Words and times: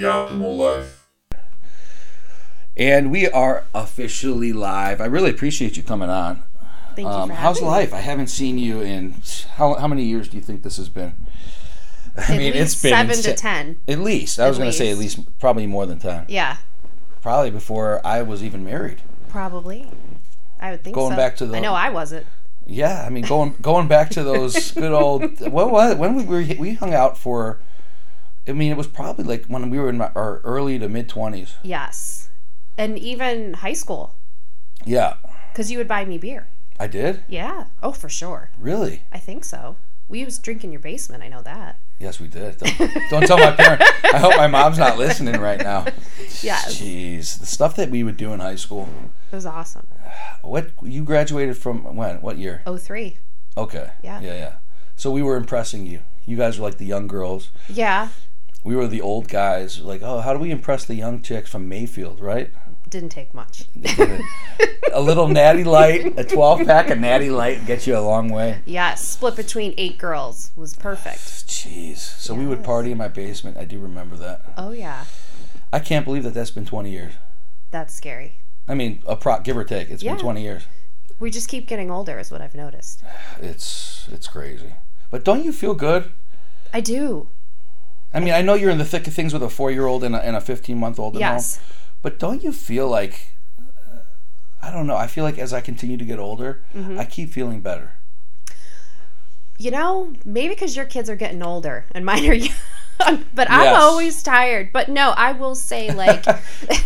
the 0.00 0.06
optimal 0.06 0.56
life. 0.56 1.06
And 2.76 3.10
we 3.10 3.28
are 3.28 3.64
officially 3.74 4.52
live. 4.52 5.00
I 5.00 5.06
really 5.06 5.30
appreciate 5.30 5.76
you 5.76 5.82
coming 5.82 6.10
on. 6.10 6.42
Thank 6.94 7.06
you 7.08 7.14
Um, 7.14 7.28
for 7.30 7.34
how's 7.34 7.56
having 7.56 7.68
me. 7.70 7.74
life? 7.76 7.94
I 7.94 8.00
haven't 8.00 8.26
seen 8.28 8.58
you 8.58 8.80
in 8.80 9.14
how, 9.56 9.74
how 9.74 9.88
many 9.88 10.04
years 10.04 10.28
do 10.28 10.36
you 10.36 10.42
think 10.42 10.62
this 10.62 10.76
has 10.76 10.88
been? 10.88 11.14
I 12.16 12.22
At 12.34 12.38
least 12.54 12.78
seven 12.80 13.16
to 13.16 13.34
ten. 13.34 13.76
At 13.88 13.98
least 14.00 14.40
I 14.40 14.48
was 14.48 14.56
going 14.58 14.70
to 14.70 14.76
say 14.76 14.90
at 14.90 14.96
least 14.98 15.18
probably 15.38 15.66
more 15.66 15.84
than 15.86 15.98
ten. 15.98 16.24
Yeah, 16.28 16.56
Probably 17.20 17.50
before 17.50 18.00
I 18.06 18.22
was 18.22 18.42
even 18.44 18.64
married. 18.64 19.02
probably. 19.28 19.88
I 20.60 20.70
would 20.70 20.82
think 20.82 20.94
Going 20.94 21.12
so. 21.12 21.16
back 21.16 21.36
to 21.36 21.46
the- 21.46 21.56
I 21.56 21.60
know 21.60 21.74
I 21.74 21.90
wasn't. 21.90 22.26
Yeah, 22.66 23.04
I 23.06 23.10
mean 23.10 23.24
going 23.26 23.54
going 23.60 23.86
back 23.88 24.08
to 24.10 24.22
those 24.24 24.70
good 24.72 24.92
old 24.92 25.38
what 25.52 25.70
was 25.70 25.96
when 25.96 26.14
we 26.16 26.24
were 26.24 26.44
we 26.58 26.74
hung 26.74 26.94
out 26.94 27.16
for. 27.18 27.58
I 28.48 28.52
mean, 28.52 28.70
it 28.70 28.76
was 28.76 28.86
probably 28.86 29.24
like 29.24 29.46
when 29.46 29.70
we 29.70 29.78
were 29.78 29.88
in 29.88 30.00
our 30.00 30.40
early 30.44 30.78
to 30.78 30.88
mid 30.88 31.08
twenties. 31.08 31.54
Yes, 31.62 32.28
and 32.78 32.98
even 32.98 33.54
high 33.54 33.72
school, 33.72 34.14
Yeah, 34.84 35.14
because 35.52 35.70
you 35.70 35.78
would 35.78 35.88
buy 35.88 36.04
me 36.04 36.18
beer. 36.18 36.48
I 36.78 36.86
did. 36.86 37.24
Yeah. 37.28 37.64
Oh, 37.82 37.92
for 37.92 38.08
sure. 38.10 38.50
Really? 38.58 39.02
I 39.10 39.18
think 39.18 39.44
so. 39.44 39.76
We 40.08 40.20
used 40.20 40.36
to 40.36 40.42
drink 40.42 40.62
in 40.62 40.70
your 40.70 40.80
basement. 40.80 41.22
I 41.24 41.28
know 41.28 41.42
that. 41.42 41.78
Yes, 41.98 42.20
we 42.20 42.28
did. 42.28 42.58
Don't, 42.58 42.92
don't 43.10 43.26
tell 43.26 43.38
my 43.38 43.50
parents. 43.52 43.86
I 44.12 44.18
hope 44.18 44.36
my 44.36 44.46
mom's 44.46 44.78
not 44.78 44.98
listening 44.98 45.40
right 45.40 45.58
now. 45.58 45.86
Yes. 46.42 46.78
Jeez, 46.78 47.38
the 47.38 47.46
stuff 47.46 47.76
that 47.76 47.90
we 47.90 48.02
would 48.04 48.18
do 48.18 48.32
in 48.34 48.40
high 48.40 48.56
school. 48.56 48.88
It 49.32 49.34
was 49.34 49.46
awesome. 49.46 49.86
What 50.42 50.70
you 50.82 51.02
graduated 51.02 51.56
from 51.56 51.96
when? 51.96 52.20
What 52.20 52.36
year? 52.36 52.60
Oh 52.66 52.76
three. 52.76 53.18
Okay. 53.56 53.88
Yeah. 54.04 54.20
Yeah, 54.20 54.34
yeah. 54.34 54.52
So 54.96 55.10
we 55.10 55.22
were 55.22 55.36
impressing 55.36 55.86
you. 55.86 56.00
You 56.26 56.36
guys 56.36 56.58
were 56.58 56.66
like 56.66 56.76
the 56.76 56.84
young 56.84 57.06
girls. 57.06 57.50
Yeah. 57.70 58.08
We 58.66 58.74
were 58.74 58.88
the 58.88 59.00
old 59.00 59.28
guys. 59.28 59.80
Like, 59.80 60.02
oh, 60.02 60.18
how 60.18 60.32
do 60.32 60.40
we 60.40 60.50
impress 60.50 60.84
the 60.84 60.96
young 60.96 61.22
chicks 61.22 61.48
from 61.48 61.68
Mayfield, 61.68 62.20
right? 62.20 62.50
Didn't 62.90 63.10
take 63.10 63.32
much. 63.32 63.66
a 64.92 65.00
little 65.00 65.28
natty 65.28 65.62
light, 65.62 66.18
a 66.18 66.24
12 66.24 66.66
pack 66.66 66.90
of 66.90 66.98
natty 66.98 67.30
light 67.30 67.64
gets 67.64 67.86
you 67.86 67.96
a 67.96 68.00
long 68.00 68.28
way. 68.28 68.62
Yes. 68.64 69.06
Split 69.06 69.36
between 69.36 69.72
eight 69.76 69.98
girls 69.98 70.50
was 70.56 70.74
perfect. 70.74 71.18
Jeez. 71.46 71.98
So 71.98 72.34
we 72.34 72.44
would 72.44 72.64
party 72.64 72.90
in 72.90 72.98
my 72.98 73.06
basement. 73.06 73.56
I 73.56 73.66
do 73.66 73.78
remember 73.78 74.16
that. 74.16 74.42
Oh 74.56 74.72
yeah. 74.72 75.04
I 75.72 75.78
can't 75.78 76.04
believe 76.04 76.24
that 76.24 76.34
that's 76.34 76.50
been 76.50 76.66
20 76.66 76.90
years. 76.90 77.12
That's 77.70 77.94
scary. 77.94 78.40
I 78.66 78.74
mean, 78.74 79.00
a 79.06 79.14
pro, 79.14 79.38
give 79.38 79.56
or 79.56 79.62
take. 79.62 79.90
It's 79.90 80.02
Yeah. 80.02 80.14
been 80.14 80.22
20 80.22 80.42
years. 80.42 80.64
We 81.20 81.30
just 81.30 81.48
keep 81.48 81.68
getting 81.68 81.88
older, 81.88 82.18
is 82.18 82.32
what 82.32 82.40
I've 82.40 82.56
noticed. 82.56 83.04
It's 83.40 84.08
it's 84.10 84.26
crazy. 84.26 84.74
But 85.08 85.22
don't 85.22 85.44
you 85.44 85.52
feel 85.52 85.74
good? 85.74 86.10
I 86.74 86.80
do. 86.80 87.28
I 88.16 88.20
mean, 88.20 88.32
I 88.32 88.40
know 88.40 88.54
you're 88.54 88.70
in 88.70 88.78
the 88.78 88.84
thick 88.84 89.06
of 89.06 89.12
things 89.12 89.34
with 89.34 89.42
a 89.42 89.50
four 89.50 89.70
year 89.70 89.84
old 89.86 90.02
and 90.02 90.16
a, 90.16 90.24
and 90.24 90.34
a 90.36 90.40
15 90.40 90.78
month 90.78 90.98
old. 90.98 91.18
Yes. 91.18 91.60
But 92.00 92.18
don't 92.18 92.42
you 92.42 92.50
feel 92.50 92.88
like, 92.88 93.28
I 94.62 94.70
don't 94.70 94.86
know, 94.86 94.96
I 94.96 95.06
feel 95.06 95.22
like 95.22 95.38
as 95.38 95.52
I 95.52 95.60
continue 95.60 95.98
to 95.98 96.04
get 96.04 96.18
older, 96.18 96.62
Mm-hmm. 96.74 96.98
I 96.98 97.04
keep 97.04 97.30
feeling 97.30 97.60
better. 97.60 97.92
You 99.58 99.70
know, 99.70 100.14
maybe 100.24 100.54
because 100.54 100.76
your 100.76 100.86
kids 100.86 101.08
are 101.10 101.16
getting 101.16 101.42
older 101.42 101.84
and 101.92 102.04
mine 102.06 102.26
are 102.28 102.34
young. 102.34 102.54
but 103.34 103.50
I'm 103.50 103.74
always 103.74 104.22
tired. 104.22 104.70
But 104.72 104.88
no, 104.88 105.10
I 105.10 105.32
will 105.32 105.54
say, 105.54 105.92
like, 105.92 106.24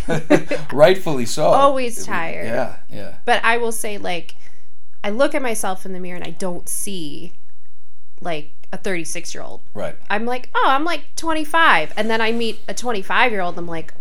Rightfully 0.73 1.25
so. 1.25 1.45
Always 1.45 2.05
tired. 2.05 2.45
Yeah, 2.45 2.75
yeah. 2.89 3.15
but 3.25 3.41
I 3.43 3.55
will 3.57 3.71
say, 3.71 3.97
like, 3.97 4.35
I 5.03 5.09
look 5.09 5.33
at 5.33 5.41
myself 5.41 5.85
in 5.85 5.93
the 5.93 5.99
mirror 5.99 6.17
and 6.17 6.25
I 6.27 6.31
don't 6.31 6.67
see, 6.67 7.33
like, 8.19 8.51
a 8.71 8.77
36 8.77 9.33
year 9.33 9.43
old. 9.43 9.61
Right. 9.73 9.95
I'm 10.09 10.25
like, 10.25 10.49
oh, 10.55 10.67
I'm 10.67 10.83
like 10.83 11.15
25. 11.15 11.93
And 11.97 12.09
then 12.09 12.21
I 12.21 12.31
meet 12.31 12.59
a 12.67 12.73
25 12.73 13.31
year 13.31 13.41
old. 13.41 13.57
I'm 13.57 13.67
like, 13.67 13.93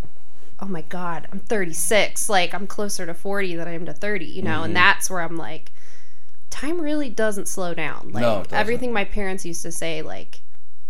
oh 0.60 0.66
my 0.66 0.82
God, 0.82 1.26
I'm 1.32 1.40
36. 1.40 2.28
Like, 2.28 2.54
I'm 2.54 2.66
closer 2.66 3.06
to 3.06 3.14
40 3.14 3.56
than 3.56 3.66
I 3.66 3.72
am 3.72 3.86
to 3.86 3.92
30, 3.94 4.24
you 4.24 4.42
know? 4.42 4.56
Mm-hmm. 4.56 4.64
And 4.64 4.76
that's 4.76 5.10
where 5.10 5.22
I'm 5.22 5.36
like, 5.36 5.72
time 6.50 6.80
really 6.80 7.08
doesn't 7.08 7.48
slow 7.48 7.74
down. 7.74 8.10
Like, 8.12 8.22
No, 8.22 8.44
everything 8.52 8.92
my 8.92 9.04
parents 9.04 9.44
used 9.44 9.62
to 9.62 9.72
say, 9.72 10.02
like, 10.02 10.42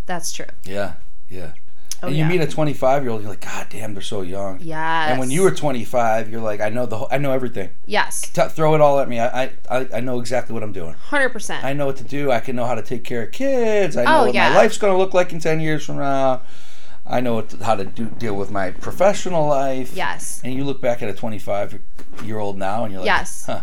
that's 0.06 0.32
true. 0.32 0.46
Yeah, 0.64 0.94
yeah. 1.28 1.52
Oh, 2.02 2.06
and 2.06 2.16
you 2.16 2.22
yeah. 2.22 2.28
meet 2.28 2.40
a 2.40 2.46
25 2.46 3.02
year 3.02 3.10
old, 3.12 3.20
you're 3.20 3.30
like, 3.30 3.40
God 3.42 3.66
damn, 3.68 3.92
they're 3.94 4.02
so 4.02 4.22
young. 4.22 4.58
Yes. 4.60 5.10
And 5.10 5.20
when 5.20 5.30
you 5.30 5.42
were 5.42 5.50
25, 5.50 6.30
you're 6.30 6.40
like, 6.40 6.60
I 6.60 6.68
know 6.70 6.86
the 6.86 6.96
whole, 6.96 7.08
I 7.10 7.18
know 7.18 7.32
everything. 7.32 7.70
Yes. 7.86 8.22
T- 8.22 8.48
throw 8.48 8.74
it 8.74 8.80
all 8.80 9.00
at 9.00 9.08
me. 9.08 9.20
I, 9.20 9.50
I, 9.70 9.88
I 9.94 10.00
know 10.00 10.18
exactly 10.18 10.54
what 10.54 10.62
I'm 10.62 10.72
doing. 10.72 10.94
100%. 11.10 11.62
I 11.62 11.72
know 11.74 11.86
what 11.86 11.96
to 11.98 12.04
do. 12.04 12.30
I 12.30 12.40
can 12.40 12.56
know 12.56 12.64
how 12.64 12.74
to 12.74 12.82
take 12.82 13.04
care 13.04 13.22
of 13.24 13.32
kids. 13.32 13.96
I 13.96 14.02
oh, 14.02 14.04
know 14.04 14.20
Oh, 14.20 14.24
what 14.26 14.34
yeah. 14.34 14.50
my 14.50 14.56
life's 14.56 14.78
going 14.78 14.92
to 14.92 14.98
look 14.98 15.12
like 15.14 15.32
in 15.32 15.40
10 15.40 15.60
years 15.60 15.84
from 15.84 15.96
now. 15.98 16.40
I 17.06 17.20
know 17.20 17.34
what 17.34 17.48
to, 17.50 17.64
how 17.64 17.74
to 17.74 17.84
do, 17.84 18.06
deal 18.06 18.34
with 18.36 18.50
my 18.50 18.70
professional 18.70 19.46
life. 19.48 19.92
yes. 19.94 20.40
And 20.44 20.54
you 20.54 20.64
look 20.64 20.80
back 20.80 21.02
at 21.02 21.08
a 21.08 21.14
25 21.14 21.80
year 22.24 22.38
old 22.38 22.56
now 22.56 22.84
and 22.84 22.92
you're 22.92 23.00
like, 23.02 23.06
Yes. 23.06 23.44
huh. 23.46 23.62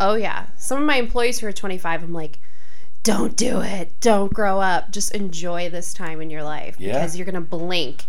Oh, 0.00 0.14
yeah. 0.14 0.46
Some 0.58 0.80
of 0.80 0.86
my 0.86 0.96
employees 0.96 1.38
who 1.38 1.46
are 1.46 1.52
25, 1.52 2.02
I'm 2.02 2.12
like, 2.12 2.40
don't 3.04 3.36
do 3.36 3.60
it. 3.60 3.92
Don't 4.00 4.32
grow 4.32 4.58
up. 4.60 4.90
Just 4.90 5.12
enjoy 5.14 5.70
this 5.70 5.94
time 5.94 6.20
in 6.20 6.30
your 6.30 6.42
life 6.42 6.74
Yeah. 6.78 6.94
because 6.94 7.16
you're 7.16 7.26
going 7.26 7.34
to 7.36 7.40
blink 7.40 8.04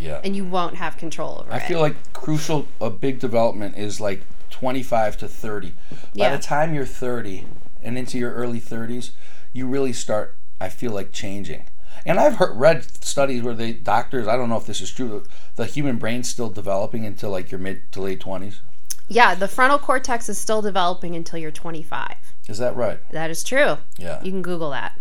Yeah. 0.00 0.20
and 0.24 0.34
you 0.34 0.44
won't 0.44 0.74
have 0.76 0.96
control 0.96 1.38
over 1.40 1.52
I 1.52 1.58
it. 1.58 1.62
I 1.62 1.68
feel 1.68 1.80
like 1.80 2.12
crucial, 2.12 2.66
a 2.80 2.90
big 2.90 3.20
development 3.20 3.76
is 3.78 4.00
like 4.00 4.22
25 4.50 5.16
to 5.18 5.28
30. 5.28 5.68
By 5.70 5.96
Yeah. 6.14 6.36
the 6.36 6.42
time 6.42 6.74
you're 6.74 6.86
30 6.86 7.44
and 7.82 7.96
into 7.96 8.18
your 8.18 8.32
early 8.32 8.58
30s, 8.60 9.10
you 9.52 9.66
really 9.66 9.92
start, 9.92 10.36
I 10.60 10.68
feel 10.68 10.92
like, 10.92 11.12
changing. 11.12 11.64
And 12.06 12.18
I've 12.18 12.36
heard, 12.36 12.56
read 12.56 13.04
studies 13.04 13.42
where 13.42 13.54
the 13.54 13.72
doctors, 13.72 14.26
I 14.26 14.36
don't 14.36 14.48
know 14.48 14.56
if 14.56 14.66
this 14.66 14.80
is 14.80 14.90
true, 14.90 15.24
the 15.56 15.66
human 15.66 15.96
brain's 15.98 16.28
still 16.28 16.48
developing 16.48 17.04
until 17.04 17.30
like 17.30 17.50
your 17.50 17.58
mid 17.60 17.90
to 17.92 18.00
late 18.00 18.20
20s. 18.20 18.60
yeah, 19.08 19.34
the 19.34 19.48
frontal 19.48 19.78
cortex 19.78 20.28
is 20.28 20.38
still 20.38 20.60
developing 20.62 21.14
until 21.16 21.38
you're 21.38 21.50
25. 21.50 22.14
Is 22.48 22.58
that 22.58 22.76
right? 22.76 22.98
That 23.12 23.30
is 23.30 23.44
true. 23.44 23.78
Yeah. 23.98 24.22
You 24.22 24.30
can 24.30 24.42
Google 24.42 24.70
that. 24.70 24.98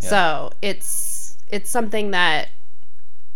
Yeah. 0.00 0.08
So 0.08 0.52
it's 0.62 1.36
it's 1.48 1.70
something 1.70 2.10
that 2.12 2.48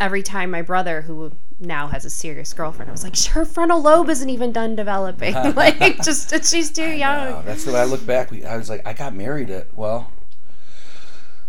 every 0.00 0.22
time 0.22 0.50
my 0.50 0.62
brother, 0.62 1.02
who 1.02 1.32
now 1.60 1.86
has 1.86 2.04
a 2.04 2.10
serious 2.10 2.52
girlfriend, 2.52 2.90
I 2.90 2.92
was 2.92 3.04
like, 3.04 3.16
her 3.26 3.44
frontal 3.44 3.80
lobe 3.80 4.08
isn't 4.10 4.28
even 4.28 4.52
done 4.52 4.74
developing. 4.74 5.34
like, 5.54 5.78
just 6.02 6.30
she's 6.50 6.70
too 6.72 6.90
young. 6.90 7.44
That's 7.44 7.64
the 7.64 7.72
way 7.72 7.80
I 7.80 7.84
look 7.84 8.04
back. 8.04 8.30
We, 8.30 8.44
I 8.44 8.56
was 8.56 8.68
like, 8.68 8.86
I 8.86 8.92
got 8.92 9.14
married 9.14 9.48
at, 9.50 9.76
well, 9.76 10.10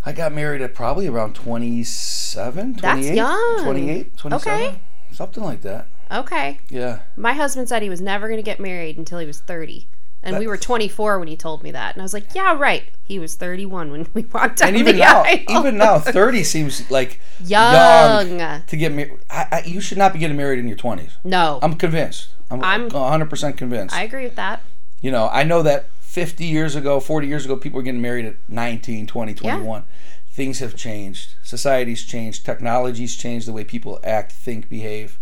I 0.06 0.12
got 0.12 0.34
married 0.34 0.62
at 0.62 0.76
probably 0.76 1.08
around 1.08 1.34
27, 1.34 2.76
28. 2.76 3.16
young. 3.16 3.64
28, 3.64 4.18
27. 4.18 4.54
Okay. 4.54 4.82
Something 5.12 5.44
like 5.44 5.62
that. 5.62 5.88
Okay. 6.12 6.60
Yeah. 6.70 7.00
My 7.16 7.34
husband 7.34 7.70
said 7.70 7.82
he 7.82 7.90
was 7.90 8.02
never 8.02 8.28
going 8.28 8.38
to 8.38 8.44
get 8.44 8.60
married 8.60 8.98
until 8.98 9.20
he 9.20 9.26
was 9.26 9.40
30. 9.40 9.88
And 10.26 10.40
we 10.40 10.48
were 10.48 10.58
24 10.58 11.20
when 11.20 11.28
he 11.28 11.36
told 11.36 11.64
me 11.64 11.72
that. 11.72 11.96
And 11.96 12.02
I 12.02 12.06
was 12.06 12.14
like, 12.14 12.34
yeah, 12.34 12.58
right. 12.58 12.84
He 13.04 13.20
was 13.20 13.36
31 13.36 13.92
when 13.92 14.08
we 14.14 14.22
walked 14.24 14.60
down 14.60 14.70
And 14.70 14.78
even 14.78 14.96
the 14.96 15.02
now, 15.02 15.24
aisle. 15.24 15.40
even 15.50 15.78
now, 15.78 16.00
30 16.00 16.44
seems 16.46 16.90
like 16.90 17.20
young. 17.44 18.40
to 18.68 18.78
get 18.78 18.92
married. 18.94 19.18
You 19.66 19.82
should 19.82 19.98
not 19.98 20.14
be 20.14 20.20
getting 20.20 20.38
married 20.38 20.60
in 20.60 20.68
your 20.68 20.78
20s. 20.78 21.12
No, 21.24 21.60
I'm 21.62 21.76
convinced. 21.76 22.30
I'm, 22.50 22.64
I'm- 22.64 22.90
100% 22.90 23.58
convinced. 23.58 23.96
I 23.96 24.04
agree 24.04 24.24
with 24.24 24.36
that. 24.36 24.62
you 25.02 25.12
know, 25.12 25.30
I 25.32 25.44
know 25.44 25.62
that 25.64 25.90
50 26.00 26.46
years 26.46 26.76
ago, 26.76 27.00
40 27.00 27.28
years 27.28 27.44
ago, 27.46 27.56
people 27.58 27.78
were 27.78 27.84
getting 27.84 28.02
married 28.02 28.26
at 28.26 28.36
19, 28.48 29.08
20, 29.08 29.34
21. 29.34 29.84
Things 30.32 30.60
have 30.60 30.76
changed. 30.76 31.32
Society's 31.44 32.04
changed. 32.06 32.46
Technology's 32.46 33.16
changed 33.16 33.48
the 33.48 33.52
way 33.54 33.64
people 33.64 34.00
act, 34.04 34.32
think, 34.32 34.70
behave. 34.70 35.20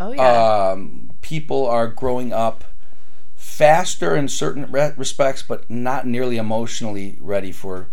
Oh, 0.00 0.12
yeah. 0.12 0.70
Um, 0.72 1.10
people 1.20 1.66
are 1.68 1.86
growing 1.88 2.32
up 2.32 2.64
faster 3.60 4.16
in 4.16 4.26
certain 4.26 4.70
re- 4.72 4.92
respects, 4.96 5.42
but 5.42 5.68
not 5.70 6.06
nearly 6.06 6.38
emotionally 6.38 7.18
ready 7.20 7.52
for 7.52 7.90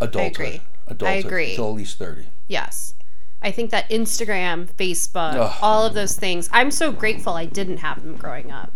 adulthood. 0.00 0.32
agree. 0.32 0.62
Adulthood 0.86 1.24
agree. 1.26 1.50
Until 1.50 1.68
at 1.68 1.74
least 1.74 1.98
30. 1.98 2.26
yes. 2.46 2.94
I 3.40 3.52
think 3.52 3.70
that 3.70 3.88
Instagram, 3.88 4.66
Facebook, 4.66 5.34
Ugh. 5.34 5.58
all 5.62 5.86
of 5.86 5.94
those 5.94 6.16
things, 6.16 6.48
I'm 6.52 6.72
so 6.72 6.90
grateful 6.90 7.34
I 7.34 7.44
didn't 7.44 7.76
have 7.76 8.02
them 8.02 8.16
growing 8.16 8.50
up. 8.50 8.72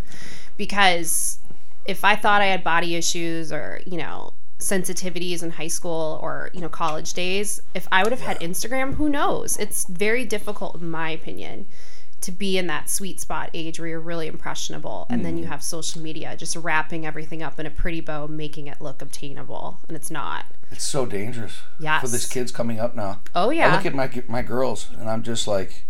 Because 0.57 1.41
if 1.85 2.05
I 2.05 2.15
thought 2.15 2.41
I 2.43 2.47
had 2.47 2.63
body 2.63 2.95
issues 2.95 3.51
or, 3.53 3.81
you 3.85 3.97
know, 3.97 4.35
sensitivities 4.61 5.43
in 5.43 5.51
high 5.51 5.67
school 5.67 6.21
or, 6.23 6.51
you 6.55 6.61
know, 6.61 6.69
college 6.69 7.13
days, 7.13 7.61
if 7.75 7.89
I 7.91 8.05
would 8.05 8.13
have 8.13 8.21
had 8.21 8.39
Instagram, 8.39 8.95
who 8.95 9.09
knows? 9.09 9.57
It's 9.57 9.85
very 9.89 10.25
difficult, 10.25 10.81
in 10.81 10.89
my 10.89 11.11
opinion, 11.11 11.67
to 12.23 12.33
be 12.33 12.57
in 12.59 12.67
that 12.69 12.89
sweet 12.89 13.21
spot 13.21 13.51
age 13.55 13.79
where 13.79 13.89
you're 13.89 14.01
really 14.01 14.27
impressionable 14.27 15.07
and 15.11 15.21
Mm. 15.21 15.25
then 15.25 15.39
you 15.39 15.47
have 15.47 15.63
social 15.63 16.01
media 16.01 16.37
just 16.37 16.57
wrapping 16.57 17.05
everything 17.07 17.43
up 17.43 17.59
in 17.61 17.67
a 17.67 17.71
pretty 17.71 18.01
bow, 18.01 18.27
making 18.27 18.67
it 18.69 18.81
look 18.81 19.03
obtainable. 19.03 19.79
And 19.89 19.97
it's 19.97 20.11
not. 20.11 20.47
It's 20.71 20.85
so 20.87 21.05
dangerous 21.07 21.53
Yeah. 21.79 22.01
for 22.01 22.09
this 22.09 22.27
kids 22.29 22.51
coming 22.53 22.81
up 22.81 22.95
now. 22.95 23.21
Oh, 23.35 23.51
yeah 23.51 23.69
I 23.73 23.77
look 23.77 23.87
at 23.87 23.95
my 23.95 24.11
my 24.29 24.43
girls 24.43 24.89
and 24.99 25.09
I'm 25.11 25.23
just 25.23 25.47
like, 25.47 25.85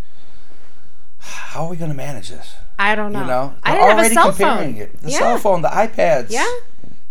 how 1.19 1.65
are 1.65 1.71
we 1.71 1.77
going 1.77 1.91
to 1.91 1.97
manage 1.97 2.29
this? 2.31 2.55
I 2.79 2.95
don't 2.95 3.13
know. 3.13 3.21
You 3.21 3.27
know, 3.27 3.55
I 3.63 3.73
They're 3.73 3.81
didn't 3.81 3.89
have 3.89 3.97
a 3.97 4.01
already 4.01 4.15
cell 4.15 4.29
comparing 4.31 4.73
phone. 4.75 4.83
it. 4.83 5.01
The 5.03 5.11
yeah. 5.11 5.19
cell 5.19 5.39
phone, 5.39 5.63
the 5.63 5.69
iPads, 5.69 6.31
Yeah. 6.31 6.51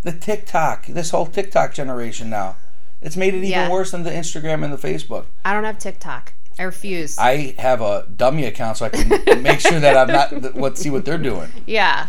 the 0.03 0.12
TikTok, 0.12 0.88
this 0.88 1.12
whole 1.12 1.27
TikTok 1.27 1.73
generation 1.73 2.29
now. 2.29 2.57
It's 3.01 3.15
made 3.15 3.33
it 3.33 3.38
even 3.38 3.50
Yeah. 3.50 3.69
worse 3.69 3.91
than 3.91 4.03
the 4.03 4.12
Instagram 4.12 4.63
and 4.63 4.73
the 4.73 4.77
Facebook. 4.77 5.25
I 5.45 5.53
don't 5.53 5.63
have 5.63 5.79
TikTok. 5.79 6.33
I 6.61 6.65
refuse. 6.65 7.17
I 7.17 7.55
have 7.57 7.81
a 7.81 8.05
dummy 8.15 8.45
account 8.45 8.77
so 8.77 8.85
I 8.85 8.89
can 8.89 9.41
make 9.43 9.59
sure 9.59 9.79
that 9.79 9.97
I'm 9.97 10.07
not 10.07 10.53
what 10.55 10.77
see 10.77 10.89
what 10.89 11.03
they're 11.05 11.17
doing. 11.17 11.49
yeah. 11.65 12.07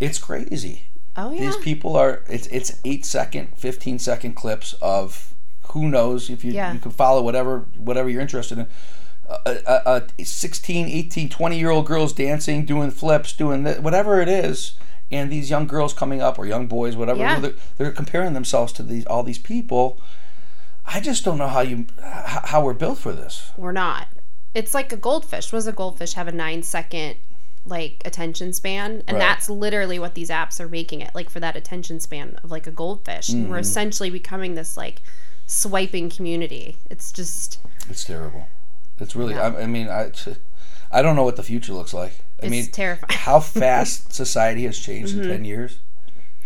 It's 0.00 0.18
crazy. 0.18 0.86
Oh 1.16 1.30
yeah. 1.32 1.40
These 1.40 1.56
people 1.58 1.96
are 1.96 2.22
it's 2.28 2.46
it's 2.48 2.80
eight 2.84 3.04
second, 3.04 3.48
fifteen 3.56 3.98
second 3.98 4.34
clips 4.34 4.74
of 4.82 5.32
who 5.70 5.88
knows 5.88 6.30
if 6.30 6.44
you 6.44 6.52
Yeah. 6.52 6.72
you 6.72 6.78
can 6.78 6.90
follow 6.90 7.22
whatever 7.22 7.66
whatever 7.76 8.08
you're 8.08 8.20
interested 8.22 8.58
in. 8.58 8.66
A, 9.46 9.56
a, 9.66 10.02
a 10.18 10.24
16, 10.24 10.86
18, 10.86 11.28
20 11.30 11.58
year 11.58 11.70
old 11.70 11.86
girls 11.86 12.12
dancing, 12.12 12.66
doing 12.66 12.90
flips, 12.90 13.32
doing 13.32 13.64
th- 13.64 13.78
whatever 13.78 14.20
it 14.20 14.28
is, 14.28 14.72
and 15.10 15.32
these 15.32 15.48
young 15.48 15.66
girls 15.66 15.94
coming 15.94 16.20
up 16.20 16.38
or 16.38 16.44
young 16.44 16.66
boys, 16.66 16.94
whatever, 16.94 17.20
Yeah. 17.20 17.40
they're, 17.40 17.54
they're 17.78 17.90
comparing 17.92 18.34
themselves 18.34 18.70
to 18.74 18.82
these 18.82 19.06
all 19.06 19.22
these 19.22 19.38
people. 19.38 19.98
I 20.86 21.00
just 21.00 21.24
don't 21.24 21.38
know 21.38 21.48
how 21.48 21.60
you 21.60 21.86
how 22.00 22.62
we're 22.64 22.74
built 22.74 22.98
for 22.98 23.12
this. 23.12 23.52
We're 23.56 23.72
not. 23.72 24.08
It's 24.54 24.74
like 24.74 24.92
a 24.92 24.96
goldfish. 24.96 25.52
What 25.52 25.58
does 25.58 25.66
a 25.66 25.72
goldfish 25.72 26.12
have 26.14 26.28
a 26.28 26.32
nine 26.32 26.62
second 26.62 27.16
like 27.64 28.02
attention 28.04 28.52
span? 28.52 29.02
And 29.08 29.16
Right. 29.16 29.18
that's 29.18 29.48
literally 29.48 29.98
what 29.98 30.14
these 30.14 30.30
apps 30.30 30.60
are 30.60 30.68
making 30.68 31.00
it 31.00 31.14
like 31.14 31.30
for 31.30 31.40
that 31.40 31.56
attention 31.56 31.98
span 32.00 32.38
of 32.44 32.50
like 32.50 32.66
a 32.66 32.70
goldfish. 32.70 33.28
And 33.30 33.44
Mm-hmm. 33.44 33.52
we're 33.52 33.58
essentially 33.58 34.10
becoming 34.10 34.54
this 34.54 34.76
like 34.76 35.00
swiping 35.46 36.10
community. 36.10 36.76
It's 36.90 37.10
just 37.12 37.58
It's 37.88 38.04
terrible. 38.04 38.46
It's 39.00 39.16
really. 39.16 39.34
Yeah. 39.34 39.48
I, 39.56 39.62
I 39.62 39.66
mean, 39.66 39.88
I, 39.88 40.12
I 40.92 41.02
don't 41.02 41.16
know 41.16 41.24
what 41.24 41.36
the 41.36 41.42
future 41.42 41.72
looks 41.72 41.92
like. 41.94 42.12
I 42.40 42.46
it's 42.46 42.50
mean, 42.50 42.66
terrifying. 42.70 43.18
how 43.18 43.40
fast 43.40 44.12
society 44.12 44.64
has 44.64 44.78
changed 44.78 45.16
in 45.16 45.26
10 45.26 45.44
years, 45.44 45.78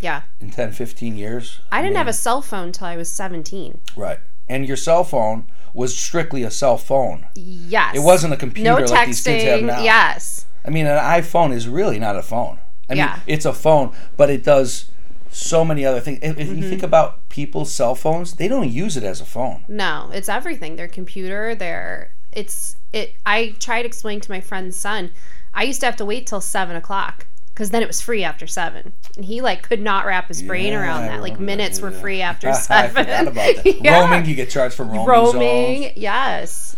Yeah. 0.01 0.23
in 0.41 0.51
10, 0.51 0.73
15 0.73 1.17
years. 1.17 1.61
I 1.71 1.83
didn't 1.83 1.97
have 1.97 2.09
a 2.09 2.13
cell 2.15 2.41
phone 2.41 2.73
till 2.73 2.87
I 2.87 2.97
was 2.97 3.11
17. 3.11 3.81
Right. 3.97 4.19
And 4.49 4.67
your 4.67 4.77
cell 4.77 5.05
phone 5.05 5.45
was 5.75 5.97
strictly 5.97 6.43
a 6.43 6.51
cell 6.51 6.79
phone. 6.79 7.27
Yes. 7.35 7.95
It 7.97 8.01
wasn't 8.01 8.33
a 8.33 8.37
computer 8.37 8.71
no 8.81 8.87
like 8.87 9.07
these 9.07 9.23
kids 9.23 9.45
have 9.45 9.61
texting. 9.61 9.65
now. 9.67 9.83
Yes. 9.83 10.47
I 10.65 10.71
mean, 10.71 10.87
an 10.87 10.99
iPhone 10.99 11.53
is 11.53 11.69
really 11.69 11.99
not 11.99 12.17
a 12.17 12.23
phone. 12.23 12.59
I 12.91 12.95
mean, 12.95 12.99
Yeah. 12.99 13.21
it's 13.27 13.45
a 13.45 13.53
phone, 13.53 13.93
but 14.17 14.31
it 14.31 14.43
does 14.45 14.91
so 15.31 15.65
many 15.65 15.85
other 15.85 16.01
things. 16.01 16.19
If, 16.23 16.39
if 16.39 16.49
Mm-hmm. 16.49 16.63
you 16.63 16.69
think 16.71 16.83
about 16.83 17.29
people's 17.29 17.73
cell 17.73 17.95
phones, 17.95 18.35
they 18.35 18.49
don't 18.49 18.71
use 18.71 18.97
it 18.97 19.05
as 19.05 19.21
a 19.21 19.27
phone. 19.27 19.65
No, 19.69 20.11
it's 20.13 20.29
everything. 20.29 20.77
Their 20.77 20.89
computer, 20.89 21.55
their 21.55 22.11
it's 22.33 22.77
it. 22.93 23.15
I 23.27 23.55
tried 23.61 23.85
explaining 23.87 24.21
to 24.23 24.31
my 24.31 24.41
friend's 24.41 24.77
son. 24.77 25.11
I 25.55 25.63
used 25.65 25.81
to 25.81 25.87
have 25.87 25.97
to 25.97 26.05
wait 26.05 26.27
till 26.27 26.41
seven 26.41 26.77
o'clock 26.77 27.27
because 27.59 27.71
then 27.71 27.83
it 27.83 27.89
was 27.89 28.01
free 28.01 28.23
after 28.23 28.47
seven, 28.47 28.93
and 29.17 29.25
he 29.25 29.41
like 29.41 29.65
could 29.65 29.81
not 29.81 30.07
wrap 30.07 30.29
his 30.29 30.45
brain 30.45 30.73
Yeah, 30.73 30.81
around 30.81 31.07
that. 31.09 31.21
Like 31.21 31.33
remember 31.33 31.39
that, 31.39 31.45
minutes 31.45 31.81
were 31.81 31.91
yeah. 31.91 32.01
free 32.01 32.23
after 32.31 32.51
I 32.51 32.53
seven. 32.53 33.05
forgot 33.05 33.27
about 33.27 33.57
that. 33.57 33.67
Yeah. 33.83 34.01
Roaming, 34.01 34.27
you 34.27 34.37
get 34.37 34.49
charged 34.49 34.77
for 34.77 34.85
roaming. 34.85 35.05
Roaming, 35.07 35.83
zones. 35.83 35.97
yes, 35.97 36.77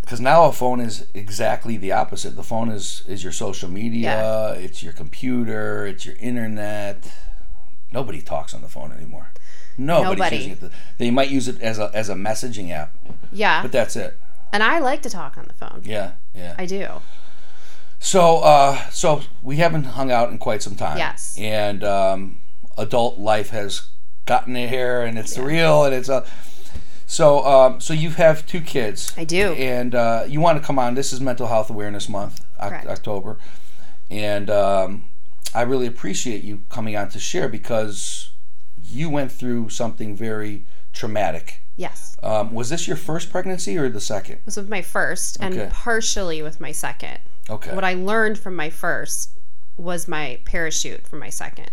Because 0.00 0.22
now 0.22 0.44
a 0.46 0.52
phone 0.52 0.80
is 0.80 1.06
exactly 1.12 1.76
the 1.76 1.92
opposite. 1.92 2.34
The 2.34 2.42
phone 2.42 2.70
is 2.70 3.02
is 3.06 3.22
your 3.22 3.32
social 3.32 3.68
media, 3.68 4.54
it's 4.58 4.82
your 4.82 4.94
computer, 4.94 5.86
it's 5.86 6.06
your 6.06 6.16
internet. 6.16 7.12
Nobody 7.92 8.22
talks 8.22 8.54
on 8.54 8.62
the 8.62 8.70
phone 8.70 8.90
anymore. 8.90 9.32
Nobody's 9.76 10.18
Nobody. 10.18 10.36
using 10.36 10.52
it. 10.68 10.72
They 10.96 11.10
might 11.10 11.28
use 11.28 11.46
it 11.46 11.60
as 11.60 11.78
a 11.78 11.90
as 11.92 12.08
a 12.08 12.14
messaging 12.14 12.70
app, 12.70 12.96
yeah. 13.30 13.60
but 13.60 13.70
that's 13.70 13.96
it. 13.96 14.18
And 14.50 14.62
I 14.62 14.78
like 14.78 15.02
to 15.02 15.10
talk 15.10 15.36
on 15.36 15.44
the 15.46 15.52
phone. 15.52 15.82
Yeah, 15.84 16.12
yeah. 16.34 16.54
I 16.56 16.64
do. 16.64 16.88
So, 18.02 18.38
uh, 18.38 18.90
so 18.90 19.22
we 19.42 19.56
haven't 19.56 19.84
hung 19.84 20.10
out 20.10 20.30
in 20.30 20.38
quite 20.38 20.60
some 20.60 20.74
time. 20.74 20.98
Yes. 20.98 21.36
And 21.38 21.84
um, 21.84 22.40
adult 22.76 23.18
life 23.18 23.50
has 23.50 23.88
gotten 24.26 24.56
here, 24.56 25.02
and 25.02 25.16
it's 25.18 25.38
real, 25.38 25.84
and 25.84 25.94
it's 25.94 26.08
a. 26.08 26.24
So, 27.06 27.44
um, 27.44 27.80
so 27.80 27.92
you 27.94 28.10
have 28.10 28.44
two 28.44 28.60
kids. 28.60 29.12
I 29.16 29.24
do. 29.24 29.52
And 29.52 29.94
uh, 29.94 30.24
you 30.26 30.40
want 30.40 30.58
to 30.60 30.64
come 30.66 30.78
on? 30.78 30.94
This 30.94 31.12
is 31.12 31.20
Mental 31.20 31.46
Health 31.46 31.70
Awareness 31.70 32.08
Month, 32.08 32.44
Correct. 32.60 32.86
October, 32.86 33.38
and 34.10 34.50
um, 34.50 35.04
I 35.54 35.62
really 35.62 35.86
appreciate 35.86 36.42
you 36.42 36.62
coming 36.70 36.96
on 36.96 37.08
to 37.10 37.20
share 37.20 37.48
because 37.48 38.32
you 38.82 39.10
went 39.10 39.30
through 39.30 39.68
something 39.68 40.16
very 40.16 40.64
traumatic. 40.92 41.60
Yes, 41.76 42.16
Um, 42.22 42.52
was 42.52 42.68
this 42.68 42.86
your 42.86 42.96
first 42.98 43.30
pregnancy 43.30 43.78
or 43.78 43.88
the 43.88 44.00
second? 44.00 44.36
it 44.36 44.46
was 44.46 44.58
my 44.68 44.82
first, 44.82 45.38
and 45.40 45.70
partially 45.70 46.42
with 46.42 46.60
my 46.60 46.72
second. 46.72 47.18
Okay. 47.52 47.74
What 47.74 47.84
I 47.84 47.94
learned 47.94 48.38
from 48.38 48.56
my 48.56 48.70
first 48.70 49.38
was 49.76 50.08
my 50.08 50.40
parachute 50.44 51.06
for 51.06 51.16
my 51.16 51.28
second. 51.28 51.70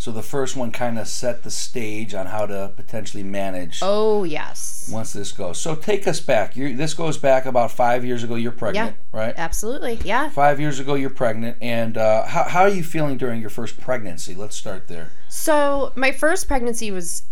So 0.00 0.12
the 0.12 0.22
first 0.22 0.54
one 0.56 0.70
kind 0.70 0.96
of 0.96 1.08
set 1.08 1.42
the 1.42 1.50
stage 1.50 2.14
on 2.14 2.26
how 2.26 2.46
to 2.46 2.72
potentially 2.76 3.24
manage 3.24 3.80
Oh 3.82 4.22
yes, 4.22 4.88
once 4.92 5.12
this 5.12 5.32
goes. 5.32 5.58
So 5.58 5.74
take 5.74 6.06
us 6.06 6.20
back. 6.20 6.56
you 6.56 6.76
this 6.76 6.94
goes 6.94 7.18
back 7.18 7.46
about 7.46 7.72
five 7.72 8.04
years 8.04 8.22
ago. 8.22 8.36
You're 8.36 8.52
pregnant, 8.52 8.96
right? 9.12 9.34
absolutely, 9.36 9.98
yeah. 10.04 10.30
Five 10.30 10.60
years 10.60 10.78
ago, 10.78 10.94
you're 10.94 11.10
pregnant. 11.10 11.56
And 11.60 11.96
uh, 11.98 12.26
how, 12.26 12.44
how 12.44 12.60
are 12.62 12.68
you 12.68 12.84
feeling 12.84 13.18
during 13.18 13.40
your 13.40 13.50
first 13.50 13.80
pregnancy? 13.80 14.36
Let's 14.36 14.54
start 14.54 14.86
there. 14.86 15.10
So 15.28 15.92
my 15.96 16.12
first 16.12 16.46
pregnancy 16.46 16.92
was 16.92 17.22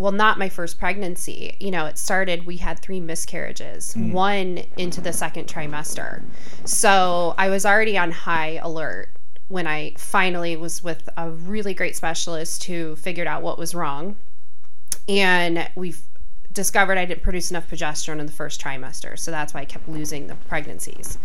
well 0.00 0.12
not 0.12 0.38
my 0.38 0.48
first 0.48 0.78
pregnancy. 0.78 1.56
You 1.60 1.70
know, 1.70 1.84
it 1.84 1.98
started 1.98 2.46
we 2.46 2.56
had 2.56 2.78
3 2.80 3.00
miscarriages, 3.00 3.92
hmm. 3.92 4.12
one 4.12 4.64
into 4.78 5.00
the 5.00 5.12
second 5.12 5.46
trimester. 5.46 6.22
So 6.64 7.34
I 7.36 7.50
was 7.50 7.66
already 7.66 7.98
on 7.98 8.10
high 8.10 8.58
alert 8.62 9.10
when 9.48 9.66
I 9.66 9.94
finally 9.98 10.56
was 10.56 10.82
with 10.82 11.08
a 11.16 11.30
really 11.30 11.74
great 11.74 11.96
specialist 11.96 12.64
who 12.64 12.96
figured 12.96 13.26
out 13.26 13.42
what 13.42 13.58
was 13.58 13.74
wrong. 13.74 14.16
And 15.06 15.68
we've 15.74 16.02
discovered 16.52 16.96
I 16.96 17.04
didn't 17.04 17.22
produce 17.22 17.50
enough 17.50 17.68
progesterone 17.68 18.20
in 18.20 18.26
the 18.26 18.32
first 18.32 18.60
trimester. 18.60 19.18
So 19.18 19.30
that's 19.30 19.52
why 19.52 19.60
I 19.60 19.64
kept 19.66 19.88
losing 19.88 20.28
the 20.28 20.34
pregnancies. 20.34 21.18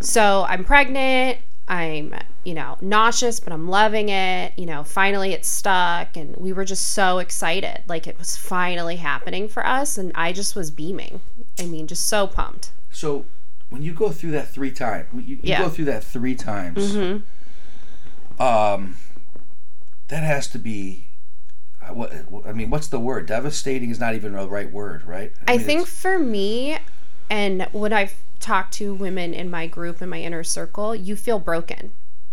So 0.00 0.44
I'm 0.48 0.64
pregnant. 0.64 1.38
I'm, 1.70 2.14
you 2.44 2.54
know, 2.54 2.76
nauseous, 2.80 3.40
but 3.40 3.52
I'm 3.52 3.68
loving 3.68 4.08
it. 4.08 4.52
You 4.56 4.66
know, 4.66 4.84
finally 4.84 5.32
it's 5.32 5.48
stuck. 5.48 6.16
And 6.16 6.34
we 6.36 6.52
were 6.52 6.64
just 6.64 6.88
so 6.92 7.18
excited. 7.18 7.82
Like 7.88 8.06
it 8.06 8.18
was 8.18 8.36
finally 8.36 8.96
happening 8.96 9.48
for 9.48 9.66
us. 9.66 9.98
And 9.98 10.12
I 10.14 10.32
just 10.32 10.56
was 10.56 10.70
beaming. 10.70 11.20
I 11.58 11.66
mean, 11.66 11.86
just 11.86 12.06
so 12.08 12.26
pumped. 12.26 12.72
So 12.90 13.26
when 13.70 13.82
you 13.82 13.92
go 13.92 14.10
through 14.10 14.30
that 14.32 14.48
three 14.48 14.70
times, 14.72 15.06
you, 15.14 15.20
you 15.36 15.38
Yeah. 15.42 15.58
go 15.62 15.68
through 15.68 15.84
that 15.86 16.02
three 16.04 16.34
times. 16.34 16.92
Mhm. 16.94 17.22
Um, 18.40 18.96
that 20.08 20.22
has 20.22 20.48
to 20.48 20.58
be. 20.58 21.06
uh, 21.82 21.92
What 21.92 22.12
I 22.46 22.52
mean, 22.52 22.70
what's 22.70 22.88
the 22.88 22.98
word? 23.00 23.26
Devastating 23.26 23.90
is 23.90 23.98
not 24.00 24.14
even 24.14 24.32
the 24.32 24.48
right 24.48 24.70
word, 24.72 25.04
right? 25.04 25.32
I 25.46 25.56
mean, 25.56 25.66
think 25.66 25.86
for 25.86 26.18
me, 26.18 26.78
and 27.30 27.68
when 27.72 27.92
I've 27.92 28.14
talked 28.40 28.74
to 28.74 28.94
women 28.94 29.34
in 29.34 29.50
my 29.50 29.66
group, 29.66 30.00
in 30.00 30.08
my 30.08 30.20
inner 30.20 30.44
circle, 30.44 30.94
you 30.94 31.16
feel 31.16 31.38
broken. 31.38 31.92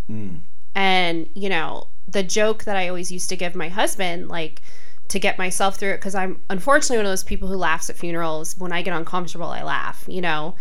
Mm. 0.10 0.42
And, 0.76 1.28
you 1.34 1.50
know, 1.50 1.88
the 2.08 2.24
joke 2.24 2.66
that 2.66 2.78
I 2.78 2.88
always 2.88 3.12
used 3.12 3.30
to 3.30 3.36
give 3.36 3.56
my 3.56 3.70
husband, 3.70 4.30
like, 4.30 4.62
to 5.08 5.20
get 5.20 5.38
myself 5.38 5.78
through 5.78 5.92
it, 5.92 5.98
because 5.98 6.16
I'm 6.16 6.42
unfortunately 6.50 6.98
one 6.98 7.06
of 7.06 7.12
those 7.12 7.24
people 7.24 7.48
who 7.48 7.56
laughs 7.56 7.90
at 7.90 7.96
funerals. 7.96 8.58
When 8.58 8.72
I 8.72 8.82
get 8.82 8.96
uncomfortable, 8.96 9.48
I 9.48 9.64
laugh, 9.64 10.04
you 10.08 10.22
know? 10.22 10.56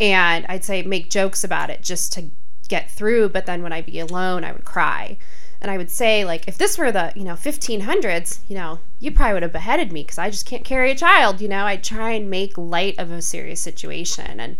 And 0.00 0.44
I'd 0.48 0.64
say 0.64 0.82
make 0.82 1.10
jokes 1.10 1.44
about 1.44 1.70
it 1.70 1.82
just 1.82 2.12
to 2.14 2.26
get 2.68 2.90
through. 2.90 3.28
But 3.30 3.46
then 3.46 3.62
when 3.62 3.72
I'd 3.72 3.86
be 3.86 4.00
alone, 4.00 4.44
I 4.44 4.52
would 4.52 4.64
cry. 4.64 5.16
And 5.60 5.70
I 5.70 5.78
would 5.78 5.90
say, 5.90 6.24
like, 6.24 6.46
if 6.46 6.58
this 6.58 6.76
were 6.76 6.92
the, 6.92 7.12
you 7.14 7.24
know, 7.24 7.34
1500s, 7.34 8.40
you 8.48 8.56
know, 8.56 8.80
you 9.04 9.12
probably 9.12 9.34
would 9.34 9.42
have 9.42 9.52
beheaded 9.52 9.92
me 9.92 10.02
because 10.02 10.18
I 10.18 10.30
just 10.30 10.46
can't 10.46 10.64
carry 10.64 10.90
a 10.90 10.94
child, 10.94 11.40
you 11.40 11.48
know? 11.48 11.64
I'd 11.66 11.84
try 11.84 12.10
and 12.12 12.30
make 12.30 12.56
light 12.56 12.98
of 12.98 13.10
a 13.10 13.20
serious 13.20 13.60
situation. 13.60 14.40
And 14.40 14.56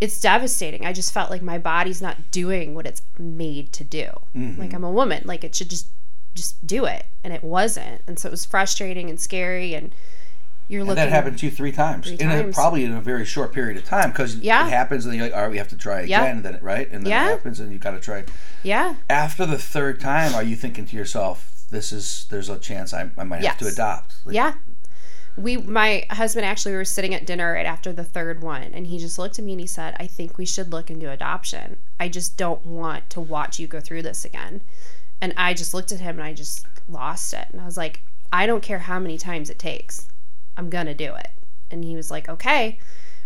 it's 0.00 0.20
devastating. 0.20 0.84
I 0.84 0.92
just 0.92 1.12
felt 1.12 1.30
like 1.30 1.42
my 1.42 1.56
body's 1.58 2.02
not 2.02 2.30
doing 2.30 2.74
what 2.74 2.86
it's 2.86 3.02
made 3.18 3.72
to 3.74 3.84
do. 3.84 4.08
Mhm. 4.36 4.58
Like 4.58 4.74
I'm 4.74 4.84
a 4.84 4.90
woman, 4.90 5.22
like 5.24 5.44
it 5.44 5.54
should 5.54 5.70
just 5.70 5.86
just 6.34 6.66
do 6.66 6.84
it, 6.84 7.06
and 7.24 7.32
it 7.32 7.42
wasn't. 7.42 8.02
And 8.06 8.18
so 8.18 8.28
it 8.28 8.30
was 8.30 8.44
frustrating 8.44 9.08
and 9.08 9.18
scary. 9.18 9.72
And 9.72 9.94
you're 10.68 10.80
And 10.80 10.88
looking. 10.88 10.96
that 11.04 11.08
happened 11.08 11.38
to 11.38 11.46
you 11.46 11.50
three 11.50 11.72
times, 11.72 12.08
Three 12.08 12.16
in 12.18 12.30
a, 12.30 12.42
times. 12.42 12.54
probably 12.54 12.84
in 12.84 12.92
a 12.92 13.00
very 13.00 13.24
short 13.24 13.54
period 13.54 13.78
of 13.78 13.86
time, 13.86 14.10
because 14.10 14.36
Yeah. 14.36 14.66
it 14.66 14.70
happens, 14.70 15.06
and 15.06 15.12
then 15.12 15.18
you're 15.18 15.28
like, 15.28 15.34
"All 15.34 15.42
right, 15.44 15.50
we 15.50 15.56
have 15.56 15.68
to 15.68 15.78
try 15.78 16.02
Yeah. 16.02 16.24
again." 16.24 16.42
Then 16.42 16.58
right, 16.60 16.90
and 16.92 17.06
then 17.06 17.10
Yeah. 17.10 17.26
it 17.28 17.30
happens, 17.30 17.58
and 17.58 17.72
you 17.72 17.78
got 17.78 17.92
to 17.92 18.00
try. 18.00 18.24
Yeah, 18.62 18.96
After 19.08 19.46
the 19.46 19.56
third 19.56 19.98
time, 19.98 20.34
are 20.34 20.42
you 20.42 20.56
thinking 20.56 20.84
to 20.84 20.94
yourself, 20.96 21.52
"This 21.70 21.92
is 21.92 22.26
there's 22.30 22.48
a 22.48 22.58
chance 22.58 22.92
I, 22.92 23.10
I 23.16 23.24
might 23.24 23.44
have 23.44 23.58
to 23.58 23.66
adopt"? 23.66 24.14
Like, 24.24 24.34
yeah. 24.34 24.54
We, 25.38 25.58
my 25.58 26.06
husband 26.10 26.46
actually, 26.46 26.72
we 26.72 26.78
were 26.78 26.84
sitting 26.86 27.12
at 27.12 27.26
dinner 27.26 27.52
right 27.52 27.66
after 27.66 27.92
the 27.92 28.04
third 28.04 28.42
one, 28.42 28.62
and 28.62 28.86
he 28.86 28.98
just 28.98 29.18
looked 29.18 29.38
at 29.38 29.44
me 29.44 29.52
and 29.52 29.60
he 29.60 29.66
said, 29.66 29.94
"I 30.00 30.06
think 30.06 30.38
we 30.38 30.46
should 30.46 30.72
look 30.72 30.90
into 30.90 31.10
adoption. 31.10 31.76
I 32.00 32.08
just 32.08 32.38
don't 32.38 32.64
want 32.64 33.10
to 33.10 33.20
watch 33.20 33.58
you 33.58 33.66
go 33.66 33.80
through 33.80 34.02
this 34.02 34.24
again." 34.24 34.62
And 35.20 35.34
I 35.36 35.52
just 35.54 35.74
looked 35.74 35.92
at 35.92 36.00
him 36.00 36.18
and 36.18 36.26
I 36.26 36.32
just 36.32 36.66
lost 36.88 37.34
it, 37.34 37.46
and 37.52 37.60
I 37.60 37.66
was 37.66 37.76
like, 37.76 38.02
"I 38.32 38.46
don't 38.46 38.62
care 38.62 38.78
how 38.78 38.98
many 38.98 39.18
times 39.18 39.50
it 39.50 39.58
takes, 39.58 40.06
I'm 40.56 40.70
gonna 40.70 40.94
do 40.94 41.14
it." 41.14 41.28
And 41.70 41.84
he 41.84 41.96
was 41.96 42.10
like, 42.10 42.28
"Okay." 42.30 42.78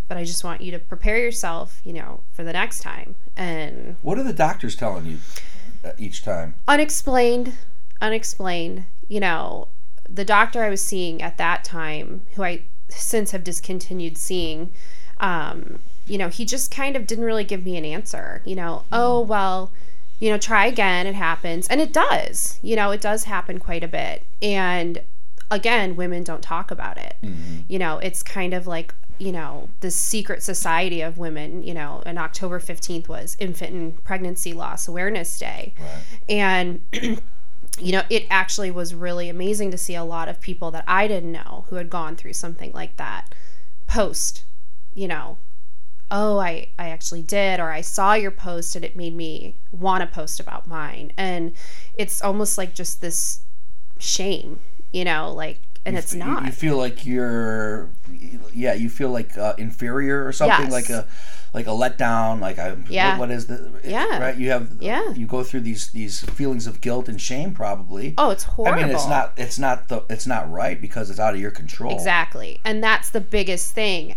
But 0.09 0.17
I 0.17 0.25
just 0.25 0.43
want 0.43 0.59
you 0.59 0.71
to 0.71 0.79
prepare 0.79 1.17
yourself, 1.17 1.79
you 1.85 1.93
know, 1.93 2.23
for 2.33 2.43
the 2.43 2.51
next 2.51 2.79
time. 2.79 3.15
And 3.37 3.95
What 4.01 4.17
are 4.17 4.23
the 4.23 4.33
doctors 4.33 4.75
telling 4.75 5.05
you 5.05 5.19
uh, 5.85 5.91
each 5.97 6.23
time? 6.23 6.55
unexplained 6.67 7.53
unexplained 8.01 8.85
you 9.07 9.19
know 9.19 9.67
the 10.09 10.25
doctor 10.25 10.63
i 10.63 10.69
was 10.69 10.83
seeing 10.83 11.21
at 11.21 11.37
that 11.37 11.63
time 11.63 12.21
who 12.35 12.43
i 12.43 12.63
since 12.89 13.31
have 13.31 13.43
discontinued 13.43 14.17
seeing 14.17 14.71
um, 15.21 15.79
you 16.07 16.17
know, 16.17 16.27
he 16.27 16.45
just 16.45 16.71
kind 16.71 16.95
of 16.95 17.07
didn't 17.07 17.23
really 17.23 17.43
give 17.43 17.63
me 17.63 17.77
an 17.77 17.85
answer. 17.85 18.41
You 18.43 18.55
know, 18.55 18.83
oh 18.91 19.21
well, 19.21 19.71
you 20.19 20.29
know, 20.29 20.37
try 20.37 20.65
again. 20.65 21.07
It 21.07 21.15
happens, 21.15 21.67
and 21.67 21.79
it 21.79 21.93
does. 21.93 22.59
You 22.61 22.75
know, 22.75 22.91
it 22.91 23.01
does 23.01 23.23
happen 23.25 23.59
quite 23.59 23.83
a 23.83 23.87
bit, 23.87 24.25
and 24.41 25.01
again, 25.49 25.95
women 25.95 26.23
don't 26.23 26.41
talk 26.41 26.71
about 26.71 26.97
it. 26.97 27.15
You 27.69 27.79
know, 27.79 27.99
it's 27.99 28.23
kind 28.23 28.53
of 28.53 28.67
like 28.67 28.93
you 29.19 29.31
know 29.31 29.69
this 29.81 29.95
secret 29.95 30.41
society 30.41 31.01
of 31.01 31.17
women. 31.17 31.63
You 31.63 31.75
know, 31.75 32.01
and 32.05 32.17
October 32.17 32.59
fifteenth 32.59 33.07
was 33.07 33.37
Infant 33.39 33.71
and 33.73 34.03
Pregnancy 34.03 34.53
Loss 34.53 34.87
Awareness 34.87 35.37
Day, 35.37 35.73
and 36.27 36.81
you 37.79 37.91
know, 37.91 38.03
it 38.09 38.25
actually 38.29 38.71
was 38.71 38.93
really 38.93 39.29
amazing 39.29 39.71
to 39.71 39.77
see 39.77 39.95
a 39.95 40.03
lot 40.03 40.27
of 40.27 40.41
people 40.41 40.71
that 40.71 40.83
I 40.87 41.07
didn't 41.07 41.31
know 41.31 41.65
who 41.69 41.77
had 41.77 41.89
gone 41.89 42.15
through 42.15 42.33
something 42.33 42.71
like 42.73 42.97
that 42.97 43.33
post, 43.87 44.43
you 44.93 45.07
know, 45.07 45.37
oh, 46.11 46.37
I, 46.39 46.67
I 46.77 46.89
actually 46.89 47.21
did, 47.21 47.59
or 47.59 47.71
I 47.71 47.81
saw 47.81 48.13
your 48.13 48.31
post 48.31 48.75
and 48.75 48.83
it 48.83 48.97
made 48.97 49.15
me 49.15 49.55
want 49.71 50.01
to 50.01 50.13
post 50.13 50.39
about 50.39 50.67
mine. 50.67 51.13
And 51.17 51.53
it's 51.95 52.21
almost 52.21 52.57
like 52.57 52.75
just 52.75 52.99
this 52.99 53.39
shame, 53.97 54.59
you 54.91 55.05
know, 55.05 55.31
like, 55.31 55.61
and 55.85 55.97
it's 55.97 56.13
You- 56.13 56.19
not. 56.19 56.45
You 56.45 56.51
feel 56.51 56.77
like 56.77 57.05
you're, 57.05 57.89
yeah, 58.53 58.73
you 58.73 58.89
feel 58.89 59.09
like 59.09 59.37
uh, 59.37 59.53
inferior 59.57 60.25
or 60.25 60.31
something, 60.31 60.65
Yes. 60.65 60.71
like 60.71 60.89
a, 60.89 61.07
like 61.53 61.67
a 61.67 61.71
letdown. 61.71 62.39
Like 62.39 62.59
I, 62.59 62.75
Yeah. 62.89 63.11
what, 63.17 63.29
what 63.29 63.31
is 63.31 63.47
the, 63.47 63.71
Yeah. 63.83 64.19
right? 64.19 64.37
You 64.37 64.51
have, 64.51 64.77
Yeah. 64.79 65.11
you 65.13 65.25
go 65.27 65.43
through 65.43 65.61
these 65.61 65.89
these 65.91 66.21
feelings 66.21 66.67
of 66.67 66.81
guilt 66.81 67.09
and 67.09 67.19
shame, 67.19 67.53
probably. 67.53 68.13
oh, 68.17 68.29
it's 68.29 68.43
horrible. 68.43 68.79
I 68.79 68.83
mean, 68.85 68.93
it's 68.95 69.07
not, 69.07 69.33
it's 69.37 69.57
not 69.59 69.87
the, 69.89 70.03
it's 70.09 70.27
not 70.27 70.49
right 70.51 70.79
because 70.79 71.09
it's 71.09 71.19
out 71.19 71.33
of 71.33 71.39
your 71.39 71.51
control. 71.51 71.93
Exactly. 71.93 72.59
And 72.63 72.83
that's 72.83 73.09
the 73.09 73.21
biggest 73.21 73.71
thing. 73.73 74.15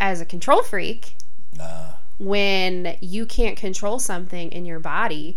As 0.00 0.20
a 0.20 0.24
control 0.24 0.62
freak, 0.62 1.14
Uh, 1.60 1.92
when 2.18 2.96
you 3.00 3.26
can't 3.26 3.56
control 3.56 3.98
something 3.98 4.50
in 4.52 4.64
your 4.64 4.80
body, 4.80 5.36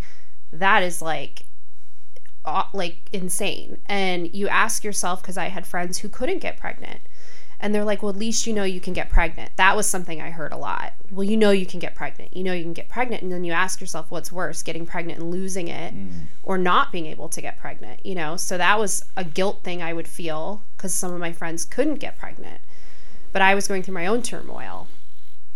that 0.52 0.82
is 0.82 1.00
like 1.02 1.44
like 2.72 3.08
insane. 3.12 3.78
And 3.86 4.34
you 4.34 4.48
ask 4.48 4.84
yourself 4.84 5.22
because 5.22 5.36
I 5.36 5.46
had 5.46 5.66
friends 5.66 5.98
who 5.98 6.08
couldn't 6.08 6.38
get 6.38 6.56
pregnant. 6.56 7.00
And 7.60 7.74
they're 7.74 7.84
like, 7.84 8.04
"Well, 8.04 8.10
at 8.10 8.16
least 8.16 8.46
you 8.46 8.52
know 8.52 8.62
you 8.62 8.80
can 8.80 8.92
get 8.92 9.10
pregnant." 9.10 9.50
That 9.56 9.74
was 9.74 9.88
something 9.88 10.20
I 10.20 10.30
heard 10.30 10.52
a 10.52 10.56
lot. 10.56 10.92
Well, 11.10 11.24
you 11.24 11.36
know 11.36 11.50
you 11.50 11.66
can 11.66 11.80
get 11.80 11.96
pregnant. 11.96 12.36
You 12.36 12.44
know 12.44 12.52
you 12.52 12.62
can 12.62 12.72
get 12.72 12.88
pregnant, 12.88 13.24
and 13.24 13.32
then 13.32 13.42
you 13.42 13.52
ask 13.52 13.80
yourself, 13.80 14.12
"What's 14.12 14.30
worse, 14.30 14.62
getting 14.62 14.86
pregnant 14.86 15.18
and 15.18 15.32
losing 15.32 15.66
it, 15.66 15.92
mm. 15.92 16.26
or 16.44 16.56
not 16.56 16.92
being 16.92 17.06
able 17.06 17.28
to 17.28 17.40
get 17.42 17.58
pregnant?" 17.58 18.06
You 18.06 18.14
know. 18.14 18.36
So 18.36 18.58
that 18.58 18.78
was 18.78 19.04
a 19.16 19.24
guilt 19.24 19.64
thing 19.64 19.82
I 19.82 19.92
would 19.92 20.06
feel 20.06 20.62
because 20.76 20.94
some 20.94 21.12
of 21.12 21.18
my 21.18 21.32
friends 21.32 21.64
couldn't 21.64 21.96
get 21.96 22.16
pregnant, 22.16 22.60
but 23.32 23.42
I 23.42 23.56
was 23.56 23.66
going 23.66 23.82
through 23.82 23.94
my 23.94 24.06
own 24.06 24.22
turmoil. 24.22 24.86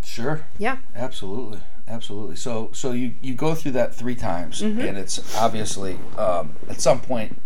sure. 0.05 0.45
Yeah. 0.59 0.79
Absolutely, 0.97 1.61
absolutely. 1.89 2.37
So, 2.37 2.71
so 2.73 2.93
you 2.93 3.15
you 3.21 3.35
go 3.35 3.55
through 3.55 3.73
that 3.73 3.95
three 3.95 4.15
times, 4.17 4.61
Mm-hmm. 4.63 4.81
and 4.81 4.97
it's 4.99 5.37
obviously 5.37 5.99
um, 6.17 6.57
at 6.69 6.81
some 6.81 7.01
point. 7.01 7.41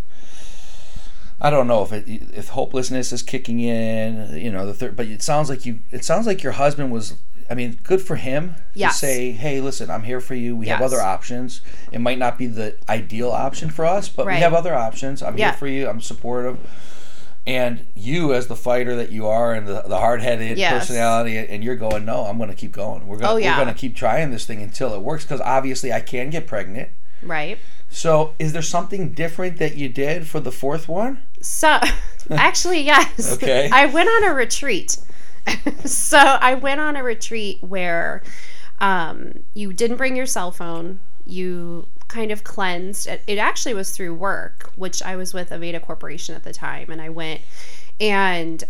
I 1.40 1.50
don't 1.50 1.66
know 1.66 1.82
if 1.82 1.92
it 1.92 2.04
if 2.08 2.48
hopelessness 2.48 3.12
is 3.12 3.22
kicking 3.22 3.60
in, 3.60 4.36
you 4.38 4.50
know, 4.50 4.64
the 4.66 4.72
third. 4.72 4.96
But 4.96 5.06
it 5.06 5.22
sounds 5.22 5.50
like 5.50 5.66
you. 5.66 5.80
It 5.90 6.04
sounds 6.04 6.26
like 6.26 6.42
your 6.42 6.52
husband 6.52 6.90
was. 6.92 7.14
I 7.48 7.54
mean, 7.54 7.78
good 7.84 8.00
for 8.02 8.16
him 8.16 8.56
Yes. 8.74 8.94
to 8.98 9.06
say, 9.06 9.30
"Hey, 9.32 9.60
listen, 9.60 9.88
I'm 9.90 10.02
here 10.02 10.20
for 10.20 10.34
you. 10.34 10.56
We 10.56 10.66
have 10.66 10.82
other 10.82 11.00
options. 11.00 11.60
It 11.92 12.00
might 12.00 12.18
not 12.18 12.38
be 12.38 12.46
the 12.46 12.76
ideal 12.88 13.30
option 13.30 13.70
for 13.70 13.84
us, 13.84 14.08
but 14.08 14.26
we 14.26 14.32
have 14.34 14.52
other 14.54 14.74
options. 14.74 15.22
I'm 15.22 15.36
Yeah. 15.38 15.50
here 15.50 15.58
for 15.58 15.66
you. 15.68 15.88
I'm 15.88 16.00
supportive." 16.00 16.58
And 17.46 17.86
you, 17.94 18.34
as 18.34 18.48
the 18.48 18.56
fighter 18.56 18.96
that 18.96 19.12
you 19.12 19.28
are, 19.28 19.54
and 19.54 19.68
the, 19.68 19.82
the 19.86 19.98
hard-headed 19.98 20.58
Yes. 20.58 20.72
personality, 20.72 21.36
and 21.38 21.62
you're 21.62 21.76
going, 21.76 22.04
"No, 22.04 22.24
I'm 22.24 22.38
going 22.38 22.50
to 22.50 22.56
keep 22.56 22.72
going. 22.72 23.06
We're 23.06 23.18
going. 23.18 23.30
Oh, 23.30 23.36
yeah. 23.36 23.56
We're 23.56 23.62
going 23.64 23.74
to 23.74 23.80
keep 23.80 23.94
trying 23.94 24.32
this 24.32 24.44
thing 24.46 24.62
until 24.62 24.92
it 24.94 25.00
works." 25.00 25.24
Because 25.24 25.40
obviously, 25.40 25.92
I 25.92 26.00
can 26.00 26.30
get 26.30 26.48
pregnant. 26.48 26.88
Right. 27.22 27.58
So, 27.88 28.34
is 28.40 28.52
there 28.52 28.62
something 28.62 29.12
different 29.12 29.58
that 29.58 29.76
you 29.76 29.88
did 29.88 30.26
for 30.26 30.40
the 30.40 30.50
fourth 30.50 30.88
one? 30.88 31.22
So, 31.40 31.78
actually, 32.30 32.80
yes. 32.82 33.34
Okay. 33.34 33.70
I 33.72 33.86
went 33.86 34.08
on 34.08 34.24
a 34.24 34.34
retreat. 34.34 34.98
so, 35.84 36.18
I 36.18 36.54
went 36.54 36.80
on 36.80 36.96
a 36.96 37.04
retreat 37.04 37.62
where 37.62 38.22
um, 38.80 39.44
you 39.54 39.72
didn't 39.72 39.98
bring 39.98 40.16
your 40.16 40.26
cell 40.26 40.50
phone. 40.50 40.98
You 41.24 41.86
kind 42.08 42.30
of 42.30 42.44
cleansed. 42.44 43.06
It, 43.26 43.38
actually 43.38 43.74
was 43.74 43.90
through 43.90 44.14
work, 44.14 44.70
which 44.76 45.02
I 45.02 45.16
was 45.16 45.34
with 45.34 45.50
Aveda 45.50 45.80
Corporation 45.82 46.34
at 46.34 46.44
the 46.44 46.52
time. 46.52 46.90
And 46.90 47.00
I 47.00 47.08
went 47.08 47.40
and 48.00 48.62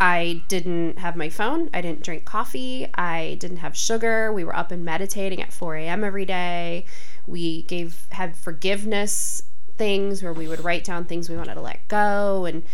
I 0.00 0.42
didn't 0.48 0.98
have 0.98 1.16
my 1.16 1.28
phone. 1.28 1.70
I 1.74 1.80
didn't 1.80 2.04
drink 2.04 2.24
coffee. 2.24 2.88
I 2.94 3.36
didn't 3.40 3.58
have 3.58 3.76
sugar. 3.76 4.32
We 4.32 4.44
were 4.44 4.54
up 4.54 4.70
and 4.70 4.84
meditating 4.84 5.42
at 5.42 5.52
4 5.52 5.76
a.m. 5.76 6.04
every 6.04 6.24
day. 6.24 6.86
We 7.26 7.62
gave 7.62 8.06
had 8.10 8.36
forgiveness 8.36 9.42
things 9.76 10.22
where 10.22 10.32
we 10.32 10.48
would 10.48 10.62
write 10.62 10.84
down 10.84 11.04
things 11.04 11.28
we 11.28 11.36
wanted 11.36 11.54
to 11.54 11.60
let 11.60 11.86
go. 11.88 12.44
And 12.44 12.64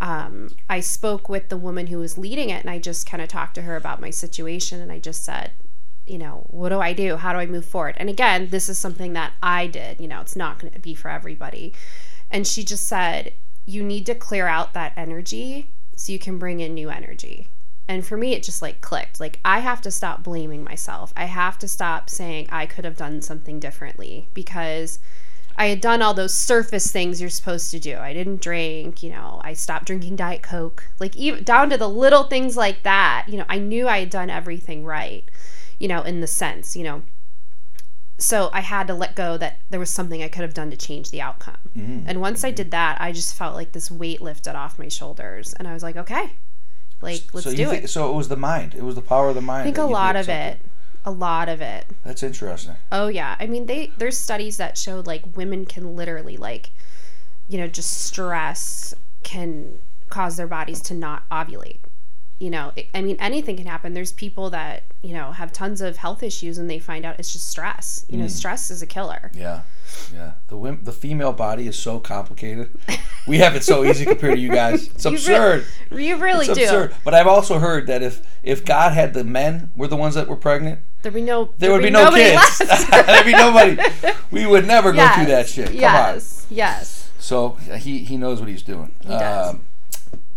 um, 0.00 0.50
I 0.68 0.80
spoke 0.80 1.28
with 1.28 1.48
the 1.48 1.56
woman 1.56 1.88
who 1.88 1.98
was 1.98 2.16
leading 2.16 2.50
it, 2.50 2.60
and 2.60 2.70
I 2.70 2.78
just 2.78 3.06
kind 3.08 3.22
of 3.22 3.28
talked 3.28 3.56
to 3.56 3.62
her 3.62 3.76
about 3.76 4.00
my 4.00 4.10
situation. 4.10 4.80
And 4.80 4.92
I 4.92 5.00
just 5.00 5.24
said, 5.24 5.52
you 6.10 6.18
know, 6.18 6.46
what 6.48 6.70
do 6.70 6.80
I 6.80 6.92
do? 6.92 7.16
How 7.16 7.32
do 7.32 7.38
I 7.38 7.46
move 7.46 7.64
forward? 7.64 7.96
And 7.98 8.08
again, 8.08 8.48
this 8.50 8.68
is 8.68 8.78
something 8.78 9.12
that 9.12 9.32
I 9.42 9.66
did. 9.66 10.00
You 10.00 10.08
know, 10.08 10.20
it's 10.20 10.36
not 10.36 10.58
going 10.58 10.72
to 10.72 10.78
be 10.78 10.94
for 10.94 11.10
everybody. 11.10 11.74
And 12.30 12.46
she 12.46 12.64
just 12.64 12.86
said, 12.86 13.34
you 13.66 13.82
need 13.82 14.06
to 14.06 14.14
clear 14.14 14.46
out 14.46 14.72
that 14.74 14.92
energy 14.96 15.70
so 15.96 16.12
you 16.12 16.18
can 16.18 16.38
bring 16.38 16.60
in 16.60 16.74
new 16.74 16.90
energy. 16.90 17.48
And 17.86 18.04
for 18.04 18.16
me, 18.16 18.34
it 18.34 18.42
just 18.42 18.60
like 18.60 18.82
clicked. 18.82 19.18
Like, 19.18 19.40
I 19.44 19.60
have 19.60 19.80
to 19.82 19.90
stop 19.90 20.22
blaming 20.22 20.62
myself. 20.62 21.12
I 21.16 21.24
have 21.24 21.58
to 21.58 21.68
stop 21.68 22.10
saying 22.10 22.48
I 22.50 22.66
could 22.66 22.84
have 22.84 22.98
done 22.98 23.22
something 23.22 23.58
differently 23.58 24.28
because 24.34 24.98
I 25.56 25.66
had 25.66 25.80
done 25.80 26.02
all 26.02 26.14
those 26.14 26.34
surface 26.34 26.92
things 26.92 27.20
you're 27.20 27.30
supposed 27.30 27.70
to 27.72 27.80
do. 27.80 27.96
I 27.96 28.12
didn't 28.12 28.40
drink, 28.40 29.02
you 29.02 29.10
know, 29.10 29.40
I 29.42 29.54
stopped 29.54 29.86
drinking 29.86 30.16
Diet 30.16 30.42
Coke. 30.42 30.88
Like, 31.00 31.16
even 31.16 31.42
down 31.42 31.70
to 31.70 31.76
the 31.76 31.88
little 31.88 32.24
things 32.24 32.56
like 32.56 32.84
that, 32.84 33.24
you 33.26 33.38
know, 33.38 33.46
I 33.48 33.58
knew 33.58 33.88
I 33.88 34.00
had 34.00 34.10
done 34.10 34.30
everything 34.30 34.84
right, 34.84 35.24
you 35.78 35.88
know, 35.88 36.02
in 36.02 36.20
the 36.20 36.26
sense, 36.26 36.76
you 36.76 36.84
know. 36.84 37.02
So 38.20 38.50
I 38.52 38.60
had 38.60 38.88
to 38.88 38.94
let 38.94 39.14
go 39.14 39.36
that 39.36 39.60
there 39.70 39.78
was 39.78 39.90
something 39.90 40.22
I 40.22 40.28
could 40.28 40.42
have 40.42 40.54
done 40.54 40.70
to 40.70 40.76
change 40.76 41.10
the 41.10 41.20
outcome. 41.20 41.58
Mm. 41.76 42.04
And 42.06 42.20
once 42.20 42.42
I 42.42 42.50
did 42.50 42.72
that, 42.72 43.00
I 43.00 43.12
just 43.12 43.34
felt 43.36 43.54
like 43.54 43.72
this 43.72 43.92
weight 43.92 44.20
lifted 44.20 44.56
off 44.56 44.78
my 44.78 44.88
shoulders. 44.88 45.54
And 45.54 45.68
I 45.68 45.72
was 45.72 45.84
like, 45.84 45.96
okay, 45.96 46.32
like, 47.00 47.32
let's 47.32 47.44
so 47.44 47.54
do 47.54 47.62
you 47.62 47.70
it. 47.70 47.90
so 47.90 48.10
it 48.10 48.14
was 48.14 48.28
the 48.28 48.36
mind. 48.36 48.74
It 48.74 48.82
was 48.82 48.96
the 48.96 49.02
power 49.02 49.28
of 49.28 49.34
the 49.34 49.40
mind. 49.40 49.62
I 49.62 49.64
think 49.64 49.78
a 49.78 49.84
lot 49.84 50.16
of 50.16 50.28
it. 50.28 50.60
A 51.04 51.12
lot 51.12 51.48
of 51.48 51.60
it. 51.60 51.86
That's 52.04 52.22
interesting. 52.22 52.74
Oh 52.90 53.08
yeah. 53.08 53.36
I 53.38 53.46
mean 53.46 53.66
they 53.66 53.92
there's 53.98 54.18
studies 54.18 54.56
that 54.56 54.76
showed 54.76 55.06
like 55.06 55.36
women 55.36 55.64
can 55.64 55.94
literally 55.94 56.36
like 56.36 56.70
you 57.48 57.56
know 57.56 57.68
just 57.68 58.02
stress 58.02 58.94
can 59.22 59.78
cause 60.08 60.36
their 60.36 60.48
bodies 60.48 60.80
to 60.82 60.94
not 60.94 61.28
ovulate. 61.30 61.78
You 62.40 62.50
know, 62.50 62.72
I 62.94 63.00
mean 63.02 63.16
anything 63.18 63.56
can 63.56 63.66
happen. 63.66 63.94
There's 63.94 64.12
people 64.12 64.50
that, 64.50 64.84
you 65.02 65.12
know, 65.12 65.32
have 65.32 65.50
tons 65.52 65.80
of 65.80 65.96
health 65.96 66.22
issues 66.22 66.56
and 66.58 66.70
they 66.70 66.78
find 66.78 67.04
out 67.04 67.18
it's 67.18 67.32
just 67.32 67.48
stress. 67.48 68.06
You 68.08 68.18
know, 68.18 68.26
Mm. 68.26 68.30
stress 68.30 68.70
is 68.70 68.80
a 68.80 68.86
killer. 68.86 69.32
Yeah, 69.34 69.62
yeah. 70.14 70.32
The 70.46 70.54
wim- 70.56 70.84
the 70.84 70.92
female 70.92 71.32
body 71.32 71.66
is 71.66 71.76
so 71.76 71.98
complicated. 71.98 72.70
We 73.26 73.38
have 73.38 73.56
it 73.56 73.64
so 73.64 73.84
easy 73.84 74.04
compared 74.04 74.34
to 74.34 74.38
you 74.40 74.50
guys. 74.50 74.86
It's 74.86 75.04
You 75.04 75.10
re- 75.10 75.16
absurd. 75.16 75.66
You 75.90 76.16
really 76.16 76.46
it's 76.46 76.56
do. 76.56 76.62
absurd. 76.64 76.94
But 77.04 77.14
I've 77.14 77.26
also 77.26 77.58
heard 77.58 77.88
that 77.88 78.02
if 78.02 78.22
if 78.44 78.64
God 78.64 78.92
had 78.92 79.14
the 79.14 79.24
men 79.24 79.70
were 79.74 79.88
the 79.88 79.96
ones 79.96 80.14
that 80.14 80.28
were 80.28 80.36
pregnant, 80.36 80.78
There'd 81.02 81.14
be 81.14 81.22
no 81.22 81.50
there 81.58 81.72
would 81.72 81.82
there'd 81.82 81.92
be 81.92 81.98
no 81.98 82.10
kids. 82.12 82.58
There'd 82.90 83.26
be 83.26 83.32
nobody. 83.32 83.78
We 84.30 84.46
would 84.46 84.66
never 84.66 84.92
go 84.92 85.08
through 85.14 85.26
that 85.26 85.48
shit. 85.48 85.66
Come 85.66 85.74
on. 85.76 85.80
yes. 85.80 86.46
Yes. 86.50 87.10
So 87.18 87.54
he 87.78 88.04
he 88.04 88.16
knows 88.16 88.38
what 88.38 88.48
he's 88.48 88.62
doing. 88.62 88.94
He 89.00 89.08
does. 89.08 89.56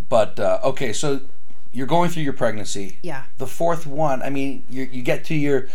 but 0.09 0.39
uh, 0.39 0.59
okay, 0.63 0.93
so 0.93 1.21
you're 1.73 1.87
going 1.87 2.09
through 2.09 2.23
your 2.23 2.33
pregnancy. 2.33 2.97
Yeah. 3.01 3.23
The 3.37 3.47
fourth 3.47 3.85
one. 3.87 4.21
I 4.21 4.29
mean, 4.29 4.63
you 4.69 4.83
you 4.91 5.01
get 5.01 5.25
to 5.25 5.35
your. 5.35 5.67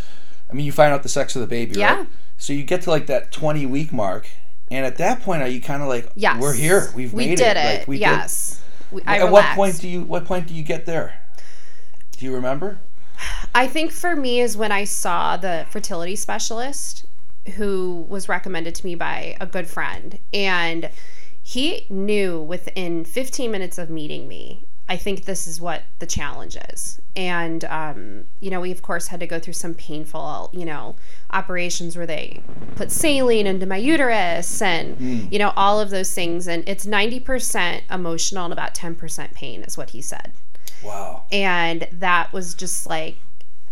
I 0.51 0.55
mean, 0.55 0.65
you 0.67 0.73
find 0.73 0.93
out 0.93 1.03
the 1.03 1.09
sex 1.09 1.35
of 1.35 1.41
the 1.41 1.47
baby, 1.49 1.79
Yeah. 1.81 1.97
right? 1.99 2.07
So 2.39 2.53
you 2.53 2.63
get 2.63 2.83
to 2.83 2.91
like 2.91 3.07
that 3.07 3.33
20 3.33 3.67
week 3.67 3.93
mark, 3.93 4.29
and 4.71 4.87
at 4.87 4.97
that 4.99 5.23
point, 5.23 5.43
are 5.43 5.49
you 5.49 5.61
kind 5.61 5.83
of 5.83 5.89
like, 5.89 6.09
Yes. 6.15 6.41
we're 6.41 6.55
here, 6.55 6.91
we've 6.95 7.13
we 7.13 7.27
made 7.29 7.39
did 7.39 7.57
it. 7.57 7.57
it. 7.57 7.79
Like, 7.81 7.89
we 7.89 7.99
yes. 7.99 8.61
We, 8.93 9.01
Did. 9.01 9.09
I 9.09 9.19
At 9.19 9.33
what 9.33 9.45
point 9.57 9.81
do 9.81 9.89
you? 9.89 10.03
What 10.03 10.25
point 10.25 10.47
do 10.47 10.55
you 10.55 10.63
get 10.63 10.87
there? 10.87 11.21
Do 12.13 12.25
you 12.25 12.33
remember? 12.35 12.79
I 13.55 13.67
think 13.67 13.91
for 13.91 14.15
me 14.15 14.41
is 14.41 14.57
when 14.57 14.71
I 14.71 14.85
saw 14.85 15.37
the 15.37 15.67
fertility 15.71 16.15
specialist 16.17 17.05
who 17.57 18.05
was 18.09 18.29
recommended 18.29 18.75
to 18.77 18.85
me 18.87 18.95
by 18.95 19.37
a 19.41 19.47
good 19.47 19.67
friend. 19.69 20.19
And 20.35 20.91
he 21.43 21.87
knew 21.89 22.41
within 22.41 23.05
15 23.05 23.51
minutes 23.51 23.79
of 23.79 23.89
meeting 23.91 24.29
me, 24.29 24.67
I 24.89 24.97
think 24.97 25.25
this 25.25 25.47
is 25.47 25.61
what 25.61 25.83
the 25.99 26.07
challenge 26.07 26.57
is. 26.73 27.01
And, 27.17 27.65
um, 27.65 28.25
you 28.41 28.51
know, 28.51 28.61
we 28.61 28.71
of 28.71 28.83
course 28.83 29.09
had 29.09 29.21
to 29.21 29.27
go 29.27 29.39
through 29.41 29.55
some 29.55 29.75
painful, 29.75 30.51
you 30.53 30.65
know, 30.65 30.95
operations 31.33 31.97
where 31.97 32.07
they 32.07 32.41
put 32.77 32.93
saline 32.93 33.47
into 33.47 33.67
my 33.67 33.79
uterus 33.79 34.63
and, 34.63 35.33
you 35.33 35.39
know, 35.39 35.53
all 35.57 35.81
of 35.81 35.91
those 35.91 36.13
things. 36.15 36.47
And 36.47 36.63
it's 36.69 36.87
90% 36.87 37.83
emotional 37.91 38.45
and 38.45 38.53
about 38.53 38.75
10% 38.75 39.33
pain, 39.35 39.63
is 39.63 39.77
what 39.77 39.91
he 39.91 40.01
said. 40.03 40.33
Wow. 40.85 41.25
and 41.33 41.89
that 41.91 42.33
was 42.33 42.55
just 42.55 42.87
like 42.87 43.17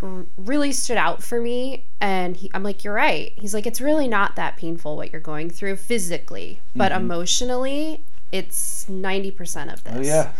r- 0.02 0.24
really 0.38 0.72
stood 0.72 0.96
out 0.96 1.22
for 1.22 1.38
me 1.40 1.84
and 2.00 2.36
he, 2.36 2.50
i'm 2.54 2.62
like 2.64 2.82
you're 2.82 2.94
right 2.94 3.32
he's 3.36 3.52
like 3.54 3.66
it's 3.66 3.80
really 3.80 4.08
not 4.08 4.34
that 4.36 4.56
painful 4.56 4.96
what 4.96 5.12
you're 5.12 5.20
going 5.20 5.48
through 5.50 5.76
physically 5.76 6.60
but 6.74 6.90
emotionally 6.92 8.02
it's 8.32 8.86
90% 8.90 9.72
of 9.72 9.84
this 9.84 9.94
Oh 9.96 10.00
yeah. 10.00 10.32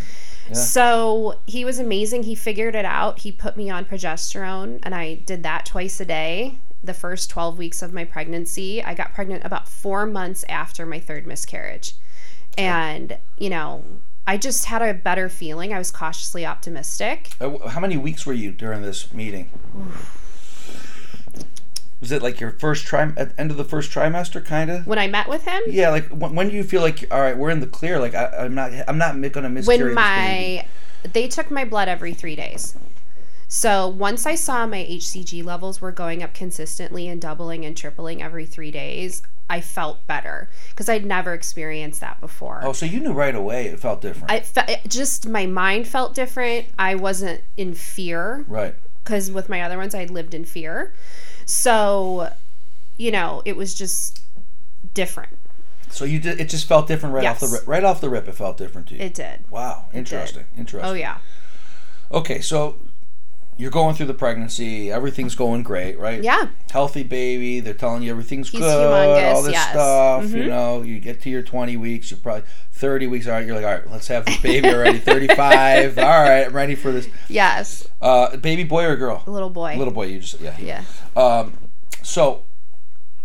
Yeah. 0.49 0.55
so 0.55 1.41
he 1.47 1.65
was 1.65 1.79
amazing. 1.79 2.25
He 2.25 2.35
figured 2.35 2.75
it 2.75 2.85
out. 2.85 3.21
He 3.21 3.33
put 3.33 3.57
me 3.57 3.71
on 3.71 3.85
progesterone 3.85 4.81
and 4.83 4.95
i 4.95 5.15
did 5.15 5.43
that 5.43 5.67
twice 5.67 6.01
a 6.01 6.05
day. 6.05 6.59
The 6.83 6.95
first 6.95 7.31
12 7.31 7.57
weeks 7.59 7.81
of 7.83 7.93
my 7.95 8.05
pregnancy 8.05 8.83
i 8.83 8.93
got 8.95 9.15
pregnant 9.15 9.45
about 9.45 9.69
four 9.69 10.05
months 10.07 10.45
after 10.49 10.85
my 10.87 11.01
third 11.01 11.27
miscarriage. 11.27 11.95
And 12.59 13.19
you 13.39 13.51
know 13.51 13.85
i 14.27 14.37
just 14.37 14.67
had 14.67 14.83
a 14.83 14.95
better 14.95 15.29
feeling. 15.29 15.73
I 15.73 15.79
was 15.79 15.91
cautiously 15.91 16.47
optimistic. 16.47 17.31
Uh, 17.41 17.69
How 17.69 17.81
many 17.81 17.97
weeks 17.97 18.25
were 18.27 18.33
you 18.33 18.53
during 18.53 18.83
this 18.83 19.13
meeting? 19.13 19.51
Was 22.05 22.13
it 22.13 22.21
like 22.21 22.39
your 22.39 22.51
first 22.51 22.85
trim 22.85 23.15
at 23.17 23.31
the 23.31 23.41
end 23.41 23.51
of 23.51 23.57
the 23.57 23.65
first 23.65 23.91
trimester, 23.91 24.45
kind 24.45 24.71
of? 24.71 24.87
when 24.87 24.99
I 24.99 25.09
met 25.09 25.27
with 25.27 25.47
him, 25.47 25.63
Yeah, 25.67 25.89
like 25.89 26.07
when, 26.09 26.35
when 26.35 26.51
do 26.51 26.55
you 26.55 26.63
feel 26.63 26.83
like 26.83 27.07
all 27.11 27.19
right, 27.19 27.35
we're 27.35 27.49
in 27.49 27.61
the 27.61 27.67
clear? 27.67 27.99
Like 27.99 28.15
I, 28.15 28.27
I'm 28.41 28.55
not, 28.55 28.73
I'm 28.87 28.99
not 28.99 29.15
gonna 29.33 29.49
miscarry 29.49 29.79
when 29.79 29.95
my 29.95 30.67
they 31.03 31.29
took 31.29 31.51
my 31.51 31.65
blood 31.65 31.89
every 31.89 32.13
three 32.13 32.37
days. 32.37 32.77
So 33.49 33.89
once 33.89 34.27
I 34.27 34.35
saw 34.35 34.67
my 34.67 34.85
HCG 34.85 35.43
levels 35.43 35.81
were 35.81 35.93
going 35.93 36.23
up 36.23 36.35
consistently 36.35 37.09
and 37.09 37.23
doubling 37.23 37.65
and 37.65 37.75
tripling 37.75 38.23
every 38.23 38.45
three 38.45 38.71
days, 38.71 39.23
I 39.49 39.63
felt 39.63 40.07
better 40.07 40.51
because 40.69 40.91
I'd 40.91 41.07
never 41.07 41.33
experienced 41.33 42.03
that 42.03 42.21
before. 42.21 42.61
Oh, 42.65 42.75
so 42.75 42.85
you 42.85 43.01
knew 43.01 43.15
right 43.15 43.35
away 43.35 43.69
it 43.69 43.81
felt 43.81 44.03
different, 44.03 44.31
I 44.31 44.41
fe- 44.41 44.81
it 44.85 44.91
just 44.91 45.27
my 45.27 45.47
mind 45.47 45.89
felt 45.89 46.15
different. 46.15 46.67
I 46.79 46.97
wasn't 46.97 47.45
in 47.57 47.73
fear 47.73 48.45
right? 48.47 48.75
because 49.03 49.31
with 49.31 49.49
my 49.49 49.63
other 49.63 49.79
ones 49.79 49.95
I 49.95 50.05
lived 50.05 50.35
in 50.35 50.45
fear. 50.45 50.93
So, 51.47 52.33
you 52.97 53.11
know, 53.11 53.43
it 53.45 53.57
was 53.57 53.75
just 53.75 54.21
different. 54.95 55.37
So 55.91 56.05
you 56.05 56.19
did. 56.19 56.41
It 56.41 56.49
just 56.49 56.67
felt 56.67 56.89
different 56.89 57.15
right 57.15 57.25
off 57.25 57.41
the 57.41 57.47
rip. 57.47 57.69
Right 57.69 57.85
off 57.85 58.01
the 58.01 58.11
rip, 58.11 58.27
it 58.27 58.35
felt 58.35 58.57
different 58.57 58.89
to 58.89 58.95
you. 58.97 59.01
It 59.01 59.15
did. 59.15 59.45
wow, 59.51 59.87
interesting, 59.93 60.45
interesting. 60.57 60.91
Oh 60.91 60.95
yeah. 60.95 61.19
Okay, 62.11 62.41
so 62.41 62.77
you're 63.57 63.71
going 63.71 63.95
through 63.95 64.07
the 64.07 64.15
pregnancy. 64.15 64.91
Everything's 64.91 65.35
going 65.37 65.63
great, 65.63 65.99
right? 65.99 66.23
Yeah. 66.23 66.49
Healthy 66.71 67.05
baby. 67.05 67.61
They're 67.61 67.73
telling 67.75 68.03
you 68.03 68.11
everything's 68.11 68.51
He's 68.51 68.61
good. 68.61 68.77
humongous, 68.91 69.35
all 69.35 69.43
this 69.43 69.53
yes. 69.53 69.71
stuff. 69.71 70.31
You 70.31 70.43
Mhm. 70.45 70.49
know, 70.49 70.83
you 70.83 70.99
get 70.99 71.23
to 71.23 71.31
your 71.31 71.43
20 71.43 71.77
weeks. 71.77 72.11
You're 72.11 72.19
probably 72.19 72.43
30 72.73 73.07
weeks. 73.07 73.27
All 73.27 73.33
right, 73.35 73.47
you're 73.47 73.55
like, 73.55 73.65
all 73.65 73.71
right, 73.73 73.91
let's 73.91 74.09
have 74.09 74.25
this 74.27 74.39
baby 74.39 74.69
already. 74.69 74.99
35. 75.01 75.99
all 75.99 76.05
right, 76.05 76.47
I'm 76.47 76.53
ready 76.53 76.75
for 76.75 76.91
this. 76.91 77.09
Yes. 77.29 77.87
Uh, 78.03 78.37
baby 78.37 78.65
boy 78.65 78.85
or 78.87 78.97
girl? 78.97 79.23
A 79.27 79.31
little 79.31 79.51
boy. 79.51 79.77
Little 79.77 79.95
boy. 79.95 80.07
You 80.07 80.19
just 80.21 80.41
yeah. 80.41 80.57
Yeah. 80.59 80.83
Um, 81.17 81.53
so 82.03 82.43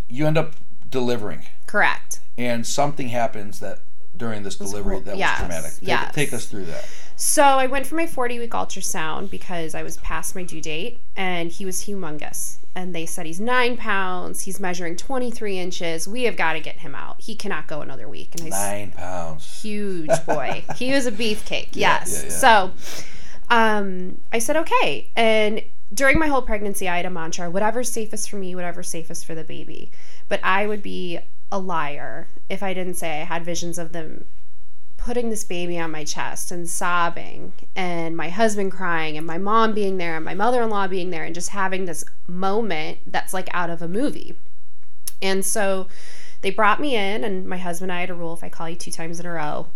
you 0.07 0.27
end 0.27 0.37
up 0.37 0.53
delivering, 0.89 1.43
Correct. 1.67 2.19
and 2.37 2.65
something 2.65 3.09
happens 3.09 3.59
that 3.59 3.79
during 4.15 4.43
this 4.43 4.55
delivery 4.57 4.99
that 4.99 5.11
was 5.11 5.19
yes, 5.19 5.39
traumatic. 5.39 5.71
Take, 5.79 5.87
yes. 5.87 6.13
take 6.15 6.33
us 6.33 6.45
through 6.45 6.65
that. 6.65 6.85
So 7.21 7.43
I 7.43 7.67
went 7.67 7.85
for 7.85 7.95
my 7.95 8.07
40 8.07 8.39
week 8.39 8.51
ultrasound 8.51 9.29
because 9.29 9.75
I 9.75 9.83
was 9.83 9.97
past 9.97 10.35
my 10.35 10.43
due 10.43 10.61
date 10.61 11.01
and 11.17 11.51
he 11.51 11.65
was 11.65 11.83
humongous. 11.83 12.59
And 12.73 12.95
they 12.95 13.05
said 13.05 13.25
he's 13.25 13.41
nine 13.41 13.75
pounds, 13.75 14.41
he's 14.41 14.57
measuring 14.57 14.95
23 14.95 15.59
inches. 15.59 16.07
We 16.07 16.23
have 16.23 16.37
got 16.37 16.53
to 16.53 16.61
get 16.61 16.77
him 16.77 16.95
out. 16.95 17.19
He 17.19 17.35
cannot 17.35 17.67
go 17.67 17.81
another 17.81 18.07
week. 18.07 18.35
And 18.35 18.45
I 18.45 18.49
Nine 18.49 18.91
pounds. 18.93 19.61
huge 19.61 20.09
boy. 20.25 20.63
he 20.77 20.93
was 20.93 21.07
a 21.07 21.11
beefcake. 21.11 21.69
Yeah, 21.73 21.99
Yes. 21.99 22.13
yeah, 22.23 22.23
yeah. 22.29 22.37
So 22.37 22.71
um, 23.49 24.21
I 24.31 24.39
said, 24.39 24.55
okay. 24.55 25.09
And 25.17 25.61
during 25.93 26.19
my 26.19 26.27
whole 26.27 26.41
pregnancy, 26.43 26.87
I 26.87 26.95
had 26.97 27.05
a 27.05 27.09
mantra 27.09 27.49
whatever's 27.51 27.91
safest 27.91 28.29
for 28.29 28.37
me, 28.37 28.55
whatever's 28.55 28.87
safest 28.87 29.25
for 29.25 29.35
the 29.35 29.43
baby. 29.43 29.91
But 30.29 30.39
I 30.41 30.67
would 30.67 30.81
be 30.81 31.19
a 31.51 31.59
liar 31.59 32.27
if 32.47 32.63
I 32.63 32.73
didn't 32.73 32.93
say 32.93 33.19
I 33.19 33.25
had 33.25 33.43
visions 33.43 33.77
of 33.77 33.91
them 33.91 34.23
putting 34.99 35.29
this 35.29 35.43
baby 35.45 35.79
on 35.79 35.91
my 35.91 36.03
chest 36.03 36.51
and 36.51 36.69
sobbing 36.69 37.53
and 37.75 38.17
my 38.17 38.29
husband 38.29 38.71
crying 38.71 39.17
and 39.17 39.25
my 39.25 39.37
mom 39.37 39.73
being 39.73 39.97
there 39.97 40.17
and 40.17 40.25
my 40.25 40.33
mother-in-law 40.33 40.87
being 40.87 41.09
there 41.09 41.23
and 41.23 41.33
just 41.33 41.49
having 41.49 41.85
this 41.85 42.03
moment 42.27 42.99
that's 43.07 43.33
like 43.33 43.49
out 43.53 43.69
of 43.69 43.81
a 43.81 43.87
movie. 43.87 44.35
And 45.21 45.45
so 45.45 45.87
they 46.41 46.51
brought 46.51 46.81
me 46.81 46.95
in 46.95 47.23
and 47.23 47.45
my 47.47 47.57
husband 47.57 47.91
and 47.91 47.97
I 47.97 48.01
had 48.01 48.09
a 48.09 48.13
rule 48.13 48.33
if 48.33 48.43
I 48.43 48.49
call 48.49 48.69
you 48.69 48.75
two 48.75 48.91
times 48.91 49.19
in 49.19 49.25
a 49.25 49.31
row, 49.31 49.67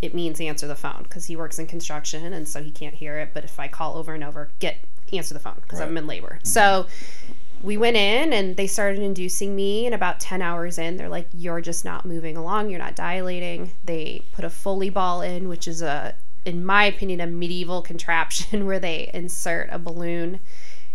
it 0.00 0.14
means 0.14 0.40
answer 0.40 0.66
the 0.66 0.74
phone 0.74 1.02
because 1.02 1.26
he 1.26 1.36
works 1.36 1.58
in 1.58 1.66
construction 1.66 2.32
and 2.32 2.48
so 2.48 2.62
he 2.62 2.70
can't 2.70 2.94
hear 2.94 3.18
it. 3.18 3.30
But 3.34 3.44
if 3.44 3.60
I 3.60 3.68
call 3.68 3.96
over 3.96 4.14
and 4.14 4.24
over, 4.24 4.50
get 4.58 4.78
answer 5.12 5.34
the 5.34 5.40
phone 5.40 5.58
because 5.62 5.80
I'm 5.80 5.96
in 5.96 6.06
labor. 6.06 6.40
So 6.42 6.60
mm-hmm. 6.60 7.25
We 7.62 7.76
went 7.76 7.96
in 7.96 8.32
and 8.32 8.56
they 8.56 8.66
started 8.66 9.00
inducing 9.00 9.56
me 9.56 9.86
and 9.86 9.94
about 9.94 10.20
10 10.20 10.42
hours 10.42 10.78
in 10.78 10.96
they're 10.96 11.08
like 11.08 11.28
you're 11.32 11.60
just 11.60 11.84
not 11.84 12.04
moving 12.04 12.36
along 12.36 12.68
you're 12.70 12.78
not 12.78 12.94
dilating 12.94 13.70
they 13.84 14.22
put 14.32 14.44
a 14.44 14.50
foley 14.50 14.90
ball 14.90 15.22
in 15.22 15.48
which 15.48 15.66
is 15.66 15.82
a 15.82 16.14
in 16.44 16.64
my 16.64 16.84
opinion 16.84 17.20
a 17.20 17.26
medieval 17.26 17.82
contraption 17.82 18.66
where 18.66 18.78
they 18.78 19.10
insert 19.14 19.68
a 19.72 19.78
balloon 19.78 20.38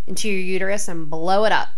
into 0.07 0.29
your 0.29 0.39
uterus 0.39 0.87
and 0.87 1.09
blow 1.09 1.43
it 1.45 1.51
up 1.51 1.69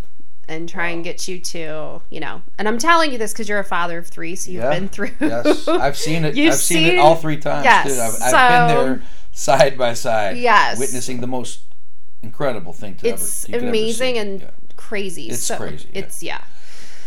and 0.46 0.68
try 0.68 0.88
and 0.88 1.02
get 1.02 1.26
you 1.26 1.40
to 1.40 2.02
you 2.10 2.20
know 2.20 2.42
and 2.58 2.68
i'm 2.68 2.76
telling 2.78 3.10
you 3.10 3.16
this 3.18 3.32
because 3.32 3.48
you're 3.48 3.58
a 3.58 3.64
father 3.64 3.98
of 3.98 4.06
three 4.06 4.36
so 4.36 4.50
you've 4.50 4.62
Yeah. 4.62 4.70
been 4.78 4.88
through 4.88 5.10
Yes, 5.18 5.66
I've 5.68 5.96
seen 5.96 6.24
it. 6.26 6.36
I've 6.36 6.54
seen, 6.54 6.86
it 6.94 6.98
all 6.98 7.16
three 7.16 7.38
times. 7.38 7.64
Yes. 7.64 7.98
I've, 7.98 8.22
I've 8.22 8.30
so- 8.30 8.74
been 8.84 8.86
there 8.98 9.02
side 9.32 9.78
by 9.78 9.94
side. 9.94 10.36
Yes. 10.36 10.78
witnessing 10.78 11.20
the 11.22 11.26
most 11.26 11.60
incredible 12.22 12.72
thing 12.74 12.94
to 12.96 13.08
it's 13.08 13.48
ever. 13.48 13.66
amazing 13.66 14.18
and 14.18 14.40
Yeah. 14.42 14.50
Crazy. 14.76 15.28
It's 15.28 15.42
so 15.42 15.56
crazy, 15.56 15.88
yeah. 15.92 15.98
It's 15.98 16.22
yeah. 16.22 16.44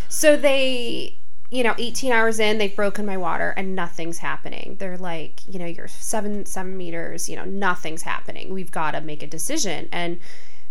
So 0.10 0.38
they, 0.38 1.18
you 1.52 1.64
know, 1.64 1.76
18 1.78 2.12
hours 2.12 2.40
in, 2.40 2.58
they've 2.58 2.76
broken 2.76 3.06
my 3.06 3.18
water 3.18 3.54
and 3.58 3.76
nothing's 3.76 4.20
happening. 4.20 4.78
They're 4.80 4.98
like, 4.98 5.42
you 5.48 5.60
know, 5.60 5.66
you're 5.66 5.88
seven 5.88 6.46
seven 6.46 6.78
meters. 6.78 7.30
You 7.30 7.36
know, 7.36 7.46
nothing's 7.46 8.04
happening. 8.04 8.54
We've 8.54 8.72
got 8.72 8.92
to 8.92 9.02
make 9.02 9.24
a 9.24 9.28
decision. 9.28 9.90
And 9.92 10.20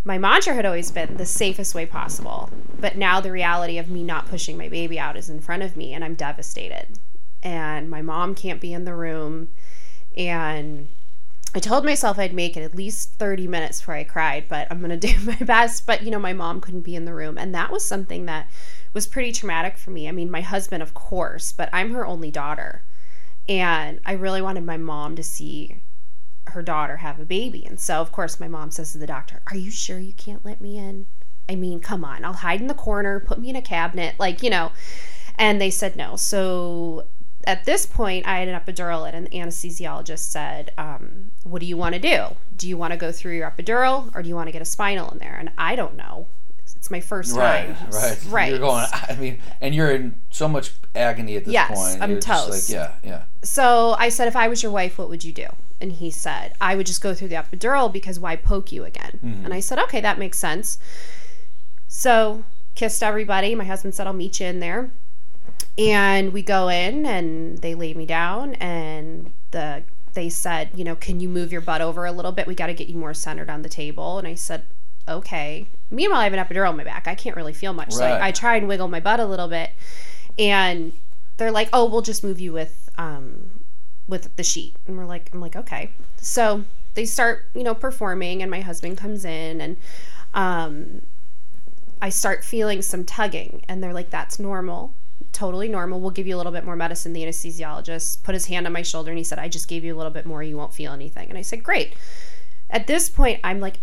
my 0.06 0.18
mantra 0.18 0.54
had 0.54 0.64
always 0.64 0.92
been 0.92 1.16
the 1.16 1.26
safest 1.26 1.74
way 1.74 1.84
possible. 1.84 2.48
But 2.78 2.96
now 2.96 3.20
the 3.20 3.32
reality 3.32 3.76
of 3.76 3.90
me 3.90 4.04
not 4.04 4.28
pushing 4.28 4.56
my 4.56 4.68
baby 4.68 5.00
out 5.00 5.16
is 5.16 5.28
in 5.28 5.40
front 5.40 5.64
of 5.64 5.76
me, 5.76 5.92
and 5.92 6.04
I'm 6.04 6.14
devastated. 6.14 6.98
And 7.42 7.90
my 7.90 8.02
mom 8.02 8.36
can't 8.36 8.60
be 8.60 8.72
in 8.72 8.84
the 8.84 8.94
room, 8.94 9.48
and 10.16 10.88
I 11.54 11.58
told 11.58 11.84
myself 11.84 12.18
I'd 12.18 12.34
make 12.34 12.56
it 12.56 12.62
at 12.62 12.74
least 12.74 13.14
30 13.14 13.48
minutes 13.48 13.80
before 13.80 13.94
I 13.94 14.04
cried, 14.04 14.46
but 14.48 14.68
I'm 14.70 14.80
going 14.80 14.90
to 15.00 15.08
do 15.08 15.18
my 15.24 15.36
best. 15.36 15.86
But, 15.86 16.02
you 16.02 16.10
know, 16.10 16.18
my 16.18 16.32
mom 16.32 16.60
couldn't 16.60 16.82
be 16.82 16.96
in 16.96 17.04
the 17.04 17.14
room. 17.14 17.38
And 17.38 17.54
that 17.54 17.72
was 17.72 17.84
something 17.84 18.26
that 18.26 18.50
was 18.92 19.06
pretty 19.06 19.32
traumatic 19.32 19.78
for 19.78 19.90
me. 19.90 20.08
I 20.08 20.12
mean, 20.12 20.30
my 20.30 20.42
husband, 20.42 20.82
of 20.82 20.94
course, 20.94 21.52
but 21.52 21.68
I'm 21.72 21.92
her 21.92 22.06
only 22.06 22.30
daughter. 22.30 22.82
And 23.48 24.00
I 24.04 24.12
really 24.12 24.42
wanted 24.42 24.64
my 24.64 24.76
mom 24.76 25.16
to 25.16 25.22
see 25.22 25.82
her 26.48 26.62
daughter 26.62 26.98
have 26.98 27.18
a 27.20 27.24
baby. 27.24 27.64
And 27.64 27.78
so, 27.78 28.00
of 28.00 28.12
course, 28.12 28.40
my 28.40 28.48
mom 28.48 28.70
says 28.70 28.92
to 28.92 28.98
the 28.98 29.06
doctor, 29.06 29.42
Are 29.50 29.56
you 29.56 29.70
sure 29.70 29.98
you 29.98 30.12
can't 30.12 30.44
let 30.44 30.60
me 30.60 30.78
in? 30.78 31.06
I 31.48 31.54
mean, 31.54 31.80
come 31.80 32.04
on, 32.04 32.24
I'll 32.24 32.32
hide 32.32 32.60
in 32.60 32.66
the 32.66 32.74
corner, 32.74 33.20
put 33.20 33.38
me 33.38 33.50
in 33.50 33.56
a 33.56 33.62
cabinet, 33.62 34.16
like, 34.18 34.42
you 34.42 34.50
know. 34.50 34.72
And 35.38 35.60
they 35.60 35.70
said 35.70 35.96
no. 35.96 36.16
So 36.16 37.06
at 37.46 37.64
this 37.64 37.86
point, 37.86 38.26
I 38.26 38.40
had 38.40 38.48
an 38.48 38.58
epidural, 38.60 39.06
and 39.06 39.26
an 39.26 39.32
anesthesiologist 39.32 40.18
said, 40.30 40.72
um, 40.76 41.30
What 41.44 41.60
do 41.60 41.66
you 41.66 41.76
want 41.76 41.94
to 41.94 42.00
do? 42.00 42.24
Do 42.56 42.68
you 42.68 42.76
want 42.76 42.92
to 42.92 42.96
go 42.96 43.12
through 43.12 43.36
your 43.36 43.50
epidural 43.50 44.14
or 44.14 44.22
do 44.22 44.28
you 44.28 44.34
want 44.34 44.48
to 44.48 44.52
get 44.52 44.62
a 44.62 44.66
spinal 44.66 45.10
in 45.10 45.18
there? 45.18 45.36
And 45.38 45.50
I 45.58 45.76
don't 45.76 45.96
know. 45.96 46.26
It's 46.74 46.90
my 46.90 47.00
first 47.00 47.34
Right, 47.36 47.74
time. 47.76 47.90
right, 47.90 48.18
Right. 48.28 48.50
You're 48.50 48.58
going. 48.58 48.84
I 48.92 49.14
mean, 49.16 49.38
and 49.60 49.74
you're 49.74 49.90
in 49.92 50.20
so 50.30 50.46
much 50.48 50.72
agony 50.94 51.36
at 51.36 51.44
this 51.44 51.52
Yes, 51.52 51.70
point. 51.76 52.02
I'm 52.02 52.18
toast. 52.20 52.70
Like, 52.70 52.74
yeah, 52.74 52.92
yeah. 53.04 53.22
So 53.42 53.94
I 53.98 54.08
said, 54.08 54.28
If 54.28 54.36
I 54.36 54.48
was 54.48 54.62
your 54.62 54.72
wife, 54.72 54.98
what 54.98 55.08
would 55.08 55.22
you 55.24 55.32
do? 55.32 55.46
And 55.80 55.92
he 55.92 56.10
said, 56.10 56.54
I 56.60 56.74
would 56.76 56.86
just 56.86 57.00
go 57.00 57.14
through 57.14 57.28
the 57.28 57.34
epidural 57.36 57.92
because 57.92 58.18
why 58.18 58.34
poke 58.36 58.72
you 58.72 58.84
again? 58.84 59.42
And 59.44 59.52
I 59.54 59.60
said, 59.60 59.78
Okay, 59.78 60.00
that 60.00 60.18
makes 60.18 60.38
sense. 60.38 60.78
So 61.88 62.44
kissed 62.74 63.02
everybody. 63.02 63.54
My 63.54 63.64
husband 63.64 63.94
said, 63.94 64.06
I'll 64.06 64.12
meet 64.12 64.40
you 64.40 64.46
in 64.46 64.60
there. 64.60 64.90
And 65.78 66.32
we 66.32 66.42
go 66.42 66.68
in 66.68 67.04
and 67.04 67.58
they 67.58 67.74
lay 67.74 67.92
me 67.94 68.06
down 68.06 68.54
and 68.54 69.32
the 69.50 69.82
they 70.14 70.30
said, 70.30 70.70
you 70.74 70.82
know, 70.82 70.96
can 70.96 71.20
you 71.20 71.28
move 71.28 71.52
your 71.52 71.60
butt 71.60 71.82
over 71.82 72.06
a 72.06 72.12
little 72.12 72.32
bit? 72.32 72.46
We 72.46 72.54
got 72.54 72.68
to 72.68 72.74
get 72.74 72.88
you 72.88 72.96
more 72.96 73.12
centered 73.12 73.50
on 73.50 73.60
the 73.60 73.68
table. 73.68 74.18
And 74.18 74.26
I 74.26 74.34
said, 74.34 74.64
okay. 75.06 75.66
Meanwhile, 75.90 76.20
I 76.20 76.24
have 76.24 76.32
an 76.32 76.44
epidural 76.44 76.70
in 76.70 76.76
my 76.78 76.84
back. 76.84 77.06
I 77.06 77.14
can't 77.14 77.36
really 77.36 77.52
feel 77.52 77.74
much. 77.74 77.92
So 77.92 78.02
I, 78.02 78.28
I 78.28 78.32
try 78.32 78.56
and 78.56 78.66
wiggle 78.66 78.88
my 78.88 78.98
butt 78.98 79.20
a 79.20 79.26
little 79.26 79.46
bit. 79.46 79.72
And 80.38 80.94
they're 81.36 81.52
like, 81.52 81.68
oh, 81.74 81.84
we'll 81.84 82.00
just 82.00 82.24
move 82.24 82.40
you 82.40 82.52
with 82.54 82.88
um, 82.96 83.60
with 84.08 84.34
the 84.36 84.42
sheet. 84.42 84.74
And 84.86 84.96
we're 84.96 85.04
like, 85.04 85.30
I'm 85.34 85.40
like, 85.40 85.54
okay. 85.54 85.90
So 86.16 86.64
they 86.94 87.04
start, 87.04 87.50
you 87.54 87.62
know, 87.62 87.74
performing, 87.74 88.40
and 88.40 88.50
my 88.50 88.62
husband 88.62 88.96
comes 88.96 89.24
in, 89.24 89.60
and 89.60 89.76
um, 90.32 91.02
I 92.00 92.08
start 92.08 92.42
feeling 92.42 92.80
some 92.80 93.04
tugging, 93.04 93.62
and 93.68 93.82
they're 93.82 93.92
like, 93.92 94.08
that's 94.08 94.38
normal. 94.38 94.94
Totally 95.36 95.68
normal. 95.68 96.00
We'll 96.00 96.12
give 96.12 96.26
you 96.26 96.34
a 96.34 96.38
little 96.38 96.50
bit 96.50 96.64
more 96.64 96.76
medicine. 96.76 97.12
The 97.12 97.22
anesthesiologist 97.22 98.22
put 98.22 98.34
his 98.34 98.46
hand 98.46 98.66
on 98.66 98.72
my 98.72 98.80
shoulder 98.80 99.10
and 99.10 99.18
he 99.18 99.24
said, 99.24 99.38
I 99.38 99.48
just 99.48 99.68
gave 99.68 99.84
you 99.84 99.94
a 99.94 99.98
little 99.98 100.10
bit 100.10 100.24
more. 100.24 100.42
You 100.42 100.56
won't 100.56 100.72
feel 100.72 100.92
anything. 100.94 101.28
And 101.28 101.36
I 101.36 101.42
said, 101.42 101.62
Great. 101.62 101.94
at 102.70 102.86
this 102.86 103.10
point, 103.10 103.40
I'm 103.44 103.60
like, 103.60 103.76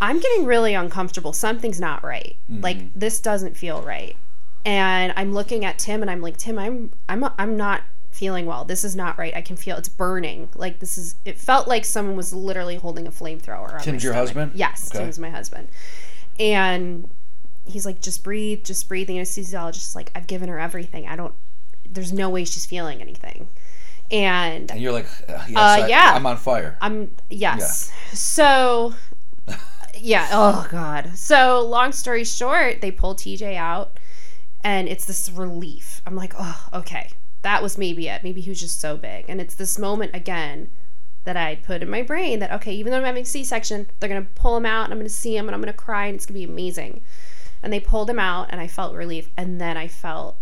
I'm 0.00 0.18
getting 0.18 0.46
really 0.46 0.72
uncomfortable. 0.72 1.34
Something's 1.34 1.78
not 1.78 2.02
right. 2.02 2.36
Mm-hmm. 2.50 2.62
Like 2.62 2.94
this 2.94 3.20
doesn't 3.20 3.54
feel 3.58 3.82
right. 3.82 4.16
And 4.64 5.12
I'm 5.14 5.34
looking 5.34 5.66
at 5.66 5.78
Tim 5.78 6.00
and 6.00 6.10
I'm 6.10 6.22
like, 6.22 6.38
Tim, 6.38 6.58
I'm 6.58 6.92
I'm 7.06 7.22
I'm 7.38 7.58
not 7.58 7.82
feeling 8.10 8.46
well. 8.46 8.64
This 8.64 8.82
is 8.82 8.96
not 8.96 9.18
right. 9.18 9.36
I 9.36 9.42
can 9.42 9.56
feel 9.56 9.76
it's 9.76 9.90
burning. 9.90 10.48
Like 10.54 10.78
this 10.80 10.96
is 10.96 11.16
it 11.26 11.38
felt 11.38 11.68
like 11.68 11.84
someone 11.84 12.16
was 12.16 12.32
literally 12.32 12.76
holding 12.76 13.06
a 13.06 13.10
flamethrower 13.10 13.74
on 13.74 13.80
Tim's 13.82 14.02
your 14.02 14.14
husband? 14.14 14.52
Yes, 14.54 14.90
Okay. 14.90 15.00
Tim's 15.04 15.18
my 15.18 15.28
husband. 15.28 15.68
And 16.40 17.10
he's 17.66 17.86
like, 17.86 18.00
just 18.00 18.22
breathe, 18.22 18.64
just 18.64 18.88
breathe. 18.88 19.06
The 19.08 19.16
anesthesiologist 19.16 19.76
is 19.76 19.96
like, 19.96 20.10
I've 20.14 20.26
given 20.26 20.48
her 20.48 20.58
everything. 20.58 21.06
I 21.08 21.16
don't 21.16 21.34
there's 21.88 22.12
no 22.12 22.28
way 22.28 22.44
she's 22.44 22.66
feeling 22.66 23.00
anything. 23.00 23.48
And 24.10 24.70
And 24.70 24.80
you're 24.80 24.92
like, 24.92 25.06
uh, 25.28 25.44
yes, 25.48 25.56
Uh, 25.56 25.84
I, 25.84 25.86
yeah. 25.86 26.12
I'm 26.14 26.26
on 26.26 26.36
fire. 26.36 26.76
I'm 26.80 27.10
yes. 27.30 27.92
So 28.12 28.94
yeah, 29.98 30.28
oh 30.32 30.66
god. 30.70 31.16
So 31.16 31.60
long 31.66 31.92
story 31.92 32.24
short, 32.24 32.80
they 32.80 32.90
pull 32.90 33.14
TJ 33.14 33.56
out 33.56 33.98
and 34.62 34.88
it's 34.88 35.04
this 35.04 35.30
relief. 35.30 36.00
I'm 36.06 36.16
like, 36.16 36.34
"Oh, 36.38 36.66
okay. 36.72 37.10
That 37.42 37.62
was 37.62 37.76
maybe 37.78 38.08
it. 38.08 38.22
Maybe 38.22 38.40
he 38.40 38.50
was 38.50 38.60
just 38.60 38.80
so 38.80 38.96
big." 38.96 39.26
And 39.28 39.40
it's 39.40 39.54
this 39.54 39.78
moment 39.78 40.14
again 40.14 40.70
that 41.24 41.36
I 41.36 41.56
put 41.56 41.82
in 41.82 41.88
my 41.90 42.02
brain 42.02 42.38
that 42.40 42.52
okay, 42.52 42.74
even 42.74 42.90
though 42.90 42.98
I'm 42.98 43.04
having 43.04 43.22
a 43.22 43.26
C-section, 43.26 43.86
they're 44.00 44.08
going 44.08 44.22
to 44.22 44.30
pull 44.34 44.56
him 44.56 44.66
out 44.66 44.84
and 44.84 44.92
I'm 44.92 44.98
going 44.98 45.08
to 45.08 45.14
see 45.14 45.36
him 45.36 45.48
and 45.48 45.54
I'm 45.54 45.60
going 45.60 45.72
to 45.72 45.78
cry 45.78 46.06
and 46.06 46.16
it's 46.16 46.26
going 46.26 46.40
to 46.40 46.46
be 46.46 46.52
amazing. 46.52 47.00
And 47.64 47.72
they 47.72 47.80
pulled 47.80 48.10
him 48.10 48.18
out 48.20 48.48
and 48.50 48.60
I 48.60 48.66
felt 48.68 48.94
relief 48.94 49.30
and 49.36 49.60
then 49.60 49.76
I 49.76 49.88
felt 49.88 50.36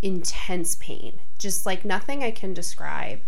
intense 0.00 0.76
pain. 0.76 1.20
Just 1.38 1.66
like 1.66 1.84
nothing 1.84 2.22
I 2.22 2.30
can 2.30 2.54
describe. 2.54 3.20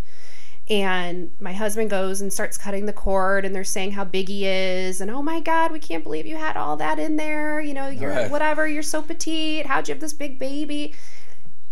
And 0.69 1.33
my 1.41 1.53
husband 1.53 1.91
goes 1.91 2.21
and 2.21 2.33
starts 2.33 2.57
cutting 2.57 2.87
the 2.87 2.93
cord 2.93 3.45
and 3.45 3.53
they're 3.53 3.65
saying 3.65 3.93
how 3.93 4.05
big 4.05 4.29
he 4.29 4.47
is 4.47 5.01
and 5.01 5.11
oh 5.11 5.21
my 5.21 5.41
god 5.41 5.73
we 5.73 5.81
can't 5.81 6.05
believe 6.05 6.27
you 6.27 6.37
had 6.37 6.57
all 6.57 6.77
that 6.77 7.01
in 7.01 7.17
there. 7.17 7.61
You 7.61 7.75
know 7.75 7.89
you're 7.89 8.11
Right. 8.11 8.31
whatever 8.31 8.69
you're 8.69 8.85
so 8.85 9.03
petite. 9.03 9.67
How'd 9.67 9.89
you 9.89 9.95
have 9.95 10.01
this 10.01 10.13
big 10.13 10.39
baby? 10.39 10.95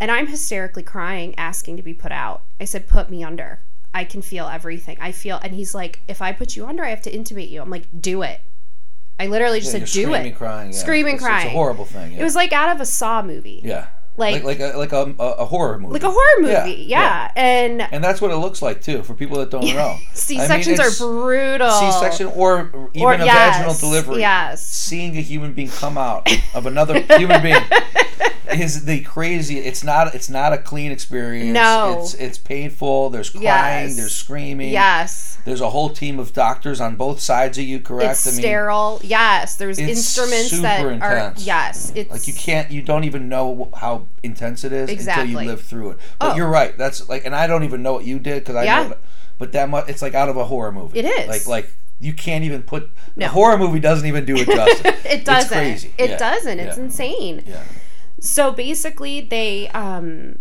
And 0.00 0.10
i'm 0.10 0.26
hysterically 0.26 0.82
crying 0.82 1.34
asking 1.38 1.76
to 1.76 1.82
be 1.82 1.94
put 1.94 2.10
out. 2.10 2.42
I 2.60 2.64
said 2.64 2.88
put 2.88 3.08
me 3.08 3.22
under. 3.22 3.60
I 3.94 4.02
can 4.04 4.20
feel 4.20 4.46
everything. 4.48 4.96
I 5.00 5.12
feel 5.12 5.38
and 5.44 5.54
he's 5.54 5.76
like 5.76 6.00
if 6.08 6.20
i 6.20 6.32
put 6.32 6.56
you 6.56 6.66
under 6.66 6.84
i 6.84 6.90
have 6.90 7.02
to 7.02 7.12
intubate 7.16 7.50
you. 7.50 7.62
I'm 7.62 7.70
like 7.70 7.86
do 8.00 8.22
it 8.22 8.40
i 9.20 9.26
literally 9.26 9.60
just 9.60 9.72
Yeah, 9.74 9.80
said 9.80 9.88
do 9.88 10.02
screaming, 10.04 10.26
it 10.26 10.36
crying. 10.36 10.72
Yeah. 10.72 10.78
Screaming, 10.78 11.14
It's- 11.16 11.26
crying. 11.26 11.46
It's 11.46 11.52
a 11.54 11.56
horrible 11.56 11.84
thing. 11.84 12.12
Yeah. 12.12 12.20
it 12.20 12.24
was 12.24 12.34
like 12.36 12.52
out 12.52 12.74
of 12.74 12.80
a 12.80 12.86
saw 12.86 13.22
movie 13.22 13.60
yeah. 13.64 13.86
Like- 14.18 14.42
like 14.44 14.58
like 14.58 14.74
a, 14.74 14.76
like 14.78 14.92
a, 14.92 15.14
a, 15.18 15.44
horror 15.46 15.78
movie. 15.78 15.92
like 15.94 16.02
a 16.02 16.10
horror 16.10 16.48
Yeah, 16.48 16.64
movie 16.66 16.82
yeah, 16.84 17.30
and 17.36 17.82
And 17.82 18.02
that's 18.04 18.20
what 18.20 18.30
it 18.30 18.36
looks 18.36 18.60
like 18.62 18.82
too 18.82 19.02
for 19.02 19.14
people 19.14 19.38
that 19.38 19.50
don't 19.50 19.64
know. 19.66 19.96
c 20.14 20.36
I 20.38 20.40
mean, 20.40 20.48
sections 20.48 20.80
are 20.80 20.90
brutal 20.90 21.70
C-section 21.70 22.26
or 22.28 22.70
even 22.94 23.02
Or- 23.06 23.12
a 23.14 23.24
yes, 23.24 23.56
vaginal 23.56 23.74
delivery. 23.74 24.20
yes 24.20 24.66
Seeing 24.66 25.16
a 25.16 25.20
human 25.20 25.52
being 25.54 25.68
come 25.70 25.96
out 25.96 26.28
of 26.54 26.66
another 26.66 27.00
human 27.16 27.42
being 27.42 27.62
is 28.52 28.86
the 28.86 29.00
crazy. 29.02 29.58
It's 29.58 29.84
not. 29.84 30.14
It's 30.14 30.30
not 30.30 30.52
a 30.54 30.58
clean 30.58 30.90
experience. 30.90 31.52
No. 31.52 31.98
It's 32.00 32.14
it's 32.14 32.38
painful. 32.38 33.10
There's 33.10 33.28
crying. 33.30 33.44
Yes. 33.88 33.96
There's 33.96 34.14
screaming. 34.14 34.70
yes 34.72 35.38
There's 35.44 35.60
a 35.60 35.68
whole 35.70 35.90
team 35.90 36.18
of 36.18 36.32
doctors 36.32 36.80
on 36.80 36.96
both 36.96 37.20
sides 37.20 37.58
of 37.58 37.64
you. 37.64 37.78
Correct. 37.78 38.12
It's 38.12 38.26
I 38.26 38.30
mean, 38.30 38.40
sterile. 38.40 39.00
Yes, 39.04 39.56
there's 39.56 39.78
instruments 39.78 40.50
that 40.62 40.80
super 40.80 40.98
are 41.04 41.34
yes. 41.36 41.92
It's 41.94 42.10
Like 42.10 42.26
you 42.26 42.32
can't, 42.34 42.70
you 42.70 42.80
don't 42.82 43.04
even 43.04 43.28
know 43.28 43.70
how 43.76 44.06
intense 44.22 44.64
it 44.64 44.72
is 44.72 44.88
Exactly. 44.90 45.30
until 45.30 45.42
you 45.42 45.48
live 45.48 45.62
through 45.62 45.90
it. 45.92 45.98
But 46.18 46.32
Oh. 46.32 46.36
you're 46.36 46.48
right. 46.48 46.76
That's 46.76 47.08
like, 47.08 47.24
and 47.24 47.34
I 47.34 47.46
don't 47.46 47.64
even 47.64 47.82
know 47.82 47.92
what 47.92 48.04
you 48.04 48.18
did 48.18 48.40
because 48.44 48.56
I 48.56 48.64
Yeah. 48.64 48.88
know, 48.88 48.94
but 49.38 49.52
that 49.52 49.68
much, 49.68 49.88
it's 49.88 50.02
like 50.02 50.14
out 50.14 50.28
of 50.28 50.36
a 50.36 50.44
horror 50.44 50.72
movie. 50.72 50.98
It 50.98 51.04
is. 51.04 51.28
like 51.28 51.46
like 51.46 51.72
you 52.00 52.12
can't 52.12 52.44
even 52.44 52.62
put 52.62 52.90
No. 53.16 53.26
a 53.26 53.28
horror 53.28 53.58
movie 53.58 53.80
doesn't 53.80 54.06
even 54.06 54.24
do 54.24 54.36
it 54.36 54.46
justice. 54.46 55.04
It 55.04 55.24
doesn't. 55.24 55.58
It's 55.58 55.82
crazy. 55.82 55.92
It 55.98 56.10
Yeah. 56.10 56.16
doesn't. 56.16 56.60
It's 56.60 56.76
Yeah. 56.76 56.82
insane. 56.84 57.42
Yeah. 57.46 57.62
So 58.20 58.52
basically, 58.52 59.20
they 59.20 59.68
um, 59.68 60.38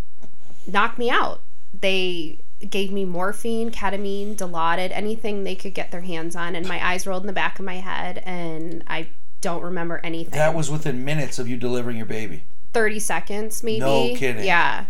knocked 0.67 0.97
me 0.99 1.10
out. 1.10 1.41
They 1.80 2.39
gave 2.69 2.91
me 2.91 3.06
morphine, 3.06 3.69
ketamine, 3.69 4.36
Dilaudid, 4.36 4.89
anything 4.91 5.43
they 5.43 5.53
could 5.56 5.75
get 5.75 5.91
their 5.91 6.01
hands 6.01 6.36
on, 6.36 6.56
and 6.56 6.67
my 6.67 6.84
eyes 6.84 7.06
rolled 7.06 7.21
in 7.23 7.27
the 7.27 7.34
back 7.34 7.60
of 7.60 7.65
my 7.65 7.75
head, 7.75 8.23
and 8.25 8.84
I 8.88 9.10
don't 9.41 9.62
remember 9.62 9.99
anything. 10.03 10.32
That 10.34 10.56
was 10.56 10.71
within 10.71 11.06
minutes 11.06 11.38
of 11.38 11.47
you 11.47 11.56
delivering 11.58 11.97
your 11.97 12.08
baby. 12.08 12.43
30 12.77 12.99
seconds 12.99 13.63
maybe. 13.63 13.79
No 13.79 14.13
kidding. 14.15 14.45
Yeah. 14.45 14.85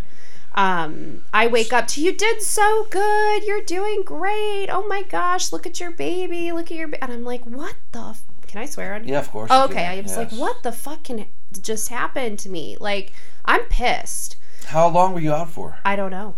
Um, 0.56 1.24
I 1.32 1.48
wake 1.48 1.72
up 1.72 1.88
to 1.90 2.02
you 2.02 2.12
did 2.12 2.42
so 2.42 2.88
good. 2.90 3.44
You're 3.44 3.62
doing 3.62 4.02
great. 4.04 4.68
Oh 4.70 4.86
my 4.88 5.04
gosh, 5.04 5.52
look 5.54 5.66
at 5.68 5.80
your 5.80 5.92
baby. 5.92 6.52
Look 6.52 6.72
at 6.72 6.78
your 6.78 6.88
ba-. 6.88 7.02
and 7.04 7.14
I'm 7.14 7.24
like, 7.24 7.44
"What 7.46 7.76
the 7.92 8.00
f- 8.00 8.24
Can 8.48 8.62
I 8.62 8.66
swear 8.66 8.96
on? 8.96 9.08
Yeah, 9.08 9.20
of 9.20 9.30
course. 9.30 9.50
Oh, 9.54 9.66
okay. 9.66 9.86
I 9.86 10.02
was 10.02 10.18
like, 10.18 10.32
"What 10.32 10.64
the 10.64 10.72
fuck 10.72 11.04
can 11.04 11.28
just 11.62 11.90
happen 11.90 12.38
to 12.38 12.50
me?" 12.50 12.76
Like, 12.80 13.14
I'm 13.46 13.62
pissed. 13.70 14.36
How 14.66 14.88
long 14.90 15.14
were 15.14 15.20
you 15.22 15.32
out 15.34 15.50
for? 15.52 15.78
I 15.86 15.96
don't 15.96 16.12
know. 16.12 16.36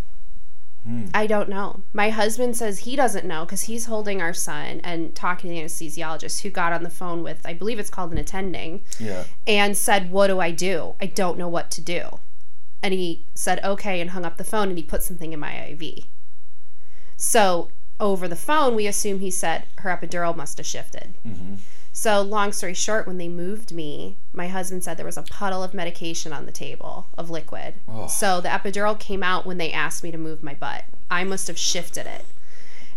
Hmm. 0.89 1.05
I 1.13 1.27
don't 1.27 1.49
know. 1.49 1.81
My 1.93 2.09
husband 2.09 2.57
says 2.57 2.79
he 2.79 2.95
doesn't 2.95 3.25
know 3.25 3.45
because 3.45 3.63
he's 3.63 3.85
holding 3.85 4.21
our 4.23 4.33
son 4.33 4.81
and 4.83 5.13
talking 5.15 5.49
to 5.51 5.55
the 5.55 5.61
anesthesiologist 5.61 6.41
who 6.41 6.49
got 6.49 6.73
on 6.73 6.81
the 6.81 6.89
phone 6.89 7.21
with, 7.21 7.45
I 7.45 7.53
believe 7.53 7.77
it's 7.77 7.91
called 7.91 8.11
an 8.11 8.17
attending 8.17 8.81
Yeah. 8.99 9.25
and 9.45 9.77
said, 9.77 10.09
What 10.09 10.27
do 10.27 10.39
I 10.39 10.49
do? 10.49 10.95
I 10.99 11.05
don't 11.05 11.37
know 11.37 11.47
what 11.47 11.69
to 11.71 11.81
do. 11.81 12.19
And 12.81 12.93
he 12.93 13.25
said, 13.35 13.63
Okay, 13.63 14.01
and 14.01 14.09
hung 14.11 14.25
up 14.25 14.37
the 14.37 14.43
phone 14.43 14.69
and 14.69 14.77
he 14.77 14.83
put 14.83 15.03
something 15.03 15.31
in 15.31 15.39
my 15.39 15.53
IV. 15.67 16.05
So 17.17 17.69
over 17.99 18.27
the 18.27 18.35
phone, 18.35 18.75
we 18.75 18.87
assume 18.87 19.19
he 19.19 19.29
said 19.31 19.65
her 19.79 19.89
epidural 19.95 20.35
must 20.35 20.57
have 20.57 20.65
shifted. 20.65 21.13
hmm 21.23 21.55
So, 21.91 22.21
long 22.21 22.51
story 22.51 22.73
short, 22.73 23.07
when 23.07 23.17
they 23.17 23.27
moved 23.27 23.73
me, 23.73 24.17
my 24.31 24.47
husband 24.47 24.83
said 24.83 24.97
there 24.97 25.05
was 25.05 25.17
a 25.17 25.23
puddle 25.23 25.63
of 25.63 25.73
medication 25.73 26.31
on 26.31 26.45
the 26.45 26.51
table 26.51 27.07
of 27.17 27.29
liquid. 27.29 27.75
Oh. 27.87 28.07
So, 28.07 28.39
the 28.41 28.49
epidural 28.49 28.97
came 28.97 29.23
out 29.23 29.45
when 29.45 29.57
they 29.57 29.71
asked 29.71 30.03
me 30.03 30.11
to 30.11 30.17
move 30.17 30.41
my 30.43 30.53
butt. 30.53 30.85
I 31.11 31.23
must 31.23 31.47
have 31.47 31.57
shifted 31.57 32.05
it. 32.05 32.25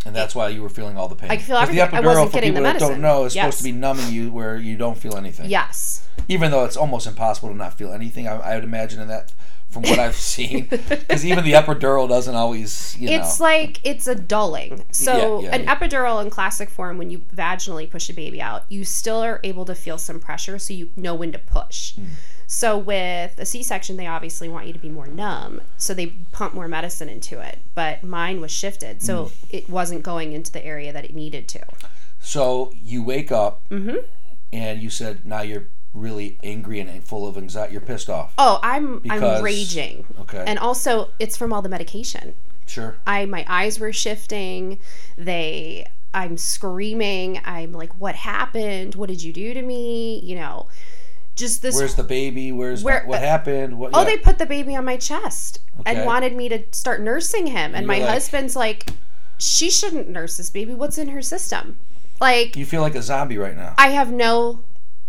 And 0.05 0.15
that's 0.15 0.35
why 0.35 0.49
you 0.49 0.63
were 0.63 0.69
feeling 0.69 0.97
all 0.99 1.09
the 1.09 1.15
pain. 1.15 1.31
I 1.31 1.37
could 1.37 1.47
feel 1.47 1.57
everything. 1.57 1.81
I 1.83 1.87
The 1.87 1.97
epidural, 1.97 2.05
wasn't 2.05 2.31
for 2.31 2.35
getting 2.35 2.53
people 2.53 2.63
the 2.65 2.73
that 2.73 2.79
don't 2.81 3.01
know, 3.01 3.25
is 3.25 3.35
Yes. 3.35 3.45
supposed 3.45 3.59
to 3.59 3.65
be 3.65 3.73
numbing 3.73 4.09
you 4.13 4.33
where 4.33 4.57
you 4.57 4.77
don't 4.77 4.99
feel 4.99 5.17
anything. 5.17 5.49
Yes. 5.49 6.07
even 6.29 6.51
though 6.51 6.65
it's 6.65 6.77
almost 6.77 7.07
impossible 7.07 7.49
to 7.49 7.55
not 7.57 7.77
feel 7.79 7.93
anything, 7.93 8.29
I, 8.29 8.37
I 8.37 8.55
would 8.57 8.65
imagine 8.65 9.01
in 9.01 9.09
that 9.09 9.33
from 9.73 9.83
what 9.83 9.99
I've 9.99 10.15
seen, 10.15 10.67
because 10.71 11.25
even 11.25 11.45
the 11.45 11.53
epidural 11.53 12.09
doesn't 12.09 12.35
always, 12.35 12.97
you 12.99 13.09
know. 13.11 13.17
It's 13.17 13.41
like 13.41 13.81
it's 13.85 14.07
a 14.07 14.15
dulling. 14.15 14.85
So 14.93 15.41
Yeah, 15.41 15.49
yeah, 15.49 15.55
an 15.57 15.63
yeah. 15.65 15.75
epidural 15.77 16.23
in 16.23 16.31
classic 16.31 16.71
form, 16.71 16.99
when 16.99 17.11
you 17.11 17.19
vaginally 17.35 17.91
push 17.91 18.09
a 18.11 18.13
baby 18.13 18.41
out, 18.41 18.65
you 18.69 18.85
still 18.85 19.21
are 19.23 19.41
able 19.43 19.65
to 19.65 19.75
feel 19.75 19.99
some 19.99 20.21
pressure, 20.21 20.59
so 20.59 20.75
you 20.75 20.91
know 20.97 21.15
when 21.15 21.33
to 21.33 21.39
push. 21.39 21.95
Hmm. 21.95 22.05
So 22.47 22.77
with 22.77 23.39
a 23.39 23.47
C-section, 23.47 23.97
they 23.97 24.07
obviously 24.07 24.47
want 24.47 24.67
you 24.67 24.75
to 24.75 24.79
be 24.79 24.91
more 24.91 25.07
numb, 25.07 25.63
so 25.79 25.95
they 25.95 26.09
pump 26.33 26.53
more 26.53 26.69
medicine 26.69 27.09
into 27.09 27.41
it. 27.41 27.61
But 27.75 28.05
mine 28.05 28.43
was 28.43 28.51
shifted, 28.51 29.03
so 29.03 29.25
Hmm. 29.27 29.33
it 29.51 29.71
wasn't 29.71 30.03
going 30.03 30.33
into 30.35 30.53
the 30.53 30.63
area 30.65 30.93
that 30.93 31.05
it 31.07 31.15
needed 31.15 31.49
to. 31.49 31.61
So 32.21 32.73
you 32.77 33.03
wake 33.03 33.33
up 33.33 33.63
hmm 33.71 33.97
and 34.53 34.83
you 34.83 34.91
said 34.91 35.25
now 35.25 35.41
you're 35.41 35.69
really 35.95 36.39
angry 36.43 36.81
and 36.81 37.05
full 37.05 37.27
of 37.27 37.37
anxiety. 37.37 37.73
You're 37.73 37.81
pissed 37.83 38.09
off. 38.09 38.33
Oh, 38.39 38.59
I'm 38.63 38.99
Because- 39.01 39.39
I'm 39.39 39.45
raging, 39.45 40.05
Okay. 40.21 40.43
and 40.47 40.59
also 40.59 41.11
it's 41.19 41.37
from 41.37 41.53
all 41.53 41.63
the 41.63 41.69
medication. 41.69 42.35
sure. 42.67 42.97
I 43.07 43.27
my 43.27 43.45
eyes 43.49 43.79
were 43.79 43.93
shifting. 43.93 44.79
They 45.19 45.87
I'm 46.15 46.37
screaming. 46.39 47.41
I'm 47.45 47.73
like, 47.73 47.99
what 48.01 48.15
happened? 48.15 48.95
What 48.95 49.09
did 49.09 49.23
you 49.23 49.33
do 49.33 49.53
to 49.55 49.63
me? 49.63 50.21
You 50.21 50.37
know, 50.37 50.69
just 51.37 51.63
this. 51.63 51.75
Where's 51.75 51.95
the 51.95 52.03
baby? 52.05 52.53
Where's 52.53 52.83
Where- 52.85 53.05
what 53.05 53.21
happened? 53.21 53.79
What? 53.79 53.91
oh, 53.95 54.01
yeah. 54.01 54.05
they 54.05 54.17
put 54.19 54.39
the 54.39 54.47
baby 54.47 54.75
on 54.77 54.85
my 54.85 54.97
chest 54.99 55.61
Okay. 55.81 55.97
and 55.97 56.07
wanted 56.07 56.35
me 56.37 56.49
to 56.51 56.63
start 56.73 57.01
nursing 57.01 57.47
him. 57.49 57.75
And 57.75 57.85
you're 57.85 57.95
my 57.95 57.99
like- 58.01 58.09
husband's 58.11 58.55
like, 58.57 58.91
she 59.39 59.71
shouldn't 59.71 60.09
nurse 60.09 60.37
this 60.37 60.51
baby. 60.51 60.75
What's 60.75 60.99
in 60.99 61.09
her 61.09 61.23
system? 61.23 61.79
Like, 62.21 62.57
You 62.57 62.65
feel 62.67 62.83
like 62.83 62.95
a 62.95 63.03
zombie 63.03 63.39
right 63.39 63.57
now. 63.57 63.75
I 63.79 63.89
have 63.89 64.13
no. 64.13 64.61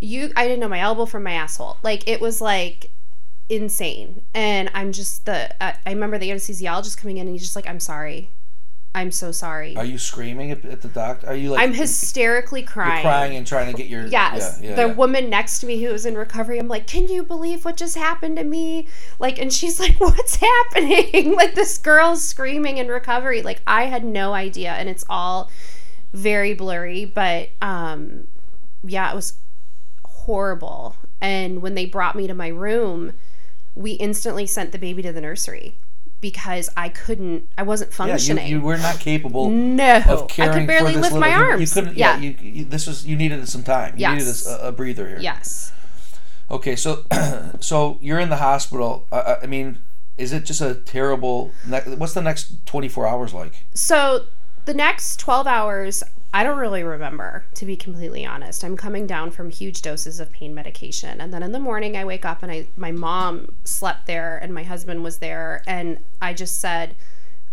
You, 0.04 0.32
I 0.36 0.44
didn't 0.48 0.60
know 0.60 0.68
my 0.68 0.80
elbow 0.80 1.06
from 1.06 1.24
my 1.24 1.34
asshole. 1.34 1.78
Like 1.82 2.08
it 2.08 2.20
was 2.20 2.42
like 2.42 2.92
insane, 3.50 4.24
and 4.34 4.70
I'm 4.74 4.92
just 4.92 5.26
the. 5.26 5.64
I 5.64 5.76
I 5.86 5.92
remember 5.92 6.18
the 6.18 6.30
anesthesiologist 6.30 6.98
coming 6.98 7.18
in, 7.18 7.28
and 7.28 7.34
he's 7.34 7.44
just 7.44 7.56
like, 7.56 7.70
"I'm 7.70 7.80
sorry, 7.80 8.30
I'm 8.94 9.12
so 9.12 9.32
sorry." 9.32 9.76
Are 9.78 9.86
you 9.86 9.98
screaming 9.98 10.52
at, 10.52 10.66
at 10.66 10.82
the 10.82 10.90
doctor? 10.90 11.28
Are 11.28 11.36
you 11.36 11.52
like? 11.52 11.62
I'm 11.62 11.74
hysterically 11.74 12.62
You're 12.62 12.70
crying. 12.70 13.02
crying 13.02 13.38
and 13.38 13.48
trying 13.48 13.72
to 13.72 13.78
get 13.78 13.88
your. 13.88 14.06
Yes. 14.08 14.60
Yeah, 14.62 14.70
yeah, 14.70 14.76
the 14.76 14.88
yeah. 14.88 14.94
woman 14.94 15.30
next 15.30 15.60
to 15.60 15.68
me 15.68 15.82
who 15.82 15.92
was 15.92 16.06
in 16.06 16.18
recovery, 16.18 16.60
I'm 16.60 16.68
like, 16.68 16.86
can 16.86 17.08
you 17.08 17.24
believe 17.24 17.64
what 17.64 17.78
just 17.78 17.96
happened 17.96 18.38
to 18.38 18.44
me? 18.44 18.90
Like, 19.20 19.40
and 19.40 19.54
she's 19.54 19.80
like, 19.80 19.96
what's 20.00 20.36
happening? 20.36 21.36
like, 21.36 21.56
this 21.56 21.78
girl's 21.78 22.24
screaming 22.24 22.78
in 22.78 22.88
recovery. 22.88 23.42
Like, 23.42 23.62
I 23.66 23.86
had 23.86 24.04
no 24.04 24.34
idea. 24.34 24.72
And 24.74 24.90
it's 24.90 25.06
all 25.10 25.50
very 26.14 26.54
blurry, 26.54 27.06
but 27.06 27.50
um, 27.62 28.28
yeah, 28.84 29.12
it 29.12 29.16
was 29.16 29.34
horrible. 30.26 30.96
And 31.22 31.62
when 31.62 31.76
they 31.76 31.86
brought 31.86 32.16
me 32.16 32.28
to 32.28 32.34
my 32.34 32.48
room, 32.50 33.14
we 33.76 33.92
instantly 33.94 34.46
sent 34.46 34.72
the 34.72 34.78
baby 34.80 35.02
to 35.04 35.12
the 35.14 35.22
nursery 35.22 35.78
because 36.22 36.70
I 36.78 36.90
couldn't, 36.90 37.50
I 37.58 37.64
wasn't 37.64 37.92
Yeah, 37.98 38.06
you, 38.06 38.10
functioning. 38.12 38.48
you 38.48 38.62
were 38.62 38.78
not 38.78 39.00
capable 39.00 39.50
no, 39.50 40.02
of 40.08 40.28
caring 40.30 40.52
I 40.52 40.58
could 40.60 40.68
barely 40.68 40.94
for 40.94 41.00
this 41.00 41.12
lift 41.12 41.14
little. 41.16 41.20
my 41.20 41.28
you- 41.38 41.44
arms. 41.52 41.62
You 41.76 41.82
couldn't. 41.82 41.98
yeah. 41.98 42.16
Yeah. 42.18 42.22
you, 42.22 42.36
you, 42.52 42.66
this 42.66 42.88
was 42.88 43.06
you 43.06 43.16
needed 43.16 43.48
some 43.50 43.64
time. 43.64 43.96
You 43.98 44.08
needed 44.10 44.26
Yes. 44.28 44.48
a, 44.48 44.68
a 44.68 44.72
breather 44.72 45.08
here. 45.08 45.20
yes. 45.20 45.72
Okay, 46.52 46.76
so 46.76 47.04
so 47.60 47.98
you're 48.02 48.20
in 48.20 48.30
the 48.30 48.38
hospital. 48.38 49.08
Uh, 49.12 49.36
I 49.42 49.48
mean, 49.48 49.80
is 50.18 50.32
it 50.34 50.46
just 50.46 50.62
a 50.62 50.76
terrible? 50.76 51.52
Ne- 51.68 51.96
what's 51.96 52.14
the 52.14 52.22
next 52.22 52.66
24 52.68 53.08
hours 53.08 53.34
like? 53.34 53.66
So 53.74 54.26
the 54.66 54.74
next 54.74 55.18
12 55.20 55.48
hours, 55.48 56.04
I 56.36 56.44
don't 56.44 56.58
really 56.58 56.84
remember, 56.84 57.46
to 57.54 57.66
be 57.66 57.78
completely 57.78 58.26
honest. 58.26 58.64
I'm 58.64 58.76
coming 58.76 59.06
down 59.06 59.30
from 59.30 59.52
huge 59.52 59.84
doses 59.84 60.20
of 60.20 60.32
pain 60.32 60.56
medication. 60.56 61.22
And 61.22 61.32
then 61.32 61.44
in 61.44 61.52
the 61.52 61.60
morning, 61.60 61.96
I 61.96 62.06
wake 62.06 62.26
up 62.26 62.42
and 62.42 62.52
I, 62.52 62.68
my 62.76 62.92
mom 62.92 63.56
slept 63.66 64.08
there 64.08 64.40
and 64.42 64.52
my 64.52 64.64
husband 64.64 65.04
was 65.04 65.20
there. 65.20 65.64
And 65.68 66.00
I 66.22 66.34
just 66.34 66.60
said, 66.60 66.96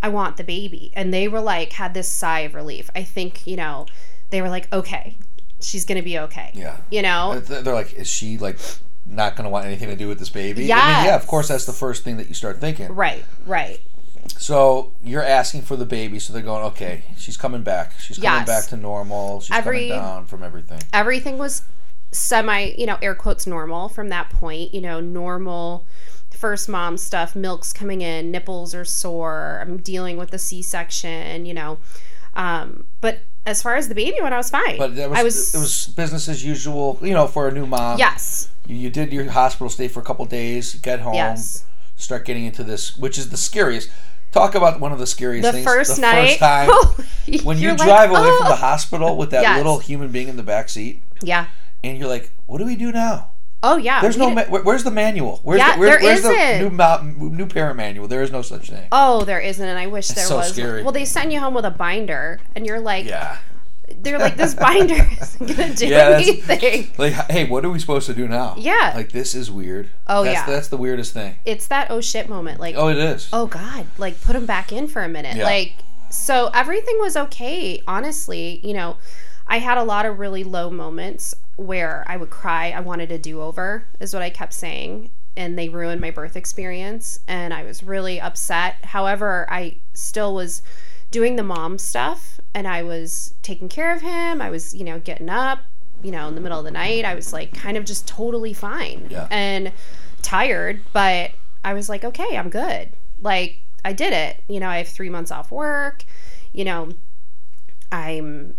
I 0.03 0.09
want 0.09 0.39
the 0.39 0.45
baby. 0.45 0.93
And 0.97 1.13
they 1.13 1.29
were 1.29 1.43
like, 1.43 1.73
had 1.75 1.93
this 1.93 2.09
sigh 2.09 2.41
of 2.41 2.55
relief. 2.55 2.89
I 2.97 3.05
think, 3.05 3.47
you 3.47 3.57
know, 3.57 3.85
they 4.31 4.41
were 4.41 4.49
like, 4.49 4.73
okay, 4.73 5.19
she's 5.61 5.85
going 5.85 5.99
to 5.99 6.05
be 6.05 6.19
okay. 6.19 6.51
Yeah. 6.55 6.79
You 6.91 7.03
know? 7.03 7.39
They're 7.39 7.75
like, 7.75 7.93
is 7.93 8.09
she 8.09 8.39
like 8.39 8.59
not 9.05 9.37
going 9.37 9.45
to 9.45 9.51
want 9.51 9.67
anything 9.67 9.91
to 9.91 9.97
do 9.97 10.09
with 10.09 10.19
this 10.19 10.31
baby? 10.31 10.73
I 10.73 10.77
mean, 10.77 11.07
yeah, 11.07 11.17
of 11.17 11.27
course, 11.27 11.49
that's 11.49 11.67
the 11.67 11.75
first 11.75 12.03
thing 12.03 12.17
that 12.17 12.29
you 12.29 12.35
start 12.35 12.61
thinking. 12.61 12.95
Right, 12.95 13.25
right. 13.45 13.81
So 14.29 14.93
you're 15.03 15.23
asking 15.25 15.63
for 15.63 15.77
the 15.77 15.85
baby, 15.85 16.19
so 16.19 16.33
they're 16.33 16.43
going, 16.43 16.65
okay, 16.67 17.05
she's 17.19 17.37
coming 17.37 17.63
back. 17.63 17.93
She's 18.01 18.17
coming 18.19 18.41
Yes. 18.41 18.47
back 18.47 18.67
to 18.71 18.77
normal. 18.77 19.41
She's 19.41 19.57
Every- 19.57 19.89
coming 19.89 20.03
down 20.03 20.27
from 20.27 20.43
everything. 20.43 20.81
everything 20.93 21.39
was 21.39 21.63
semi, 22.13 22.73
you 22.77 22.87
know, 22.87 22.99
air 23.03 23.15
quotes 23.15 23.47
normal 23.47 23.89
from 23.89 24.09
that 24.09 24.31
point, 24.31 24.75
you 24.75 24.81
know, 24.81 25.01
normal 25.01 25.87
first 26.31 26.69
mom 26.69 26.97
stuff, 26.97 27.37
milk's 27.37 27.73
coming 27.73 28.01
in, 28.01 28.31
nipples 28.31 28.75
are 28.75 28.85
sore, 28.85 29.59
I'm 29.61 29.77
dealing 29.77 30.17
with 30.17 30.31
the 30.31 30.39
C-section, 30.39 31.45
you 31.45 31.53
know. 31.53 31.79
Um, 32.35 32.87
but 33.01 33.21
as 33.47 33.61
far 33.63 33.77
as 33.77 33.89
the 33.89 33.95
baby 33.95 34.17
went, 34.23 34.33
I 34.33 34.37
was 34.39 34.49
fine. 34.51 34.79
But 34.79 34.97
that 34.97 35.11
was, 35.11 35.19
I 35.19 35.23
was 35.23 35.55
it 35.55 35.59
was 35.59 35.87
business 35.89 36.29
as 36.29 36.45
usual, 36.45 36.99
you 37.03 37.13
know, 37.13 37.27
for 37.27 37.49
a 37.49 37.53
new 37.53 37.67
mom. 37.67 37.99
yes, 37.99 38.49
You, 38.67 38.77
you 38.77 38.91
did 38.91 39.13
your 39.13 39.31
hospital 39.31 39.69
stay 39.69 39.89
for 39.89 40.01
a 40.01 40.03
couple 40.05 40.25
days, 40.25 40.75
get 40.77 41.01
home, 41.01 41.15
yes. 41.15 41.65
start 41.97 42.25
getting 42.25 42.45
into 42.45 42.65
this, 42.65 42.97
which 42.97 43.19
is 43.19 43.29
the 43.31 43.37
scariest. 43.37 43.91
Talk 44.33 44.55
about 44.55 44.79
one 44.81 44.93
of 44.93 44.99
the 44.99 45.07
scariest 45.07 45.45
The 45.47 45.53
things. 45.53 45.65
first 45.65 45.97
the 45.97 46.03
night, 46.03 46.29
First 46.29 46.39
time. 46.41 46.69
Oh, 46.73 46.97
when 47.45 47.59
you 47.59 47.65
you're 47.69 47.77
like, 47.77 47.87
drive 47.87 48.11
away 48.11 48.21
"Oh." 48.23 48.39
from 48.39 48.49
the 48.49 48.53
oh. 48.55 48.57
hospital 48.57 49.17
with 49.17 49.31
that 49.31 49.43
Yes. 49.43 49.57
little 49.57 49.79
human 49.79 50.11
being 50.13 50.29
in 50.29 50.37
the 50.37 50.43
back 50.43 50.69
seat, 50.69 51.03
yeah. 51.23 51.47
and 51.85 51.99
you're 51.99 52.09
like, 52.09 52.31
"What 52.47 52.59
do 52.59 52.65
we 52.65 52.77
do 52.77 52.93
now?" 52.93 53.31
Oh 53.63 53.77
yeah. 53.77 54.01
There's 54.01 54.17
we 54.17 54.27
no. 54.27 54.31
Ma- 54.35 54.45
where's 54.63 54.85
the 54.85 54.91
manual? 54.91 55.41
Where's 55.43 55.59
Yeah, 55.59 55.75
the, 55.75 55.81
where, 55.81 55.91
there 55.91 56.01
where's 56.01 56.19
isn't. 56.25 56.59
new 56.63 56.71
ma- 56.71 57.03
new 57.03 57.47
parent 57.47 57.77
manual? 57.77 58.09
There 58.09 58.23
is 58.23 58.31
no 58.33 58.41
such 58.43 58.71
thing. 58.71 58.89
Oh, 58.91 59.25
there 59.25 59.39
isn't, 59.41 59.67
and 59.69 59.79
I 59.79 59.87
wish 59.87 60.09
there 60.09 60.25
so 60.25 60.37
was. 60.39 60.53
scary. 60.53 60.83
Well, 60.83 60.93
they 60.93 61.05
send 61.05 61.33
you 61.33 61.41
home 61.41 61.53
with 61.55 61.65
a 61.67 61.71
binder, 61.71 62.41
and 62.57 62.65
you're 62.67 62.81
like, 62.81 63.05
Yeah. 63.07 63.37
They're 63.99 64.19
like, 64.19 64.37
this 64.37 64.55
binder 64.55 64.95
isn't 65.21 65.47
gonna 65.57 65.75
do 65.75 65.87
Yeah, 65.89 66.11
anything. 66.17 66.89
Like, 66.99 67.13
hey, 67.31 67.47
what 67.47 67.65
are 67.65 67.71
we 67.71 67.79
supposed 67.79 68.07
to 68.07 68.15
do 68.15 68.27
now? 68.29 68.55
Yeah. 68.59 68.93
Like 68.95 69.13
this 69.13 69.35
is 69.35 69.51
weird. 69.51 69.91
Oh, 70.07 70.25
that's, 70.25 70.35
yeah. 70.35 70.47
That's 70.47 70.69
the 70.69 70.77
weirdest 70.77 71.13
thing. 71.13 71.37
It's 71.45 71.67
that 71.69 71.91
oh 71.91 72.01
shit 72.01 72.29
moment, 72.29 72.61
like 72.61 72.75
Oh, 72.77 72.89
it 72.89 72.99
is. 72.99 73.29
oh 73.33 73.47
god 73.47 73.87
like 73.99 74.21
put 74.23 74.37
him 74.37 74.47
back 74.47 74.73
in 74.73 74.89
for 74.89 75.03
a 75.03 75.09
minute 75.09 75.37
Yeah. 75.37 75.45
like 75.45 75.75
so 76.11 76.51
everything 76.55 76.97
was 77.01 77.17
okay 77.17 77.81
honestly 77.87 78.61
you 78.67 78.75
know 78.75 78.97
i 79.47 79.59
had 79.61 79.79
a 79.79 79.85
lot 79.85 80.05
of 80.07 80.19
really 80.19 80.43
low 80.43 80.69
moments 80.69 81.35
where 81.55 82.05
i 82.09 82.17
would 82.17 82.31
cry 82.31 82.71
i 82.73 82.81
wanted 82.81 83.13
a 83.13 83.19
do-over 83.19 83.87
is 84.01 84.13
what 84.13 84.21
i 84.23 84.29
kept 84.29 84.53
saying 84.53 85.11
and 85.37 85.57
they 85.57 85.69
ruined 85.69 86.01
my 86.01 86.11
birth 86.11 86.37
experience 86.37 87.21
and 87.29 87.55
i 87.55 87.63
was 87.63 87.85
really 87.85 88.21
upset 88.21 88.75
however 88.87 89.47
i 89.51 89.77
still 89.95 90.35
was 90.35 90.63
doing 91.13 91.37
the 91.37 91.45
mom 91.45 91.79
stuff 91.79 92.40
and 92.55 92.67
i 92.69 92.83
was 92.83 93.35
taking 93.43 93.69
care 93.69 93.95
of 93.95 94.03
him 94.03 94.41
i 94.41 94.51
was 94.51 94.75
you 94.75 94.85
know 94.85 94.99
getting 94.99 95.29
up 95.31 95.61
you 96.03 96.11
know 96.11 96.29
in 96.29 96.35
the 96.35 96.41
middle 96.41 96.59
of 96.59 96.65
the 96.65 96.71
night 96.71 97.05
i 97.05 97.15
was 97.15 97.33
like 97.33 97.53
kind 97.55 97.77
of 97.77 97.85
just 97.85 98.07
totally 98.09 98.53
fine 98.53 99.07
Yeah. 99.11 99.29
and 99.31 99.73
tired 100.23 100.81
but 100.93 101.31
i 101.65 101.73
was 101.75 101.89
like 101.89 102.05
okay 102.05 102.37
i'm 102.37 102.51
good 102.51 102.91
like 103.21 103.61
i 103.85 103.93
did 103.93 104.13
it 104.13 104.43
you 104.49 104.61
know 104.61 104.69
i 104.69 104.79
have 104.79 104.89
three 104.89 105.11
months 105.11 105.31
off 105.31 105.51
work 105.51 106.05
you 106.53 106.65
know 106.65 106.91
i'm 107.93 108.57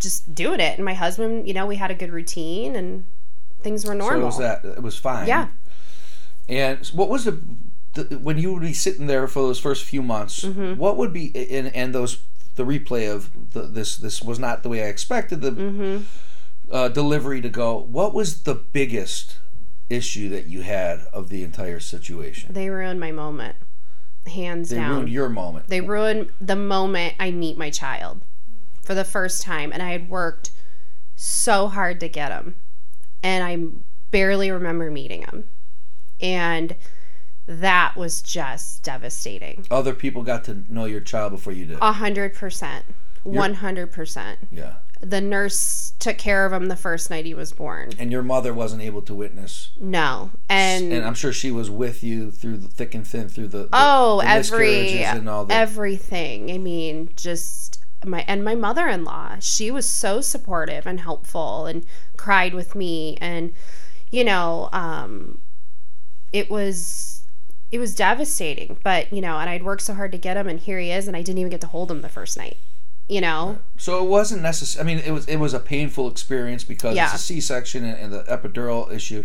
just 0.00 0.34
doing 0.34 0.60
it 0.60 0.76
and 0.76 0.84
my 0.84 0.94
husband 0.94 1.46
you 1.48 1.54
know 1.54 1.66
we 1.66 1.76
had 1.76 1.90
a 1.90 1.94
good 1.94 2.10
routine 2.10 2.76
and 2.76 3.06
things 3.62 3.84
were 3.84 3.92
So 3.92 3.98
normal 3.98 4.22
it 4.22 4.24
was 4.26 4.38
that. 4.38 4.64
It 4.64 4.82
was 4.82 4.96
fine. 4.96 5.26
yeah 5.26 5.48
And 6.48 6.86
what 6.88 7.08
was 7.08 7.24
the, 7.24 7.40
the 7.94 8.18
when 8.18 8.38
you 8.38 8.52
would 8.52 8.62
be 8.62 8.72
sitting 8.74 9.06
there 9.06 9.26
for 9.26 9.40
those 9.40 9.58
first 9.58 9.84
few 9.84 10.02
months? 10.02 10.44
Mm-hmm. 10.44 10.78
What 10.78 10.96
would 10.96 11.12
be 11.12 11.32
and 11.50 11.74
and 11.74 11.94
those 11.94 12.18
the 12.56 12.64
replay 12.64 13.10
of 13.12 13.52
the, 13.52 13.62
this 13.62 13.96
this 13.96 14.22
was 14.22 14.38
not 14.38 14.62
the 14.62 14.68
way 14.68 14.82
I 14.84 14.88
expected 14.88 15.40
the 15.40 15.52
Mm-hmm. 15.52 16.02
uh, 16.70 16.88
delivery 16.88 17.40
to 17.40 17.48
go. 17.48 17.78
What 17.78 18.12
was 18.12 18.42
the 18.42 18.54
biggest 18.54 19.38
issue 19.88 20.28
that 20.30 20.46
you 20.46 20.62
had 20.62 21.00
of 21.12 21.28
the 21.28 21.42
entire 21.44 21.80
situation? 21.80 22.52
they 22.52 22.68
ruined 22.68 22.98
my 23.00 23.12
moment 23.12 23.56
hands 24.26 24.70
They 24.70 24.76
down 24.76 24.88
They 24.88 24.94
ruined 24.96 25.08
your 25.12 25.28
moment. 25.28 25.68
They 25.68 25.80
ruined 25.80 26.32
the 26.40 26.56
moment 26.56 27.14
I 27.20 27.30
meet 27.30 27.56
my 27.56 27.70
child 27.70 28.22
for 28.82 28.94
the 28.94 29.04
first 29.04 29.40
time. 29.42 29.70
And 29.72 29.80
I 29.82 29.92
had 29.92 30.08
worked 30.08 30.50
so 31.14 31.68
hard 31.68 32.00
to 32.00 32.08
get 32.08 32.32
him. 32.32 32.56
And 33.22 33.44
I 33.44 33.58
barely 34.10 34.50
remember 34.50 34.90
meeting 34.90 35.22
him. 35.22 35.48
And 36.20 36.74
that 37.46 37.96
was 37.96 38.22
just 38.22 38.82
devastating. 38.82 39.64
Other 39.70 39.94
people 39.94 40.22
got 40.22 40.44
to 40.44 40.64
know 40.68 40.84
your 40.84 41.00
child 41.00 41.32
before 41.32 41.52
you 41.52 41.64
did. 41.66 41.78
A 41.80 41.92
hundred 41.92 42.34
percent. 42.34 42.84
One 43.22 43.54
hundred 43.54 43.92
percent. 43.92 44.38
yeah. 44.52 44.74
The 45.02 45.20
nurse 45.20 45.92
took 45.98 46.16
care 46.16 46.46
of 46.46 46.54
him 46.54 46.68
the 46.68 46.76
first 46.76 47.10
night 47.10 47.26
he 47.26 47.34
was 47.34 47.52
born. 47.52 47.90
And 47.98 48.10
your 48.10 48.22
mother 48.22 48.54
wasn't 48.54 48.80
able 48.80 49.02
to 49.02 49.14
witness. 49.14 49.70
No. 49.78 50.30
And, 50.48 50.90
And 50.90 51.04
I'm 51.04 51.12
sure 51.14 51.34
she 51.34 51.50
was 51.50 51.68
with 51.68 52.02
you 52.02 52.30
through 52.30 52.56
the 52.56 52.68
thick 52.68 52.94
and 52.94 53.06
thin, 53.06 53.28
through 53.28 53.48
the, 53.48 53.64
the 53.64 53.68
oh, 53.74 54.22
the 54.22 54.28
every 54.28 55.04
and 55.04 55.28
all 55.28 55.44
the 55.44 55.54
everything. 55.54 56.50
I 56.50 56.56
mean, 56.56 57.10
just 57.14 57.78
my 58.04 58.24
and 58.26 58.42
my 58.42 58.54
mother-in-law. 58.54 59.36
She 59.40 59.70
was 59.70 59.86
so 59.88 60.20
supportive 60.22 60.86
and 60.86 61.00
helpful 61.00 61.66
and 61.66 61.84
cried 62.16 62.54
with 62.54 62.74
me 62.74 63.18
and 63.20 63.52
you 64.10 64.24
know, 64.24 64.68
um 64.72 65.40
it 66.32 66.50
was 66.50 67.15
it 67.72 67.78
was 67.78 67.94
devastating, 67.94 68.78
but 68.84 69.12
you 69.12 69.20
know, 69.20 69.38
and 69.38 69.50
I'd 69.50 69.62
worked 69.64 69.82
so 69.82 69.94
hard 69.94 70.12
to 70.12 70.18
get 70.18 70.36
him 70.36 70.48
and 70.48 70.60
here 70.60 70.78
he 70.78 70.90
is 70.90 71.06
and 71.08 71.16
I 71.16 71.22
didn't 71.22 71.38
even 71.38 71.50
get 71.50 71.60
to 71.62 71.66
hold 71.66 71.90
him 71.90 72.00
the 72.02 72.08
first 72.08 72.36
night. 72.36 72.56
You 73.08 73.20
know? 73.20 73.58
So 73.76 74.02
it 74.04 74.08
wasn't 74.08 74.42
necessary. 74.42 74.82
I 74.82 74.86
mean, 74.86 74.98
it 74.98 75.12
was 75.12 75.26
it 75.26 75.36
was 75.36 75.54
a 75.54 75.60
painful 75.60 76.08
experience 76.10 76.64
because 76.64 76.96
Yeah. 76.96 77.04
it's 77.06 77.14
a 77.14 77.18
C-section 77.18 77.84
and, 77.84 77.96
and 77.98 78.12
the 78.12 78.24
epidural 78.24 78.92
issue, 78.92 79.24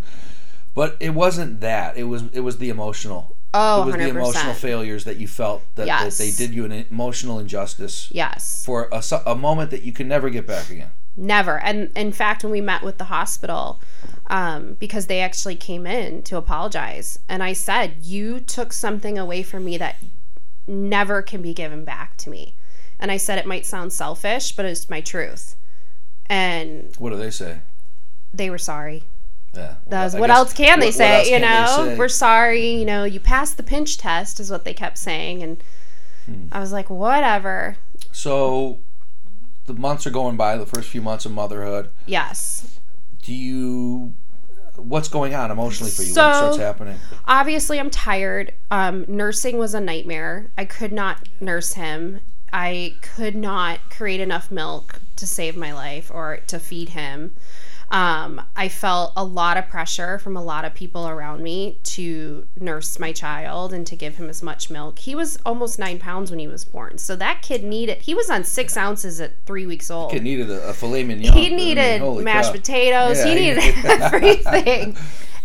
but 0.75 0.97
it 0.99 1.11
wasn't 1.11 1.61
that. 1.61 1.97
It 1.97 2.03
was 2.03 2.23
it 2.33 2.41
was 2.41 2.57
the 2.59 2.69
emotional. 2.69 3.35
Oh, 3.53 3.81
it 3.81 3.85
was 3.87 3.95
100%. 3.95 3.97
the 3.97 4.07
emotional 4.09 4.53
failures 4.53 5.03
that 5.03 5.17
you 5.17 5.27
felt 5.27 5.61
that, 5.75 5.85
Yes. 5.87 6.17
that 6.17 6.23
they 6.23 6.31
did 6.31 6.53
you 6.55 6.63
an 6.63 6.71
emotional 6.71 7.37
injustice 7.39 8.07
Yes. 8.11 8.63
for 8.65 8.87
a, 8.93 9.03
a 9.25 9.35
moment 9.35 9.71
that 9.71 9.81
you 9.81 9.91
can 9.91 10.07
never 10.07 10.29
get 10.29 10.45
back 10.47 10.69
again. 10.69 10.91
Never. 11.17 11.59
And 11.59 11.91
in 11.95 12.11
fact, 12.11 12.43
when 12.43 12.51
we 12.51 12.61
met 12.61 12.83
with 12.83 12.97
the 12.97 13.05
hospital, 13.05 13.81
um, 14.27 14.75
because 14.79 15.07
they 15.07 15.19
actually 15.19 15.55
came 15.55 15.85
in 15.85 16.23
to 16.23 16.37
apologize, 16.37 17.19
and 17.27 17.43
I 17.43 17.53
said, 17.53 17.95
You 18.01 18.39
took 18.39 18.71
something 18.73 19.17
away 19.17 19.43
from 19.43 19.65
me 19.65 19.77
that 19.77 19.97
never 20.67 21.21
can 21.21 21.41
be 21.41 21.53
given 21.53 21.83
back 21.83 22.15
to 22.17 22.29
me. 22.29 22.55
And 22.99 23.11
I 23.11 23.17
said, 23.17 23.37
It 23.37 23.45
might 23.45 23.65
sound 23.65 23.91
selfish, 23.91 24.53
but 24.55 24.65
it's 24.65 24.89
my 24.89 25.01
truth. 25.01 25.55
And 26.29 26.95
What 26.97 27.09
do 27.09 27.17
they 27.17 27.31
say? 27.31 27.59
they 28.33 28.49
were 28.49 28.57
sorry. 28.57 29.03
Yeah. 29.53 29.75
That 29.87 30.05
was, 30.05 30.15
what 30.15 30.29
else 30.29 30.53
can 30.53 30.79
they 30.79 30.85
what- 30.87 30.95
say? 30.95 31.33
you 31.33 31.39
know, 31.39 31.65
say? 31.89 31.97
we're 31.97 32.07
sorry. 32.07 32.69
You 32.69 32.85
know, 32.85 33.03
you 33.03 33.19
passed 33.19 33.57
the 33.57 33.63
pinch 33.63 33.97
test, 33.97 34.39
is 34.39 34.49
what 34.49 34.63
they 34.63 34.73
kept 34.73 34.97
saying. 34.97 35.43
And 35.43 35.61
Hmm. 36.25 36.45
I 36.53 36.59
was 36.61 36.71
like, 36.71 36.89
Whatever. 36.89 37.75
So 38.13 38.77
the 39.65 39.73
months 39.73 40.05
are 40.07 40.11
going 40.11 40.37
by. 40.37 40.57
The 40.57 40.65
first 40.65 40.89
few 40.89 41.01
months 41.01 41.25
of 41.25 41.31
motherhood. 41.31 41.89
Yes. 42.05 42.79
Do 43.21 43.33
you? 43.33 44.13
What's 44.75 45.09
going 45.09 45.35
on 45.35 45.51
emotionally 45.51 45.91
for 45.91 46.01
you? 46.03 46.13
So- 46.13 46.23
what 46.23 46.35
starts 46.35 46.57
happening? 46.57 46.97
obviously 47.25 47.79
i'm 47.79 47.89
tired 47.89 48.53
um, 48.71 49.05
nursing 49.07 49.57
was 49.57 49.73
a 49.73 49.79
nightmare 49.79 50.49
i 50.57 50.65
could 50.65 50.91
not 50.91 51.27
nurse 51.39 51.73
him 51.73 52.19
i 52.51 52.95
could 53.01 53.35
not 53.35 53.79
create 53.91 54.19
enough 54.19 54.49
milk 54.49 54.99
to 55.15 55.27
save 55.27 55.55
my 55.55 55.71
life 55.71 56.09
or 56.11 56.37
to 56.47 56.57
feed 56.57 56.89
him 56.89 57.35
um, 57.91 58.41
i 58.55 58.67
felt 58.69 59.11
a 59.15 59.23
lot 59.23 59.57
of 59.57 59.67
pressure 59.67 60.17
from 60.17 60.35
a 60.37 60.41
lot 60.43 60.65
of 60.65 60.73
people 60.73 61.07
around 61.07 61.43
me 61.43 61.77
to 61.83 62.47
nurse 62.59 62.97
my 62.97 63.11
child 63.11 63.73
and 63.73 63.85
to 63.85 63.95
give 63.95 64.15
him 64.15 64.29
as 64.29 64.41
much 64.41 64.69
milk 64.69 64.97
he 64.99 65.13
was 65.13 65.37
almost 65.45 65.77
nine 65.77 65.99
pounds 65.99 66.31
when 66.31 66.39
he 66.39 66.47
was 66.47 66.63
born 66.65 66.97
so 66.97 67.15
that 67.15 67.41
kid 67.41 67.63
needed 67.63 68.01
he 68.01 68.15
was 68.15 68.29
on 68.29 68.43
six 68.43 68.75
ounces 68.77 69.19
at 69.21 69.33
three 69.45 69.65
weeks 69.65 69.91
old 69.91 70.11
He 70.13 70.19
needed 70.19 70.49
a, 70.49 70.69
a 70.69 70.73
filet 70.73 71.03
mignon. 71.03 71.33
He 71.33 71.49
mean, 71.49 71.55
needed 71.57 71.99
holy 72.01 72.23
mashed 72.23 72.49
cow. 72.49 72.55
potatoes. 72.55 73.17
Yeah, 73.19 73.25
he 73.25 73.31
he- 73.31 73.49
needed 73.55 73.85
everything. 73.85 74.97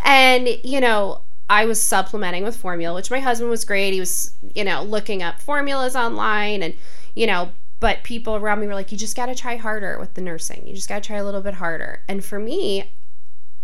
and 0.04 0.48
you 0.64 0.80
know, 0.80 1.22
I 1.48 1.64
was 1.66 1.80
supplementing 1.80 2.42
with 2.44 2.56
formula, 2.56 2.94
which 2.94 3.10
my 3.10 3.20
husband 3.20 3.50
was 3.50 3.64
great. 3.64 3.92
He 3.92 4.00
was, 4.00 4.32
you 4.54 4.64
know, 4.64 4.82
looking 4.82 5.22
up 5.22 5.40
formulas 5.40 5.94
online 5.94 6.62
and, 6.62 6.74
you 7.14 7.26
know, 7.26 7.50
but 7.80 8.02
people 8.02 8.36
around 8.36 8.60
me 8.60 8.66
were 8.66 8.74
like, 8.74 8.90
you 8.90 8.98
just 8.98 9.16
got 9.16 9.26
to 9.26 9.34
try 9.34 9.56
harder 9.56 9.98
with 9.98 10.14
the 10.14 10.20
nursing. 10.20 10.66
You 10.66 10.74
just 10.74 10.88
got 10.88 11.02
to 11.02 11.06
try 11.06 11.16
a 11.16 11.24
little 11.24 11.42
bit 11.42 11.54
harder. 11.54 12.02
And 12.08 12.24
for 12.24 12.38
me, 12.38 12.92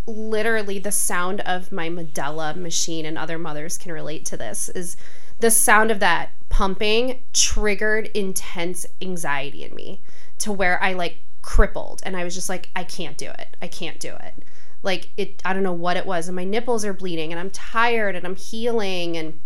literally 0.06 0.78
the 0.78 0.92
sound 0.92 1.40
of 1.42 1.72
my 1.72 1.88
Medela 1.88 2.54
machine 2.56 3.06
and 3.06 3.16
other 3.16 3.38
mothers 3.38 3.78
can 3.78 3.92
relate 3.92 4.24
to 4.26 4.36
this 4.36 4.68
is 4.70 4.96
the 5.38 5.50
sound 5.50 5.90
of 5.90 6.00
that 6.00 6.30
pumping 6.48 7.22
triggered 7.32 8.08
intense 8.08 8.84
anxiety 9.00 9.64
in 9.64 9.74
me 9.74 10.02
to 10.38 10.52
where 10.52 10.82
I 10.82 10.92
like 10.92 11.18
crippled 11.40 12.02
and 12.04 12.16
I 12.16 12.24
was 12.24 12.34
just 12.34 12.48
like 12.48 12.70
I 12.76 12.84
can't 12.84 13.16
do 13.16 13.30
it. 13.30 13.56
I 13.62 13.68
can't 13.68 13.98
do 13.98 14.14
it 14.14 14.44
like 14.82 15.10
it 15.16 15.40
i 15.44 15.52
don't 15.52 15.62
know 15.62 15.72
what 15.72 15.96
it 15.96 16.06
was 16.06 16.28
and 16.28 16.36
my 16.36 16.44
nipples 16.44 16.84
are 16.84 16.92
bleeding 16.92 17.32
and 17.32 17.38
i'm 17.38 17.50
tired 17.50 18.16
and 18.16 18.26
i'm 18.26 18.36
healing 18.36 19.16
and 19.16 19.38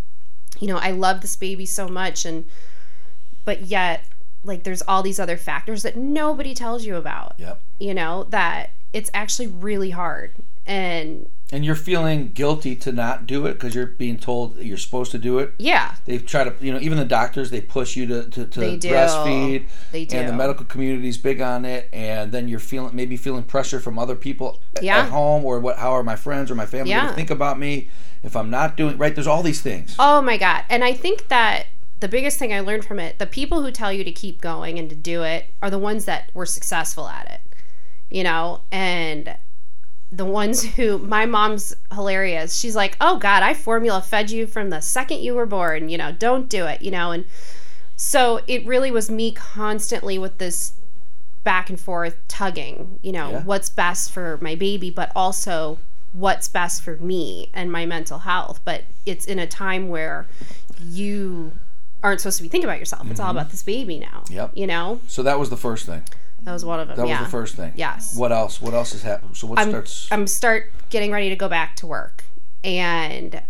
you 0.58 0.66
know 0.66 0.78
i 0.78 0.90
love 0.90 1.20
this 1.20 1.36
baby 1.36 1.66
so 1.66 1.86
much 1.86 2.24
and 2.24 2.44
but 3.44 3.62
yet 3.62 4.04
like 4.46 4.64
there's 4.64 4.82
all 4.82 5.02
these 5.02 5.18
other 5.20 5.36
factors 5.36 5.82
that 5.82 5.96
nobody 5.96 6.54
tells 6.54 6.84
you 6.86 6.96
about 6.96 7.34
Yep. 7.38 7.60
you 7.78 7.94
know 7.94 8.24
that 8.30 8.70
it's 8.92 9.10
actually 9.12 9.48
really 9.48 9.90
hard 9.90 10.34
and 10.66 11.28
And 11.52 11.64
you're 11.64 11.74
feeling 11.76 12.32
guilty 12.32 12.74
to 12.76 12.90
not 12.92 13.26
do 13.26 13.46
it 13.46 13.54
because 13.54 13.74
you're 13.74 13.86
being 13.86 14.18
told 14.18 14.56
that 14.56 14.64
you're 14.64 14.76
supposed 14.78 15.12
to 15.12 15.18
do 15.18 15.38
it. 15.38 15.52
yeah 15.58 15.94
They 16.06 16.18
try 16.18 16.42
to, 16.44 16.52
you 16.64 16.72
know, 16.72 16.80
even 16.80 16.98
the 16.98 17.04
doctors, 17.04 17.50
they 17.50 17.60
push 17.60 17.94
you 17.94 18.06
to, 18.06 18.28
to, 18.30 18.46
to 18.46 18.60
They 18.60 18.76
do. 18.76 18.88
breastfeed. 18.90 19.66
They 19.92 20.02
And 20.02 20.26
the 20.28 20.32
do. 20.32 20.36
medical 20.36 20.64
community's 20.64 21.18
big 21.18 21.40
on 21.40 21.64
it. 21.64 21.88
And 21.92 22.32
then 22.32 22.48
you're 22.48 22.58
feeling, 22.58 22.96
maybe 22.96 23.16
feeling 23.16 23.44
pressure 23.44 23.78
from 23.78 23.96
other 23.96 24.16
people 24.16 24.60
Yeah. 24.82 24.98
at 25.04 25.10
home 25.10 25.44
or 25.44 25.60
what, 25.60 25.76
how 25.78 25.92
are 25.92 26.02
my 26.02 26.16
friends 26.16 26.50
or 26.50 26.56
my 26.56 26.66
family 26.66 26.92
going 26.92 27.06
to 27.08 27.14
think 27.14 27.30
about 27.30 27.58
me 27.60 27.90
if 28.24 28.34
I'm 28.34 28.50
not 28.50 28.76
doing, 28.76 28.98
right? 28.98 29.14
There's 29.14 29.28
all 29.28 29.44
these 29.44 29.60
things. 29.62 29.94
Oh 30.00 30.20
my 30.22 30.36
God. 30.38 30.64
And 30.68 30.82
I 30.82 30.94
think 30.94 31.28
that 31.28 31.66
the 32.00 32.08
biggest 32.08 32.38
thing 32.38 32.52
I 32.52 32.60
learned 32.60 32.84
from 32.84 32.98
it, 32.98 33.18
the 33.18 33.26
people 33.26 33.62
who 33.62 33.70
tell 33.70 33.92
you 33.92 34.04
to 34.04 34.12
keep 34.12 34.40
going 34.40 34.78
and 34.78 34.88
to 34.90 34.96
do 34.96 35.22
it 35.22 35.50
are 35.62 35.70
the 35.70 35.78
ones 35.78 36.04
that 36.04 36.30
were 36.34 36.46
successful 36.46 37.08
at 37.08 37.30
it, 37.30 37.40
you 38.10 38.22
know? 38.22 38.60
And 38.70 39.36
the 40.12 40.24
ones 40.24 40.62
who, 40.76 40.98
my 40.98 41.26
mom's 41.26 41.74
hilarious. 41.92 42.56
She's 42.56 42.76
like, 42.76 42.96
oh 43.00 43.18
God, 43.18 43.42
I 43.42 43.54
formula 43.54 44.02
fed 44.02 44.30
you 44.30 44.46
from 44.46 44.70
the 44.70 44.80
second 44.80 45.20
you 45.20 45.34
were 45.34 45.46
born, 45.46 45.88
you 45.88 45.98
know, 45.98 46.12
don't 46.12 46.48
do 46.48 46.66
it, 46.66 46.82
you 46.82 46.90
know? 46.90 47.12
And 47.12 47.24
so 47.96 48.40
it 48.46 48.64
really 48.66 48.90
was 48.90 49.10
me 49.10 49.32
constantly 49.32 50.18
with 50.18 50.38
this 50.38 50.74
back 51.44 51.70
and 51.70 51.80
forth 51.80 52.16
tugging, 52.28 52.98
you 53.02 53.12
know, 53.12 53.30
Yeah. 53.30 53.42
what's 53.44 53.70
best 53.70 54.12
for 54.12 54.38
my 54.42 54.54
baby, 54.54 54.90
but 54.90 55.10
also 55.16 55.78
what's 56.12 56.48
best 56.48 56.82
for 56.82 56.96
me 56.96 57.50
and 57.54 57.70
my 57.70 57.86
mental 57.86 58.20
health. 58.20 58.60
But 58.64 58.84
it's 59.06 59.26
in 59.26 59.38
a 59.38 59.46
time 59.46 59.88
where 59.88 60.26
you 60.82 61.52
aren't 62.06 62.20
supposed 62.20 62.36
to 62.36 62.44
be 62.44 62.48
thinking 62.48 62.70
about 62.70 62.78
yourself. 62.78 63.10
It's 63.10 63.18
all 63.18 63.32
about 63.32 63.50
this 63.50 63.64
baby 63.64 63.98
now. 63.98 64.22
Mm-hmm. 64.24 64.34
Yep. 64.34 64.50
You 64.54 64.66
know, 64.68 65.00
So 65.08 65.24
that 65.24 65.40
was 65.40 65.50
the 65.50 65.56
first 65.56 65.86
thing. 65.86 66.04
that 66.42 66.52
was 66.52 66.64
one 66.64 66.78
of 66.78 66.86
them. 66.86 66.96
That 66.96 67.08
yeah. 67.08 67.18
was 67.18 67.26
the 67.26 67.30
first 67.32 67.56
thing. 67.56 67.72
Yes. 67.74 68.16
What 68.16 68.30
else? 68.30 68.60
What 68.60 68.74
else 68.74 68.92
has 68.92 69.02
happened? 69.02 69.36
So 69.36 69.48
what 69.48 69.58
I'm, 69.58 69.70
starts? 69.70 70.06
I'm 70.12 70.28
start 70.28 70.72
getting 70.88 71.10
ready 71.10 71.30
to 71.30 71.36
go 71.36 71.48
back 71.48 71.74
to 71.76 71.86
work 71.86 72.24
and 72.62 73.42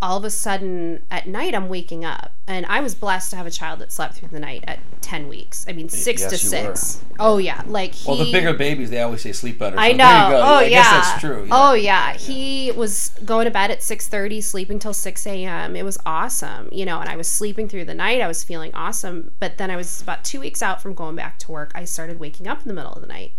all 0.00 0.16
of 0.16 0.24
a 0.24 0.30
sudden 0.30 1.02
at 1.10 1.26
night 1.26 1.54
I'm 1.54 1.68
waking 1.68 2.04
up 2.04 2.32
and 2.46 2.64
I 2.66 2.80
was 2.80 2.94
blessed 2.94 3.30
to 3.30 3.36
have 3.36 3.46
a 3.46 3.50
child 3.50 3.80
that 3.80 3.90
slept 3.90 4.14
through 4.14 4.28
the 4.28 4.38
night 4.38 4.62
at 4.66 4.78
10 5.00 5.26
weeks. 5.28 5.66
I 5.68 5.72
mean 5.72 5.88
6 5.88 6.20
yes, 6.20 6.30
to 6.30 6.36
you 6.36 6.50
6. 6.50 7.04
Oh 7.18 7.38
yeah, 7.38 7.62
like 7.66 7.94
he 7.94 8.08
well, 8.08 8.16
the 8.16 8.30
bigger 8.30 8.54
babies, 8.54 8.90
they 8.90 9.00
always 9.00 9.22
say 9.22 9.32
sleep 9.32 9.58
better. 9.58 9.76
I 9.76 9.92
know. 9.92 10.06
There 10.06 10.24
you 10.24 10.30
go. 10.30 10.38
Oh 10.38 10.54
I 10.54 10.62
yeah. 10.64 10.68
guess 10.68 10.90
that's 10.90 11.20
true. 11.20 11.40
Oh, 11.40 11.44
yeah. 11.44 11.68
Oh 11.70 11.74
yeah. 11.74 12.12
He 12.14 12.70
was 12.72 13.10
going 13.24 13.46
to 13.46 13.50
bed 13.50 13.72
at 13.72 13.82
six 13.82 14.06
thirty, 14.06 14.40
sleeping 14.40 14.78
till 14.78 14.94
six 14.94 15.26
a.m. 15.26 15.74
It 15.74 15.84
was 15.84 15.98
awesome, 16.06 16.68
you 16.70 16.84
know. 16.84 17.00
And 17.00 17.08
I 17.08 17.16
was 17.16 17.28
sleeping 17.28 17.68
through 17.68 17.86
the 17.86 17.94
night. 17.94 18.20
I 18.20 18.28
was 18.28 18.44
feeling 18.44 18.72
awesome. 18.74 19.32
But 19.40 19.58
then 19.58 19.70
I 19.70 19.76
was 19.76 20.00
about 20.00 20.24
two 20.24 20.40
weeks 20.40 20.62
out 20.62 20.80
from 20.80 20.94
going 20.94 21.16
back 21.16 21.38
to 21.40 21.50
work. 21.50 21.72
I 21.74 21.84
started 21.84 22.20
waking 22.20 22.46
up 22.46 22.62
in 22.62 22.68
the 22.68 22.74
middle 22.74 22.92
of 22.92 23.00
the 23.00 23.08
night, 23.08 23.32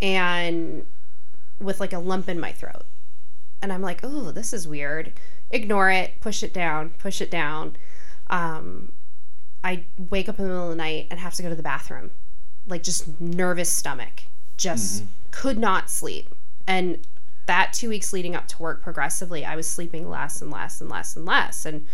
and 0.00 0.86
with 1.60 1.78
like 1.78 1.92
a 1.92 1.98
lump 1.98 2.28
in 2.28 2.40
my 2.40 2.50
throat. 2.52 2.82
And 3.62 3.72
I'm 3.72 3.80
like, 3.80 4.00
oh, 4.02 4.30
this 4.30 4.52
is 4.52 4.68
weird. 4.68 5.14
Ignore 5.50 5.90
it. 5.90 6.20
Push 6.20 6.42
it 6.42 6.52
down. 6.52 6.90
Push 6.98 7.20
it 7.20 7.30
down. 7.30 7.76
Um, 8.28 8.92
I 9.64 9.86
wake 10.10 10.28
up 10.28 10.38
in 10.38 10.44
the 10.44 10.50
middle 10.50 10.64
of 10.64 10.70
the 10.70 10.76
night 10.76 11.06
and 11.10 11.18
have 11.18 11.34
to 11.34 11.42
go 11.42 11.48
to 11.48 11.54
the 11.54 11.62
bathroom, 11.62 12.10
like 12.66 12.82
just 12.82 13.18
nervous 13.18 13.70
stomach, 13.72 14.24
just 14.58 15.04
could 15.30 15.58
not 15.58 15.88
sleep. 15.88 16.34
And 16.66 17.06
that 17.46 17.72
two 17.72 17.88
weeks 17.88 18.12
leading 18.12 18.36
up 18.36 18.46
to 18.48 18.62
work, 18.62 18.82
progressively, 18.82 19.44
I 19.44 19.56
was 19.56 19.66
sleeping 19.66 20.08
less 20.08 20.42
and 20.42 20.50
less 20.50 20.80
and 20.80 20.90
less 20.90 21.16
and 21.16 21.24
less. 21.24 21.64
And 21.64 21.86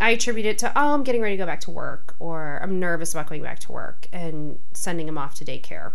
I 0.00 0.10
attribute 0.10 0.46
it 0.46 0.58
to, 0.58 0.72
oh, 0.76 0.94
I'm 0.94 1.04
getting 1.04 1.22
ready 1.22 1.36
to 1.36 1.42
go 1.42 1.46
back 1.46 1.60
to 1.62 1.70
work, 1.70 2.16
or 2.18 2.58
I'm 2.60 2.80
nervous 2.80 3.12
about 3.14 3.28
going 3.28 3.42
back 3.42 3.60
to 3.60 3.72
work 3.72 4.08
and 4.12 4.58
sending 4.74 5.06
him 5.06 5.16
off 5.16 5.34
to 5.34 5.44
daycare. 5.44 5.92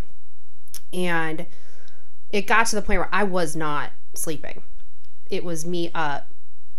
And 0.94 1.46
it 2.32 2.48
got 2.48 2.68
to 2.68 2.76
the 2.76 2.82
point 2.82 3.00
where 3.00 3.14
I 3.14 3.24
was 3.24 3.56
not 3.56 3.92
sleeping. 4.14 4.64
It 5.30 5.44
was 5.44 5.66
me 5.66 5.92
up 5.94 6.31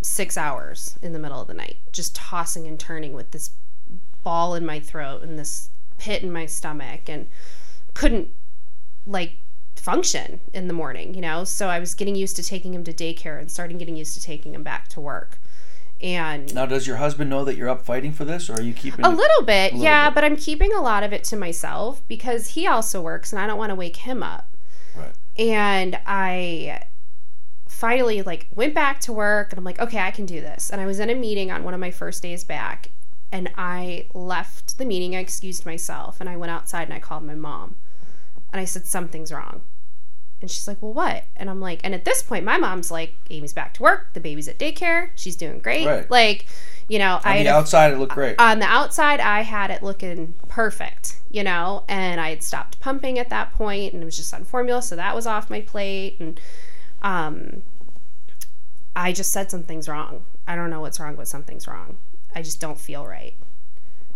six 0.02 0.36
hours 0.36 0.98
in 1.02 1.12
the 1.12 1.18
middle 1.18 1.40
of 1.40 1.48
the 1.48 1.54
night, 1.54 1.78
just 1.92 2.14
tossing 2.14 2.66
and 2.66 2.78
turning 2.78 3.12
with 3.12 3.30
this 3.30 3.50
ball 4.22 4.54
in 4.54 4.64
my 4.66 4.80
throat 4.80 5.22
and 5.22 5.38
this 5.38 5.70
pit 5.98 6.22
in 6.22 6.32
my 6.32 6.46
stomach, 6.46 7.08
and 7.08 7.28
couldn't 7.94 8.28
like 9.06 9.36
function 9.76 10.40
in 10.52 10.68
the 10.68 10.74
morning, 10.74 11.14
you 11.14 11.20
know? 11.20 11.44
So 11.44 11.68
I 11.68 11.78
was 11.78 11.94
getting 11.94 12.14
used 12.14 12.36
to 12.36 12.42
taking 12.42 12.74
him 12.74 12.84
to 12.84 12.92
daycare 12.92 13.40
and 13.40 13.50
starting 13.50 13.78
getting 13.78 13.96
used 13.96 14.14
to 14.14 14.22
taking 14.22 14.54
him 14.54 14.62
back 14.62 14.88
to 14.88 15.00
work. 15.00 15.38
And 16.00 16.52
Now, 16.52 16.66
does 16.66 16.86
your 16.86 16.96
husband 16.96 17.30
know 17.30 17.44
that 17.44 17.56
you're 17.56 17.68
up 17.68 17.84
fighting 17.84 18.12
for 18.12 18.24
this, 18.24 18.50
or 18.50 18.54
are 18.54 18.62
you 18.62 18.72
keeping? 18.72 19.04
a 19.04 19.08
little 19.08 19.42
bit, 19.44 19.72
little 19.72 19.84
yeah, 19.84 20.08
bit. 20.10 20.16
but 20.16 20.24
I'm 20.24 20.36
keeping 20.36 20.72
a 20.72 20.80
lot 20.80 21.04
of 21.04 21.12
it 21.12 21.22
to 21.24 21.36
myself 21.36 22.02
because 22.08 22.48
he 22.48 22.66
also 22.66 23.00
works 23.00 23.32
and 23.32 23.40
I 23.40 23.46
don't 23.46 23.58
want 23.58 23.70
to 23.70 23.76
wake 23.76 23.98
him 23.98 24.22
up. 24.22 24.56
Right. 24.96 25.12
And 25.38 25.98
I 26.04 26.82
finally 27.82 28.22
like 28.22 28.46
went 28.54 28.74
back 28.74 29.00
to 29.00 29.12
work 29.12 29.50
and 29.50 29.58
I'm 29.58 29.64
like, 29.64 29.80
okay, 29.80 29.98
I 29.98 30.12
can 30.12 30.24
do 30.24 30.40
this. 30.40 30.70
And 30.70 30.80
I 30.80 30.86
was 30.86 31.00
in 31.00 31.10
a 31.10 31.16
meeting 31.16 31.50
on 31.50 31.64
one 31.64 31.74
of 31.74 31.80
my 31.80 31.90
first 31.90 32.22
days 32.22 32.44
back 32.44 32.90
and 33.32 33.50
I 33.58 34.06
left 34.14 34.78
the 34.78 34.84
meeting, 34.84 35.16
I 35.16 35.18
excused 35.18 35.66
myself 35.66 36.20
and 36.20 36.28
I 36.30 36.36
went 36.36 36.52
outside 36.52 36.84
and 36.84 36.94
I 36.94 37.00
called 37.00 37.24
my 37.24 37.34
mom. 37.34 37.74
And 38.52 38.60
I 38.60 38.66
said 38.66 38.86
something's 38.86 39.32
wrong. 39.32 39.62
And 40.40 40.48
she's 40.50 40.68
like, 40.68 40.80
"Well, 40.80 40.92
what?" 40.92 41.24
And 41.36 41.48
I'm 41.50 41.60
like, 41.60 41.80
and 41.82 41.92
at 41.94 42.04
this 42.04 42.22
point 42.22 42.44
my 42.44 42.56
mom's 42.58 42.90
like, 42.90 43.14
"Amy's 43.30 43.52
back 43.52 43.74
to 43.74 43.82
work. 43.82 44.12
The 44.12 44.20
baby's 44.20 44.46
at 44.48 44.58
daycare. 44.58 45.10
She's 45.16 45.36
doing 45.36 45.58
great." 45.58 45.86
Right. 45.86 46.10
Like, 46.10 46.46
you 46.88 46.98
know, 46.98 47.18
I 47.24 47.30
On 47.30 47.36
had 47.38 47.46
the 47.46 47.50
a 47.50 47.54
outside, 47.54 47.92
it 47.92 47.98
looked 47.98 48.12
great. 48.14 48.36
on 48.38 48.58
the 48.60 48.66
outside 48.66 49.18
i 49.20 49.40
had 49.42 49.70
it 49.70 49.82
looking 49.82 50.34
perfect 50.48 51.20
you 51.30 51.42
know 51.42 51.84
and 51.88 52.20
i 52.20 52.28
had 52.30 52.42
stopped 52.42 52.78
pumping 52.80 53.18
at 53.18 53.28
that 53.30 53.52
point 53.52 53.92
and 53.92 54.02
it 54.02 54.04
was 54.04 54.16
just 54.16 54.34
on 54.34 54.44
formula 54.44 54.82
so 54.82 54.94
that 54.96 55.14
was 55.14 55.26
off 55.26 55.48
my 55.48 55.60
plate 55.60 56.16
and 56.20 56.40
um 57.02 57.62
i 58.96 59.12
just 59.12 59.32
said 59.32 59.50
something's 59.50 59.88
wrong 59.88 60.24
i 60.46 60.54
don't 60.56 60.70
know 60.70 60.80
what's 60.80 60.98
wrong 61.00 61.14
but 61.14 61.26
something's 61.28 61.66
wrong 61.66 61.96
i 62.34 62.42
just 62.42 62.60
don't 62.60 62.78
feel 62.78 63.06
right 63.06 63.34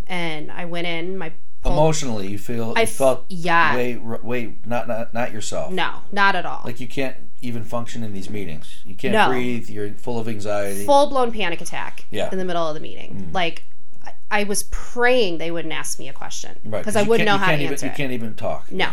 and 0.07 0.51
i 0.53 0.65
went 0.65 0.87
in 0.87 1.17
my 1.17 1.33
Emotionally, 1.65 2.29
you 2.29 2.39
feel 2.39 2.75
I 2.77 2.83
you 2.83 2.87
felt 2.87 3.25
yeah. 3.29 3.75
way 3.75 3.97
way 3.97 4.55
not 4.65 4.87
not 4.87 5.13
not 5.13 5.33
yourself. 5.33 5.73
no 5.73 6.03
not 6.13 6.37
at 6.37 6.47
all 6.47 6.63
Like 6.65 6.79
you 6.79 6.87
can't 6.87 7.17
even 7.41 7.65
function 7.65 8.05
in 8.05 8.13
these 8.13 8.31
meetings. 8.31 8.83
You 8.85 8.95
can't 8.95 9.13
No. 9.13 9.29
breathe. 9.29 9.69
You're 9.69 9.91
full 9.95 10.21
of 10.21 10.29
anxiety. 10.29 10.85
full 10.85 11.09
blown 11.09 11.33
panic 11.33 11.61
attack 11.61 12.05
Yeah. 12.11 12.31
in 12.31 12.39
the 12.39 12.45
middle 12.45 12.67
of 12.69 12.75
the 12.75 12.81
meeting 12.81 13.27
mm. 13.31 13.35
like 13.35 13.65
I, 14.05 14.13
I 14.31 14.45
was 14.45 14.63
praying 14.65 15.39
they 15.39 15.51
wouldn't 15.51 15.75
ask 15.75 15.99
me 15.99 16.09
a 16.09 16.13
question 16.13 16.57
right? 16.65 16.79
because 16.79 16.95
i 16.95 17.03
wouldn't 17.03 17.27
know 17.27 17.37
how 17.37 17.49
to 17.51 17.55
even, 17.55 17.73
answer 17.73 17.87
You 17.87 17.93
it. 17.93 17.97
can't 17.97 18.13
even 18.13 18.35
talk. 18.37 18.71
No. 18.71 18.93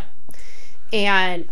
And 0.91 1.49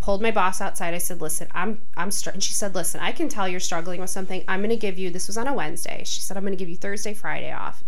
pulled 0.00 0.22
my 0.22 0.30
boss 0.30 0.60
outside. 0.60 0.94
I 0.94 0.98
said, 0.98 1.20
"Listen, 1.20 1.48
I'm 1.52 1.82
I'm 1.96 2.10
str-. 2.10 2.30
and 2.30 2.42
she 2.42 2.52
said, 2.52 2.74
"Listen, 2.74 3.00
I 3.00 3.12
can 3.12 3.28
tell 3.28 3.48
you're 3.48 3.60
struggling 3.60 4.00
with 4.00 4.10
something. 4.10 4.44
I'm 4.48 4.60
going 4.60 4.70
to 4.70 4.76
give 4.76 4.98
you 4.98 5.10
this 5.10 5.26
was 5.26 5.36
on 5.36 5.46
a 5.46 5.54
Wednesday. 5.54 6.02
She 6.04 6.20
said, 6.20 6.36
"I'm 6.36 6.42
going 6.42 6.52
to 6.52 6.58
give 6.58 6.68
you 6.68 6.76
Thursday, 6.76 7.14
Friday 7.14 7.52
off. 7.52 7.84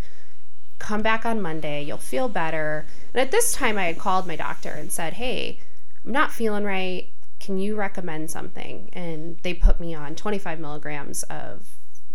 Come 0.79 1.01
back 1.01 1.25
on 1.25 1.41
Monday. 1.41 1.83
You'll 1.83 1.97
feel 1.97 2.29
better." 2.29 2.85
And 3.13 3.21
at 3.21 3.31
this 3.31 3.53
time 3.53 3.77
I 3.77 3.85
had 3.85 3.97
called 3.97 4.27
my 4.27 4.35
doctor 4.35 4.71
and 4.71 4.91
said, 4.91 5.13
"Hey, 5.13 5.59
I'm 6.05 6.11
not 6.11 6.31
feeling 6.31 6.63
right. 6.63 7.09
Can 7.39 7.57
you 7.57 7.75
recommend 7.75 8.31
something?" 8.31 8.89
And 8.93 9.37
they 9.43 9.53
put 9.53 9.79
me 9.79 9.93
on 9.93 10.15
25 10.15 10.59
milligrams 10.59 11.23
of 11.23 11.67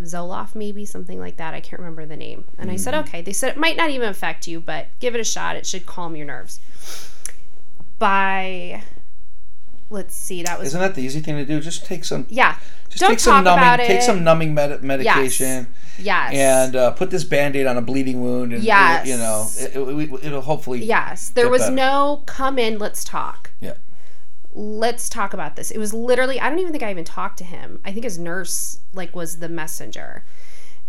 Zoloft, 0.03 0.55
maybe 0.55 0.85
something 0.85 1.18
like 1.18 1.37
that. 1.39 1.55
I 1.55 1.61
can't 1.61 1.81
remember 1.81 2.07
the 2.07 2.16
name. 2.16 2.45
And 2.57 2.70
I 2.70 2.77
said, 2.77 2.95
mm-hmm. 2.95 3.09
okay. 3.09 3.23
They 3.23 3.33
said 3.33 3.51
it 3.51 3.57
might 3.57 3.77
not 3.77 3.91
even 3.91 4.09
affect 4.09 4.47
you, 4.47 4.61
but 4.61 4.87
give 5.01 5.14
it 5.14 5.20
a 5.20 5.25
shot. 5.25 5.57
It 5.57 5.66
should 5.66 5.87
calm 5.87 6.14
your 6.14 6.27
nerves. 6.27 6.61
By, 7.99 8.85
let's 9.91 10.14
see, 10.14 10.43
that 10.43 10.59
was 10.59 10.68
Isn't 10.68 10.80
that 10.80 10.95
the 10.95 11.03
easy 11.03 11.20
thing 11.20 11.36
to 11.36 11.45
do? 11.45 11.61
Just 11.61 11.84
take 11.86 12.05
some. 12.05 12.26
yeah. 12.28 12.57
Just 12.89 13.01
Don't 13.01 13.11
take 13.11 13.18
talk 13.18 13.24
some 13.24 13.45
numbing. 13.45 13.86
Take 13.86 14.03
some 14.03 14.24
numbing 14.24 14.55
med- 14.55 14.82
medication. 14.82 15.66
Yes. 15.99 16.32
And 16.34 16.74
uh, 16.76 16.91
put 16.93 17.11
this 17.11 17.24
band-aid 17.24 17.66
on 17.66 17.76
a 17.76 17.82
bleeding 17.82 18.22
wound, 18.22 18.53
and 18.53 18.62
Yes. 18.62 19.07
you 19.07 19.16
know 19.16 19.47
it, 19.59 20.24
it'll 20.26 20.41
hopefully 20.41 20.84
yes, 20.84 21.30
there 21.30 21.49
was 21.51 21.62
better. 21.62 21.74
no 21.74 22.22
come 22.26 22.59
in, 22.59 22.78
let's 22.78 23.05
talk. 23.05 23.51
Yeah. 23.61 23.74
let's 24.55 25.09
talk 25.09 25.34
about 25.34 25.57
this. 25.57 25.70
It 25.70 25.78
was 25.78 25.93
literally, 25.93 26.41
I 26.41 26.49
don't 26.49 26.59
even 26.59 26.72
think 26.72 26.82
I 26.82 26.91
even 26.91 27.05
talked 27.05 27.39
to 27.39 27.45
him. 27.45 27.80
I 27.84 27.93
think 27.93 28.05
his 28.05 28.18
nurse 28.18 28.80
like 28.95 29.14
was 29.14 29.39
the 29.39 29.49
messenger. 29.49 30.24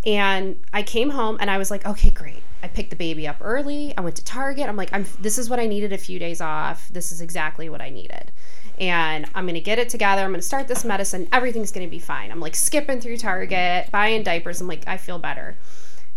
And 0.06 0.58
I 0.74 0.82
came 0.84 1.10
home 1.10 1.38
and 1.42 1.52
I 1.52 1.58
was 1.58 1.70
like, 1.70 1.86
okay, 1.86 2.10
great. 2.10 2.42
I 2.64 2.68
picked 2.70 2.90
the 2.90 2.96
baby 2.96 3.28
up 3.28 3.38
early. 3.42 3.94
I 3.98 4.02
went 4.02 4.16
to 4.16 4.24
Target. 4.24 4.68
I'm 4.68 4.78
like, 4.78 4.90
I'm 4.94 5.06
this 5.20 5.38
is 5.38 5.50
what 5.50 5.60
I 5.60 5.68
needed 5.68 5.92
a 5.92 5.98
few 5.98 6.20
days 6.20 6.40
off. 6.40 6.88
This 6.90 7.12
is 7.12 7.20
exactly 7.22 7.68
what 7.70 7.82
I 7.82 7.90
needed. 7.90 8.32
And 8.80 9.26
I'm 9.36 9.46
gonna 9.46 9.60
get 9.60 9.78
it 9.80 9.90
together. 9.90 10.22
I'm 10.22 10.32
gonna 10.32 10.42
start 10.42 10.68
this 10.68 10.86
medicine. 10.86 11.28
Everything's 11.34 11.72
gonna 11.72 11.88
be 11.88 12.00
fine. 12.00 12.32
I'm 12.32 12.40
like 12.40 12.56
skipping 12.56 13.02
through 13.02 13.18
Target, 13.18 13.92
buying 13.92 14.24
diapers. 14.24 14.62
I'm 14.62 14.68
like, 14.68 14.84
I 14.88 14.98
feel 14.98 15.20
better. 15.20 15.58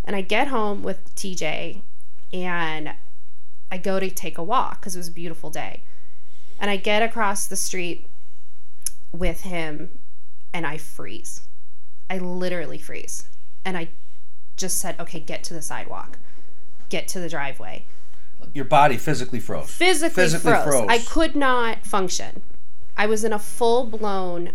And 0.04 0.14
I 0.14 0.20
get 0.20 0.48
home 0.48 0.82
with 0.82 1.14
TJ 1.14 1.82
and 2.32 2.94
I 3.70 3.78
go 3.78 3.98
to 4.00 4.10
take 4.10 4.38
a 4.38 4.42
walk 4.42 4.80
because 4.80 4.94
it 4.94 4.98
was 4.98 5.08
a 5.08 5.12
beautiful 5.12 5.50
day. 5.50 5.82
And 6.60 6.70
I 6.70 6.76
get 6.76 7.02
across 7.02 7.46
the 7.46 7.56
street 7.56 8.06
with 9.12 9.42
him 9.42 9.98
and 10.52 10.66
I 10.66 10.78
freeze. 10.78 11.42
I 12.08 12.18
literally 12.18 12.78
freeze. 12.78 13.26
And 13.64 13.76
I 13.76 13.88
just 14.56 14.78
said, 14.78 14.96
okay, 15.00 15.18
get 15.20 15.42
to 15.44 15.54
the 15.54 15.62
sidewalk, 15.62 16.18
get 16.88 17.08
to 17.08 17.20
the 17.20 17.28
driveway. 17.28 17.84
Your 18.54 18.64
body 18.64 18.96
physically 18.96 19.40
froze. 19.40 19.70
Physically, 19.70 20.14
Physically 20.24 20.52
froze. 20.52 20.64
froze. 20.64 20.86
I 20.88 20.98
could 20.98 21.34
not 21.36 21.86
function. 21.86 22.42
I 22.96 23.06
was 23.06 23.24
in 23.24 23.32
a 23.32 23.38
full 23.38 23.84
blown, 23.84 24.52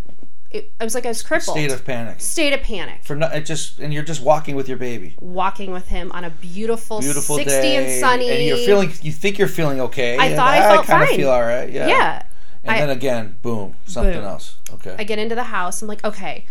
it, 0.51 0.71
I 0.79 0.83
was 0.83 0.95
like 0.95 1.05
I 1.05 1.09
was 1.09 1.21
crippled. 1.21 1.57
State 1.57 1.71
of 1.71 1.83
panic. 1.83 2.21
State 2.21 2.53
of 2.53 2.61
panic. 2.61 3.03
For 3.03 3.15
no, 3.15 3.27
it 3.27 3.41
just 3.45 3.79
and 3.79 3.93
you're 3.93 4.03
just 4.03 4.21
walking 4.21 4.55
with 4.55 4.67
your 4.67 4.77
baby. 4.77 5.15
Walking 5.19 5.71
with 5.71 5.87
him 5.87 6.11
on 6.13 6.23
a 6.23 6.29
beautiful, 6.29 6.99
Beautiful 6.99 7.35
60 7.35 7.51
day, 7.51 7.75
and 7.75 7.99
sunny. 7.99 8.29
and 8.29 8.43
you're 8.43 8.57
feeling. 8.57 8.91
You 9.01 9.11
think 9.11 9.37
you're 9.37 9.47
feeling 9.47 9.81
okay. 9.81 10.17
I 10.17 10.27
and 10.27 10.35
thought 10.35 10.53
I 10.53 10.59
felt 10.61 10.89
I 10.89 10.93
kind 10.93 11.03
of 11.03 11.15
feel 11.15 11.29
all 11.29 11.41
right. 11.41 11.69
Yeah. 11.69 11.87
Yeah. 11.87 12.23
And 12.63 12.75
I- 12.75 12.79
then 12.79 12.89
again, 12.89 13.37
boom, 13.41 13.75
something 13.85 14.13
Boom. 14.13 14.23
else. 14.23 14.57
Okay. 14.73 14.95
I 14.97 15.03
get 15.03 15.19
into 15.19 15.35
the 15.35 15.43
house. 15.43 15.81
I'm 15.81 15.87
like, 15.87 16.03
okay, 16.03 16.45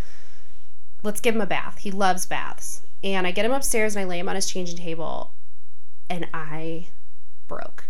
let's 1.03 1.21
give 1.21 1.35
him 1.35 1.41
a 1.41 1.47
bath. 1.47 1.79
He 1.79 1.91
loves 1.91 2.27
baths. 2.27 2.83
And 3.05 3.27
I 3.27 3.31
get 3.31 3.45
him 3.45 3.53
upstairs 3.53 3.95
and 3.95 4.05
I 4.05 4.09
lay 4.09 4.19
him 4.19 4.29
on 4.29 4.35
his 4.35 4.47
changing 4.47 4.79
table 4.79 5.33
and 6.09 6.27
I 6.33 6.89
broke. 7.49 7.89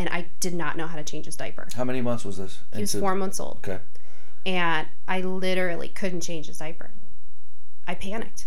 And 0.00 0.08
I 0.08 0.28
did 0.40 0.54
not 0.54 0.78
know 0.78 0.86
how 0.86 0.96
to 0.96 1.04
change 1.04 1.26
his 1.26 1.36
diaper. 1.36 1.68
How 1.76 1.84
many 1.84 2.00
months 2.00 2.24
was 2.24 2.38
this? 2.38 2.60
He 2.74 2.80
was 2.80 2.94
Into- 2.94 3.02
four 3.04 3.14
months 3.14 3.38
old. 3.38 3.58
Okay. 3.58 3.80
And 4.46 4.88
I 5.06 5.20
literally 5.20 5.88
couldn't 5.88 6.22
change 6.22 6.46
his 6.46 6.56
diaper. 6.56 6.90
I 7.86 7.94
panicked. 7.94 8.46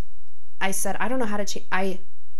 I 0.60 0.72
said, 0.72 0.95
I 0.99 1.08
don't 1.08 1.20
know 1.20 1.28
how 1.28 1.38
to 1.38 1.45
change. 1.45 1.68
I 1.72 1.99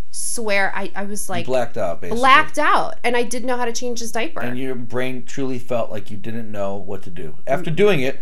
swear, 0.10 0.76
I, 0.76 0.92
I 0.96 1.04
was 1.04 1.30
like 1.30 1.46
Blacked 1.46 1.78
out, 1.78 2.02
basically. 2.02 2.22
blacked 2.22 2.58
out 2.58 2.96
and 3.04 3.16
I 3.16 3.22
didn't 3.22 3.46
know 3.46 3.58
how 3.58 3.66
to 3.66 3.72
change 3.72 4.00
his 4.00 4.12
diaper. 4.12 4.42
And 4.42 4.58
your 4.58 4.74
brain 4.74 5.26
truly 5.26 5.60
felt 5.60 5.92
like 5.92 6.10
you 6.10 6.18
didn't 6.18 6.52
know 6.52 6.76
what 6.76 7.04
to 7.04 7.12
do. 7.12 7.38
After 7.46 7.70
mm. 7.70 7.76
doing 7.76 8.00
it, 8.00 8.16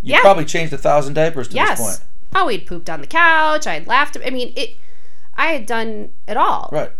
you 0.00 0.14
Yeah. 0.14 0.20
probably 0.20 0.44
changed 0.44 0.72
a 0.72 0.78
thousand 0.78 1.14
diapers 1.14 1.48
to 1.48 1.56
yes. 1.56 1.78
this 1.78 1.98
point. 1.98 2.08
Oh, 2.36 2.46
he'd 2.46 2.64
pooped 2.64 2.88
on 2.88 3.00
the 3.00 3.08
couch. 3.08 3.66
I'd 3.66 3.88
laughed. 3.88 4.16
I 4.24 4.30
mean, 4.30 4.52
it. 4.54 4.76
I 5.36 5.46
had 5.48 5.66
done 5.66 6.10
it 6.28 6.36
all. 6.36 6.68
Right. 6.70 6.92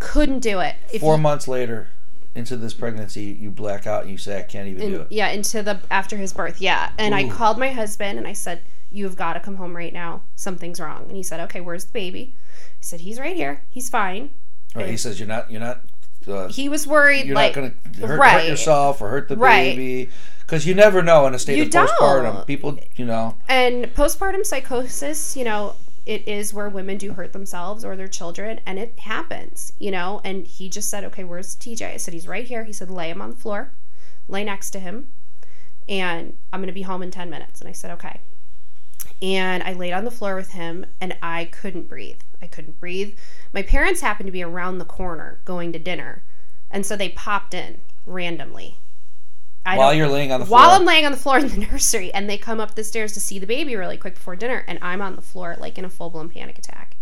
Couldn't 0.00 0.40
do 0.40 0.58
it. 0.58 0.74
If 0.92 1.00
Four 1.00 1.18
months 1.18 1.46
later, 1.46 1.88
into 2.34 2.56
this 2.56 2.74
pregnancy, 2.74 3.24
you 3.24 3.50
black 3.50 3.86
out 3.86 4.02
and 4.02 4.10
you 4.10 4.18
say, 4.18 4.38
"I 4.38 4.42
can't 4.42 4.68
even 4.68 4.90
do 4.90 5.00
it." 5.02 5.08
yeah, 5.10 5.28
into 5.28 5.62
the 5.62 5.80
after 5.90 6.16
his 6.16 6.32
birth. 6.32 6.60
Yeah, 6.60 6.90
and 6.98 7.14
I 7.14 7.28
called 7.28 7.58
my 7.58 7.70
husband 7.70 8.18
and 8.18 8.26
I 8.26 8.32
said, 8.32 8.62
"You've 8.90 9.16
got 9.16 9.34
to 9.34 9.40
come 9.40 9.56
home 9.56 9.76
right 9.76 9.92
now. 9.92 10.22
Something's 10.36 10.80
wrong." 10.80 11.04
And 11.08 11.16
he 11.16 11.22
said, 11.22 11.40
"Okay, 11.40 11.60
where's 11.60 11.84
the 11.86 11.92
baby?" 11.92 12.34
I 12.36 12.80
said, 12.80 13.00
"He's 13.00 13.18
right 13.20 13.36
here. 13.36 13.62
He's 13.70 13.88
fine." 13.88 14.30
Right. 14.74 14.88
He 14.88 14.96
says, 14.96 15.18
"You're 15.18 15.28
not. 15.28 15.50
You're 15.50 15.60
not. 15.60 15.80
Uh, 16.26 16.46
He 16.48 16.68
was 16.68 16.86
worried, 16.86 17.26
you're 17.26 17.34
like, 17.34 17.56
not 17.56 17.60
going 17.60 17.74
to 18.00 18.06
hurt, 18.06 18.20
hurt 18.24 18.46
yourself 18.46 19.02
or 19.02 19.10
hurt 19.10 19.28
the 19.28 19.36
Right. 19.36 19.74
baby." 19.76 20.10
Because 20.40 20.66
you 20.66 20.74
never 20.74 21.02
know 21.02 21.26
in 21.26 21.34
a 21.34 21.38
state 21.38 21.56
You 21.56 21.64
of 21.64 21.70
postpartum. 21.70 22.34
don't. 22.34 22.46
People, 22.46 22.78
you 22.96 23.04
know, 23.06 23.36
and 23.48 23.86
postpartum 23.94 24.44
psychosis, 24.44 25.36
you 25.36 25.44
know, 25.44 25.74
it 26.04 26.26
is 26.26 26.52
where 26.52 26.68
women 26.68 26.98
do 26.98 27.12
hurt 27.12 27.32
themselves 27.32 27.84
or 27.84 27.96
their 27.96 28.08
children, 28.08 28.60
and 28.66 28.78
it 28.78 28.98
happens, 29.00 29.72
you 29.78 29.90
know. 29.90 30.20
And 30.24 30.46
he 30.46 30.68
just 30.68 30.88
said, 30.90 31.04
"Okay, 31.04 31.24
where's 31.24 31.54
TJ?" 31.54 31.94
I 31.94 31.96
said, 31.96 32.14
"He's 32.14 32.28
right 32.28 32.46
here." 32.46 32.64
He 32.64 32.72
said, 32.72 32.90
"Lay 32.90 33.10
him 33.10 33.22
on 33.22 33.30
the 33.30 33.36
floor, 33.36 33.72
lay 34.28 34.44
next 34.44 34.70
to 34.70 34.80
him, 34.80 35.10
and 35.88 36.36
I'm 36.52 36.60
gonna 36.60 36.72
be 36.72 36.82
home 36.82 37.02
in 37.02 37.10
ten 37.10 37.30
minutes." 37.30 37.60
And 37.60 37.68
I 37.68 37.72
said, 37.72 37.90
"Okay." 37.92 38.20
And 39.20 39.62
I 39.62 39.72
laid 39.72 39.92
on 39.92 40.04
the 40.04 40.10
floor 40.10 40.34
with 40.34 40.52
him, 40.52 40.86
and 41.00 41.16
I 41.22 41.44
couldn't 41.44 41.88
breathe. 41.88 42.20
I 42.40 42.48
couldn't 42.48 42.80
breathe. 42.80 43.16
My 43.52 43.62
parents 43.62 44.00
happened 44.00 44.26
to 44.26 44.32
be 44.32 44.42
around 44.42 44.78
the 44.78 44.84
corner 44.84 45.40
going 45.44 45.72
to 45.72 45.78
dinner, 45.78 46.24
and 46.70 46.84
so 46.84 46.96
they 46.96 47.08
popped 47.10 47.54
in 47.54 47.80
randomly. 48.06 48.78
I 49.64 49.76
while 49.78 49.94
you're 49.94 50.08
laying 50.08 50.32
on 50.32 50.40
the 50.40 50.46
floor. 50.46 50.58
while 50.60 50.70
I'm 50.70 50.84
laying 50.84 51.04
on 51.06 51.12
the 51.12 51.18
floor 51.18 51.38
in 51.38 51.48
the 51.48 51.56
nursery, 51.70 52.12
and 52.12 52.28
they 52.28 52.36
come 52.38 52.58
up 52.60 52.74
the 52.74 52.84
stairs 52.84 53.12
to 53.14 53.20
see 53.20 53.38
the 53.38 53.46
baby 53.46 53.76
really 53.76 53.96
quick 53.96 54.14
before 54.14 54.34
dinner, 54.36 54.64
and 54.66 54.78
I'm 54.82 55.00
on 55.00 55.16
the 55.16 55.22
floor 55.22 55.56
like 55.58 55.78
in 55.78 55.84
a 55.84 55.90
full 55.90 56.10
blown 56.10 56.28
panic 56.28 56.58
attack. 56.58 56.96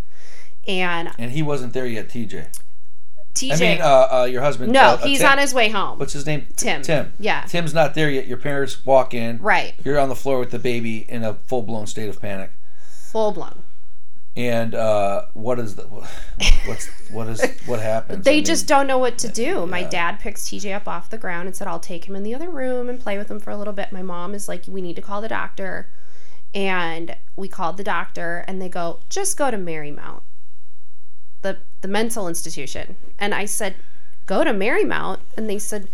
And 0.68 1.10
and 1.18 1.32
he 1.32 1.42
wasn't 1.42 1.72
there 1.72 1.86
yet, 1.86 2.08
TJ. 2.08 2.46
TJ, 3.32 3.52
I 3.52 3.56
mean, 3.60 3.80
uh, 3.80 4.08
uh, 4.10 4.24
your 4.24 4.42
husband. 4.42 4.72
no, 4.72 4.80
uh, 4.80 4.84
uh, 4.84 4.96
he's 4.98 5.20
Tim. 5.20 5.30
on 5.30 5.38
his 5.38 5.54
way 5.54 5.68
home. 5.68 5.98
What's 6.00 6.12
his 6.12 6.26
name? 6.26 6.46
Tim. 6.56 6.82
Tim. 6.82 7.12
Yeah. 7.18 7.42
Tim's 7.42 7.72
not 7.72 7.94
there 7.94 8.10
yet. 8.10 8.26
Your 8.26 8.36
parents 8.38 8.84
walk 8.84 9.14
in. 9.14 9.38
right, 9.38 9.72
You're 9.84 9.98
on 10.00 10.08
the 10.08 10.16
floor 10.16 10.40
with 10.40 10.50
the 10.50 10.58
baby 10.58 11.06
in 11.08 11.22
a 11.22 11.34
full 11.34 11.62
blown 11.62 11.86
state 11.86 12.08
of 12.08 12.20
panic. 12.20 12.50
full 13.10 13.30
blown. 13.32 13.62
And 14.36 14.74
uh, 14.74 15.26
what 15.34 15.58
is 15.58 15.74
the 15.74 15.82
what's 16.66 16.88
what 17.10 17.28
is 17.28 17.42
what 17.66 17.80
happens? 17.80 18.24
They 18.24 18.32
I 18.32 18.34
mean, 18.36 18.44
just 18.44 18.66
don't 18.68 18.86
know 18.86 18.98
what 18.98 19.18
to 19.18 19.28
do. 19.28 19.66
My 19.66 19.80
yeah. 19.80 19.88
dad 19.88 20.20
picks 20.20 20.44
TJ 20.48 20.74
up 20.74 20.86
off 20.86 21.10
the 21.10 21.18
ground 21.18 21.48
and 21.48 21.56
said, 21.56 21.66
I'll 21.66 21.80
take 21.80 22.04
him 22.04 22.14
in 22.14 22.22
the 22.22 22.34
other 22.34 22.48
room 22.48 22.88
and 22.88 23.00
play 23.00 23.18
with 23.18 23.30
him 23.30 23.40
for 23.40 23.50
a 23.50 23.56
little 23.56 23.72
bit. 23.72 23.92
My 23.92 24.02
mom 24.02 24.34
is 24.34 24.48
like, 24.48 24.64
We 24.68 24.82
need 24.82 24.96
to 24.96 25.02
call 25.02 25.20
the 25.20 25.28
doctor. 25.28 25.88
And 26.52 27.16
we 27.36 27.46
called 27.46 27.76
the 27.76 27.84
doctor, 27.84 28.44
and 28.48 28.60
they 28.60 28.68
go, 28.68 29.00
Just 29.08 29.36
go 29.36 29.50
to 29.50 29.56
Marymount, 29.56 30.22
the, 31.42 31.58
the 31.80 31.88
mental 31.88 32.26
institution. 32.26 32.96
And 33.18 33.34
I 33.34 33.44
said, 33.44 33.76
Go 34.26 34.42
to 34.42 34.50
Marymount. 34.50 35.20
And 35.36 35.48
they 35.48 35.58
said, 35.58 35.88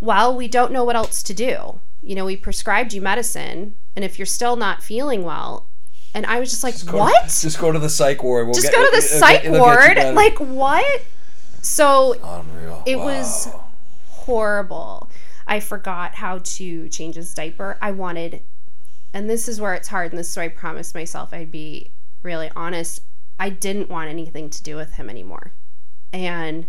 Well, 0.00 0.36
we 0.36 0.48
don't 0.48 0.72
know 0.72 0.84
what 0.84 0.96
else 0.96 1.22
to 1.24 1.34
do. 1.34 1.80
You 2.02 2.14
know, 2.14 2.24
we 2.24 2.36
prescribed 2.36 2.92
you 2.92 3.00
medicine, 3.00 3.74
and 3.94 4.04
if 4.04 4.18
you're 4.18 4.26
still 4.26 4.56
not 4.56 4.82
feeling 4.82 5.22
well, 5.22 5.66
and 6.14 6.26
I 6.26 6.40
was 6.40 6.50
just 6.50 6.62
like, 6.64 6.84
go- 6.86 6.98
What? 6.98 7.24
Just 7.24 7.58
go 7.58 7.70
to 7.72 7.78
the 7.78 7.88
psych 7.90 8.22
ward. 8.22 8.46
We'll 8.46 8.54
just 8.54 8.66
get- 8.66 8.74
go 8.74 8.84
to 8.84 8.90
the 8.90 8.96
it'll 8.98 9.18
psych 9.18 9.44
it'll 9.44 9.54
you 9.56 9.60
ward. 9.62 9.96
Like 10.14 10.38
what? 10.38 11.02
So 11.62 12.14
unreal. 12.22 12.82
it 12.86 12.96
Wow. 12.96 13.04
was 13.04 13.48
horrible. 14.08 15.10
I 15.46 15.60
forgot 15.60 16.14
how 16.16 16.38
to 16.38 16.88
change 16.88 17.16
his 17.16 17.34
diaper. 17.34 17.76
I 17.82 17.90
wanted, 17.90 18.42
and 19.12 19.28
this 19.28 19.48
is 19.48 19.60
where 19.60 19.74
it's 19.74 19.88
hard, 19.88 20.12
and 20.12 20.18
this 20.18 20.30
is 20.30 20.36
where 20.36 20.44
I 20.46 20.48
promised 20.48 20.94
myself 20.94 21.32
I'd 21.32 21.50
be 21.50 21.90
really 22.22 22.50
honest. 22.54 23.00
I 23.38 23.48
didn't 23.50 23.88
want 23.88 24.10
anything 24.10 24.50
to 24.50 24.62
do 24.62 24.76
with 24.76 24.94
him 24.94 25.08
anymore. 25.10 25.52
And 26.12 26.66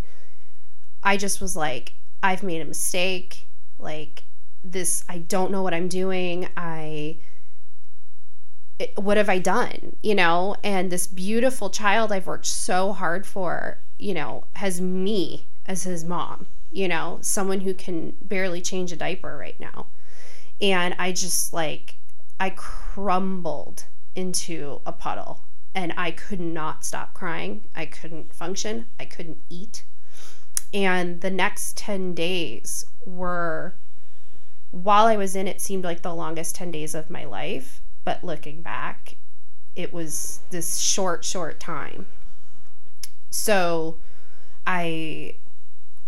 I 1.04 1.18
just 1.18 1.42
was 1.42 1.56
like, 1.56 1.94
I've 2.24 2.44
made 2.44 2.62
a 2.62 2.66
mistake. 2.66 3.48
Like, 3.78 4.24
this, 4.64 5.04
I 5.10 5.18
don't 5.20 5.52
know 5.52 5.62
what 5.64 5.74
I'm 5.74 5.88
doing. 5.90 6.48
I, 6.56 7.18
it- 7.18 7.20
what 8.96 9.18
have 9.18 9.30
I 9.30 9.40
done? 9.40 9.96
You 10.04 10.16
know, 10.16 10.56
and 10.64 10.92
this 10.92 11.08
beautiful 11.08 11.70
child 11.70 12.12
I've 12.12 12.28
worked 12.28 12.46
so 12.46 12.94
hard 12.94 13.26
for, 13.26 13.80
you 13.98 14.14
know, 14.14 14.46
has 14.54 14.82
me 14.82 15.46
as 15.66 15.84
his 15.84 16.04
mom, 16.04 16.48
you 16.72 16.88
know, 16.88 17.20
someone 17.22 17.62
who 17.62 17.74
can 17.74 18.16
barely 18.22 18.62
change 18.62 18.92
a 18.92 18.96
diaper 18.96 19.38
right 19.38 19.60
now. 19.60 19.88
And 20.62 20.96
I 21.00 21.12
just 21.12 21.54
like, 21.54 21.96
I 22.40 22.52
crumbled 22.52 23.86
into 24.16 24.82
a 24.86 24.92
puddle 24.92 25.42
and 25.74 25.94
I 25.96 26.12
could 26.12 26.40
not 26.40 26.84
stop 26.84 27.14
crying. 27.14 27.66
I 27.76 27.86
couldn't 27.86 28.34
function. 28.34 28.88
I 29.00 29.06
couldn't 29.06 29.42
eat. 29.50 29.86
And 30.74 31.22
the 31.22 31.30
next 31.30 31.78
10 31.78 32.14
days 32.14 32.86
were, 33.06 33.76
while 34.72 35.06
I 35.06 35.18
was 35.18 35.36
in 35.36 35.48
it, 35.48 35.62
seemed 35.62 35.84
like 35.84 36.02
the 36.02 36.16
longest 36.16 36.56
10 36.56 36.72
days 36.72 36.96
of 36.96 37.10
my 37.10 37.26
life. 37.26 37.82
But 38.04 38.24
looking 38.24 38.62
back, 38.62 39.16
it 39.76 39.94
was 39.94 40.40
this 40.50 40.78
short, 40.78 41.24
short 41.24 41.60
time. 41.60 42.06
So 43.30 43.98
I 44.66 45.36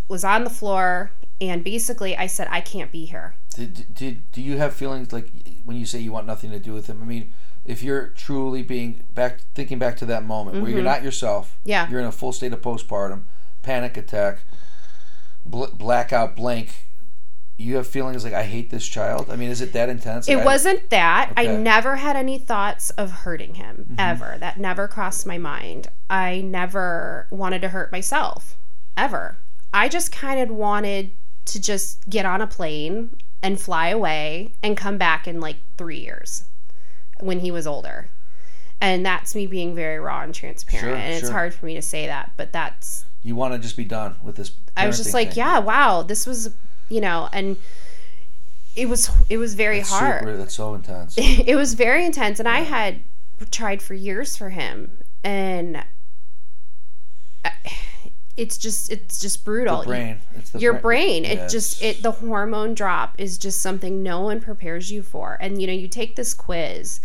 was 0.08 0.24
on 0.24 0.44
the 0.44 0.50
floor 0.50 1.12
and 1.39 1.64
basically 1.64 2.16
I 2.18 2.28
said, 2.28 2.48
I 2.52 2.62
can't 2.62 2.91
be 2.91 3.06
here. 3.06 3.36
Did, 3.56 3.94
did 3.94 4.32
do 4.32 4.41
you 4.41 4.58
have 4.58 4.74
feelings 4.74 5.14
like 5.14 5.30
when 5.64 5.78
you 5.78 5.86
say 5.86 6.00
you 6.00 6.12
want 6.12 6.26
nothing 6.28 6.52
to 6.52 6.60
do 6.60 6.74
with 6.74 6.88
him? 6.88 7.02
I 7.02 7.06
mean, 7.06 7.34
if 7.66 7.84
you're 7.84 8.08
truly 8.08 8.64
being 8.64 9.04
back, 9.14 9.39
thinking 9.54 9.80
back 9.80 9.96
to 9.98 10.06
that 10.08 10.24
moment 10.26 10.62
where 10.62 10.70
you're 10.72 10.82
Mhm. 10.82 10.86
not 10.86 11.04
yourself, 11.04 11.58
Yeah. 11.64 11.88
you're 11.89 12.00
in 12.00 12.06
a 12.06 12.12
full 12.12 12.34
state 12.34 12.52
of 12.52 12.62
postpartum, 12.62 13.24
panic 13.62 13.96
attack, 13.96 14.39
bl- 15.46 15.66
blackout, 15.74 16.36
blank. 16.36 16.88
You 17.64 17.78
have 17.78 17.88
feelings 17.88 18.24
like 18.24 18.34
I 18.34 18.43
hate 18.43 18.70
this 18.70 18.88
child. 18.88 19.30
I 19.30 19.36
mean, 19.36 19.49
is 19.49 19.61
it 19.61 19.74
that 19.74 19.89
intense? 19.89 20.28
It 20.28 20.38
I- 20.39 20.45
wasn't 20.45 20.89
that. 20.89 21.32
I 21.38 21.47
never 21.47 21.95
had 21.95 22.16
any 22.16 22.38
thoughts 22.38 22.89
of 22.91 23.11
hurting 23.11 23.55
him 23.55 23.88
mm-hmm. 23.89 23.95
ever. 23.97 24.38
That 24.39 24.59
never 24.59 24.88
crossed 24.88 25.26
my 25.26 25.38
mind. 25.38 25.88
I 26.09 26.41
never 26.41 27.28
wanted 27.32 27.61
to 27.61 27.70
hurt 27.70 27.91
myself 27.91 28.57
ever. 28.97 29.38
I 29.74 29.89
just 29.89 30.11
kind 30.11 30.39
of 30.39 30.49
wanted 30.49 31.11
to 31.45 31.61
just 31.61 32.07
get 32.09 32.26
on 32.26 32.41
a 32.41 32.47
plane 32.47 33.16
and 33.41 33.59
fly 33.59 33.89
away 33.89 34.53
and 34.61 34.78
come 34.78 34.97
back 34.97 35.28
in 35.28 35.39
like 35.39 35.57
three 35.78 35.99
years 35.99 36.45
when 37.20 37.39
he 37.39 37.51
was 37.51 37.68
older. 37.68 38.09
And 38.80 39.05
that's 39.05 39.34
me 39.34 39.47
being 39.47 39.76
very 39.76 39.99
raw 39.99 40.22
and 40.22 40.34
transparent. 40.36 40.86
Sure, 40.86 40.95
and 40.95 41.14
it's 41.14 41.22
sure. 41.22 41.32
hard 41.32 41.53
for 41.53 41.66
me 41.66 41.74
to 41.76 41.82
say 41.82 42.07
that, 42.07 42.34
but 42.38 42.51
that's 42.51 43.05
You 43.22 43.36
want 43.36 43.53
to 43.53 43.59
just 43.59 43.78
be 43.78 43.86
done 43.86 44.16
with 44.22 44.36
this. 44.36 44.51
I 44.76 44.88
was 44.88 44.97
just 44.97 45.14
like, 45.14 45.30
thing. 45.30 45.38
yeah, 45.38 45.59
wow, 45.59 46.03
this 46.03 46.28
was, 46.28 46.53
you 46.90 47.02
know, 47.02 47.30
and 47.34 47.58
it 48.76 48.88
was 48.90 49.10
it 49.30 49.38
was 49.38 49.54
very 49.56 49.80
That's 49.80 49.90
hard. 49.90 50.20
Super, 50.22 50.38
that's 50.38 50.56
so 50.56 50.74
intense. 50.74 51.16
it 51.18 51.56
was 51.56 51.74
very 51.76 52.06
intense 52.06 52.40
and 52.40 52.48
i 52.48 52.62
had 52.62 53.00
tried 53.52 53.82
for 53.82 53.94
years 53.94 54.38
for 54.38 54.50
him 54.50 55.04
and 55.24 55.84
uh, 57.44 57.50
it's 58.36 58.58
just 58.58 58.92
it's 58.92 59.20
just 59.20 59.46
brutal. 59.46 59.82
The 59.82 59.88
brain. 59.88 60.20
It's 60.36 60.50
the 60.52 60.60
your 60.60 60.74
bra- 60.74 60.82
brain 60.82 61.26
it 61.26 61.38
Yeah, 61.38 61.48
just 61.48 61.82
it 61.84 62.02
the 62.02 62.12
hormone 62.12 62.74
drop 62.74 63.16
is 63.20 63.38
just 63.38 63.62
something 63.62 64.02
no 64.02 64.22
one 64.22 64.42
prepares 64.42 64.92
you 64.92 65.04
for. 65.04 65.38
And 65.40 65.62
you 65.62 65.68
know 65.68 65.74
you 65.74 65.88
take 65.88 66.16
this 66.16 66.34
quiz 66.34 67.00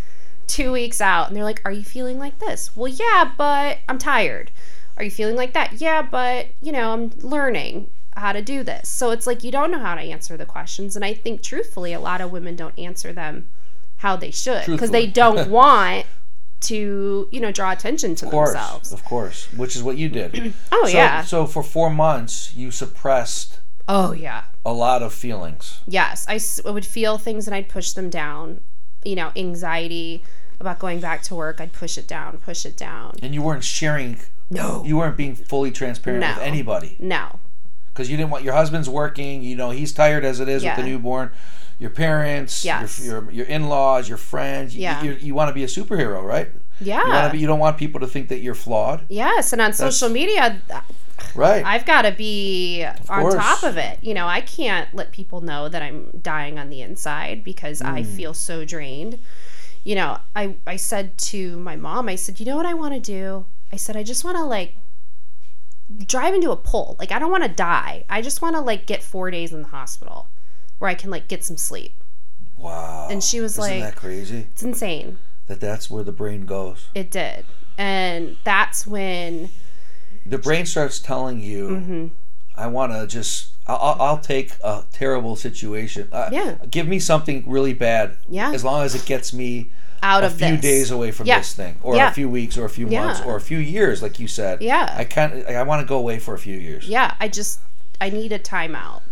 two 0.46 0.72
weeks 0.72 1.00
out 1.00 1.28
and 1.28 1.36
they're 1.36 1.44
like 1.44 1.60
are 1.64 1.72
you 1.72 1.84
feeling 1.84 2.18
like 2.18 2.38
this? 2.38 2.74
Well 2.74 2.88
yeah 2.88 3.32
but 3.36 3.78
i'm 3.88 3.98
tired. 3.98 4.50
Are 4.96 5.04
you 5.04 5.10
feeling 5.10 5.36
like 5.36 5.52
that? 5.52 5.74
Yeah 5.74 6.02
but 6.02 6.46
you 6.62 6.72
know 6.72 6.92
i'm 6.92 7.10
learning 7.18 7.90
how 8.18 8.32
to 8.32 8.42
do 8.42 8.62
this 8.62 8.88
so 8.88 9.10
it's 9.10 9.26
like 9.26 9.42
you 9.44 9.50
don't 9.50 9.70
know 9.70 9.78
how 9.78 9.94
to 9.94 10.00
answer 10.00 10.36
the 10.36 10.46
questions 10.46 10.96
and 10.96 11.04
i 11.04 11.14
think 11.14 11.42
truthfully 11.42 11.92
a 11.92 12.00
lot 12.00 12.20
of 12.20 12.30
women 12.30 12.56
don't 12.56 12.78
answer 12.78 13.12
them 13.12 13.48
how 13.98 14.16
they 14.16 14.30
should 14.30 14.64
because 14.66 14.90
they 14.90 15.06
don't 15.06 15.48
want 15.60 16.06
to 16.60 17.28
you 17.30 17.40
know 17.40 17.52
draw 17.52 17.70
attention 17.72 18.14
to 18.16 18.26
Of 18.26 18.30
course, 18.30 18.52
themselves 18.52 18.92
of 18.92 19.04
course, 19.04 19.52
which 19.52 19.76
is 19.76 19.82
what 19.82 19.96
you 19.96 20.08
did. 20.08 20.54
oh 20.72 20.86
so, 20.86 20.96
yeah 20.96 21.22
So 21.22 21.46
for 21.46 21.62
four 21.62 21.90
months, 21.90 22.54
you 22.54 22.70
suppressed 22.70 23.60
oh 23.88 24.12
yeah 24.12 24.44
a 24.64 24.72
lot 24.72 25.02
of 25.02 25.14
feelings. 25.14 25.80
Yes, 25.86 26.26
I 26.28 26.40
would 26.70 26.84
feel 26.84 27.16
things 27.16 27.46
and 27.46 27.54
I'd 27.54 27.68
push 27.68 27.92
them 27.92 28.10
down. 28.10 28.60
You 29.04 29.14
know, 29.14 29.30
anxiety 29.36 30.24
about 30.60 30.78
going 30.80 31.00
back 31.00 31.22
to 31.22 31.34
work, 31.34 31.60
I'd 31.60 31.72
push 31.72 31.96
it 31.96 32.08
down, 32.08 32.36
push 32.38 32.66
it 32.66 32.76
down. 32.76 33.14
and 33.22 33.34
you 33.34 33.42
weren't 33.42 33.64
sharing. 33.64 34.18
No. 34.50 34.82
You 34.84 34.96
weren't 34.96 35.16
being 35.16 35.36
fully 35.36 35.70
transparent 35.70 36.24
with 36.26 36.38
anybody 36.44 36.96
No. 36.98 37.38
Because 37.98 38.08
you 38.08 38.16
didn't 38.16 38.30
want 38.30 38.44
your 38.44 38.54
husband's 38.54 38.88
working. 38.88 39.42
You 39.42 39.56
know 39.56 39.70
he's 39.70 39.92
tired 39.92 40.24
as 40.24 40.38
it 40.38 40.48
is 40.48 40.62
Yeah. 40.62 40.76
with 40.76 40.84
the 40.84 40.90
newborn. 40.90 41.30
Your 41.80 41.90
parents, 41.90 42.64
Yes. 42.64 43.04
your, 43.04 43.22
your 43.24 43.30
your 43.32 43.46
in 43.46 43.68
laws, 43.68 44.08
your 44.08 44.18
friends. 44.18 44.74
You, 44.74 44.82
Yeah. 44.82 45.02
you, 45.02 45.12
you 45.14 45.34
want 45.34 45.48
to 45.48 45.54
be 45.54 45.64
a 45.64 45.66
superhero, 45.66 46.22
right? 46.22 46.48
Yeah. 46.80 47.26
You 47.26 47.32
be. 47.32 47.38
You 47.40 47.46
don't 47.48 47.58
want 47.58 47.76
people 47.76 48.00
to 48.00 48.06
think 48.06 48.28
that 48.28 48.38
you're 48.38 48.54
flawed, 48.54 49.04
yes, 49.08 49.52
and 49.52 49.60
on 49.60 49.72
social 49.72 50.08
media, 50.08 50.60
right? 51.34 51.64
I've 51.64 51.84
got 51.84 52.02
to 52.02 52.12
be 52.12 52.84
on 53.08 53.22
course. 53.22 53.34
top 53.34 53.62
of 53.64 53.76
it. 53.76 53.98
You 54.02 54.14
know, 54.14 54.26
I 54.28 54.40
can't 54.40 54.92
let 54.94 55.10
people 55.12 55.40
know 55.40 55.68
that 55.68 55.82
I'm 55.82 56.10
dying 56.22 56.56
on 56.58 56.70
the 56.70 56.80
inside 56.82 57.42
because 57.42 57.82
I 57.82 58.02
Mm. 58.02 58.06
feel 58.16 58.34
so 58.34 58.64
drained. 58.64 59.18
You 59.84 59.96
know, 59.96 60.18
I 60.36 60.54
I 60.66 60.76
said 60.76 61.18
to 61.32 61.58
my 61.58 61.74
mom, 61.76 62.08
I 62.08 62.14
said, 62.16 62.38
"You 62.40 62.46
know 62.46 62.56
what 62.56 62.66
I 62.66 62.74
want 62.74 62.94
to 62.94 63.00
do?" 63.00 63.46
I 63.72 63.76
said, 63.76 63.96
"I 63.96 64.02
just 64.04 64.24
want 64.24 64.36
to 64.36 64.44
like 64.44 64.76
drive 66.06 66.34
into 66.34 66.50
a 66.50 66.56
pole. 66.56 66.96
Like 66.98 67.12
I 67.12 67.18
don't 67.18 67.30
want 67.30 67.44
to 67.44 67.48
die. 67.48 68.04
I 68.08 68.22
just 68.22 68.42
want 68.42 68.56
to 68.56 68.60
like 68.60 68.86
get 68.86 69.02
4 69.02 69.30
days 69.30 69.52
in 69.52 69.62
the 69.62 69.68
hospital 69.68 70.28
where 70.78 70.90
I 70.90 70.94
can 70.94 71.10
like 71.10 71.28
get 71.28 71.44
some 71.44 71.56
sleep." 71.56 71.94
wow. 72.56 73.06
And 73.10 73.22
she 73.22 73.40
was 73.40 73.52
Isn't 73.52 73.62
like- 73.62 73.80
that 73.82 73.96
crazy? 73.96 74.46
It's 74.52 74.62
insane. 74.62 75.18
That 75.46 75.60
that's 75.60 75.88
where 75.88 76.02
the 76.04 76.12
brain 76.12 76.44
goes. 76.44 76.88
It 76.94 77.10
did. 77.10 77.44
And 77.78 78.36
that's 78.44 78.86
when 78.86 79.50
The 80.26 80.38
brain 80.38 80.66
starts 80.66 80.98
telling 80.98 81.40
you, 81.40 81.68
Mm-hmm. 81.68 82.06
"I 82.56 82.66
want 82.66 82.92
to 82.92 83.06
just." 83.06 83.50
I'll, 83.66 83.76
I'll- 83.76 84.02
I'll 84.02 84.18
take 84.18 84.52
a 84.64 84.84
terrible 84.92 85.36
situation. 85.36 86.08
Uh, 86.12 86.28
Yeah. 86.32 86.56
Give 86.70 86.88
me 86.88 86.98
something 86.98 87.44
really 87.46 87.74
bad. 87.74 88.16
Yeah. 88.28 88.50
As 88.52 88.64
long 88.64 88.82
as 88.82 88.94
it 88.94 89.04
gets 89.06 89.32
me 89.32 89.70
out 90.02 90.24
of 90.24 90.34
a 90.34 90.36
few 90.36 90.52
this. 90.56 90.60
days 90.60 90.90
away 90.90 91.10
from 91.10 91.26
Yeah. 91.26 91.38
this 91.38 91.52
thing, 91.52 91.76
or 91.82 91.96
Yeah. 91.96 92.08
a 92.10 92.12
few 92.12 92.28
weeks, 92.28 92.56
or 92.56 92.64
a 92.64 92.70
few 92.70 92.86
months, 92.86 93.20
Yeah. 93.20 93.26
or 93.26 93.36
a 93.36 93.40
few 93.40 93.58
years, 93.58 94.02
like 94.02 94.18
you 94.18 94.28
said. 94.28 94.62
Yeah. 94.62 94.94
I 94.96 95.04
can't. 95.04 95.46
I 95.46 95.62
want 95.62 95.80
to 95.82 95.86
go 95.86 95.98
away 95.98 96.18
for 96.18 96.34
a 96.34 96.38
few 96.38 96.56
years. 96.56 96.86
Yeah, 96.88 97.14
I 97.20 97.28
just 97.28 97.60
I 98.00 98.10
need 98.10 98.32
a 98.32 98.38
timeout. 98.38 99.02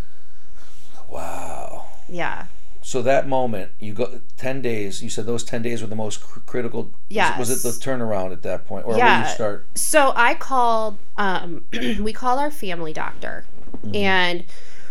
Wow. 1.08 1.86
Yeah. 2.08 2.46
So 2.82 3.02
that 3.02 3.26
moment, 3.26 3.72
you 3.80 3.92
go 3.94 4.20
ten 4.36 4.62
days. 4.62 5.02
You 5.02 5.10
said 5.10 5.26
those 5.26 5.42
ten 5.42 5.60
days 5.62 5.82
were 5.82 5.88
the 5.88 5.96
most 5.96 6.20
cr- 6.22 6.38
critical. 6.40 6.92
Was. 7.10 7.38
Was, 7.38 7.50
it 7.50 7.62
the 7.68 7.74
turnaround 7.84 8.32
at 8.32 8.42
that 8.42 8.64
point, 8.64 8.84
or 8.86 8.90
where 8.90 8.98
Yeah. 8.98 9.28
you 9.28 9.34
start? 9.34 9.66
So 9.74 10.12
I 10.14 10.34
called 10.34 10.98
um 11.16 11.64
we 11.72 12.12
called 12.12 12.38
our 12.38 12.50
family 12.50 12.92
doctor 12.92 13.44
and 13.92 14.44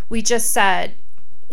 we 0.09 0.21
just 0.21 0.51
said, 0.51 0.95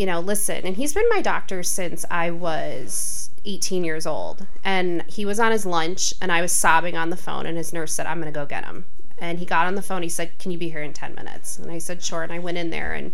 you 0.02 0.06
know, 0.06 0.18
listen, 0.18 0.66
and 0.66 0.76
he's 0.76 0.92
been 0.92 1.08
my 1.10 1.22
doctor 1.22 1.62
since 1.62 2.04
I 2.10 2.32
was 2.32 3.30
18 3.44 3.84
years 3.84 4.04
old. 4.04 4.48
And 4.64 5.04
he 5.06 5.24
was 5.24 5.38
on 5.38 5.52
his 5.52 5.64
lunch 5.64 6.12
and 6.20 6.32
I 6.32 6.42
was 6.42 6.50
sobbing 6.50 6.96
on 6.96 7.10
the 7.10 7.16
phone 7.16 7.46
and 7.46 7.56
his 7.56 7.72
nurse 7.72 7.94
said, 7.94 8.06
I'm 8.06 8.20
going 8.20 8.32
to 8.32 8.36
go 8.36 8.44
get 8.44 8.64
him. 8.64 8.84
And 9.20 9.38
he 9.38 9.44
got 9.44 9.68
on 9.68 9.76
the 9.76 9.80
phone. 9.80 10.02
He 10.02 10.08
said, 10.08 10.36
"Can 10.40 10.50
you 10.50 10.58
be 10.58 10.70
here 10.70 10.82
in 10.82 10.92
10 10.92 11.14
minutes?" 11.14 11.56
And 11.56 11.70
I 11.70 11.78
said, 11.78 12.02
"Sure." 12.02 12.24
And 12.24 12.32
I 12.32 12.40
went 12.40 12.58
in 12.58 12.70
there 12.70 12.92
and 12.92 13.12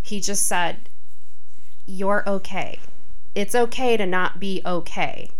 he 0.00 0.18
just 0.18 0.48
said, 0.48 0.88
"You're 1.84 2.26
okay. 2.26 2.78
It's 3.34 3.54
okay 3.54 3.98
to 3.98 4.06
not 4.06 4.40
be 4.40 4.62
okay." 4.64 5.30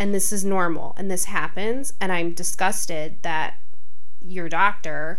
and 0.00 0.14
this 0.14 0.32
is 0.32 0.44
normal 0.44 0.94
and 0.96 1.10
this 1.10 1.24
happens 1.24 1.92
and 2.00 2.12
i'm 2.12 2.32
disgusted 2.32 3.20
that 3.22 3.54
your 4.20 4.48
doctor 4.48 5.18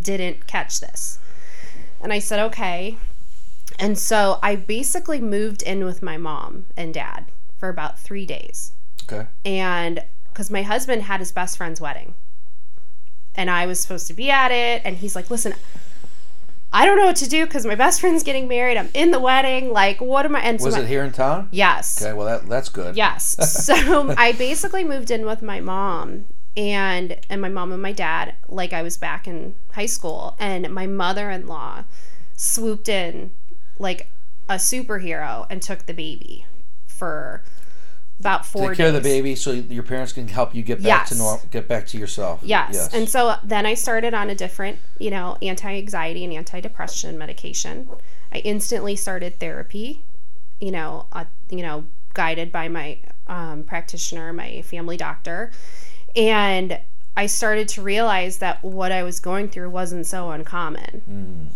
didn't 0.00 0.46
catch 0.46 0.80
this 0.80 1.18
and 2.00 2.14
i 2.14 2.18
said 2.18 2.40
okay 2.40 2.96
and 3.78 3.98
so 3.98 4.38
i 4.42 4.56
basically 4.56 5.20
moved 5.20 5.62
in 5.62 5.84
with 5.84 6.02
my 6.02 6.16
mom 6.16 6.64
and 6.76 6.92
dad 6.94 7.26
for 7.58 7.68
about 7.68 7.98
three 7.98 8.26
days 8.26 8.72
Okay. 9.10 9.26
and 9.44 10.02
because 10.28 10.50
my 10.50 10.62
husband 10.62 11.02
had 11.02 11.20
his 11.20 11.32
best 11.32 11.56
friend's 11.56 11.80
wedding 11.80 12.14
and 13.34 13.50
i 13.50 13.66
was 13.66 13.80
supposed 13.80 14.06
to 14.08 14.14
be 14.14 14.30
at 14.30 14.50
it 14.50 14.82
and 14.84 14.96
he's 14.98 15.14
like 15.14 15.30
listen 15.30 15.54
i 16.72 16.84
don't 16.84 16.96
know 16.98 17.06
what 17.06 17.16
to 17.16 17.28
do 17.28 17.46
because 17.46 17.64
my 17.64 17.74
best 17.74 18.00
friend's 18.00 18.22
getting 18.22 18.48
married 18.48 18.76
i'm 18.76 18.88
in 18.94 19.10
the 19.10 19.20
wedding 19.20 19.72
like 19.72 20.00
what 20.00 20.24
am 20.24 20.34
i 20.36 20.40
and 20.40 20.60
so 20.60 20.66
Was 20.66 20.74
my- 20.74 20.80
it 20.82 20.88
here 20.88 21.04
in 21.04 21.12
town? 21.12 21.48
yes 21.52 22.02
Okay. 22.02 22.12
Well, 22.12 22.26
that 22.26 22.48
that's 22.48 22.68
good. 22.68 22.96
Yes. 22.96 23.36
So 23.66 24.14
I 24.16 24.32
basically 24.32 24.84
moved 24.84 25.10
in 25.10 25.24
with 25.26 25.40
my 25.42 25.60
mom 25.60 26.24
and 26.56 27.18
and 27.30 27.40
my 27.40 27.48
mom 27.48 27.72
and 27.72 27.80
my 27.82 27.92
dad 27.92 28.34
like 28.48 28.72
I 28.72 28.82
was 28.82 28.96
back 28.96 29.26
in 29.28 29.54
high 29.72 29.86
school 29.86 30.36
and 30.38 30.72
my 30.72 30.86
mother-in-law 30.86 31.84
swooped 32.36 32.88
in 32.88 33.32
like 33.78 34.10
a 34.48 34.54
superhero 34.54 35.46
and 35.50 35.60
took 35.60 35.86
the 35.86 35.94
baby 35.94 36.46
for 36.86 37.42
about 38.18 38.46
4 38.46 38.68
Take 38.68 38.76
care 38.78 38.88
of 38.88 38.94
the 38.94 39.00
baby 39.00 39.34
so 39.34 39.52
your 39.52 39.82
parents 39.82 40.12
can 40.12 40.28
help 40.28 40.54
you 40.54 40.62
get 40.62 40.82
back 40.82 41.06
to 41.08 41.14
normal, 41.14 41.42
get 41.50 41.68
back 41.68 41.86
to 41.88 41.98
yourself. 41.98 42.40
Yes. 42.42 42.94
And 42.94 43.08
so 43.08 43.36
then 43.44 43.66
I 43.66 43.74
started 43.74 44.14
on 44.14 44.30
a 44.30 44.34
different, 44.34 44.78
you 44.98 45.10
know, 45.10 45.36
anti-anxiety 45.42 46.24
and 46.24 46.32
anti-depression 46.32 47.18
medication. 47.18 47.88
I 48.32 48.38
instantly 48.38 48.96
started 48.96 49.38
therapy, 49.38 50.02
you 50.60 50.70
know, 50.70 51.06
uh, 51.12 51.26
you 51.50 51.62
know, 51.62 51.84
guided 52.14 52.50
by 52.50 52.68
my 52.68 53.00
um, 53.26 53.64
practitioner, 53.64 54.32
my 54.32 54.62
family 54.62 54.96
doctor, 54.96 55.52
and 56.14 56.80
I 57.18 57.26
started 57.26 57.68
to 57.68 57.82
realize 57.82 58.38
that 58.38 58.62
what 58.62 58.92
I 58.92 59.02
was 59.02 59.20
going 59.20 59.48
through 59.48 59.70
wasn't 59.70 60.06
so 60.06 60.30
uncommon. 60.30 61.50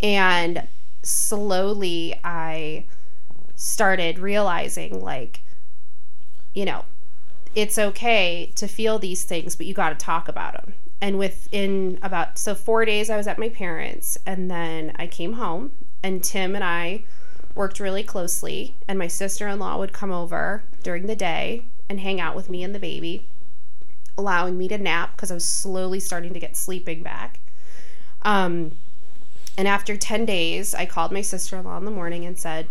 And 0.00 0.66
slowly 1.06 2.18
I 2.24 2.86
started 3.54 4.18
realizing 4.18 5.00
like 5.00 5.40
you 6.52 6.64
know 6.64 6.84
it's 7.56 7.78
okay 7.78 8.52
to 8.54 8.68
feel 8.68 8.98
these 8.98 9.24
things, 9.24 9.56
but 9.56 9.64
you 9.64 9.72
got 9.72 9.88
to 9.88 10.04
talk 10.04 10.28
about 10.28 10.52
them. 10.52 10.74
And 11.00 11.18
within 11.18 11.98
about 12.02 12.38
so 12.38 12.54
four 12.54 12.84
days, 12.84 13.08
I 13.08 13.16
was 13.16 13.26
at 13.26 13.38
my 13.38 13.48
parents, 13.48 14.18
and 14.26 14.50
then 14.50 14.92
I 14.96 15.06
came 15.06 15.32
home, 15.32 15.72
and 16.02 16.22
Tim 16.22 16.54
and 16.54 16.62
I 16.62 17.04
worked 17.54 17.80
really 17.80 18.02
closely, 18.02 18.76
and 18.86 18.98
my 18.98 19.08
sister 19.08 19.48
in 19.48 19.58
law 19.58 19.78
would 19.78 19.94
come 19.94 20.12
over 20.12 20.64
during 20.82 21.06
the 21.06 21.16
day 21.16 21.64
and 21.88 22.00
hang 22.00 22.20
out 22.20 22.36
with 22.36 22.50
me 22.50 22.62
and 22.62 22.74
the 22.74 22.78
baby, 22.78 23.26
allowing 24.18 24.58
me 24.58 24.68
to 24.68 24.76
nap 24.76 25.16
because 25.16 25.30
I 25.30 25.34
was 25.34 25.48
slowly 25.48 25.98
starting 25.98 26.34
to 26.34 26.40
get 26.40 26.56
sleeping 26.56 27.02
back. 27.02 27.40
Um, 28.20 28.72
and 29.56 29.66
after 29.66 29.96
10 29.96 30.26
days, 30.26 30.74
I 30.74 30.86
called 30.86 31.12
my 31.12 31.22
sister 31.22 31.56
in 31.56 31.64
law 31.64 31.78
in 31.78 31.84
the 31.84 31.90
morning 31.90 32.24
and 32.24 32.38
said, 32.38 32.68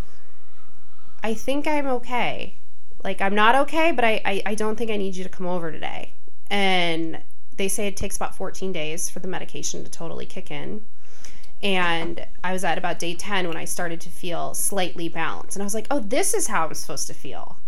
I 1.23 1.33
think 1.33 1.65
I'm 1.65 1.88
okay. 1.88 2.57
Like 3.03 3.21
i'm 3.21 3.36
not 3.36 3.53
okay 3.55 3.91
but 3.91 4.03
I, 4.03 4.19
I 4.25 4.43
i 4.47 4.55
don't 4.55 4.77
think 4.77 4.89
i 4.89 4.97
need 4.97 5.15
you 5.15 5.23
to 5.23 5.29
come 5.29 5.45
over 5.45 5.71
today. 5.71 6.13
And 6.49 7.21
they 7.55 7.67
say 7.67 7.88
it 7.88 7.95
takes 7.95 8.15
about 8.15 8.36
14 8.36 8.71
days 8.73 9.09
for 9.09 9.19
the 9.19 9.27
medication 9.27 9.83
to 9.83 9.89
totally 9.91 10.25
kick 10.25 10.49
in. 10.49 10.86
And 11.61 12.25
i 12.43 12.51
was 12.51 12.63
at 12.63 12.79
about 12.79 12.97
day 12.97 13.13
10 13.13 13.47
when 13.47 13.57
i 13.57 13.65
started 13.65 14.01
to 14.01 14.09
feel 14.09 14.55
slightly 14.55 15.07
balanced. 15.07 15.55
And 15.55 15.61
i 15.61 15.65
was 15.65 15.75
like 15.75 15.86
oh 15.91 15.99
this 15.99 16.33
is 16.33 16.47
how 16.47 16.65
i'm 16.65 16.73
supposed 16.73 17.07
to 17.07 17.13
feel. 17.13 17.59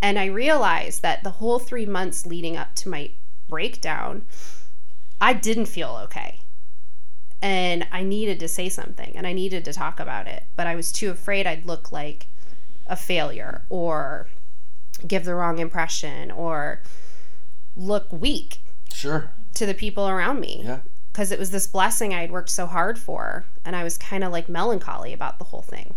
And 0.00 0.16
i 0.16 0.26
realized 0.26 1.02
that 1.02 1.24
the 1.24 1.30
whole 1.30 1.58
three 1.58 1.86
months 1.86 2.26
leading 2.26 2.56
up 2.56 2.76
to 2.76 2.88
my 2.88 3.10
breakdown 3.48 4.24
i 5.20 5.32
didn't 5.32 5.66
feel 5.66 5.98
okay 6.04 6.38
and 7.42 7.86
I 7.90 8.02
needed 8.02 8.38
to 8.40 8.48
say 8.48 8.68
something 8.68 9.12
and 9.16 9.26
I 9.26 9.32
needed 9.32 9.64
to 9.64 9.72
talk 9.72 9.98
about 10.00 10.26
it, 10.26 10.44
but 10.56 10.66
I 10.66 10.74
was 10.74 10.92
too 10.92 11.10
afraid 11.10 11.46
I'd 11.46 11.64
look 11.66 11.90
like 11.92 12.26
a 12.86 12.96
failure 12.96 13.62
or 13.70 14.28
give 15.06 15.24
the 15.24 15.34
wrong 15.34 15.58
impression 15.58 16.30
or 16.30 16.82
look 17.76 18.12
weak 18.12 18.58
Sure. 18.92 19.30
to 19.54 19.64
the 19.66 19.74
people 19.74 20.08
around 20.08 20.40
me 20.40 20.62
Yeah. 20.64 20.80
because 21.12 21.32
it 21.32 21.38
was 21.38 21.50
this 21.50 21.66
blessing 21.66 22.12
I 22.12 22.20
had 22.22 22.30
worked 22.30 22.50
so 22.50 22.66
hard 22.66 22.98
for 22.98 23.44
and 23.64 23.74
I 23.74 23.84
was 23.84 23.96
kind 23.96 24.22
of 24.24 24.32
like 24.32 24.48
melancholy 24.48 25.12
about 25.12 25.38
the 25.38 25.44
whole 25.46 25.62
thing. 25.62 25.94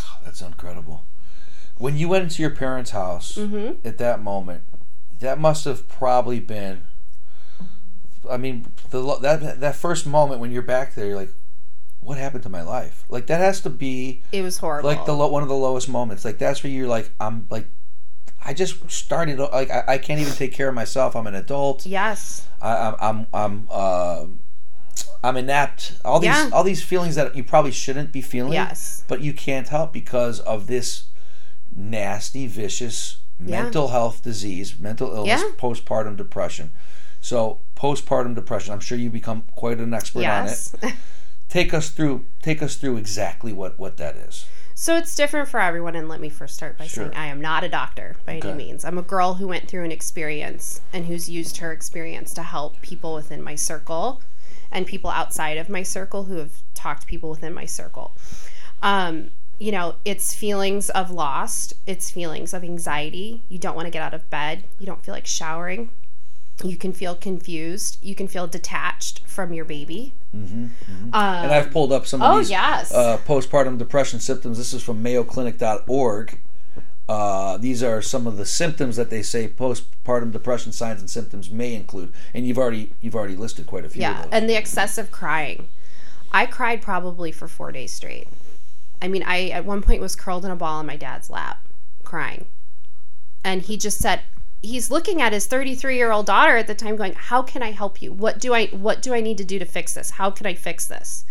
Oh, 0.00 0.18
that's 0.24 0.40
incredible. 0.42 1.04
When 1.78 1.96
you 1.96 2.08
went 2.08 2.24
into 2.24 2.42
your 2.42 2.50
parents' 2.50 2.90
house 2.92 3.36
Mm-hmm. 3.36 3.86
at 3.86 3.98
that 3.98 4.22
moment, 4.22 4.62
that 5.18 5.38
must 5.40 5.64
have 5.64 5.88
probably 5.88 6.38
been. 6.38 6.82
I 8.30 8.36
mean, 8.36 8.66
the 8.90 9.18
that 9.20 9.60
that 9.60 9.76
first 9.76 10.06
moment 10.06 10.40
when 10.40 10.50
you're 10.52 10.62
back 10.62 10.94
there, 10.94 11.06
you're 11.06 11.16
like, 11.16 11.32
"What 12.00 12.18
happened 12.18 12.42
to 12.44 12.48
my 12.48 12.62
life?" 12.62 13.04
Like 13.08 13.26
that 13.26 13.40
has 13.40 13.60
to 13.62 13.70
be 13.70 14.22
It 14.32 14.42
was 14.42 14.58
horrible. 14.58 14.88
like 14.88 15.04
the 15.06 15.12
lo- 15.14 15.28
one 15.28 15.42
of 15.42 15.48
the 15.48 15.54
lowest 15.56 15.88
moments. 15.88 16.24
Like 16.24 16.38
that's 16.38 16.62
where 16.62 16.72
you're 16.72 16.86
like, 16.88 17.10
"I'm 17.20 17.46
like, 17.50 17.66
I 18.44 18.54
just 18.54 18.90
started. 18.90 19.38
Like 19.38 19.70
I, 19.70 19.84
I 19.88 19.98
can't 19.98 20.20
even 20.20 20.32
take 20.34 20.52
care 20.52 20.68
of 20.68 20.74
myself. 20.74 21.14
I'm 21.16 21.26
an 21.26 21.34
adult. 21.34 21.84
yes. 21.86 22.46
I, 22.60 22.76
I'm 22.76 22.94
I'm 23.00 23.26
I'm 23.34 23.66
uh, 23.70 24.26
I'm 25.24 25.36
inept. 25.36 25.94
All 26.04 26.20
these 26.20 26.26
Yeah. 26.28 26.50
all 26.52 26.62
these 26.64 26.82
feelings 26.82 27.14
that 27.16 27.34
you 27.34 27.42
probably 27.44 27.72
shouldn't 27.72 28.12
be 28.12 28.20
feeling. 28.20 28.52
Yes. 28.52 29.04
But 29.08 29.20
you 29.20 29.32
can't 29.32 29.68
help 29.68 29.92
because 29.92 30.38
of 30.40 30.66
this 30.68 31.04
nasty, 31.74 32.46
vicious 32.46 33.16
Yeah. 33.44 33.62
mental 33.62 33.88
health 33.88 34.22
disease, 34.22 34.78
mental 34.78 35.12
illness, 35.12 35.40
Yeah. 35.42 35.48
postpartum 35.58 36.16
depression. 36.16 36.70
So 37.20 37.58
postpartum 37.76 38.34
depression. 38.34 38.72
I'm 38.72 38.80
sure 38.80 38.98
you 38.98 39.10
become 39.10 39.44
quite 39.54 39.78
an 39.78 39.92
expert 39.94 40.24
on 40.24 40.46
it. 40.46 40.50
Yes. 40.50 40.74
Take 41.48 41.74
us 41.74 41.90
through. 41.90 42.24
Take 42.40 42.62
us 42.62 42.76
through 42.76 42.96
exactly 42.96 43.52
what 43.52 43.78
what 43.78 43.96
that 43.98 44.16
is. 44.16 44.46
So 44.74 44.96
it's 44.96 45.14
different 45.14 45.48
for 45.48 45.60
everyone, 45.60 45.94
and 45.94 46.08
let 46.08 46.20
me 46.20 46.28
first 46.30 46.54
start 46.54 46.78
by 46.78 46.86
Sure. 46.86 47.04
saying 47.04 47.16
I 47.16 47.26
am 47.26 47.40
not 47.40 47.62
a 47.62 47.68
doctor 47.68 48.16
by 48.24 48.38
Okay. 48.38 48.48
any 48.48 48.56
means. 48.56 48.84
I'm 48.84 48.96
a 48.98 49.02
girl 49.02 49.34
who 49.34 49.46
went 49.46 49.68
through 49.68 49.84
an 49.84 49.92
experience 49.92 50.80
and 50.92 51.06
who's 51.06 51.28
used 51.28 51.58
her 51.58 51.72
experience 51.72 52.32
to 52.34 52.42
help 52.42 52.80
people 52.80 53.14
within 53.14 53.42
my 53.42 53.54
circle 53.54 54.22
and 54.70 54.86
people 54.86 55.10
outside 55.10 55.58
of 55.58 55.68
my 55.68 55.82
circle 55.82 56.24
who 56.24 56.36
have 56.38 56.62
talked 56.74 57.02
to 57.02 57.06
people 57.06 57.28
within 57.30 57.52
my 57.52 57.66
circle. 57.66 58.16
Um, 58.82 59.30
you 59.58 59.70
know, 59.70 59.96
it's 60.06 60.34
feelings 60.34 60.88
of 60.90 61.10
lost, 61.10 61.74
it's 61.86 62.10
feelings 62.10 62.54
of 62.54 62.64
anxiety. 62.64 63.42
You 63.50 63.58
don't 63.58 63.76
want 63.76 63.86
to 63.86 63.90
get 63.90 64.02
out 64.02 64.14
of 64.14 64.28
bed, 64.30 64.64
you 64.78 64.86
don't 64.86 65.04
feel 65.04 65.14
like 65.14 65.26
showering. 65.26 65.90
You 66.64 66.76
can 66.76 66.92
feel 66.92 67.14
confused. 67.14 67.98
You 68.02 68.14
can 68.14 68.28
feel 68.28 68.46
detached 68.46 69.20
from 69.26 69.52
your 69.52 69.64
baby. 69.64 70.14
Um, 70.34 70.70
And 71.12 71.52
I've 71.52 71.70
pulled 71.70 71.92
up 71.92 72.06
some 72.06 72.22
of 72.22 72.32
oh 72.32 72.38
these 72.38 72.50
yes, 72.50 72.92
uh, 72.92 73.18
postpartum 73.26 73.78
depression 73.78 74.20
symptoms. 74.20 74.58
This 74.58 74.72
is 74.72 74.82
from 74.82 75.02
MayoClinic.org. 75.02 76.38
Uh, 77.08 77.56
these 77.58 77.82
are 77.82 78.00
some 78.00 78.26
of 78.26 78.36
the 78.36 78.46
symptoms 78.46 78.96
that 78.96 79.10
they 79.10 79.22
say 79.22 79.48
postpartum 79.48 80.30
depression 80.32 80.72
signs 80.72 81.00
and 81.00 81.10
symptoms 81.10 81.50
may 81.50 81.74
include, 81.74 82.12
and 82.32 82.46
you've 82.46 82.58
already 82.58 82.94
you've 83.00 83.14
already 83.16 83.36
listed 83.36 83.66
quite 83.66 83.84
a 83.84 83.88
few 83.88 84.00
Yeah, 84.02 84.26
and 84.30 84.48
the 84.48 84.54
excessive 84.56 85.10
crying. 85.10 85.68
I 86.30 86.46
cried 86.46 86.80
probably 86.80 87.30
for 87.32 87.48
four 87.48 87.72
days 87.72 87.92
straight. 87.92 88.28
I 89.02 89.08
mean, 89.08 89.22
I 89.24 89.48
at 89.48 89.64
one 89.64 89.82
point 89.82 90.00
was 90.00 90.16
curled 90.16 90.44
in 90.44 90.50
a 90.50 90.56
ball 90.56 90.78
on 90.78 90.86
my 90.86 90.96
dad's 90.96 91.28
lap, 91.28 91.66
crying. 92.04 92.46
And 93.44 93.62
he 93.62 93.76
just 93.76 93.98
said, 93.98 94.20
he's 94.62 94.90
looking 94.90 95.20
at 95.20 95.32
his 95.32 95.46
33 95.46 95.96
year 95.96 96.12
old 96.12 96.26
daughter 96.26 96.56
at 96.56 96.66
the 96.66 96.74
time, 96.74 96.96
going, 96.96 97.14
"How 97.14 97.42
can 97.42 97.62
I 97.62 97.72
help 97.72 98.00
you? 98.00 98.12
What 98.12 98.38
do 98.38 98.54
I 98.54 98.66
what 98.68 99.02
do 99.02 99.12
I 99.12 99.20
need 99.20 99.38
to 99.38 99.44
do 99.44 99.58
to 99.58 99.64
fix 99.64 99.92
this? 99.94 100.10
How 100.10 100.30
can 100.30 100.46
I 100.46 100.54
fix 100.54 100.86
this?" 100.86 101.24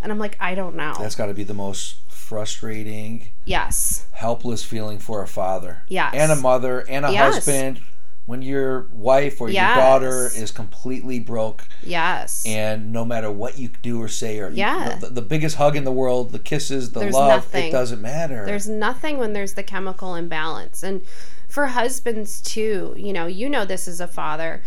And 0.00 0.12
I'm 0.12 0.18
like, 0.18 0.36
I 0.38 0.54
don't 0.54 0.76
know. 0.76 0.94
That's 0.98 1.14
got 1.16 1.26
to 1.26 1.34
be 1.34 1.42
the 1.42 1.54
most 1.54 1.96
frustrating, 2.08 3.28
yes, 3.44 4.06
helpless 4.12 4.62
feeling 4.62 4.98
for 4.98 5.22
a 5.22 5.26
father, 5.28 5.82
Yes. 5.88 6.14
and 6.14 6.30
a 6.30 6.36
mother, 6.36 6.80
and 6.88 7.04
a 7.06 7.12
Yes. 7.12 7.34
husband. 7.36 7.80
When 8.26 8.42
your 8.42 8.88
wife 8.92 9.40
or 9.40 9.48
your 9.48 9.62
daughter 9.76 10.28
is 10.34 10.50
completely 10.50 11.20
broke, 11.20 11.64
yes, 11.84 12.42
and 12.44 12.92
no 12.92 13.04
matter 13.04 13.30
what 13.30 13.56
you 13.56 13.68
do 13.82 14.02
or 14.02 14.08
say, 14.08 14.40
or 14.40 14.50
Yeah. 14.50 14.96
the, 15.00 15.10
the 15.10 15.22
biggest 15.22 15.56
hug 15.56 15.76
in 15.76 15.84
the 15.84 15.92
world, 15.92 16.32
the 16.32 16.40
kisses, 16.40 16.90
the 16.90 16.98
There's 17.00 17.14
love, 17.14 17.28
nothing. 17.28 17.68
it 17.68 17.70
doesn't 17.70 18.02
matter. 18.02 18.44
There's 18.44 18.68
nothing 18.68 19.18
when 19.18 19.32
there's 19.32 19.54
the 19.54 19.62
chemical 19.62 20.16
imbalance. 20.16 20.82
And 20.82 21.02
for 21.56 21.68
husbands 21.68 22.42
too, 22.42 22.92
you 22.98 23.14
know, 23.14 23.24
you 23.24 23.48
know 23.48 23.64
this 23.64 23.88
as 23.88 23.98
a 23.98 24.06
father. 24.06 24.62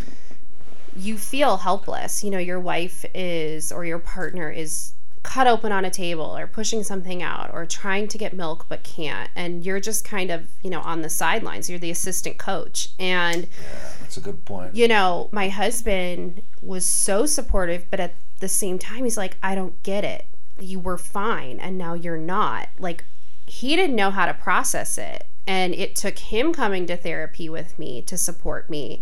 You 0.96 1.20
feel 1.20 1.58
helpless. 1.58 2.24
You 2.24 2.32
know, 2.32 2.40
your 2.40 2.60
wife 2.60 3.06
is 3.14 3.72
or 3.72 3.86
your 3.86 4.00
partner 4.00 4.50
is 4.50 4.94
cut 5.22 5.46
open 5.46 5.72
on 5.72 5.86
a 5.86 5.92
table 5.92 6.36
or 6.36 6.48
pushing 6.48 6.84
something 6.84 7.22
out 7.22 7.52
or 7.54 7.68
trying 7.68 8.08
to 8.08 8.18
get 8.18 8.34
milk 8.34 8.66
but 8.68 8.82
can't 8.82 9.30
and 9.36 9.64
you're 9.64 9.80
just 9.80 10.04
kind 10.04 10.32
of, 10.32 10.48
you 10.64 10.72
know, 10.72 10.80
on 10.82 11.04
the 11.04 11.12
sidelines. 11.12 11.70
You're 11.70 11.78
the 11.78 11.92
assistant 11.92 12.40
coach. 12.40 12.90
And 12.98 13.44
yeah, 13.44 13.90
That's 14.00 14.18
a 14.18 14.22
good 14.22 14.44
point. 14.44 14.74
you 14.74 14.88
know, 14.88 15.30
my 15.32 15.50
husband 15.50 16.42
was 16.64 16.90
so 16.90 17.28
supportive, 17.28 17.86
but 17.92 18.00
at 18.00 18.16
the 18.40 18.50
same 18.50 18.80
time, 18.80 19.04
he's 19.04 19.16
like, 19.16 19.38
I 19.44 19.54
don't 19.54 19.84
get 19.84 20.04
it. 20.04 20.26
You 20.60 20.80
were 20.80 20.98
fine, 20.98 21.60
and 21.60 21.78
now 21.78 21.94
you're 21.94 22.18
not. 22.18 22.70
Like, 22.80 23.06
he 23.46 23.76
didn't 23.76 23.96
know 23.96 24.10
how 24.10 24.26
to 24.26 24.34
process 24.34 24.98
it. 24.98 25.28
And 25.50 25.74
it 25.74 25.96
took 25.96 26.20
him 26.20 26.54
coming 26.54 26.86
to 26.86 26.96
therapy 26.96 27.50
with 27.50 27.80
me 27.80 28.04
to 28.04 28.20
support 28.20 28.70
me 28.70 29.02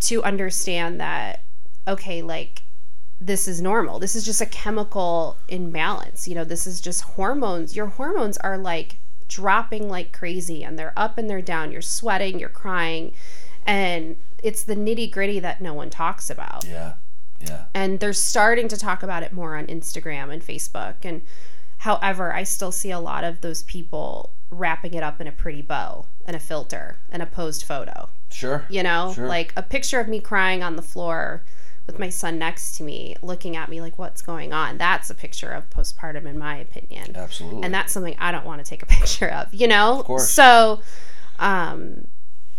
to 0.00 0.22
understand 0.22 1.00
that, 1.00 1.42
okay, 1.88 2.20
like, 2.20 2.64
this 3.18 3.48
is 3.48 3.62
normal. 3.62 3.98
This 3.98 4.14
is 4.14 4.22
just 4.22 4.42
a 4.42 4.46
chemical 4.46 5.38
imbalance. 5.48 6.28
You 6.28 6.34
know, 6.34 6.44
this 6.44 6.66
is 6.66 6.82
just 6.82 7.00
hormones. 7.00 7.74
Your 7.74 7.86
hormones 7.86 8.36
are 8.36 8.58
like 8.58 8.98
dropping 9.26 9.88
like 9.88 10.12
crazy 10.12 10.62
and 10.62 10.78
they're 10.78 10.92
up 10.98 11.16
and 11.16 11.30
they're 11.30 11.40
down. 11.40 11.72
You're 11.72 11.80
sweating, 11.80 12.38
you're 12.38 12.50
crying. 12.50 13.14
And 13.66 14.16
it's 14.42 14.64
the 14.64 14.76
nitty 14.76 15.10
gritty 15.10 15.40
that 15.40 15.62
no 15.62 15.72
one 15.72 15.88
talks 15.88 16.28
about. 16.28 16.66
Yeah, 16.66 16.96
yeah. 17.40 17.64
And 17.72 18.00
they're 18.00 18.12
starting 18.12 18.68
to 18.68 18.76
talk 18.76 19.02
about 19.02 19.22
it 19.22 19.32
more 19.32 19.56
on 19.56 19.66
Instagram 19.68 20.30
and 20.30 20.42
Facebook. 20.42 20.96
And 21.04 21.22
however, 21.78 22.34
I 22.34 22.42
still 22.42 22.70
see 22.70 22.90
a 22.90 23.00
lot 23.00 23.24
of 23.24 23.40
those 23.40 23.62
people 23.62 24.34
wrapping 24.50 24.94
it 24.94 25.02
up 25.02 25.20
in 25.20 25.26
a 25.26 25.32
pretty 25.32 25.62
bow 25.62 26.06
and 26.26 26.36
a 26.36 26.40
filter 26.40 26.96
and 27.10 27.22
a 27.22 27.26
posed 27.26 27.64
photo. 27.64 28.08
Sure. 28.30 28.64
You 28.68 28.82
know, 28.82 29.12
Sure. 29.14 29.26
like 29.26 29.52
a 29.56 29.62
picture 29.62 30.00
of 30.00 30.08
me 30.08 30.20
crying 30.20 30.62
on 30.62 30.76
the 30.76 30.82
floor 30.82 31.42
with 31.86 31.98
my 32.00 32.08
son 32.08 32.38
next 32.38 32.76
to 32.76 32.82
me, 32.82 33.14
looking 33.22 33.56
at 33.56 33.68
me 33.68 33.80
like, 33.80 33.96
what's 33.98 34.20
going 34.20 34.52
on? 34.52 34.76
That's 34.76 35.08
a 35.08 35.14
picture 35.14 35.50
of 35.50 35.70
postpartum, 35.70 36.26
in 36.26 36.36
my 36.36 36.56
opinion. 36.56 37.14
Absolutely. 37.14 37.62
And 37.62 37.72
that's 37.72 37.92
something 37.92 38.16
I 38.18 38.32
don't 38.32 38.44
want 38.44 38.64
to 38.64 38.68
take 38.68 38.82
a 38.82 38.86
picture 38.98 39.28
of, 39.28 39.54
you 39.54 39.68
know? 39.68 40.00
Of 40.00 40.06
course. 40.06 40.28
So, 40.30 40.80
um, 41.38 42.08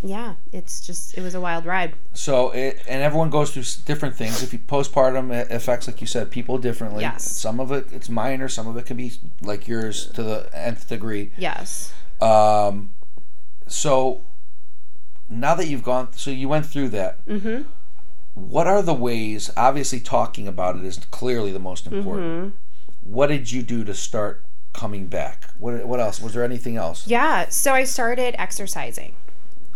yeah, 0.01 0.35
it's 0.51 0.85
just, 0.85 1.17
it 1.17 1.21
was 1.21 1.33
a 1.33 1.41
wild 1.41 1.65
ride. 1.65 1.95
So, 2.13 2.51
it, 2.51 2.81
and 2.87 3.01
everyone 3.01 3.29
goes 3.29 3.51
through 3.51 3.63
different 3.85 4.15
things. 4.15 4.43
If 4.43 4.53
you 4.53 4.59
postpartum 4.59 5.31
it 5.33 5.51
affects, 5.51 5.87
like 5.87 6.01
you 6.01 6.07
said, 6.07 6.29
people 6.29 6.57
differently. 6.57 7.01
Yes. 7.01 7.29
Some 7.29 7.59
of 7.59 7.71
it 7.71 7.87
it's 7.91 8.09
minor. 8.09 8.47
Some 8.47 8.67
of 8.67 8.77
it 8.77 8.85
can 8.85 8.97
be 8.97 9.13
like 9.41 9.67
yours 9.67 10.07
to 10.11 10.21
the 10.21 10.49
nth 10.53 10.87
degree. 10.87 11.31
Yes. 11.37 11.93
Um, 12.21 12.91
so 13.65 14.25
now 15.29 15.55
that 15.55 15.67
you've 15.67 15.83
gone, 15.83 16.13
so 16.13 16.29
you 16.31 16.47
went 16.47 16.65
through 16.65 16.89
that. 16.89 17.25
Mm-hmm. 17.25 17.63
What 18.35 18.67
are 18.67 18.83
the 18.83 18.93
ways? 18.93 19.49
Obviously, 19.57 19.99
talking 19.99 20.47
about 20.47 20.75
it 20.75 20.85
is 20.85 20.99
clearly 21.09 21.51
the 21.51 21.59
most 21.59 21.87
important. 21.87 22.53
Mm-hmm. 22.53 23.11
What 23.11 23.27
did 23.27 23.51
you 23.51 23.63
do 23.63 23.83
to 23.83 23.95
start 23.95 24.45
coming 24.73 25.07
back? 25.07 25.49
What 25.57 25.87
What 25.87 25.99
else? 25.99 26.21
Was 26.21 26.33
there 26.33 26.43
anything 26.43 26.77
else? 26.77 27.07
Yeah. 27.07 27.49
So 27.49 27.73
I 27.73 27.83
started 27.83 28.35
exercising 28.37 29.15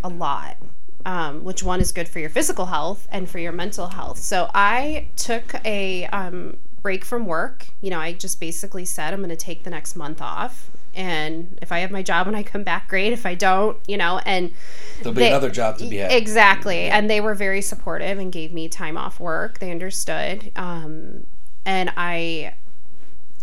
a 0.03 0.09
lot, 0.09 0.57
um, 1.05 1.43
which 1.43 1.63
one 1.63 1.79
is 1.79 1.91
good 1.91 2.07
for 2.07 2.19
your 2.19 2.29
physical 2.29 2.67
health 2.67 3.07
and 3.11 3.29
for 3.29 3.39
your 3.39 3.51
mental 3.51 3.87
health. 3.87 4.17
So 4.19 4.49
I 4.53 5.07
took 5.15 5.55
a 5.65 6.05
um, 6.07 6.57
break 6.81 7.05
from 7.05 7.25
work. 7.25 7.67
You 7.81 7.89
know, 7.89 7.99
I 7.99 8.13
just 8.13 8.39
basically 8.39 8.85
said 8.85 9.13
I'm 9.13 9.19
going 9.19 9.29
to 9.29 9.35
take 9.35 9.63
the 9.63 9.69
next 9.69 9.95
month 9.95 10.21
off. 10.21 10.69
And 10.93 11.57
if 11.61 11.71
I 11.71 11.79
have 11.79 11.91
my 11.91 12.03
job 12.03 12.25
when 12.25 12.35
I 12.35 12.43
come 12.43 12.63
back, 12.63 12.89
great. 12.89 13.13
If 13.13 13.25
I 13.25 13.33
don't, 13.33 13.77
you 13.87 13.95
know, 13.97 14.19
and 14.25 14.51
There'll 14.99 15.13
be 15.13 15.21
They- 15.21 15.29
another 15.29 15.49
job 15.49 15.77
to 15.77 15.85
be 15.87 15.97
had. 15.97 16.11
Exactly. 16.11 16.89
And 16.89 17.09
they 17.09 17.21
were 17.21 17.33
very 17.33 17.61
supportive 17.61 18.19
and 18.19 18.31
gave 18.31 18.51
me 18.51 18.67
time 18.67 18.97
off 18.97 19.19
work. 19.19 19.59
They 19.59 19.71
understood. 19.71 20.51
Um, 20.57 21.25
and 21.65 21.93
I 21.95 22.55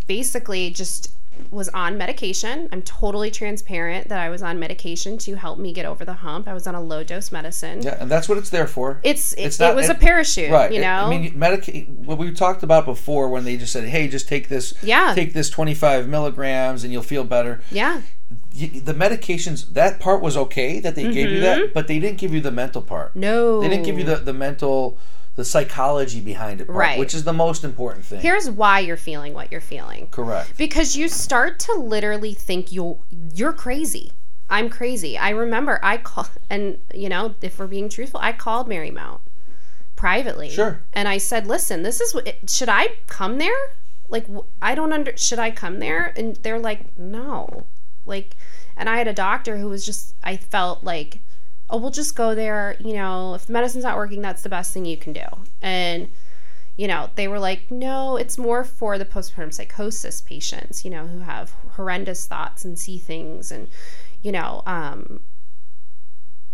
basically 0.06 0.70
just 0.70 1.10
was 1.50 1.68
on 1.70 1.96
medication. 1.98 2.68
I'm 2.72 2.82
totally 2.82 3.30
transparent 3.30 4.08
that 4.08 4.20
I 4.20 4.28
was 4.28 4.42
on 4.42 4.58
medication 4.58 5.18
to 5.18 5.34
help 5.36 5.58
me 5.58 5.72
get 5.72 5.86
over 5.86 6.04
the 6.04 6.12
hump. 6.14 6.48
I 6.48 6.54
was 6.54 6.66
on 6.66 6.74
a 6.74 6.80
low 6.80 7.02
dose 7.04 7.30
medicine. 7.32 7.82
yeah, 7.82 7.96
and 8.00 8.10
that's 8.10 8.28
what 8.28 8.38
it's 8.38 8.50
there 8.50 8.66
for. 8.66 9.00
It's, 9.02 9.32
it, 9.34 9.42
It's 9.42 9.58
not- 9.58 9.70
it 9.72 9.76
was 9.76 9.88
it- 9.88 9.96
a 9.96 9.98
parachute, 9.98 10.50
Right. 10.50 10.70
you 10.72 10.78
It- 10.78 10.82
know? 10.82 11.06
I 11.06 11.10
mean, 11.10 11.32
medicate. 11.34 11.88
What 11.88 12.18
we 12.18 12.30
talked 12.32 12.62
about 12.62 12.84
before, 12.84 13.28
when 13.28 13.44
they 13.44 13.56
just 13.56 13.72
said, 13.72 13.84
"Hey, 13.84 14.08
just 14.08 14.28
take 14.28 14.48
this. 14.48 14.74
Yeah. 14.82 15.12
Take 15.14 15.32
this 15.32 15.50
25 15.50 16.08
milligrams, 16.08 16.84
and 16.84 16.92
you'll 16.92 17.02
feel 17.02 17.24
better." 17.24 17.60
yeah. 17.70 18.02
The 18.54 18.92
medications. 18.94 19.72
That 19.72 20.00
part 20.00 20.20
was 20.20 20.36
okay 20.36 20.80
that 20.80 20.94
they 20.96 21.04
gave 21.04 21.30
you 21.30 21.40
Mm-hmm. 21.40 21.60
that, 21.62 21.74
but 21.74 21.86
they 21.86 21.98
didn't 21.98 22.18
give 22.18 22.34
you 22.34 22.40
the 22.40 22.50
mental 22.50 22.82
part. 22.82 23.14
No. 23.16 23.60
They 23.60 23.68
didn't 23.68 23.84
give 23.84 23.98
you 23.98 24.04
the 24.04 24.16
the 24.16 24.32
mental. 24.34 24.98
The 25.38 25.44
psychology 25.44 26.20
behind 26.20 26.60
it, 26.60 26.66
part, 26.66 26.76
Right. 26.76 26.98
Which 26.98 27.14
is 27.14 27.22
the 27.22 27.32
most 27.32 27.62
important 27.62 28.04
thing. 28.04 28.20
Here's 28.20 28.50
why 28.50 28.80
you're 28.80 28.96
feeling 28.96 29.34
what 29.34 29.52
you're 29.52 29.60
feeling. 29.60 30.08
Correct. 30.10 30.56
because 30.58 30.96
you 30.96 31.06
start 31.06 31.60
to 31.60 31.74
literally 31.74 32.34
think 32.34 32.72
you 32.72 32.98
you're 33.32 33.52
crazy. 33.52 34.10
I'm 34.50 34.68
crazy. 34.68 35.16
I 35.16 35.30
remember 35.30 35.78
I 35.80 35.98
call 35.98 36.26
and 36.50 36.80
you 36.92 37.08
know 37.08 37.36
if 37.40 37.60
we're 37.60 37.68
being 37.68 37.88
truthful, 37.88 38.18
I 38.20 38.32
called 38.32 38.68
Marymount 38.68 39.20
privately. 39.94 40.50
Sure. 40.50 40.80
And 40.92 41.06
I 41.06 41.18
said, 41.18 41.46
"Listen, 41.46 41.84
this 41.84 42.00
is 42.00 42.12
what 42.12 42.50
should 42.50 42.68
I 42.68 42.88
come 43.06 43.38
there? 43.38 43.60
Like 44.08 44.26
I 44.60 44.74
don't 44.74 44.92
under 44.92 45.16
should 45.16 45.38
I 45.38 45.52
come 45.52 45.78
there?" 45.78 46.12
And 46.16 46.34
they're 46.42 46.58
like, 46.58 46.98
"No." 46.98 47.66
Like 48.04 48.34
and 48.76 48.88
I 48.88 48.98
had 48.98 49.06
a 49.06 49.12
doctor 49.12 49.58
who 49.58 49.68
was 49.68 49.86
just 49.86 50.14
I 50.20 50.36
felt 50.36 50.82
like, 50.82 51.20
"Oh, 51.70 51.76
we'll 51.78 51.90
just 51.90 52.14
go 52.16 52.34
there, 52.34 52.76
you 52.80 52.94
know, 52.94 53.34
if 53.34 53.46
the 53.46 53.52
medicine's 53.52 53.84
not 53.84 53.96
working, 53.96 54.22
that's 54.22 54.42
the 54.42 54.48
best 54.48 54.72
thing 54.72 54.84
you 54.84 54.96
can 54.96 55.12
do." 55.12 55.24
And 55.62 56.08
you 56.76 56.86
know, 56.86 57.10
they 57.16 57.26
were 57.26 57.40
like, 57.40 57.72
no, 57.72 58.16
it's 58.16 58.38
more 58.38 58.62
for 58.62 58.98
the 58.98 59.04
postpartum 59.04 59.52
psychosis 59.52 60.20
patients, 60.20 60.84
you 60.84 60.90
know, 60.92 61.08
who 61.08 61.18
have 61.18 61.50
horrendous 61.72 62.24
thoughts 62.24 62.64
and 62.64 62.78
see 62.78 62.98
things. 62.98 63.50
And, 63.50 63.66
you 64.22 64.30
know, 64.30 64.62
um, 64.64 65.18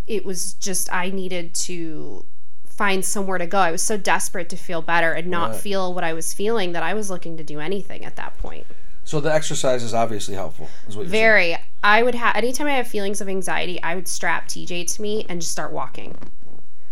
it 0.06 0.24
was 0.24 0.54
just, 0.54 0.90
I 0.90 1.10
needed 1.10 1.54
to 1.66 2.24
find 2.66 3.04
somewhere 3.04 3.36
to 3.36 3.46
go. 3.46 3.58
I 3.58 3.70
was 3.70 3.82
so 3.82 3.98
desperate 3.98 4.48
to 4.48 4.56
feel 4.56 4.80
better 4.80 5.12
and 5.12 5.28
not 5.30 5.50
Right. 5.50 5.60
feel 5.60 5.92
what 5.92 6.04
I 6.04 6.14
was 6.14 6.32
feeling 6.32 6.72
that 6.72 6.82
I 6.82 6.94
was 6.94 7.10
looking 7.10 7.36
to 7.36 7.44
do 7.44 7.60
anything 7.60 8.02
at 8.02 8.16
that 8.16 8.38
point. 8.38 8.66
So 9.04 9.20
the 9.20 9.32
exercise 9.32 9.82
is 9.82 9.92
obviously 9.94 10.34
helpful. 10.34 10.68
Is 10.88 10.96
what 10.96 11.02
you're 11.02 11.10
saying. 11.10 11.22
Very. 11.22 11.56
I 11.82 12.02
would 12.02 12.14
have, 12.14 12.34
anytime 12.36 12.66
I 12.66 12.72
have 12.72 12.88
feelings 12.88 13.20
of 13.20 13.28
anxiety, 13.28 13.82
I 13.82 13.94
would 13.94 14.08
strap 14.08 14.48
TJ 14.48 14.94
to 14.94 15.02
me 15.02 15.26
and 15.28 15.40
just 15.40 15.52
start 15.52 15.72
walking. 15.72 16.16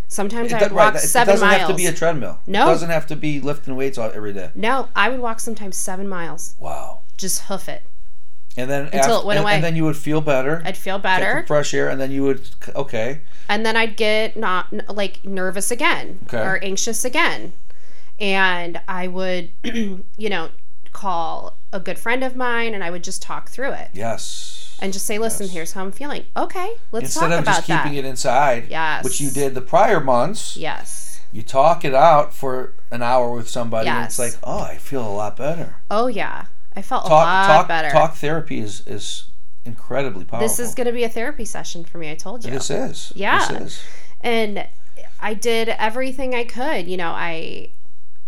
Sometimes 0.08 0.52
I 0.52 0.60
would 0.60 0.72
right, 0.72 0.92
walk 0.92 0.94
it 0.96 1.06
seven 1.06 1.32
doesn't 1.32 1.48
miles. 1.48 1.60
have 1.60 1.70
to 1.70 1.74
be 1.74 1.86
a 1.86 1.92
treadmill. 1.92 2.38
No. 2.46 2.64
It 2.64 2.72
doesn't 2.72 2.90
have 2.90 3.06
to 3.06 3.16
be 3.16 3.40
lifting 3.40 3.74
weights 3.76 3.96
every 3.96 4.34
day. 4.34 4.50
no, 4.54 4.88
I 4.94 5.08
would 5.08 5.20
walk 5.20 5.40
sometimes 5.40 5.76
seven 5.78 6.06
miles. 6.06 6.54
Wow. 6.60 7.00
Just 7.16 7.44
hoof 7.44 7.66
it. 7.68 7.82
And 8.58 8.70
then 8.70 8.90
Until 8.92 9.16
af- 9.20 9.22
it 9.22 9.26
went 9.26 9.38
and, 9.38 9.44
away. 9.44 9.54
and 9.54 9.64
then 9.64 9.74
you 9.76 9.84
would 9.84 9.96
feel 9.96 10.20
better. 10.20 10.60
I'd 10.66 10.76
feel 10.76 10.98
get 10.98 11.02
better. 11.04 11.38
some 11.38 11.46
fresh 11.46 11.72
air, 11.72 11.88
and 11.88 11.98
then 11.98 12.10
you 12.10 12.22
would 12.24 12.46
okay. 12.76 13.22
and 13.48 13.64
then 13.64 13.74
I'd 13.78 13.96
get 13.96 14.36
not 14.36 14.70
like 14.94 15.24
nervous 15.24 15.70
again 15.70 16.18
Okay. 16.24 16.36
or 16.36 16.62
anxious 16.62 17.02
again, 17.06 17.54
and 18.20 18.78
I 18.86 19.06
would, 19.08 19.52
you 19.64 20.04
know, 20.18 20.50
call 20.92 21.56
a 21.72 21.80
good 21.80 21.98
friend 21.98 22.22
of 22.22 22.36
mine, 22.36 22.74
and 22.74 22.84
I 22.84 22.90
would 22.90 23.02
just 23.04 23.22
talk 23.22 23.48
through 23.50 23.72
it 23.72 23.88
Yes. 23.92 24.76
and 24.80 24.92
just 24.92 25.06
say, 25.06 25.18
"Listen, 25.18 25.46
Yes. 25.46 25.54
here's 25.54 25.72
how 25.72 25.82
I'm 25.82 25.92
feeling. 25.92 26.24
Okay, 26.36 26.72
let's 26.92 27.04
Instead 27.06 27.20
talk 27.28 27.32
of 27.32 27.38
about 27.40 27.56
just 27.56 27.68
that." 27.68 27.82
keeping 27.84 27.98
it 27.98 28.04
inside, 28.04 28.66
Yes. 28.68 29.04
which 29.04 29.20
you 29.20 29.30
did 29.30 29.54
the 29.54 29.60
prior 29.62 30.00
months, 30.00 30.56
yes. 30.56 31.20
you 31.32 31.42
talk 31.42 31.84
it 31.84 31.94
out 31.94 32.34
for 32.34 32.74
an 32.90 33.02
hour 33.02 33.30
with 33.32 33.48
somebody, 33.48 33.88
and 33.88 34.04
it's 34.04 34.18
like, 34.18 34.34
oh, 34.44 34.60
I 34.60 34.76
feel 34.76 35.06
a 35.06 35.08
lot 35.14 35.36
better. 35.36 35.76
Oh 35.90 36.06
yeah, 36.08 36.44
I 36.76 36.82
felt 36.82 37.06
a 37.06 37.08
Talk, 37.08 37.24
lot 37.26 37.46
talk, 37.46 37.68
better. 37.68 37.90
talk 37.90 38.14
therapy 38.16 38.60
is 38.60 38.82
is 38.86 39.24
incredibly 39.64 40.24
powerful. 40.24 40.46
this 40.46 40.58
is 40.58 40.74
going 40.74 40.86
to 40.88 40.92
be 40.92 41.04
a 41.04 41.08
therapy 41.08 41.44
session 41.44 41.84
for 41.84 41.96
me. 41.98 42.10
I 42.10 42.14
told 42.16 42.44
you. 42.44 42.50
This 42.50 42.68
is. 42.68 43.12
Yeah. 43.14 43.46
This 43.48 43.60
is. 43.62 43.80
and 44.20 44.66
I 45.20 45.34
did 45.34 45.68
everything 45.68 46.34
I 46.34 46.44
could. 46.44 46.86
You 46.88 46.96
know, 46.96 47.10
I 47.12 47.68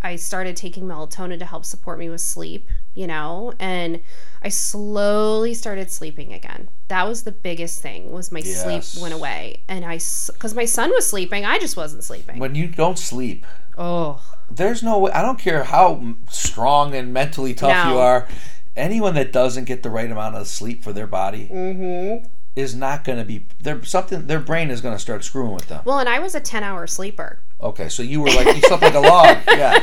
I 0.05 0.16
started 0.16 0.55
taking 0.55 0.84
melatonin 0.84 1.38
to 1.38 1.46
help 1.46 1.64
support 1.64 1.98
me 1.98 2.11
with 2.11 2.20
sleep, 2.20 2.68
you 2.94 3.07
know, 3.07 3.55
and 3.59 4.00
I 4.42 4.50
slowly 4.50 5.55
started 5.55 5.90
sleeping 5.90 6.32
again. 6.34 6.68
That 6.88 7.09
was 7.09 7.22
the 7.22 7.32
biggest 7.32 7.80
thing 7.80 8.12
was 8.12 8.30
my 8.30 8.40
Yes. 8.40 8.88
sleep 8.88 9.02
went 9.02 9.14
away. 9.14 9.62
And 9.66 9.84
I 9.84 9.96
cuz 10.38 10.55
my 10.55 10.66
son 10.66 10.90
was 10.90 11.07
sleeping, 11.07 11.46
I 11.46 11.59
just 11.59 11.76
wasn't 11.76 12.05
sleeping. 12.05 12.38
When 12.38 12.55
you 12.55 12.68
don't 12.68 12.98
sleep, 12.98 13.46
oh. 13.78 14.20
there's 14.50 14.82
no 14.82 14.98
way. 14.98 15.11
I 15.12 15.22
don't 15.22 15.38
care 15.38 15.64
how 15.64 16.14
strong 16.30 16.94
and 16.94 17.12
mentally 17.14 17.55
tough 17.55 17.88
you 17.90 17.98
are. 17.98 18.28
Anyone 18.76 19.14
that 19.14 19.32
doesn't 19.32 19.64
get 19.64 19.82
the 19.82 19.90
right 19.90 20.11
amount 20.11 20.36
of 20.36 20.46
sleep 20.48 20.84
for 20.84 20.92
their 20.92 21.07
body 21.07 21.48
Mhm. 21.50 22.28
is 22.57 22.74
not 22.74 23.05
going 23.05 23.18
to 23.18 23.24
be. 23.24 23.46
Their 23.61 23.82
something. 23.84 24.26
Their 24.26 24.40
brain 24.40 24.70
is 24.70 24.80
going 24.80 24.94
to 24.94 24.98
start 24.98 25.24
screwing 25.24 25.55
with 25.55 25.68
them. 25.68 25.80
Well, 25.84 25.98
and 25.98 26.09
I 26.09 26.18
was 26.18 26.34
a 26.34 26.40
10-hour 26.40 26.86
sleeper. 26.88 27.40
Okay, 27.64 27.88
so 27.88 28.02
you 28.02 28.20
were 28.20 28.28
like 28.28 28.46
you 28.54 28.60
slept 28.62 28.82
like 28.82 28.94
a 28.94 29.00
log. 29.00 29.38
Yeah. 29.48 29.82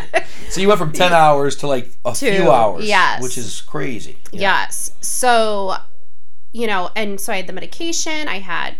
So 0.49 0.61
you 0.61 0.67
went 0.67 0.79
from 0.79 0.91
ten 0.91 1.13
hours 1.13 1.55
to 1.57 1.67
like 1.67 1.91
a 2.05 2.13
Two, 2.13 2.31
few 2.31 2.51
hours. 2.51 2.85
yes. 2.85 3.21
Which 3.23 3.37
is 3.37 3.61
crazy. 3.61 4.17
Yes. 4.31 4.91
So, 5.01 5.75
you 6.53 6.67
know, 6.67 6.91
and 6.95 7.19
so 7.19 7.33
I 7.33 7.37
had 7.37 7.47
the 7.47 7.53
medication, 7.53 8.27
I 8.27 8.39
had, 8.39 8.75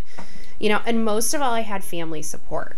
you 0.60 0.70
know, 0.70 0.82
and 0.86 1.04
most 1.04 1.34
of 1.34 1.42
all, 1.42 1.54
I 1.54 1.62
had 1.62 1.84
family 1.84 2.22
support. 2.22 2.78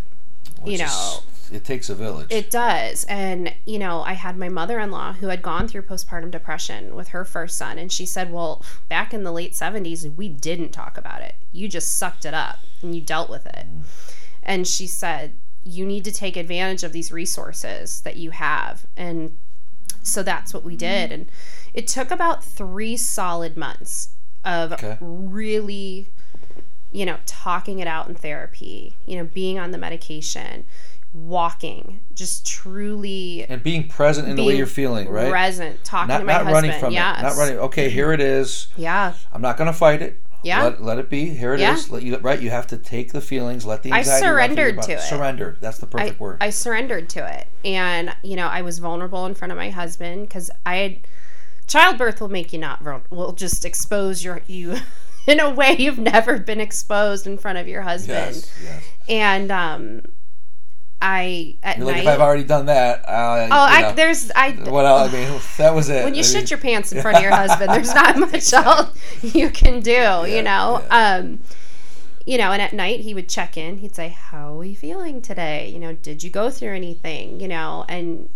Which 0.61 0.80
you 0.80 0.86
is- 0.86 0.91
know, 0.91 1.19
it 1.51 1.65
takes 1.65 1.89
a 1.89 1.95
village. 1.95 2.28
It 2.32 2.49
does. 2.51 3.03
And, 3.05 3.53
you 3.65 3.78
know, 3.80 4.01
I 4.01 4.13
had 4.13 4.38
my 4.38 4.47
mother 4.49 4.80
in 4.80 4.91
law 4.91 5.13
who 5.13 5.28
had 5.28 5.41
gone 5.41 5.67
through 5.67 5.84
postpartum 5.84 6.32
depression 6.32 6.95
with 6.95 7.09
her 7.09 7.26
first 7.26 7.57
son. 7.57 7.78
And 7.78 7.91
she 7.91 8.05
said, 8.05 8.32
well, 8.32 8.63
back 8.89 9.13
in 9.13 9.24
the 9.24 9.32
late 9.32 9.53
70s, 9.53 10.15
we 10.15 10.30
didn't 10.30 10.69
talk 10.71 10.97
about 10.97 11.21
it. 11.21 11.36
You 11.51 11.67
just 11.67 11.97
sucked 11.97 12.26
it 12.26 12.34
up 12.34 12.59
and 12.82 12.95
you 12.95 13.01
dealt 13.01 13.30
with 13.30 13.45
it. 13.45 13.65
Mm. 13.67 13.82
And 14.41 14.67
she 14.67 14.88
said, 14.88 15.34
you 15.66 15.86
need 15.86 16.03
to 16.05 16.11
take 16.11 16.36
advantage 16.38 16.84
of 16.84 16.91
these 16.91 17.11
resources 17.11 18.01
that 18.01 18.18
you 18.18 18.32
have. 18.32 18.86
And 18.97 19.38
so 20.01 20.24
that's 20.24 20.53
what 20.53 20.64
we 20.64 20.76
did. 20.76 21.11
And 21.11 21.30
it 21.74 21.88
took 21.88 22.11
about 22.11 22.43
three 22.43 22.97
solid 22.97 23.55
months 23.57 24.09
of 24.43 24.74
Okay. 24.74 24.97
really, 24.99 26.07
you 26.91 27.05
know, 27.05 27.18
talking 27.26 27.80
it 27.80 27.88
out 27.88 28.09
in 28.09 28.16
therapy, 28.16 28.95
you 29.05 29.18
know, 29.18 29.24
being 29.24 29.57
on 29.57 29.72
the 29.72 29.78
medication, 29.78 30.66
walking, 31.14 31.99
just 32.14 32.45
truly 32.45 33.45
and 33.47 33.61
being 33.64 33.88
present 33.88 34.28
in 34.28 34.36
the 34.36 34.43
way 34.43 34.57
you're 34.57 34.66
feeling, 34.66 35.07
right? 35.07 35.30
present, 35.30 35.84
talking 35.84 36.07
not 36.09 36.20
to 36.20 36.26
my 36.26 36.34
not 36.34 36.43
husband. 36.45 36.64
running 36.68 36.80
from 36.80 36.93
yes. 36.93 37.20
it. 37.20 37.24
Not 37.24 37.36
running. 37.38 37.57
Okay, 37.59 37.89
here 37.89 38.11
it 38.11 38.20
is. 38.20 38.68
Yeah. 38.76 39.14
I'm 39.32 39.41
not 39.41 39.55
going 39.57 39.68
to 39.72 39.78
fight 39.78 40.01
it. 40.01 40.22
Yeah. 40.44 40.64
Let, 40.64 40.84
let 40.84 41.00
it 41.00 41.10
be. 41.10 41.26
Here 41.30 41.54
it 41.54 41.62
is. 41.62 41.88
Yeah. 41.88 41.94
Let 41.94 42.04
you 42.04 42.18
right. 42.18 42.41
You 42.41 42.50
have 42.50 42.68
to 42.68 42.78
take 42.78 43.12
the 43.12 43.22
feelings. 43.22 43.66
Let 43.66 43.84
the 43.84 43.91
anxiety. 43.91 44.26
your 44.26 44.34
surrendered 44.34 44.82
to 44.84 44.94
it. 44.94 45.02
Surrender. 45.02 45.58
That's 45.62 45.78
the 45.78 45.88
perfect 45.88 46.20
I, 46.20 46.24
word. 46.24 46.38
I 46.41 46.50
surrendered 46.50 47.10
to 47.10 47.39
it. 47.39 47.48
And, 47.66 48.16
you 48.24 48.36
know, 48.36 48.48
I 48.48 48.62
was 48.62 48.80
vulnerable 48.80 49.26
in 49.26 49.34
front 49.34 49.52
of 49.52 49.58
my 49.58 49.70
husband 49.70 50.28
because 50.28 50.52
I 50.66 50.76
had 50.76 51.08
childbirth 51.68 52.20
will 52.20 52.30
make 52.30 52.52
you 52.52 52.60
not 52.60 52.82
will 53.10 53.32
just 53.32 53.64
expose 53.64 54.24
your, 54.24 54.41
you 54.48 54.78
in 55.28 55.39
a 55.39 55.50
way 55.50 55.76
you've 55.80 56.00
never 56.00 56.38
been 56.39 56.60
exposed 56.60 57.26
in 57.26 57.38
front 57.38 57.58
of 57.58 57.68
your 57.68 57.84
husband. 57.84 58.36
yes. 58.36 58.54
Yes. 58.64 58.84
And, 59.08 59.52
um, 59.52 60.02
I, 61.06 61.58
at 61.64 61.78
You're 61.78 61.88
night, 61.88 61.93
like 61.95 62.04
if 62.04 62.08
I've 62.08 62.22
already 62.22 62.45
done 62.45 62.68
that. 62.68 63.01
Uh, 63.08 63.49
oh, 63.51 63.66
I, 63.70 63.82
know, 63.82 63.93
there's, 63.93 64.32
I, 64.32 64.51
what 64.51 64.86
else? 64.86 65.14
I 65.14 65.14
mean, 65.14 65.41
that 65.58 65.76
was 65.76 65.89
it. 65.89 66.06
when 66.06 66.14
you 66.16 66.22
I 66.22 66.24
shit 66.24 66.36
mean, 66.36 66.47
your 66.47 66.60
pants 66.60 66.93
in 66.93 67.01
front 67.01 67.18
of 67.18 67.24
your 67.24 67.32
husband, 67.36 67.72
there's 67.72 67.93
not 67.93 68.18
much 68.32 68.54
else 68.54 68.97
you 69.22 69.49
can 69.49 69.82
do, 69.82 70.26
you 70.28 70.41
know. 70.41 70.82
Um, 70.89 71.41
you 72.26 72.38
know, 72.38 72.54
and 72.54 72.62
at 72.62 72.72
night 72.72 73.01
he 73.01 73.14
would 73.14 73.28
check 73.28 73.58
in. 73.58 73.80
He'd 73.80 73.93
say, 73.95 74.08
"How 74.10 74.54
are 74.54 74.58
we 74.58 74.74
feeling 74.74 75.22
today? 75.22 75.68
You 75.70 75.80
know, 75.80 75.91
did 75.93 76.24
you 76.24 76.30
go 76.30 76.49
through 76.49 76.74
anything? 76.74 77.41
You 77.41 77.49
know?" 77.49 77.84
And 77.89 78.30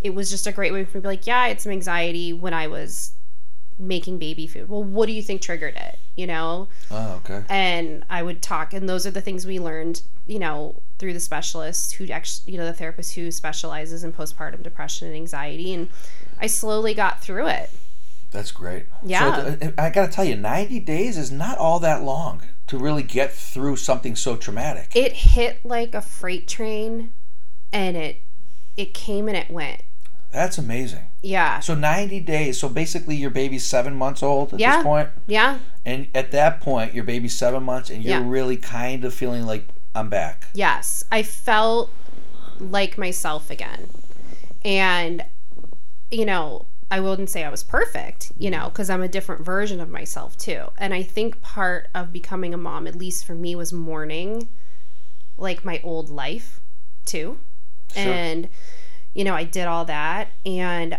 it 0.00 0.14
was 0.14 0.30
just 0.30 0.46
a 0.46 0.52
great 0.52 0.72
way 0.72 0.84
for 0.84 0.98
me 0.98 1.00
to 1.00 1.02
be 1.02 1.08
like, 1.08 1.26
"Yeah, 1.26 1.40
I 1.40 1.48
had 1.48 1.60
some 1.60 1.72
anxiety 1.72 2.32
when 2.32 2.54
I 2.54 2.68
was 2.68 3.12
making 3.80 4.18
baby 4.18 4.46
food." 4.46 4.68
Well, 4.68 4.84
what 4.84 5.06
do 5.06 5.12
you 5.12 5.22
think 5.22 5.42
triggered 5.42 5.74
it? 5.74 5.98
You 6.14 6.28
know, 6.28 6.68
Oh, 6.90 7.20
okay. 7.24 7.42
and 7.48 8.04
I 8.08 8.22
would 8.22 8.42
talk, 8.42 8.72
and 8.72 8.88
those 8.88 9.06
are 9.06 9.10
the 9.10 9.20
things 9.20 9.44
we 9.44 9.58
learned, 9.58 10.02
you 10.24 10.38
know, 10.38 10.80
through 10.98 11.12
the 11.12 11.20
specialist 11.20 11.94
who 11.94 12.06
actually, 12.08 12.52
you 12.52 12.58
know, 12.58 12.64
the 12.64 12.72
therapist 12.72 13.14
who 13.14 13.30
specializes 13.30 14.02
in 14.04 14.12
postpartum 14.12 14.62
depression 14.62 15.08
and 15.08 15.16
anxiety, 15.16 15.72
and 15.74 15.88
I 16.40 16.46
slowly 16.46 16.94
got 16.94 17.20
through 17.20 17.48
it. 17.48 17.70
That's 18.32 18.50
great. 18.50 18.86
Yeah. 19.02 19.56
So 19.60 19.72
I 19.78 19.90
got 19.90 20.06
to 20.06 20.12
tell 20.12 20.24
you, 20.24 20.36
90 20.36 20.80
days 20.80 21.16
is 21.16 21.30
not 21.30 21.58
all 21.58 21.78
that 21.80 22.02
long 22.02 22.42
to 22.66 22.78
really 22.78 23.02
get 23.02 23.32
through 23.32 23.76
something 23.76 24.16
so 24.16 24.36
traumatic. 24.36 24.90
It 24.94 25.12
hit 25.12 25.64
like 25.64 25.94
a 25.94 26.02
freight 26.02 26.48
train, 26.48 27.12
and 27.72 27.96
it 27.96 28.22
it 28.76 28.92
came 28.92 29.28
and 29.28 29.36
it 29.36 29.50
went. 29.50 29.82
That's 30.32 30.58
amazing. 30.58 31.06
Yeah, 31.22 31.60
So 31.60 31.74
90 31.74 32.20
days. 32.20 32.60
So 32.60 32.68
basically, 32.68 33.16
your 33.16 33.30
baby's 33.30 33.64
seven 33.64 33.94
months 33.94 34.22
old 34.22 34.52
at 34.52 34.60
Yeah. 34.60 34.76
this 34.76 34.84
point, 34.84 35.08
yeah, 35.26 35.58
and 35.84 36.08
at 36.14 36.30
that 36.32 36.60
point, 36.60 36.92
your 36.94 37.04
baby's 37.04 37.36
seven 37.38 37.62
months, 37.62 37.88
and 37.88 38.04
you're 38.04 38.20
Yeah. 38.20 38.28
really 38.28 38.56
kind 38.58 39.04
of 39.04 39.14
feeling 39.14 39.46
like 39.46 39.66
I'm 39.96 40.08
back. 40.08 40.48
yes. 40.54 41.04
I 41.10 41.22
felt 41.22 41.90
like 42.60 42.96
myself 42.98 43.50
again, 43.50 43.88
and 44.64 45.24
you 46.10 46.24
know. 46.24 46.66
I 46.88 47.00
wouldn't 47.00 47.30
say 47.30 47.42
I 47.42 47.50
was 47.50 47.64
perfect, 47.64 48.30
you 48.38 48.48
know, 48.48 48.68
because 48.68 48.90
I'm 48.90 49.02
a 49.02 49.08
different 49.08 49.44
version 49.44 49.80
of 49.80 49.90
myself 49.90 50.36
too. 50.36 50.66
And 50.78 50.94
I 50.94 51.02
think 51.02 51.42
part 51.42 51.88
of 51.96 52.12
becoming 52.12 52.54
a 52.54 52.56
mom, 52.56 52.86
at 52.86 52.94
least 52.94 53.26
for 53.26 53.34
me, 53.34 53.56
was 53.56 53.72
mourning 53.72 54.46
like 55.36 55.64
my 55.64 55.80
old 55.82 56.10
life 56.10 56.60
too. 57.04 57.40
Sure. 57.92 58.12
And, 58.12 58.48
you 59.14 59.24
know, 59.24 59.34
I 59.34 59.42
did 59.42 59.66
all 59.66 59.84
that. 59.86 60.28
And 60.44 60.96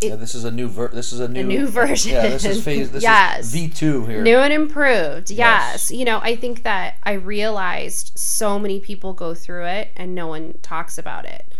yeah, 0.00 0.16
this 0.16 0.34
is 0.34 0.44
a 0.44 0.50
new 0.50 0.68
ver- 0.68 0.88
This 0.88 1.12
is 1.12 1.20
a 1.20 1.28
new, 1.28 1.40
a 1.40 1.44
new 1.44 1.66
version. 1.66 2.12
Yeah, 2.14 2.28
this 2.28 2.44
is 2.44 2.62
phase. 2.64 2.90
This 2.92 3.02
Yes. 3.02 3.46
is 3.46 3.52
V 3.52 3.68
two 3.68 4.06
here. 4.06 4.22
new 4.22 4.36
and 4.38 4.52
improved. 4.52 5.30
Yes. 5.30 5.90
Yes. 5.90 5.90
You 5.90 6.04
know, 6.04 6.20
I 6.22 6.36
think 6.36 6.62
that 6.62 6.96
I 7.02 7.12
realized 7.12 8.12
so 8.16 8.58
many 8.58 8.78
people 8.80 9.12
go 9.12 9.34
through 9.34 9.64
it 9.66 9.90
and 9.96 10.14
no 10.14 10.26
one 10.28 10.54
talks 10.62 10.98
about 10.98 11.24
it. 11.24 11.52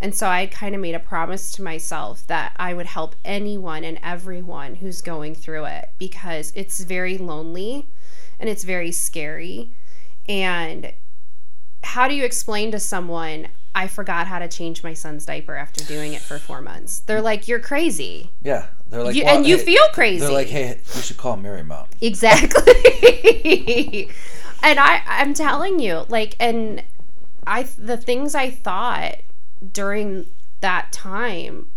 And 0.00 0.14
so 0.14 0.26
I 0.26 0.46
kind 0.46 0.74
of 0.74 0.80
made 0.80 0.94
a 0.96 0.98
promise 1.00 1.52
to 1.52 1.62
myself 1.62 2.26
that 2.26 2.52
I 2.56 2.74
would 2.74 2.86
help 2.86 3.14
anyone 3.24 3.84
and 3.84 3.98
everyone 4.02 4.74
who's 4.76 5.00
going 5.00 5.34
through 5.36 5.64
it 5.66 5.90
because 5.98 6.52
it's 6.56 6.80
very 6.80 7.16
lonely 7.16 7.86
and 8.40 8.48
it's 8.50 8.64
very 8.64 8.90
scary. 8.90 9.70
And 10.28 10.92
how 11.84 12.08
do 12.08 12.14
you 12.14 12.24
explain 12.24 12.72
to 12.72 12.80
someone, 12.80 13.48
I 13.74 13.88
forgot 13.88 14.26
how 14.28 14.38
to 14.38 14.46
change 14.48 14.82
my 14.84 14.94
son's 14.94 15.26
diaper 15.26 15.56
after 15.56 15.84
doing 15.84 16.14
it 16.14 16.20
for 16.22 16.38
four 16.38 16.60
months? 16.60 17.00
They're 17.00 17.20
like, 17.20 17.48
you're 17.48 17.58
crazy. 17.60 18.30
Yeah, 18.42 18.66
they're 18.88 19.02
like, 19.02 19.16
You- 19.16 19.24
well, 19.24 19.36
and 19.36 19.46
you 19.46 19.56
hey- 19.56 19.64
feel 19.64 19.82
crazy. 19.92 20.20
They're 20.20 20.30
like, 20.32 20.46
hey, 20.48 20.80
you 20.94 21.00
should 21.02 21.16
call 21.16 21.36
Marymount. 21.36 21.88
Exactly. 22.00 24.08
and 24.62 24.78
I 24.78 25.02
I'm 25.06 25.34
telling 25.34 25.80
you, 25.80 26.04
like 26.08 26.36
and 26.40 26.82
I 27.46 27.64
the 27.78 27.96
things 27.96 28.34
I 28.34 28.50
thought 28.50 29.16
during 29.72 30.26
that 30.60 30.92
time 30.92 31.70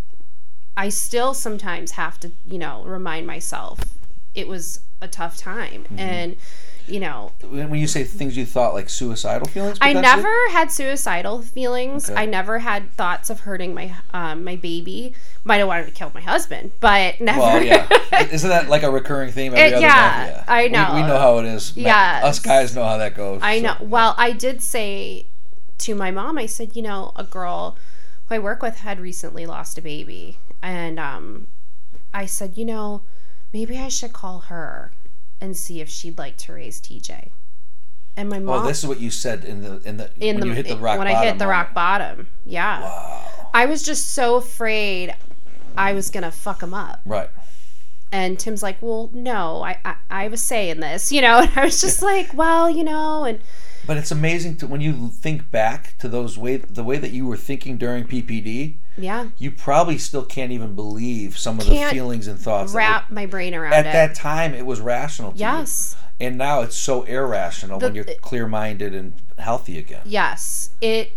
I 0.75 0.89
still 0.89 1.33
sometimes 1.33 1.91
have 1.91 2.19
to, 2.19 2.31
you 2.45 2.59
know, 2.59 2.83
remind 2.83 3.25
myself 3.25 3.79
it 4.35 4.47
was 4.47 4.81
a 5.01 5.07
tough 5.07 5.37
time 5.37 5.83
Mm-hmm. 5.85 5.99
and 5.99 6.35
you 6.88 6.99
know, 6.99 7.31
When 7.41 7.75
you 7.75 7.88
say 7.88 8.03
things 8.03 8.38
you 8.38 8.45
thought 8.45 8.73
like 8.73 8.89
suicidal 8.89 9.47
feelings, 9.47 9.77
I 9.81 9.93
never 9.93 10.33
had 10.51 10.71
suicidal 10.71 11.41
feelings. 11.41 12.09
Okay. 12.09 12.21
I 12.21 12.25
never 12.25 12.59
had 12.59 12.91
thoughts 12.93 13.29
of 13.29 13.41
hurting 13.41 13.73
my 13.73 13.93
um, 14.11 14.43
my 14.43 14.55
baby. 14.55 15.13
Might 15.43 15.57
have 15.57 15.67
wanted 15.67 15.85
to 15.85 15.91
kill 15.91 16.11
my 16.13 16.21
husband, 16.21 16.71
but 16.79 17.19
never. 17.21 17.39
Well, 17.39 17.63
yeah. 17.63 17.88
Isn't 18.31 18.49
that 18.49 18.69
like 18.69 18.83
a 18.83 18.91
recurring 18.91 19.31
theme 19.31 19.53
every 19.53 19.65
It- 19.65 19.73
other 19.73 19.81
yeah, 19.81 20.33
month? 20.35 20.45
I 20.47 20.67
know. 20.67 20.95
We, 20.95 21.01
know 21.01 21.17
how 21.17 21.38
it 21.39 21.45
is. 21.45 21.75
Yeah, 21.75 22.21
Us 22.23 22.39
guys 22.39 22.75
know 22.75 22.83
how 22.83 22.97
that 22.97 23.15
goes. 23.15 23.41
I 23.43 23.57
so, 23.59 23.63
know. 23.63 23.75
Well, 23.81 24.15
I 24.17 24.31
did 24.31 24.61
say 24.61 25.25
to 25.79 25.95
my 25.95 26.11
mom, 26.11 26.38
I 26.38 26.45
said, 26.45 26.75
you 26.75 26.81
know, 26.81 27.11
a 27.15 27.23
girl 27.23 27.77
who 28.27 28.35
I 28.35 28.39
work 28.39 28.61
with 28.61 28.77
had 28.77 28.99
recently 28.99 29.45
lost 29.45 29.77
a 29.77 29.81
baby. 29.81 30.38
And 30.61 30.99
um, 30.99 31.47
I 32.13 32.25
said, 32.25 32.57
you 32.57 32.65
know, 32.65 33.03
maybe 33.53 33.77
I 33.77 33.88
should 33.89 34.13
call 34.13 34.39
her 34.41 34.91
and 35.39 35.55
see 35.55 35.81
if 35.81 35.89
she'd 35.89 36.17
like 36.17 36.38
to 36.38 36.53
raise 36.53 36.79
TJ. 36.79 37.31
And 38.15 38.29
my 38.29 38.38
oh, 38.38 38.41
mom. 38.41 38.63
Oh, 38.63 38.67
this 38.67 38.79
is 38.79 38.88
what 38.88 38.99
you 38.99 39.11
said 39.11 39.45
in 39.45 39.61
the 39.61 39.79
in 39.88 39.97
the 39.97 40.09
in 40.19 40.35
when 40.35 40.41
the, 40.41 40.47
you 40.47 40.53
hit 40.53 40.67
the 40.67 40.77
rock 40.77 40.97
when 40.97 41.07
I 41.07 41.23
hit 41.23 41.38
the 41.38 41.45
moment. 41.45 41.49
rock 41.49 41.73
bottom, 41.73 42.27
yeah. 42.45 42.81
Wow. 42.81 43.49
I 43.53 43.65
was 43.65 43.83
just 43.83 44.11
so 44.13 44.35
afraid 44.35 45.15
I 45.77 45.93
was 45.93 46.09
gonna 46.09 46.31
fuck 46.31 46.61
him 46.63 46.73
up. 46.73 47.01
Right. 47.05 47.29
And 48.11 48.39
Tim's 48.39 48.63
like, 48.63 48.81
well, 48.81 49.09
no, 49.13 49.61
I, 49.61 49.77
I, 49.83 49.95
I 50.09 50.23
have 50.23 50.33
a 50.33 50.38
say 50.38 50.69
in 50.69 50.79
this, 50.79 51.11
you 51.11 51.21
know. 51.21 51.39
And 51.39 51.51
I 51.55 51.65
was 51.65 51.79
just 51.79 52.01
like, 52.01 52.33
well, 52.33 52.69
you 52.69 52.83
know, 52.83 53.23
and 53.23 53.39
But 53.88 53.97
it's 53.97 54.11
amazing 54.11 54.57
to 54.57 54.67
when 54.67 54.81
you 54.81 55.09
think 55.09 55.49
back 55.49 55.97
to 55.99 56.07
those 56.09 56.38
way 56.38 56.57
the 56.57 56.83
way 56.83 56.97
that 56.97 57.11
you 57.11 57.25
were 57.25 57.38
thinking 57.38 57.77
during 57.77 58.03
PPD. 58.05 58.75
yeah, 58.97 59.29
You 59.38 59.49
probably 59.51 59.97
still 59.97 60.25
can't 60.25 60.51
even 60.51 60.75
believe 60.75 61.38
some 61.38 61.57
of 61.59 61.65
Can't 61.65 61.89
the 61.89 61.95
feelings 61.95 62.27
and 62.27 62.38
thoughts. 62.39 62.73
wrap 62.73 63.09
my 63.09 63.25
brain 63.25 63.55
around 63.55 63.73
at 63.73 63.85
it. 63.85 63.93
that 63.93 64.13
time, 64.15 64.53
it 64.53 64.65
was 64.65 64.81
rational. 64.81 65.31
To 65.31 65.38
yes. 65.38 65.95
You. 66.19 66.27
And 66.27 66.38
now 66.38 66.61
it's 66.61 66.75
so 66.75 67.03
irrational 67.03 67.79
when 67.79 67.93
you're 67.95 68.05
clear-minded 68.21 68.93
and 68.95 69.13
healthy 69.38 69.77
again. 69.79 70.01
Yes. 70.05 70.71
It 70.81 71.13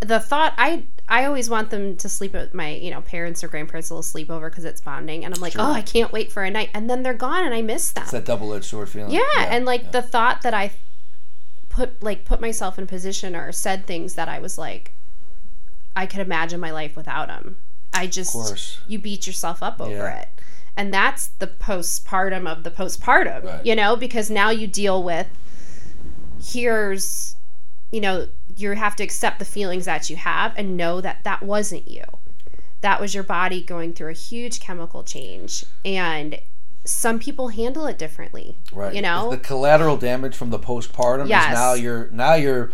the 0.00 0.20
thought 0.20 0.54
I 0.56 0.84
I 1.08 1.26
always 1.26 1.50
want 1.50 1.68
them 1.70 1.96
to 1.98 2.08
sleep 2.08 2.34
at 2.34 2.54
my, 2.54 2.70
you 2.70 2.90
know, 2.90 3.02
parents 3.02 3.44
or 3.44 3.48
grandparents 3.48 3.90
a 3.90 3.94
little 3.94 4.02
sleepover 4.02 4.48
because 4.50 4.64
it's 4.64 4.80
bonding 4.80 5.24
and 5.24 5.34
I'm 5.34 5.40
like, 5.40 5.52
Sure. 5.52 5.60
"Oh, 5.62 5.72
I 5.72 5.82
can't 5.82 6.12
wait 6.12 6.32
for 6.32 6.42
a 6.44 6.50
night." 6.50 6.70
And 6.72 6.88
then 6.88 7.02
they're 7.02 7.12
gone 7.12 7.44
and 7.44 7.52
I 7.52 7.60
miss 7.60 7.90
them. 7.92 8.02
It's 8.04 8.12
that 8.12 8.24
double-edged 8.24 8.64
sword 8.64 8.88
feeling. 8.88 9.12
yeah, 9.12 9.22
and 9.36 9.66
like 9.66 9.82
yeah. 9.84 9.90
the 9.90 10.02
thought 10.02 10.42
that 10.42 10.54
I 10.54 10.70
put 11.74 12.02
like 12.02 12.24
put 12.24 12.40
myself 12.40 12.78
in 12.78 12.84
a 12.84 12.86
position 12.86 13.34
or 13.34 13.50
said 13.52 13.84
things 13.86 14.14
that 14.14 14.28
I 14.28 14.38
was 14.38 14.56
like 14.56 14.92
I 15.96 16.06
could 16.06 16.20
imagine 16.20 16.58
my 16.60 16.70
life 16.70 16.96
without 16.96 17.28
them. 17.28 17.56
I 17.92 18.06
just 18.06 18.80
you 18.88 18.98
beat 18.98 19.26
yourself 19.26 19.62
up 19.62 19.80
over 19.80 19.90
Yeah. 19.90 20.20
it. 20.22 20.28
And 20.76 20.92
that's 20.92 21.28
the 21.38 21.46
postpartum 21.46 22.50
of 22.50 22.64
the 22.64 22.70
postpartum, 22.70 23.44
Right. 23.44 23.66
you 23.66 23.76
know, 23.76 23.94
because 23.96 24.28
now 24.30 24.50
you 24.50 24.66
deal 24.66 25.02
with 25.02 25.28
here's, 26.42 27.36
you 27.90 28.00
know, 28.00 28.28
you 28.56 28.72
have 28.72 28.96
to 28.96 29.04
accept 29.04 29.38
the 29.38 29.44
feelings 29.44 29.84
that 29.84 30.10
you 30.10 30.16
have 30.16 30.52
and 30.56 30.76
know 30.76 31.00
that 31.00 31.22
that 31.24 31.42
wasn't 31.42 31.88
you. 31.90 32.02
That 32.80 33.00
was 33.00 33.14
your 33.14 33.24
body 33.24 33.62
going 33.62 33.92
through 33.94 34.10
a 34.10 34.14
huge 34.14 34.60
chemical 34.60 35.02
change. 35.04 35.64
And 35.84 36.38
some 36.84 37.18
people 37.18 37.48
handle 37.48 37.86
it 37.86 37.96
differently. 37.98 38.56
Right. 38.72 38.94
You 38.94 39.00
know? 39.02 39.30
the 39.30 39.38
collateral 39.38 39.96
damage 39.96 40.36
from 40.36 40.50
the 40.50 40.58
postpartum 40.58 41.28
Yes. 41.28 41.48
is 41.48 41.54
now 41.54 41.72
you're 41.74 42.10
now 42.10 42.34
you're 42.34 42.72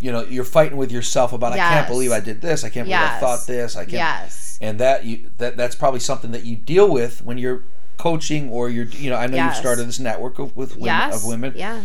you 0.00 0.10
know 0.10 0.22
you're 0.24 0.44
fighting 0.44 0.78
with 0.78 0.90
yourself 0.90 1.32
about 1.32 1.52
I 1.52 1.56
can't 1.58 1.86
believe 1.88 2.10
I 2.12 2.20
did 2.20 2.40
this. 2.40 2.64
I 2.64 2.70
can't 2.70 2.86
believe 2.86 3.00
I 3.02 3.18
thought 3.18 3.46
this. 3.46 3.76
I 3.76 3.80
can't. 3.84 3.92
Yes. 3.92 4.58
And 4.62 4.80
that 4.80 5.04
you 5.04 5.30
that 5.38 5.56
that's 5.58 5.74
probably 5.74 6.00
something 6.00 6.30
that 6.32 6.44
you 6.44 6.56
deal 6.56 6.90
with 6.90 7.22
when 7.24 7.36
you're 7.38 7.64
coaching 7.98 8.48
or 8.48 8.70
you're 8.70 8.86
you 8.86 9.10
know 9.10 9.16
I 9.16 9.26
know 9.26 9.36
Yes. 9.36 9.56
you've 9.56 9.60
started 9.60 9.86
this 9.86 9.98
network 9.98 10.38
of, 10.38 10.56
with 10.56 10.76
women, 10.76 10.86
Yes. 10.86 11.16
of 11.22 11.28
women 11.28 11.52
Yeah. 11.54 11.82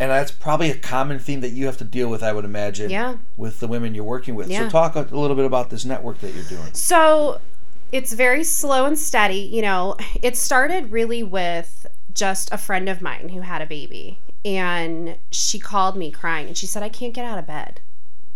and 0.00 0.10
that's 0.10 0.32
probably 0.32 0.68
a 0.72 0.76
common 0.76 1.20
theme 1.20 1.42
that 1.42 1.50
you 1.50 1.66
have 1.66 1.76
to 1.76 1.84
deal 1.84 2.08
with 2.08 2.24
I 2.24 2.32
would 2.32 2.44
imagine 2.44 2.90
Yeah. 2.90 3.18
with 3.36 3.60
the 3.60 3.68
women 3.68 3.94
you're 3.94 4.02
working 4.02 4.34
with. 4.34 4.48
Yeah. 4.50 4.64
So 4.64 4.70
talk 4.70 4.96
a 4.96 5.02
little 5.16 5.36
bit 5.36 5.44
about 5.44 5.70
this 5.70 5.84
network 5.84 6.20
that 6.22 6.34
you're 6.34 6.42
doing. 6.44 6.70
So 6.72 7.40
it's 7.94 8.12
very 8.12 8.42
slow 8.42 8.86
and 8.86 8.98
steady. 8.98 9.36
You 9.36 9.62
know, 9.62 9.96
it 10.20 10.36
started 10.36 10.90
really 10.90 11.22
with 11.22 11.86
just 12.12 12.52
a 12.52 12.58
friend 12.58 12.88
of 12.88 13.00
mine 13.00 13.28
who 13.28 13.42
had 13.42 13.62
a 13.62 13.66
baby. 13.66 14.18
And 14.44 15.16
she 15.30 15.60
called 15.60 15.96
me 15.96 16.10
crying 16.10 16.48
and 16.48 16.56
she 16.58 16.66
said, 16.66 16.82
I 16.82 16.88
can't 16.88 17.14
get 17.14 17.24
out 17.24 17.38
of 17.38 17.46
bed. 17.46 17.80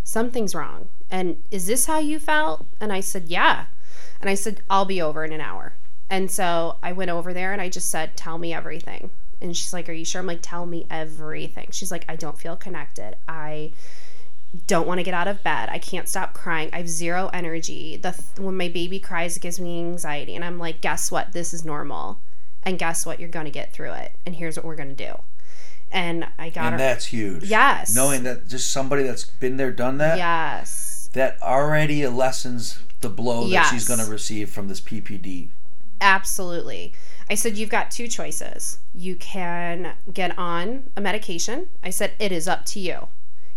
Something's 0.05 0.55
wrong. 0.55 0.89
And 1.11 1.43
is 1.51 1.67
this 1.67 1.87
how 1.87 1.99
you 1.99 2.21
felt? 2.21 2.67
And 2.81 2.93
I 2.93 3.01
said, 3.01 3.25
Yeah. 3.25 3.67
And 4.21 4.31
I 4.31 4.35
said, 4.35 4.63
I'll 4.71 4.85
be 4.85 5.03
over 5.03 5.25
in 5.25 5.33
an 5.33 5.41
hour. 5.41 5.75
And 6.09 6.31
so 6.31 6.79
I 6.81 6.93
went 6.93 7.11
over 7.11 7.35
there 7.35 7.53
and 7.53 7.61
I 7.61 7.69
just 7.69 7.91
said, 7.91 8.17
Tell 8.17 8.39
me 8.39 8.55
everything. 8.55 9.11
And 9.43 9.57
she's 9.57 9.73
like, 9.73 9.89
Are 9.89 9.93
you 9.93 10.05
sure? 10.05 10.21
I'm 10.21 10.27
like, 10.27 10.39
Tell 10.41 10.67
me 10.67 10.87
everything. 10.89 11.71
She's 11.73 11.91
like, 11.91 12.05
I 12.09 12.15
don't 12.15 12.39
feel 12.39 12.55
connected. 12.55 13.17
I 13.27 13.73
don't 14.67 14.87
want 14.87 14.99
to 14.99 15.05
get 15.05 15.15
out 15.15 15.29
of 15.29 15.43
bed. 15.43 15.69
I 15.71 15.79
can't 15.79 16.09
stop 16.09 16.33
crying. 16.33 16.71
I 16.73 16.79
have 16.79 16.89
zero 16.89 17.29
energy. 17.33 17.97
The 17.97 18.13
th- 18.13 18.39
when 18.39 18.57
my 18.57 18.69
baby 18.69 18.99
cries, 18.99 19.37
it 19.37 19.41
gives 19.41 19.61
me 19.61 19.79
anxiety, 19.81 20.35
and 20.35 20.45
I'm 20.45 20.59
like, 20.59 20.81
guess 20.81 21.11
what? 21.11 21.33
This 21.33 21.53
is 21.53 21.65
normal, 21.65 22.21
and 22.63 22.79
guess 22.79 23.05
what? 23.05 23.21
You're 23.21 23.29
gonna 23.29 23.51
get 23.51 23.73
through 23.73 23.93
it, 23.93 24.13
and 24.25 24.35
here's 24.37 24.57
what 24.57 24.65
we're 24.65 24.77
gonna 24.77 24.95
do. 24.95 25.15
And 25.91 26.27
I 26.39 26.51
got 26.51 26.65
And 26.67 26.73
her. 26.73 26.79
that's 26.79 27.07
huge. 27.07 27.45
Yes. 27.45 27.95
Knowing 27.95 28.23
that 28.25 28.47
just 28.49 28.71
somebody 28.71 29.03
that's 29.05 29.25
been 29.25 29.57
there, 29.57 29.73
done 29.73 29.97
that, 29.99 30.19
yes, 30.19 31.09
that 31.15 31.41
already 31.43 32.07
lessens 32.07 32.81
the 33.01 33.09
blow 33.09 33.49
that 33.49 33.71
she's 33.71 33.87
going 33.89 34.01
to 34.01 34.05
receive 34.11 34.51
from 34.51 34.69
this 34.69 34.81
PPD. 34.83 35.49
absolutely. 36.03 36.93
I 37.31 37.35
said 37.35 37.57
you've 37.57 37.71
got 37.71 37.91
two 37.91 38.09
choices. 38.09 38.79
You 38.95 39.15
can 39.17 39.93
get 40.13 40.37
on 40.39 40.91
a 40.97 41.01
medication. 41.01 41.69
I 41.83 41.91
said 41.91 42.13
it 42.19 42.33
is 42.33 42.49
up 42.49 42.65
to 42.67 42.81
you. 42.81 43.09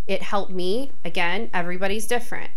It 0.08 0.22
helped 0.22 0.52
me. 0.52 0.92
Again, 1.06 1.50
everybody's 1.54 2.08
different. 2.08 2.52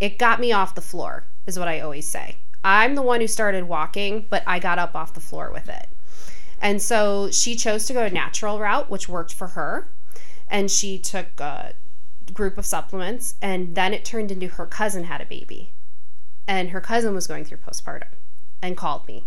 It 0.00 0.18
got 0.18 0.40
me 0.40 0.52
off 0.52 0.74
the 0.74 0.80
floor, 0.80 1.24
is 1.46 1.58
what 1.58 1.68
I 1.68 1.80
always 1.80 2.08
say. 2.08 2.36
I'm 2.64 2.94
the 2.94 3.02
one 3.02 3.20
who 3.20 3.26
started 3.26 3.64
walking, 3.64 4.26
but 4.30 4.42
I 4.46 4.58
got 4.58 4.78
up 4.78 4.94
off 4.94 5.14
the 5.14 5.20
floor 5.20 5.50
with 5.52 5.68
it. 5.68 5.88
And 6.60 6.82
so 6.82 7.30
she 7.30 7.54
chose 7.54 7.86
to 7.86 7.92
go 7.92 8.04
a 8.04 8.10
natural 8.10 8.58
route, 8.58 8.90
which 8.90 9.08
worked 9.08 9.32
for 9.32 9.48
her. 9.48 9.88
And 10.48 10.70
she 10.70 10.98
took 10.98 11.40
a 11.40 11.74
group 12.32 12.58
of 12.58 12.66
supplements, 12.66 13.34
and 13.40 13.74
then 13.74 13.94
it 13.94 14.04
turned 14.04 14.30
into 14.30 14.48
her 14.48 14.66
cousin 14.66 15.04
had 15.04 15.20
a 15.20 15.26
baby. 15.26 15.72
And 16.46 16.70
her 16.70 16.80
cousin 16.80 17.14
was 17.14 17.26
going 17.26 17.44
through 17.44 17.58
postpartum 17.58 18.08
and 18.62 18.76
called 18.76 19.06
me. 19.06 19.24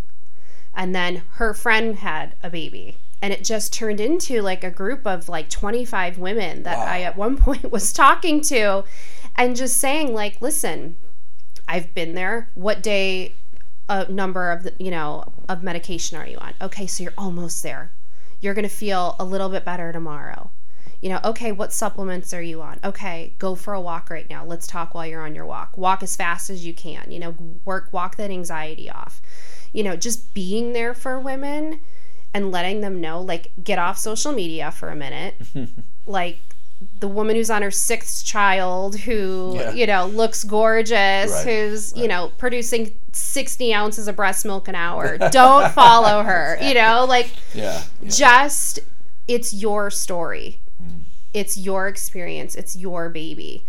And 0.74 0.96
then 0.96 1.24
her 1.34 1.54
friend 1.54 1.98
had 1.98 2.36
a 2.42 2.50
baby. 2.50 2.98
And 3.22 3.32
it 3.32 3.44
just 3.44 3.74
turned 3.74 4.00
into 4.00 4.42
like 4.42 4.64
a 4.64 4.72
group 4.72 5.06
of 5.06 5.30
like 5.30 5.50
25 5.50 6.18
women 6.18 6.64
that 6.64 6.78
Wow. 6.78 6.86
I 6.86 7.02
at 7.02 7.16
one 7.16 7.38
point 7.46 7.72
was 7.72 7.94
talking 7.94 8.42
to 8.42 8.84
and 9.36 9.56
just 9.56 9.78
saying, 9.78 10.14
like, 10.14 10.42
listen, 10.42 10.98
I've 11.68 11.94
been 11.94 12.16
there. 12.16 12.50
What 12.56 12.82
day 12.84 13.34
a 13.90 14.10
number 14.12 14.52
of 14.52 14.64
the, 14.64 14.74
you 14.80 14.92
know 14.92 15.26
of 15.50 15.64
medication 15.64 16.18
are 16.18 16.28
you 16.28 16.38
on? 16.38 16.54
Okay, 16.62 16.88
so 16.88 17.04
you're 17.04 17.14
almost 17.18 17.64
there. 17.64 17.92
You're 18.40 18.54
gonna 18.54 18.70
feel 18.70 19.16
a 19.20 19.26
little 19.26 19.50
bit 19.50 19.66
better 19.66 19.92
tomorrow. 19.92 20.50
You 21.02 21.10
know, 21.10 21.20
okay, 21.26 21.52
what 21.52 21.74
supplements 21.74 22.34
are 22.34 22.42
you 22.42 22.62
on? 22.62 22.80
Okay, 22.84 23.34
go 23.40 23.56
for 23.56 23.74
a 23.74 23.82
walk 23.82 24.10
right 24.10 24.30
now. 24.30 24.46
Let's 24.46 24.68
talk 24.68 24.94
while 24.94 25.06
you're 25.06 25.26
on 25.26 25.34
your 25.34 25.46
walk. 25.46 25.78
Walk 25.78 26.04
as 26.04 26.16
fast 26.16 26.50
as 26.50 26.66
you 26.66 26.74
can. 26.74 27.12
You 27.12 27.20
know, 27.20 27.36
work 27.66 27.90
walk 27.92 28.18
that 28.18 28.30
anxiety 28.30 28.90
off. 28.90 29.22
You 29.74 29.84
know, 29.84 29.96
just 29.96 30.34
being 30.34 30.74
there 30.74 30.94
for 30.94 31.20
women 31.20 31.80
and 32.34 32.52
letting 32.52 32.82
them 32.82 33.02
know 33.02 33.22
like 33.22 33.52
get 33.64 33.78
off 33.80 33.98
social 33.98 34.32
media 34.32 34.72
for 34.72 34.90
a 34.90 34.96
minute. 34.96 35.36
like 36.06 36.40
the 37.00 37.08
woman 37.08 37.36
who's 37.36 37.52
on 37.52 37.62
her 37.62 37.70
sixth 37.70 38.26
child 38.26 38.96
who 39.02 39.54
Yeah. 39.56 39.72
you 39.74 39.86
know 39.86 40.08
looks 40.08 40.44
gorgeous 40.44 41.32
Right, 41.32 41.46
who's 41.46 41.96
you 41.96 42.08
know 42.08 42.32
producing 42.40 42.94
60 43.12 43.72
ounces 43.74 44.08
of 44.08 44.16
breast 44.16 44.46
milk 44.46 44.68
an 44.68 44.76
hour. 44.76 45.18
Don't 45.32 45.72
follow 45.74 46.24
her. 46.24 46.58
You 46.62 46.74
know, 46.74 47.06
like 47.08 47.32
Yeah. 47.54 47.84
yeah. 48.02 48.10
just 48.10 48.80
it's 49.28 49.54
your 49.54 49.92
story. 49.92 50.60
Mm. 50.82 51.02
It's 51.34 51.56
your 51.58 51.88
experience. 51.88 52.56
It's 52.56 52.76
your 52.76 53.10
baby. 53.10 53.64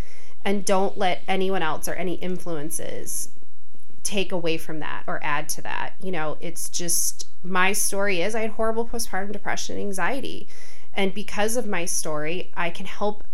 And 0.44 0.64
don't 0.64 0.98
let 0.98 1.22
anyone 1.28 1.62
else 1.62 1.86
or 1.86 1.94
any 1.94 2.14
influences 2.14 3.28
take 4.02 4.32
away 4.32 4.56
from 4.58 4.80
that 4.80 5.04
or 5.06 5.20
add 5.22 5.48
to 5.50 5.62
that. 5.62 5.94
You 6.02 6.12
know, 6.12 6.36
it's 6.40 6.68
just 6.68 7.26
my 7.42 7.72
story 7.72 8.20
is 8.22 8.34
I 8.34 8.40
had 8.42 8.50
horrible 8.50 8.86
postpartum 8.86 9.32
depression 9.32 9.76
and 9.76 9.84
anxiety. 9.86 10.48
And 10.94 11.14
because 11.14 11.56
of 11.56 11.66
my 11.66 11.84
story, 11.84 12.52
I 12.56 12.70
can 12.70 12.86
help 12.86 13.24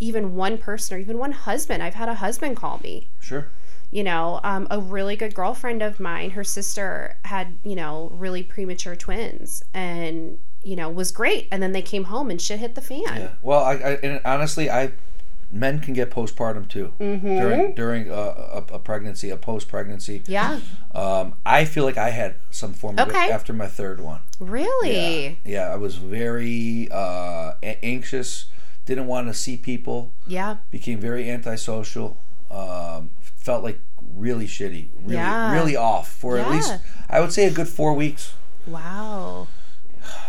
even 0.00 0.34
one 0.34 0.58
person 0.58 0.96
or 0.96 1.00
even 1.00 1.18
one 1.18 1.32
husband. 1.32 1.82
I've 1.82 1.94
had 1.94 2.08
a 2.08 2.14
husband 2.14 2.56
call 2.56 2.80
me 2.82 3.08
Sure. 3.20 3.48
you 3.90 4.02
know 4.02 4.40
um, 4.42 4.66
a 4.70 4.80
really 4.80 5.14
good 5.16 5.34
girlfriend 5.34 5.82
of 5.82 6.00
mine 6.00 6.30
her 6.30 6.42
sister 6.44 7.16
had 7.24 7.58
you 7.62 7.76
know 7.76 8.10
really 8.12 8.42
premature 8.42 8.96
twins 8.96 9.62
and 9.72 10.38
you 10.64 10.74
know 10.74 10.90
was 10.90 11.12
great 11.12 11.46
and 11.52 11.62
then 11.62 11.72
they 11.72 11.80
came 11.82 12.04
home 12.04 12.28
and 12.30 12.40
shit 12.42 12.58
hit 12.58 12.74
the 12.74 12.80
fan 12.80 13.02
Yeah. 13.04 13.28
Well, 13.42 13.62
I, 13.62 13.72
I 13.74 13.90
and 14.02 14.20
honestly, 14.24 14.68
I 14.68 14.90
men 15.54 15.78
can 15.80 15.94
get 15.94 16.10
postpartum 16.10 16.66
too 16.68 16.92
Mm-hmm. 17.00 17.26
during 17.38 17.74
during 17.74 18.10
a, 18.10 18.12
a, 18.58 18.64
a 18.74 18.78
pregnancy, 18.80 19.30
a 19.30 19.36
post 19.36 19.68
pregnancy. 19.68 20.22
yeah 20.26 20.58
Um, 20.92 21.34
I 21.46 21.64
feel 21.64 21.84
like 21.84 21.96
I 21.96 22.10
had 22.10 22.34
some 22.50 22.72
form 22.74 22.98
of 22.98 23.08
Okay. 23.08 23.26
it 23.26 23.30
after 23.30 23.52
my 23.52 23.68
third 23.68 24.00
one. 24.00 24.20
really 24.40 25.38
Yeah, 25.44 25.72
I 25.72 25.76
was 25.76 25.96
very 25.96 26.88
uh, 26.90 27.52
a- 27.62 27.78
anxious. 27.84 28.46
Didn't 28.86 29.06
want 29.06 29.28
to 29.28 29.34
see 29.34 29.56
people. 29.56 30.12
yeah 30.26 30.56
Became 30.70 30.98
very 31.00 31.30
antisocial. 31.30 32.18
Um, 32.50 33.10
felt 33.20 33.62
like 33.64 33.78
really 34.14 34.46
shitty. 34.46 34.88
Really, 35.02 35.14
Yeah. 35.14 35.52
really 35.52 35.76
off 35.76 36.08
for 36.10 36.36
at 36.38 36.50
least 36.50 36.74
I 37.08 37.20
would 37.20 37.32
say 37.32 37.46
a 37.46 37.50
good 37.52 37.68
four 37.68 37.92
weeks. 37.94 38.34
wow 38.66 39.46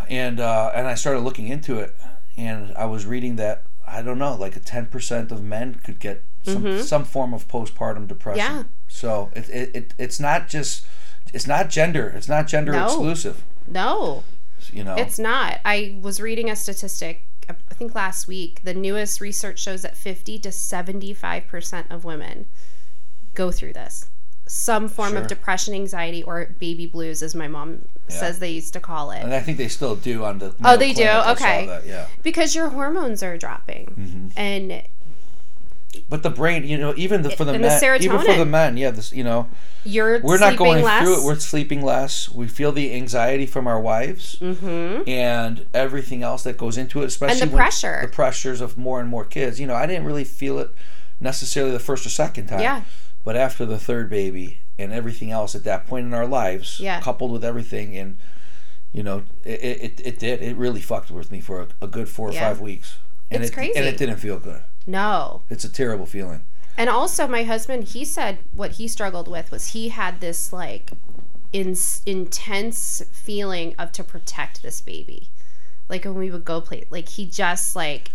and 0.10 0.40
uh, 0.40 0.72
and 0.76 0.88
I 0.88 0.96
started 0.96 1.22
looking 1.22 1.48
into 1.48 1.80
it, 1.80 1.96
and 2.38 2.72
I 2.78 2.86
was 2.86 3.06
reading 3.06 3.36
that 3.38 3.64
I 3.88 4.02
don't 4.02 4.18
know, 4.20 4.36
like 4.36 4.56
a 4.56 4.60
ten 4.60 4.86
percent 4.88 5.32
of 5.32 5.44
men 5.44 5.76
could 5.84 6.00
get 6.00 6.24
some 6.44 6.82
some 6.82 7.06
form 7.06 7.34
of 7.34 7.48
postpartum 7.48 8.08
depression. 8.08 8.46
Mm-hmm. 8.46 8.58
Yeah. 8.58 8.64
So 8.88 9.32
it, 9.36 9.50
it, 9.50 9.76
it 9.76 9.94
it's 9.98 10.20
not 10.20 10.48
just 10.48 10.86
it's 11.34 11.48
not 11.48 11.70
gender. 11.70 12.14
It's 12.16 12.28
not 12.30 12.48
gender 12.48 12.72
No. 12.72 12.86
exclusive. 12.86 13.44
no 13.68 14.24
You 14.72 14.84
know. 14.84 14.96
it's 14.96 15.18
not 15.20 15.60
i 15.66 15.98
was 16.02 16.20
reading 16.22 16.50
a 16.52 16.56
statistic 16.56 17.22
i 17.50 17.54
think 17.74 17.94
last 17.96 18.28
week 18.28 18.62
the 18.64 18.74
newest 18.74 19.20
research 19.22 19.60
shows 19.60 19.82
that 19.84 19.96
50 19.98 20.40
to 20.40 20.50
75% 20.50 21.92
of 21.92 22.04
women 22.06 22.46
go 23.34 23.52
through 23.52 23.74
this 23.74 24.10
some 24.48 24.88
form 24.88 25.12
Sure. 25.14 25.22
of 25.22 25.28
depression 25.28 25.74
anxiety 25.74 26.22
or 26.24 26.56
baby 26.60 26.86
blues 26.86 27.24
as 27.24 27.34
my 27.36 27.48
mom 27.48 27.88
says 28.08 28.40
they 28.40 28.52
used 28.52 28.74
to 28.74 28.80
call 28.80 29.12
it 29.12 29.22
and 29.24 29.34
I 29.34 29.40
think 29.40 29.58
they 29.58 29.68
still 29.68 29.96
do 29.96 30.24
on 30.24 30.40
the. 30.40 30.54
Oh, 30.64 30.78
they 30.78 30.90
do? 30.94 31.04
Clinic. 31.04 31.10
I 31.10 31.24
saw 31.24 31.32
Okay. 31.32 31.66
that, 31.68 31.86
yeah. 31.86 32.08
because 32.24 32.56
your 32.56 32.70
hormones 32.70 33.24
are 33.24 33.38
dropping 33.38 33.88
Mm-hmm. 33.98 34.28
and 34.38 34.84
But 36.10 36.24
the 36.24 36.30
brain, 36.30 36.64
you 36.66 36.78
know, 36.78 36.94
even 36.98 37.22
the, 37.22 37.30
for 37.32 37.46
the 37.46 37.54
And 37.54 37.64
the 37.64 37.68
men, 37.70 38.02
even 38.02 38.20
for 38.20 38.34
the 38.34 38.46
men, 38.46 38.78
yeah, 38.78 38.92
this, 38.92 39.12
you 39.14 39.24
know, 39.24 39.48
you're 39.86 40.20
we're 40.22 40.38
not 40.40 40.58
going 40.58 40.84
less. 40.84 41.04
through 41.04 41.22
it. 41.22 41.26
We're 41.26 41.40
sleeping 41.40 41.82
less. 41.82 42.28
We 42.30 42.48
feel 42.48 42.72
the 42.72 42.94
anxiety 42.94 43.46
from 43.46 43.66
our 43.68 43.80
wives 43.80 44.36
mm-hmm. 44.40 45.08
and 45.08 45.66
everything 45.74 46.22
else 46.24 46.44
that 46.44 46.58
goes 46.58 46.78
into 46.78 47.02
it, 47.02 47.06
especially 47.06 47.48
the 47.48 47.56
pressure. 47.56 48.00
the 48.02 48.08
pressures 48.10 48.62
of 48.62 48.78
more 48.78 49.00
and 49.00 49.08
more 49.10 49.24
kids. 49.26 49.60
You 49.60 49.68
know, 49.68 49.76
I 49.76 49.86
didn't 49.86 50.06
really 50.06 50.24
feel 50.26 50.60
it 50.60 50.74
necessarily 51.20 51.72
the 51.72 51.80
first 51.80 52.06
or 52.06 52.10
second 52.10 52.48
time. 52.48 52.60
Yeah. 52.62 52.82
But 53.24 53.36
after 53.36 53.66
the 53.66 53.80
third 53.80 54.10
baby 54.10 54.60
and 54.78 54.92
everything 54.92 55.32
else 55.32 55.56
at 55.56 55.64
that 55.64 55.88
point 55.88 56.06
in 56.06 56.14
our 56.14 56.28
lives, 56.28 56.80
Yeah. 56.80 57.00
coupled 57.02 57.32
with 57.32 57.44
everything, 57.46 57.96
and 57.98 58.18
you 58.92 59.04
know, 59.04 59.24
it 59.44 59.60
it, 59.64 60.02
it 60.06 60.20
did. 60.20 60.42
It 60.42 60.56
really 60.58 60.82
fucked 60.82 61.12
with 61.12 61.32
me 61.32 61.42
for 61.42 61.62
a, 61.62 61.68
a 61.82 61.88
good 61.88 62.08
four 62.10 62.30
or 62.30 62.34
Yeah. 62.34 62.48
five 62.50 62.62
weeks. 62.62 62.98
And 63.32 63.42
It's 63.44 63.52
it, 63.52 63.56
crazy. 63.56 63.76
And 63.76 63.86
it 63.86 63.98
didn't 63.98 64.18
feel 64.18 64.38
good. 64.40 64.62
no 64.88 65.42
It's 65.50 65.64
a 65.66 65.70
terrible 65.70 66.06
feeling. 66.06 66.42
and 66.78 66.90
also 66.90 67.26
my 67.28 67.44
husband 67.44 67.86
he 67.96 68.04
said 68.06 68.38
what 68.54 68.72
he 68.74 68.88
struggled 68.88 69.28
with 69.28 69.50
was 69.52 69.68
he 69.68 69.90
had 69.90 70.20
this 70.20 70.52
like 70.54 70.92
in, 71.54 71.76
intense 72.06 73.02
feeling 73.12 73.74
of 73.80 73.92
to 73.94 74.04
protect 74.04 74.62
this 74.62 74.82
baby 74.82 75.30
like 75.90 76.04
when 76.06 76.16
we 76.16 76.30
would 76.32 76.46
go 76.46 76.60
play 76.62 76.84
like 76.90 77.10
he 77.10 77.26
just 77.26 77.76
like 77.76 78.12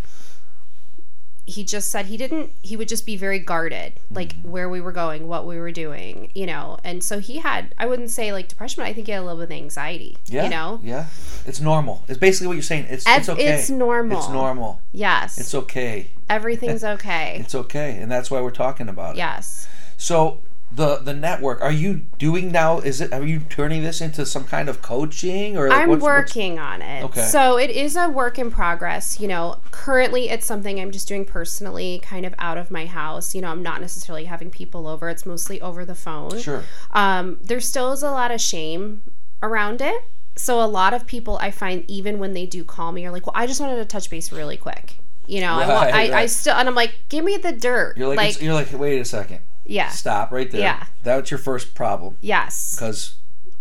he 1.45 1.63
just 1.63 1.89
said 1.91 2.05
he 2.05 2.17
didn't 2.17 2.51
he 2.61 2.77
would 2.77 2.87
just 2.87 3.05
be 3.05 3.17
very 3.17 3.39
guarded 3.39 3.93
like 4.11 4.35
mm-hmm. 4.35 4.51
where 4.51 4.69
we 4.69 4.79
were 4.79 4.91
going 4.91 5.27
what 5.27 5.45
we 5.47 5.57
were 5.59 5.71
doing 5.71 6.31
you 6.35 6.45
know 6.45 6.77
and 6.83 7.03
so 7.03 7.17
he 7.19 7.39
had 7.39 7.73
i 7.79 7.85
wouldn't 7.85 8.11
say 8.11 8.31
like 8.31 8.47
depression 8.47 8.81
but 8.81 8.87
i 8.87 8.93
think 8.93 9.07
he 9.07 9.11
had 9.11 9.19
a 9.19 9.25
little 9.25 9.39
bit 9.39 9.45
of 9.45 9.51
anxiety 9.51 10.15
Yeah. 10.27 10.43
you 10.43 10.49
know 10.49 10.79
Yeah. 10.83 11.07
It's 11.45 11.59
normal. 11.59 12.03
It's 12.07 12.19
basically 12.19 12.45
what 12.47 12.53
you're 12.53 12.61
saying. 12.61 12.85
It's 12.89 13.03
it's 13.07 13.27
okay. 13.27 13.47
it's 13.47 13.69
normal. 13.71 14.19
It's 14.19 14.29
normal. 14.29 14.79
yes 14.91 15.39
It's 15.39 15.55
okay. 15.55 16.11
everything's 16.29 16.83
okay 16.83 17.37
It's 17.43 17.55
okay, 17.55 17.97
and 17.97 18.11
that's 18.11 18.29
why 18.29 18.39
we're 18.41 18.51
talking 18.51 18.87
about 18.87 19.15
it. 19.15 19.17
yes 19.17 19.67
So 19.97 20.41
the 20.73 20.97
the 20.97 21.13
network, 21.13 21.61
are 21.61 21.71
you 21.71 22.01
doing 22.17 22.51
now? 22.51 22.79
Is 22.79 23.01
it? 23.01 23.11
Are 23.11 23.23
you 23.25 23.41
turning 23.41 23.83
this 23.83 23.99
into 23.99 24.25
some 24.25 24.45
kind 24.45 24.69
of 24.69 24.81
coaching 24.81 25.57
or? 25.57 25.67
like, 25.69 25.77
I'm 25.79 25.89
what's- 25.89 26.01
what's- 26.01 26.29
working 26.35 26.59
on 26.59 26.81
it. 26.81 27.03
Okay. 27.03 27.23
So 27.23 27.57
it 27.57 27.69
is 27.69 27.95
a 27.97 28.07
work 28.07 28.39
in 28.39 28.49
progress. 28.51 29.19
You 29.19 29.27
know, 29.27 29.57
currently 29.71 30.29
it's 30.29 30.45
something 30.45 30.79
I'm 30.79 30.91
just 30.91 31.07
doing 31.09 31.25
personally, 31.25 31.99
kind 32.03 32.25
of 32.25 32.33
out 32.39 32.57
of 32.57 32.71
my 32.71 32.85
house. 32.85 33.35
You 33.35 33.41
know, 33.41 33.49
I'm 33.49 33.61
not 33.63 33.81
necessarily 33.81 34.25
having 34.25 34.49
people 34.49 34.87
over. 34.87 35.09
It's 35.09 35.25
mostly 35.25 35.59
over 35.61 35.83
the 35.83 35.95
phone. 35.95 36.39
Sure. 36.39 36.63
Um, 36.91 37.37
there 37.41 37.59
still 37.59 37.91
is 37.91 38.01
a 38.03 38.11
lot 38.11 38.31
of 38.31 38.39
shame 38.39 39.03
around 39.43 39.81
it. 39.81 40.03
So 40.37 40.61
a 40.61 40.65
lot 40.67 40.93
of 40.93 41.05
people 41.05 41.37
I 41.41 41.51
find 41.51 41.83
even 41.89 42.17
when 42.17 42.33
they 42.33 42.45
do 42.45 42.63
call 42.63 42.93
me 42.93 43.05
are 43.05 43.11
like, 43.11 43.25
"Well, 43.27 43.33
I 43.35 43.45
just 43.45 43.59
wanted 43.59 43.75
to 43.75 43.85
touch 43.85 44.09
base 44.09 44.31
really 44.31 44.55
quick." 44.55 44.99
You 45.27 45.41
know, 45.41 45.53
I, 45.53 45.67
want, 45.67 45.91
Right, 45.91 46.11
I, 46.11 46.21
I 46.21 46.25
still 46.27 46.55
and 46.55 46.67
I'm 46.69 46.75
like, 46.75 46.95
"Give 47.09 47.23
me 47.25 47.35
the 47.37 47.51
dirt." 47.51 47.97
You're 47.97 48.07
like, 48.15 48.29
it's- 48.29 48.41
you're 48.41 48.53
like, 48.53 48.71
wait 48.73 48.99
a 48.99 49.05
second, 49.05 49.39
yeah, 49.71 49.89
stop 49.89 50.31
right 50.31 50.49
there. 50.51 50.61
Yeah. 50.61 50.85
That's 51.03 51.31
your 51.31 51.37
first 51.37 51.73
problem 51.75 52.17
yes, 52.21 52.75
because 52.75 53.15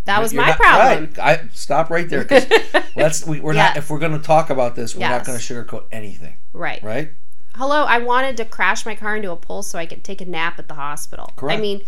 that 0.05 0.21
was 0.21 0.33
my 0.35 0.49
not- 0.49 0.57
problem. 0.59 1.05
Right. 1.17 1.19
I 1.19 1.49
stop 1.53 1.91
right 1.91 2.09
there 2.09 2.23
because 2.23 2.47
let's 2.97 3.27
we, 3.27 3.41
we're 3.41 3.53
not 3.53 3.77
if 3.77 3.91
we're 3.91 3.99
going 3.99 4.13
to 4.13 4.19
talk 4.25 4.51
about 4.51 4.75
this, 4.77 4.95
we're 4.95 5.09
not 5.09 5.25
going 5.25 5.39
to 5.39 5.45
sugarcoat 5.45 5.85
anything, 5.93 6.35
Right. 6.53 6.83
right? 6.83 7.11
Hello, 7.57 7.83
I 7.85 7.99
wanted 7.99 8.37
to 8.39 8.45
crash 8.45 8.87
my 8.87 8.95
car 8.95 9.17
into 9.17 9.31
a 9.33 9.37
pole 9.37 9.63
so 9.63 9.79
I 9.79 9.85
could 9.87 10.05
take 10.05 10.21
a 10.21 10.25
nap 10.25 10.59
at 10.59 10.69
the 10.69 10.75
hospital. 10.75 11.33
Correct. 11.37 11.59
I 11.59 11.61
mean, 11.61 11.83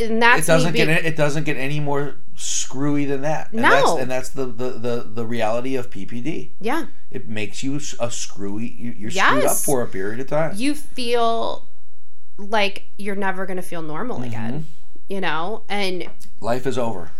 and 0.00 0.20
that's 0.20 0.42
It 0.42 0.46
doesn't 0.46 0.74
get 0.74 0.88
it 0.88 1.16
doesn't 1.16 1.44
get 1.44 1.56
any 1.56 1.78
more 1.80 2.16
screwy 2.36 3.04
than 3.04 3.22
that. 3.22 3.52
And 3.52 3.62
No. 3.62 3.70
that's, 3.70 4.02
and 4.02 4.10
that's 4.10 4.28
the, 4.30 4.46
the 4.46 4.70
the 4.70 5.06
the 5.08 5.24
reality 5.24 5.76
of 5.76 5.88
PPD. 5.88 6.50
yeah. 6.60 6.86
It 7.12 7.28
makes 7.28 7.62
you 7.62 7.76
a 8.00 8.10
screwy. 8.10 8.66
you- 8.66 8.94
You're 8.98 9.10
screwed 9.12 9.44
up 9.44 9.56
for 9.56 9.82
a 9.82 9.86
period 9.86 10.18
of 10.18 10.26
time. 10.26 10.54
You 10.56 10.74
feel 10.74 11.68
like 12.38 12.84
you're 12.98 13.16
never 13.16 13.46
gonna 13.46 13.62
feel 13.62 13.82
normal 13.82 14.16
Mm-hmm. 14.18 14.26
again. 14.28 14.66
You 15.08 15.20
know, 15.20 15.64
and 15.68 16.08
Life 16.40 16.66
is 16.66 16.78
over. 16.78 17.10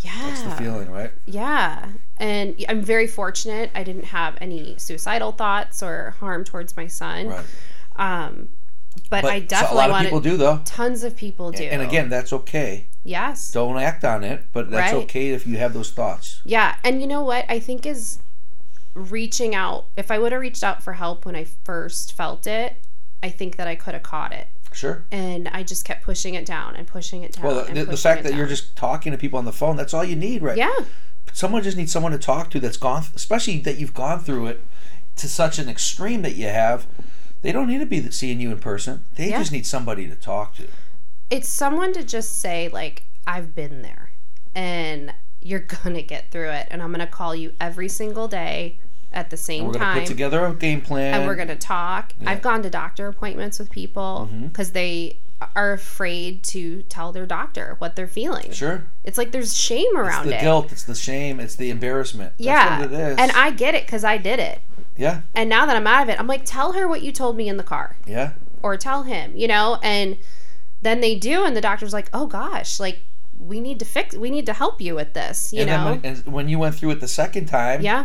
yeah, 0.00 0.12
That's 0.22 0.42
the 0.42 0.50
feeling, 0.52 0.90
right? 0.90 1.12
yeah. 1.26 1.88
And 2.16 2.54
I'm 2.68 2.80
very 2.80 3.06
fortunate. 3.06 3.70
I 3.74 3.82
didn't 3.82 4.04
have 4.06 4.38
any 4.40 4.76
suicidal 4.78 5.32
thoughts 5.32 5.82
or 5.82 6.12
harm 6.20 6.44
towards 6.44 6.76
my 6.76 6.86
son. 6.86 7.28
Right. 7.28 7.44
Um, 7.96 8.48
but, 9.10 9.22
But 9.22 9.32
I 9.32 9.40
so 9.40 9.46
definitely 9.46 9.84
a 9.84 9.88
lot 9.88 9.90
of 10.00 10.02
people 10.06 10.20
do 10.20 10.36
though. 10.36 10.60
Tons 10.64 11.02
of 11.04 11.16
people 11.16 11.50
do. 11.50 11.64
And 11.64 11.82
again, 11.82 12.08
that's 12.08 12.32
okay. 12.32 12.86
yes. 13.02 13.50
Don't 13.50 13.76
act 13.76 14.04
on 14.04 14.22
it, 14.24 14.46
but 14.52 14.70
that's 14.70 14.92
Right. 14.92 15.02
okay 15.04 15.28
if 15.30 15.46
you 15.46 15.58
have 15.58 15.74
those 15.74 15.90
thoughts. 15.90 16.40
Yeah, 16.44 16.76
and 16.84 17.00
you 17.02 17.06
know 17.06 17.22
what 17.22 17.44
I 17.48 17.58
think 17.58 17.84
is 17.84 18.20
reaching 18.94 19.54
out. 19.54 19.86
If 19.96 20.10
I 20.10 20.18
would 20.18 20.32
have 20.32 20.40
reached 20.40 20.62
out 20.64 20.82
for 20.82 20.94
help 20.94 21.26
when 21.26 21.34
I 21.36 21.44
first 21.44 22.12
felt 22.12 22.46
it, 22.46 22.76
I 23.22 23.28
think 23.30 23.56
that 23.56 23.66
I 23.66 23.74
could 23.74 23.94
have 23.94 24.02
caught 24.04 24.32
it. 24.32 24.46
Sure. 24.74 25.04
And 25.12 25.48
I 25.48 25.62
just 25.62 25.84
kept 25.84 26.02
pushing 26.04 26.34
it 26.34 26.44
down 26.44 26.76
and 26.76 26.86
pushing 26.86 27.22
it 27.22 27.32
down. 27.32 27.44
Well, 27.44 27.64
the, 27.66 27.84
the 27.84 27.96
fact 27.96 28.22
that 28.24 28.34
you're 28.34 28.46
just 28.46 28.74
talking 28.76 29.12
to 29.12 29.18
people 29.18 29.38
on 29.38 29.44
the 29.44 29.52
phone, 29.52 29.76
that's 29.76 29.94
all 29.94 30.04
you 30.04 30.16
need, 30.16 30.42
right? 30.42 30.56
yeah, 30.58 30.74
Someone 31.32 31.62
just 31.62 31.76
needs 31.76 31.90
someone 31.92 32.12
to 32.12 32.18
talk 32.18 32.50
to 32.50 32.60
that's 32.60 32.76
gone, 32.76 33.04
especially 33.16 33.58
that 33.60 33.78
you've 33.78 33.94
gone 33.94 34.20
through 34.20 34.46
it 34.48 34.62
to 35.16 35.28
such 35.28 35.58
an 35.58 35.68
extreme 35.68 36.22
that 36.22 36.36
you 36.36 36.46
have. 36.48 36.86
They 37.42 37.50
don't 37.52 37.66
need 37.68 37.78
to 37.78 37.86
be 37.86 38.10
seeing 38.10 38.40
you 38.40 38.50
in 38.52 38.58
person. 38.58 39.04
They 39.16 39.30
Yeah. 39.30 39.38
just 39.38 39.50
need 39.52 39.66
somebody 39.66 40.08
to 40.08 40.16
talk 40.16 40.54
to. 40.56 40.66
it's 41.30 41.48
someone 41.48 41.92
to 41.94 42.02
just 42.04 42.38
say 42.40 42.68
like 42.68 43.04
I've 43.26 43.54
been 43.54 43.82
there, 43.82 44.10
and 44.54 45.12
you're 45.40 45.60
gonna 45.84 46.02
get 46.02 46.30
through 46.30 46.50
it. 46.50 46.68
And 46.70 46.82
I'm 46.82 46.90
gonna 46.92 47.06
call 47.06 47.34
you 47.34 47.52
every 47.60 47.88
single 47.88 48.28
day 48.28 48.78
at 49.14 49.30
the 49.30 49.36
same 49.36 49.64
time. 49.64 49.66
We're 49.72 49.78
going 49.78 49.94
to 49.94 50.00
put 50.00 50.06
together 50.08 50.44
a 50.46 50.54
game 50.54 50.80
plan. 50.80 51.14
and 51.14 51.26
we're 51.26 51.36
going 51.36 51.48
to 51.48 51.56
talk. 51.56 52.12
I've 52.26 52.42
gone 52.42 52.62
to 52.62 52.70
doctor 52.70 53.06
appointments 53.08 53.58
with 53.58 53.70
people 53.70 54.28
Mm-hmm. 54.30 54.46
because 54.48 54.72
they 54.72 55.18
are 55.56 55.72
afraid 55.72 56.42
to 56.44 56.82
tell 56.84 57.12
their 57.12 57.26
doctor 57.26 57.74
what 57.78 57.96
they're 57.96 58.06
feeling. 58.08 58.50
Sure. 58.52 58.84
It's 59.02 59.18
like 59.18 59.32
there's 59.32 59.56
shame 59.56 59.94
around 59.96 60.26
it. 60.26 60.30
It's 60.30 60.30
the 60.30 60.38
it. 60.38 60.40
guilt. 60.40 60.72
It's 60.72 60.84
the 60.84 60.94
shame. 60.94 61.38
It's 61.40 61.56
the 61.56 61.70
embarrassment. 61.70 62.32
That's 62.38 62.46
yeah. 62.46 62.80
what 62.80 62.92
it 62.92 62.98
is. 62.98 63.18
And 63.18 63.32
I 63.32 63.50
get 63.50 63.74
it 63.74 63.84
because 63.84 64.04
I 64.04 64.16
did 64.16 64.38
it. 64.38 64.60
yeah, 64.96 65.22
And 65.34 65.50
now 65.50 65.66
that 65.66 65.76
I'm 65.76 65.86
out 65.86 66.02
of 66.04 66.08
it, 66.08 66.18
I'm 66.18 66.26
like, 66.26 66.44
tell 66.44 66.72
her 66.72 66.86
what 66.88 67.02
you 67.02 67.12
told 67.12 67.36
me 67.36 67.48
in 67.48 67.56
the 67.56 67.62
car 67.64 67.96
yeah. 68.06 68.32
or 68.62 68.76
tell 68.76 69.02
him, 69.02 69.36
you 69.36 69.48
know? 69.48 69.78
And 69.82 70.16
then 70.82 71.00
they 71.00 71.14
do, 71.14 71.44
and 71.44 71.56
the 71.56 71.60
doctor's 71.62 71.92
like, 71.94 72.08
"Oh 72.12 72.26
gosh, 72.26 72.78
like 72.78 73.00
we 73.38 73.58
need 73.60 73.78
to 73.78 73.84
fix, 73.86 74.14
we 74.16 74.30
need 74.30 74.44
to 74.46 74.52
help 74.52 74.80
you 74.82 74.94
with 74.94 75.14
this," 75.14 75.50
you 75.52 75.62
and 75.62 75.70
know? 75.70 75.84
when, 75.92 76.00
and 76.04 76.26
when 76.32 76.48
you 76.48 76.58
went 76.58 76.74
through 76.74 76.90
it 76.90 77.00
the 77.00 77.08
second 77.08 77.46
time, 77.46 77.80
yeah. 77.80 78.04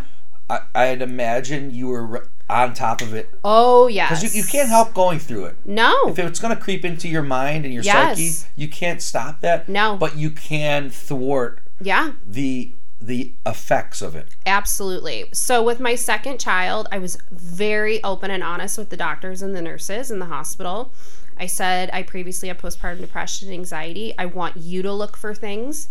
I, 0.49 0.61
I'd 0.73 1.01
imagine 1.01 1.71
you 1.71 1.87
were 1.87 2.27
on 2.49 2.73
top 2.73 3.01
of 3.01 3.13
it 3.13 3.29
Oh 3.43 3.87
yes. 3.87 4.09
because 4.09 4.35
you, 4.35 4.41
you 4.41 4.47
can't 4.47 4.69
help 4.69 4.93
going 4.93 5.19
through 5.19 5.45
it. 5.45 5.57
No. 5.65 5.95
If 6.07 6.17
it's 6.17 6.39
going 6.39 6.55
to 6.55 6.61
creep 6.61 6.83
into 6.83 7.07
your 7.07 7.21
mind 7.21 7.65
and 7.65 7.73
your 7.73 7.83
Yes. 7.83 8.17
psyche, 8.17 8.51
you 8.55 8.67
can't 8.67 9.01
stop 9.01 9.41
that. 9.41 9.69
No. 9.69 9.97
But 9.97 10.17
you 10.17 10.31
can 10.31 10.89
thwart 10.89 11.61
yeah. 11.79 12.13
the 12.25 12.71
the 13.01 13.31
effects 13.45 14.01
of 14.01 14.13
it. 14.15 14.27
Absolutely. 14.45 15.25
So, 15.31 15.63
with 15.63 15.79
my 15.79 15.95
second 15.95 16.37
child, 16.37 16.89
I 16.91 16.99
was 16.99 17.17
very 17.31 18.03
open 18.03 18.29
and 18.29 18.43
honest 18.43 18.77
with 18.77 18.89
the 18.89 18.97
doctors 18.97 19.41
and 19.41 19.55
the 19.55 19.61
nurses 19.61 20.11
in 20.11 20.19
the 20.19 20.25
hospital. 20.25 20.91
I 21.37 21.45
said, 21.45 21.89
I 21.93 22.03
previously 22.03 22.49
had 22.49 22.59
postpartum 22.59 22.99
depression 22.99 23.47
and 23.47 23.53
anxiety. 23.57 24.13
I 24.17 24.25
want 24.25 24.57
you 24.57 24.81
to 24.81 24.91
look 24.91 25.15
for 25.15 25.33
things. 25.33 25.87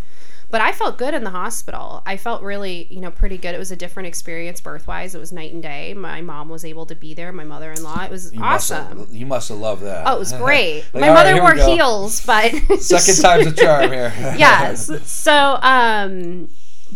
But 0.50 0.62
I 0.62 0.72
felt 0.72 0.96
good 0.96 1.12
in 1.12 1.24
the 1.24 1.30
hospital. 1.30 2.02
I 2.06 2.16
felt 2.16 2.42
really, 2.42 2.86
you 2.90 3.00
know, 3.02 3.10
pretty 3.10 3.36
good. 3.36 3.54
It 3.54 3.58
was 3.58 3.70
a 3.70 3.76
different 3.76 4.06
experience 4.06 4.62
birthwise. 4.62 5.14
It 5.14 5.18
was 5.18 5.30
night 5.30 5.52
and 5.52 5.62
day. 5.62 5.92
My 5.92 6.22
mom 6.22 6.48
was 6.48 6.64
able 6.64 6.86
to 6.86 6.94
be 6.94 7.12
there, 7.12 7.30
my 7.32 7.44
mother 7.44 7.70
in 7.70 7.82
law. 7.82 8.02
It 8.02 8.10
was 8.10 8.32
You 8.32 8.40
must 8.40 8.70
have- 8.70 8.98
awesome. 8.98 9.08
you 9.14 9.26
must 9.26 9.50
have 9.50 9.58
loved 9.58 9.82
that. 9.82 10.04
Oh, 10.06 10.16
it 10.16 10.18
was 10.18 10.32
great. 10.44 10.84
Like, 10.94 11.02
my 11.02 11.12
mother 11.12 11.34
we 11.34 11.40
wore 11.40 11.54
heels, 11.54 12.24
but 12.24 12.50
Second 12.80 13.20
time's 13.22 13.46
a 13.48 13.52
charm 13.52 13.90
here. 13.92 14.12
yes. 14.38 14.90
So, 15.06 15.58
um, 15.60 16.48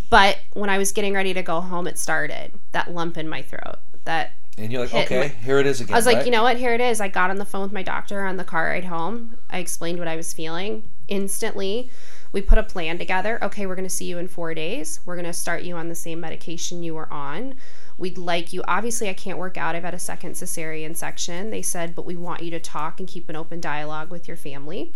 but 0.09 0.39
when 0.55 0.71
I 0.71 0.79
was 0.79 0.93
getting 0.93 1.13
ready 1.13 1.35
to 1.35 1.43
go 1.43 1.61
home, 1.61 1.87
it 1.87 1.99
started 1.99 2.53
that 2.73 2.91
lump 2.93 3.19
in 3.19 3.29
my 3.29 3.43
throat. 3.43 3.77
That 4.07 4.33
And 4.57 4.73
you're 4.73 4.81
like, 4.87 4.95
okay, 4.95 5.19
my- 5.21 5.29
here 5.29 5.59
it 5.59 5.67
is 5.67 5.83
again. 5.83 5.95
I 5.95 5.99
was 5.99 6.07
like, 6.07 6.17
right? 6.17 6.25
you 6.25 6.33
know 6.33 6.43
what? 6.43 6.57
Here 6.57 6.73
it 6.73 6.81
is. 6.81 7.03
I 7.03 7.09
got 7.09 7.29
on 7.29 7.37
the 7.37 7.45
phone 7.45 7.63
with 7.65 7.73
my 7.73 7.83
doctor 7.83 8.25
on 8.25 8.39
the 8.39 8.45
car 8.45 8.69
ride 8.69 8.87
home. 8.87 9.37
I 9.51 9.59
explained 9.59 9.99
what 9.99 10.09
I 10.09 10.17
was 10.17 10.33
feeling 10.33 10.85
instantly. 11.09 11.91
We 12.33 12.41
put 12.41 12.59
a 12.59 12.63
plan 12.63 12.99
together. 12.99 13.39
Okay, 13.43 13.67
we're 13.67 13.75
going 13.75 13.89
to 13.89 13.95
see 13.95 14.07
you 14.07 14.19
in 14.19 14.27
four 14.27 14.55
days. 14.55 15.01
We're 15.05 15.17
going 15.17 15.27
to 15.27 15.33
start 15.35 15.63
you 15.63 15.77
on 15.77 15.89
the 15.89 15.95
same 15.95 16.21
medication 16.21 16.83
you 16.83 16.95
were 16.95 17.13
on. 17.13 17.55
We'd 17.99 18.17
like 18.17 18.53
you. 18.53 18.63
Obviously, 18.67 19.11
I 19.11 19.15
can't 19.15 19.39
work 19.39 19.59
out. 19.59 19.77
I've 19.77 19.85
had 19.85 19.95
a 19.95 19.99
second 19.99 20.33
cesarean 20.33 20.97
section. 20.97 21.51
They 21.51 21.63
said, 21.63 21.95
but 21.95 22.07
we 22.07 22.17
want 22.17 22.43
you 22.43 22.51
to 22.53 22.61
talk 22.61 22.99
and 22.99 23.09
keep 23.09 23.29
an 23.29 23.37
open 23.37 23.61
dialogue 23.61 24.11
with 24.11 24.27
your 24.27 24.37
family. 24.37 24.93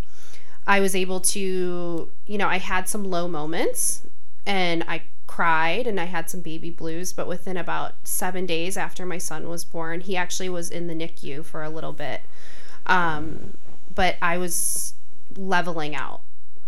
I 0.66 0.80
was 0.80 0.96
able 0.96 1.20
to, 1.20 2.10
you 2.26 2.38
know, 2.38 2.48
I 2.48 2.58
had 2.58 2.88
some 2.88 3.04
low 3.04 3.28
moments 3.28 4.02
and 4.46 4.82
I 4.88 5.02
cried 5.26 5.86
and 5.86 6.00
I 6.00 6.04
had 6.04 6.30
some 6.30 6.40
baby 6.40 6.70
blues, 6.70 7.12
but 7.12 7.28
within 7.28 7.56
about 7.56 7.94
seven 8.04 8.46
days 8.46 8.76
after 8.76 9.04
my 9.04 9.18
son 9.18 9.48
was 9.48 9.64
born, 9.64 10.00
he 10.00 10.16
actually 10.16 10.48
was 10.48 10.70
in 10.70 10.86
the 10.86 10.94
NICU 10.94 11.44
for 11.44 11.62
a 11.62 11.70
little 11.70 11.92
bit. 11.92 12.22
Um, 12.86 13.56
but 13.94 14.16
I 14.22 14.38
was 14.38 14.94
leveling 15.36 15.94
out 15.94 16.22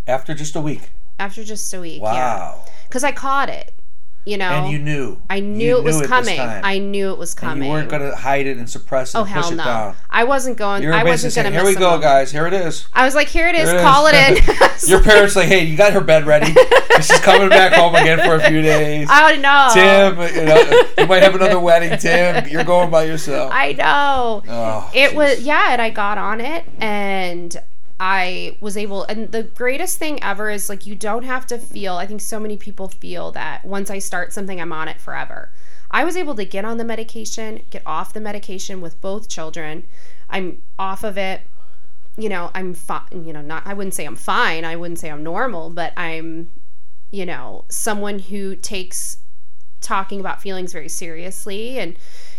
After 0.08 0.34
just 0.34 0.56
a 0.56 0.60
week. 0.60 0.90
after 1.20 1.44
just 1.44 1.72
a 1.74 1.80
week. 1.80 2.00
Yeah. 2.00 2.12
Wow. 2.12 2.64
Because 2.88 3.04
I 3.04 3.12
caught 3.12 3.48
it, 3.50 3.74
you 4.24 4.38
know. 4.38 4.48
And 4.50 4.72
you 4.72 4.78
knew. 4.78 5.20
I 5.28 5.40
knew 5.40 5.66
You 5.68 5.78
it 5.78 5.84
was 5.84 5.98
this 5.98 6.08
coming. 6.08 6.40
I 6.40 6.78
knew 6.78 7.10
it 7.10 7.18
was 7.18 7.32
And 7.34 7.40
coming. 7.40 7.64
you 7.64 7.70
weren't 7.74 7.90
going 7.90 8.02
to 8.08 8.16
hide 8.16 8.46
it 8.46 8.56
and 8.56 8.68
suppress 8.70 9.14
it 9.14 9.18
oh 9.18 9.22
and 9.22 9.28
hell 9.30 9.52
it 9.52 9.56
no! 9.56 9.64
down. 9.64 9.96
I 10.08 10.24
wasn't 10.24 10.56
going. 10.56 10.86
I 10.86 11.04
wasn't 11.04 11.34
going 11.34 11.44
to 11.46 11.52
here 11.52 11.66
we 11.66 11.74
go, 11.74 11.80
moment." 11.90 12.02
guys. 12.02 12.32
Here 12.32 12.46
it 12.46 12.54
is. 12.54 12.86
I 12.94 13.04
was 13.04 13.14
like, 13.14 13.28
here 13.28 13.48
it 13.48 13.54
is. 13.56 13.68
Here 13.68 13.78
it 13.78 13.82
Call 13.82 14.06
is. 14.06 14.14
it 14.14 14.48
in. 14.48 14.68
Your 14.88 15.02
parents 15.02 15.36
like, 15.36 15.48
hey, 15.48 15.64
you 15.64 15.76
got 15.76 15.92
her 15.92 16.00
bed 16.00 16.26
ready. 16.26 16.54
She's 16.96 17.20
coming 17.20 17.48
back 17.50 17.72
home 17.74 17.94
again 17.94 18.18
for 18.26 18.36
a 18.36 18.48
few 18.48 18.62
days. 18.62 19.08
I 19.10 19.36
know. 19.36 19.70
Tim, 19.74 20.34
you, 20.34 20.44
know, 20.46 20.82
you 20.98 21.06
might 21.06 21.22
have 21.22 21.34
another 21.34 21.60
wedding, 21.60 21.98
Tim. 21.98 22.48
You're 22.48 22.64
going 22.64 22.90
by 22.90 23.04
yourself. 23.04 23.50
I 23.52 23.72
know. 23.72 24.42
Oh, 24.48 24.90
it 24.94 25.10
jeez. 25.10 25.14
was 25.14 25.40
yeah 25.42 25.72
and 25.72 25.82
i 25.82 25.90
got 25.90 26.16
on 26.18 26.40
it 26.40 26.64
and 26.80 27.56
i 28.00 28.56
was 28.60 28.76
able 28.76 29.04
and 29.04 29.32
the 29.32 29.42
greatest 29.42 29.98
thing 29.98 30.22
ever 30.22 30.50
is 30.50 30.68
like 30.68 30.86
you 30.86 30.94
don't 30.94 31.24
have 31.24 31.46
to 31.46 31.58
feel 31.58 31.96
i 31.96 32.06
think 32.06 32.20
so 32.20 32.38
many 32.38 32.56
people 32.56 32.88
feel 32.88 33.32
that 33.32 33.64
once 33.64 33.90
i 33.90 33.98
start 33.98 34.32
something 34.32 34.60
i'm 34.60 34.72
on 34.72 34.88
it 34.88 35.00
forever. 35.00 35.50
I 35.90 36.04
was 36.04 36.18
able 36.18 36.34
to 36.34 36.44
get 36.44 36.64
on 36.64 36.76
the 36.76 36.84
medication 36.84 37.62
get 37.70 37.82
off 37.86 38.12
the 38.12 38.20
medication 38.20 38.80
with 38.80 39.00
both 39.00 39.28
children. 39.28 39.86
I'm 40.28 40.60
off 40.78 41.02
of 41.02 41.16
it. 41.16 41.42
You 42.18 42.28
know 42.28 42.50
i'm 42.52 42.74
fine 42.74 43.24
you 43.24 43.32
know 43.32 43.40
not 43.42 43.64
i 43.64 43.72
wouldn't 43.72 43.94
say 43.94 44.04
i'm 44.04 44.16
fine 44.16 44.64
i 44.64 44.74
wouldn't 44.74 44.98
say 44.98 45.08
i'm 45.08 45.22
normal 45.22 45.70
but 45.70 45.92
i'm 45.96 46.50
you 47.12 47.24
know 47.24 47.64
someone 47.68 48.18
who 48.18 48.56
takes 48.56 49.18
talking 49.80 50.18
about 50.18 50.42
feelings 50.42 50.72
very 50.72 50.88
seriously 50.88 51.78
and 51.78 51.96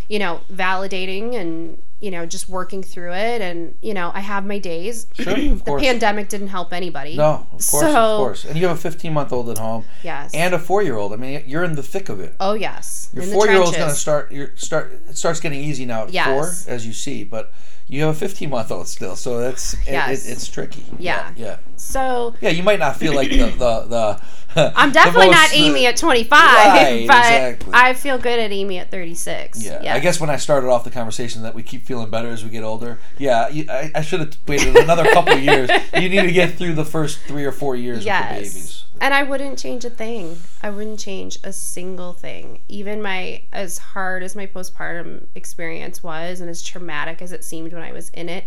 you 0.08 0.18
know 0.18 0.42
validating 0.52 1.34
and 1.34 1.80
you 2.00 2.10
know 2.10 2.24
just 2.26 2.48
working 2.48 2.82
through 2.82 3.12
it 3.12 3.40
and 3.42 3.74
you 3.82 3.92
know 3.92 4.10
i 4.14 4.20
have 4.20 4.44
my 4.46 4.58
days 4.58 5.06
Sure, 5.14 5.32
of 5.34 5.36
the 5.58 5.64
course. 5.64 5.82
pandemic 5.82 6.28
didn't 6.30 6.48
help 6.48 6.72
anybody 6.72 7.16
No, 7.16 7.30
of 7.30 7.48
course, 7.50 7.64
So- 7.66 7.86
of 7.88 8.18
course. 8.18 8.44
And 8.46 8.56
you 8.58 8.66
have 8.68 8.76
a 8.76 8.80
15 8.80 9.12
month 9.12 9.32
old 9.32 9.50
at 9.50 9.58
home 9.58 9.84
yes 10.02 10.32
and 10.34 10.54
a 10.54 10.58
four 10.58 10.82
year 10.82 10.96
old. 10.96 11.12
I 11.12 11.16
mean, 11.16 11.42
you're 11.46 11.64
in 11.64 11.74
the 11.74 11.82
thick 11.82 12.08
of 12.08 12.18
it. 12.20 12.34
oh 12.40 12.54
yes 12.54 13.10
Your 13.12 13.24
four 13.24 13.46
year 13.48 13.60
old's 13.60 13.76
going 13.76 13.90
to 13.90 13.94
start. 13.94 14.32
Your 14.32 14.50
start. 14.56 14.92
It 15.08 15.16
starts 15.18 15.40
getting 15.40 15.60
easy 15.62 15.84
now 15.84 16.04
at 16.04 16.12
Yes. 16.12 16.26
four, 16.64 16.72
as 16.74 16.86
you 16.86 16.92
see. 16.92 17.22
But 17.24 17.52
you 17.86 18.02
have 18.04 18.14
a 18.14 18.18
15 18.18 18.48
month 18.48 18.70
old 18.70 18.86
still, 18.88 19.16
so 19.16 19.38
that's 19.38 19.74
it- 19.74 19.80
Yes. 19.88 20.26
it, 20.26 20.32
it's 20.32 20.48
tricky. 20.48 20.84
Yeah. 20.98 21.32
yeah, 21.36 21.56
so 21.76 22.34
yeah. 22.40 22.50
You 22.50 22.62
might 22.62 22.78
not 22.78 22.96
feel 22.96 23.14
like 23.14 23.28
the 23.30 23.46
the. 23.50 23.80
the 23.88 24.20
i'm 24.76 24.92
definitely 24.92 25.30
not 25.30 25.54
Amy 25.54 25.86
at 25.86 25.96
25 25.96 26.30
Right, 26.40 27.06
but 27.08 27.16
exactly. 27.16 27.72
i 27.74 27.94
feel 27.94 28.18
good 28.18 28.38
at 28.38 28.50
Amy 28.52 28.78
at 28.78 28.90
36 28.90 29.62
Yeah, 29.64 29.94
I 29.94 30.00
guess 30.00 30.20
when 30.20 30.30
I 30.30 30.36
started 30.36 30.68
off 30.68 30.84
the 30.84 30.90
conversation 30.90 31.42
that 31.42 31.54
we 31.54 31.62
keep 31.62 31.84
feeling 31.86 32.10
better 32.10 32.28
as 32.28 32.44
we 32.44 32.50
get 32.50 32.64
older. 32.64 32.98
Yeah, 33.18 33.48
you, 33.48 33.66
I, 33.68 33.90
I 33.94 34.00
should 34.02 34.20
have 34.20 34.36
waited 34.46 34.76
another 34.76 35.04
couple 35.12 35.34
of 35.34 35.42
years. 35.42 35.70
You 35.94 36.08
need 36.08 36.22
to 36.22 36.32
get 36.32 36.54
through 36.54 36.74
the 36.74 36.84
first 36.84 37.20
three 37.20 37.44
or 37.44 37.52
four 37.52 37.76
years 37.76 37.98
with 37.98 38.06
the 38.06 38.34
babies. 38.34 38.84
And 39.00 39.12
I 39.12 39.22
wouldn't 39.22 39.58
change 39.58 39.84
a 39.84 39.90
thing. 39.90 40.38
I 40.62 40.70
wouldn't 40.70 40.98
change 40.98 41.38
a 41.44 41.52
single 41.52 42.12
thing. 42.12 42.62
Even 42.68 43.02
my, 43.02 43.42
as 43.52 43.78
hard 43.78 44.22
as 44.22 44.34
my 44.36 44.46
postpartum 44.46 45.26
experience 45.34 46.02
was 46.02 46.40
and 46.40 46.48
as 46.48 46.62
traumatic 46.62 47.20
as 47.20 47.32
it 47.32 47.44
seemed 47.44 47.72
when 47.72 47.82
I 47.82 47.92
was 47.92 48.08
in 48.10 48.28
it, 48.28 48.44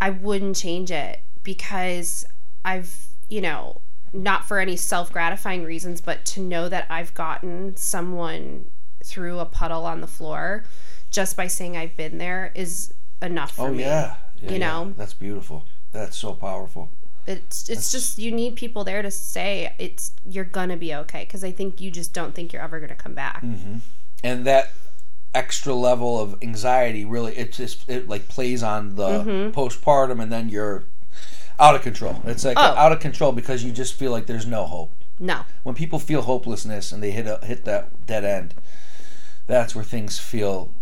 I 0.00 0.10
wouldn't 0.10 0.56
change 0.56 0.90
it 0.90 1.20
because 1.42 2.24
I've, 2.64 3.08
you 3.28 3.40
know, 3.40 3.80
not 4.12 4.44
for 4.46 4.58
any 4.58 4.76
self 4.76 5.12
gratifying 5.12 5.64
reasons, 5.64 6.00
but 6.00 6.24
to 6.26 6.40
know 6.40 6.68
that 6.68 6.86
I've 6.90 7.14
gotten 7.14 7.76
someone 7.76 8.66
through 9.04 9.38
a 9.38 9.44
puddle 9.46 9.84
on 9.86 10.00
the 10.00 10.06
floor 10.06 10.64
just 11.10 11.36
by 11.36 11.46
saying 11.46 11.76
I've 11.76 11.96
been 11.96 12.18
there 12.18 12.52
is 12.54 12.92
enough 13.20 13.56
for 13.56 13.68
Oh 13.68 13.72
me. 13.72 13.80
yeah, 13.82 14.14
yeah 14.36 14.50
You 14.50 14.58
yeah. 14.58 14.66
know? 14.66 14.94
that's 14.96 15.14
beautiful. 15.14 15.64
That's 15.92 16.16
so 16.16 16.32
powerful. 16.34 16.90
it's 17.26 17.68
it's 17.68 17.92
just 17.92 18.18
you 18.18 18.32
need 18.32 18.56
people 18.56 18.82
there 18.84 19.02
to 19.02 19.10
say 19.10 19.72
it's 19.78 20.12
you're 20.26 20.44
gonna 20.44 20.76
be 20.76 20.94
okay 20.94 21.24
because 21.24 21.44
I 21.44 21.52
think 21.52 21.80
you 21.80 21.90
just 21.90 22.12
don't 22.12 22.34
think 22.34 22.52
you're 22.52 22.62
ever 22.62 22.80
gonna 22.80 22.94
come 22.96 23.14
back. 23.14 23.42
Mm. 23.42 23.80
and 24.24 24.44
that 24.46 24.72
extra 25.34 25.72
level 25.74 26.20
of 26.20 26.36
anxiety 26.42 27.04
really 27.04 27.34
it 27.36 27.52
just 27.52 27.88
it 27.88 28.08
like 28.08 28.28
plays 28.28 28.62
on 28.62 28.96
the 28.96 29.08
Mm-hmm. 29.08 29.58
postpartum 29.58 30.20
and 30.22 30.30
then 30.32 30.48
you're 30.48 30.84
out 31.60 31.74
of 31.74 31.82
control. 31.82 32.20
It's 32.26 32.44
like 32.44 32.56
Oh. 32.56 32.62
out 32.62 32.92
of 32.92 33.00
control 33.00 33.32
because 33.32 33.62
you 33.64 33.72
just 33.72 33.94
feel 33.94 34.10
like 34.12 34.26
there's 34.26 34.46
no 34.46 34.64
hope. 34.64 34.92
No, 35.18 35.44
when 35.62 35.74
people 35.74 35.98
feel 35.98 36.22
hopelessness 36.22 36.90
and 36.92 37.02
they 37.02 37.10
hit 37.12 37.26
a, 37.26 37.38
hit 37.44 37.64
that 37.66 38.06
dead 38.06 38.24
end 38.24 38.54
that's 39.46 39.74
where 39.74 39.84
things 39.84 40.18
feel 40.18 40.72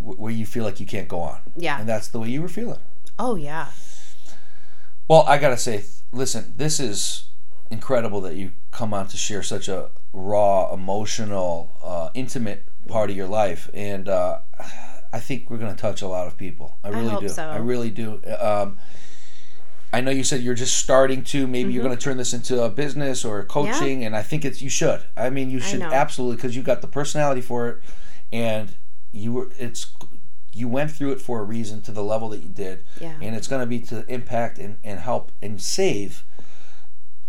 where 0.00 0.32
you 0.32 0.46
feel 0.46 0.64
like 0.64 0.80
you 0.80 0.86
can't 0.86 1.08
go 1.08 1.20
on. 1.20 1.38
Yeah. 1.56 1.78
and 1.80 1.88
that's 1.88 2.08
the 2.08 2.18
way 2.20 2.28
you 2.30 2.40
were 2.40 2.48
feeling. 2.48 2.78
Oh 3.18 3.34
yeah. 3.34 3.68
well 5.08 5.24
i 5.28 5.36
gotta 5.38 5.56
say 5.56 5.84
listen 6.12 6.54
this 6.56 6.80
is 6.80 7.24
incredible 7.70 8.20
that 8.22 8.34
you 8.36 8.52
come 8.70 8.94
on 8.94 9.06
to 9.08 9.16
share 9.16 9.42
such 9.42 9.68
a 9.68 9.90
raw 10.12 10.72
emotional 10.72 11.72
uh, 11.84 12.08
intimate 12.14 12.64
part 12.88 13.10
of 13.10 13.16
your 13.16 13.28
life. 13.28 13.68
And 13.74 14.08
uh, 14.08 14.38
i 15.12 15.20
think 15.20 15.50
we're 15.50 15.58
going 15.58 15.74
to 15.74 15.80
touch 15.80 16.02
a 16.02 16.08
lot 16.08 16.26
of 16.26 16.36
people. 16.36 16.78
I 16.84 16.88
really 16.88 17.08
hope 17.08 17.20
do. 17.22 17.28
so. 17.28 17.44
i 17.48 17.56
really 17.56 17.90
do. 17.90 18.20
Um, 18.38 18.78
i 19.92 20.00
know 20.00 20.10
you 20.10 20.22
said 20.24 20.40
you're 20.40 20.54
just 20.54 20.76
starting 20.76 21.22
to 21.24 21.46
maybe 21.46 21.64
Mm-hmm. 21.68 21.74
you're 21.74 21.84
going 21.84 21.96
to 21.96 22.02
turn 22.02 22.16
this 22.16 22.32
into 22.32 22.62
a 22.62 22.68
business 22.70 23.24
or 23.24 23.42
coaching 23.44 24.04
and 24.04 24.14
i 24.16 24.22
think 24.22 24.44
it's 24.44 24.62
you 24.62 24.70
should. 24.70 25.02
I 25.16 25.30
mean 25.30 25.50
you 25.50 25.60
should 25.60 25.82
absolutely 25.82 26.36
because 26.36 26.54
you 26.56 26.62
got 26.62 26.80
the 26.80 26.88
personality 26.88 27.40
for 27.40 27.68
it 27.68 27.82
and 28.32 28.74
you 29.12 29.32
were 29.32 29.48
it's 29.58 29.86
you 30.52 30.66
went 30.68 30.90
through 30.90 31.12
it 31.12 31.20
for 31.20 31.40
a 31.40 31.44
reason 31.44 31.80
to 31.82 31.92
the 31.92 32.02
level 32.02 32.28
that 32.30 32.38
you 32.42 32.48
did. 32.48 32.84
Yeah. 33.00 33.14
and 33.22 33.36
it's 33.36 33.46
going 33.46 33.60
to 33.60 33.66
be 33.66 33.78
to 33.82 34.04
impact 34.12 34.58
and, 34.58 34.78
and 34.82 34.98
help 34.98 35.30
and 35.40 35.60
save 35.62 36.24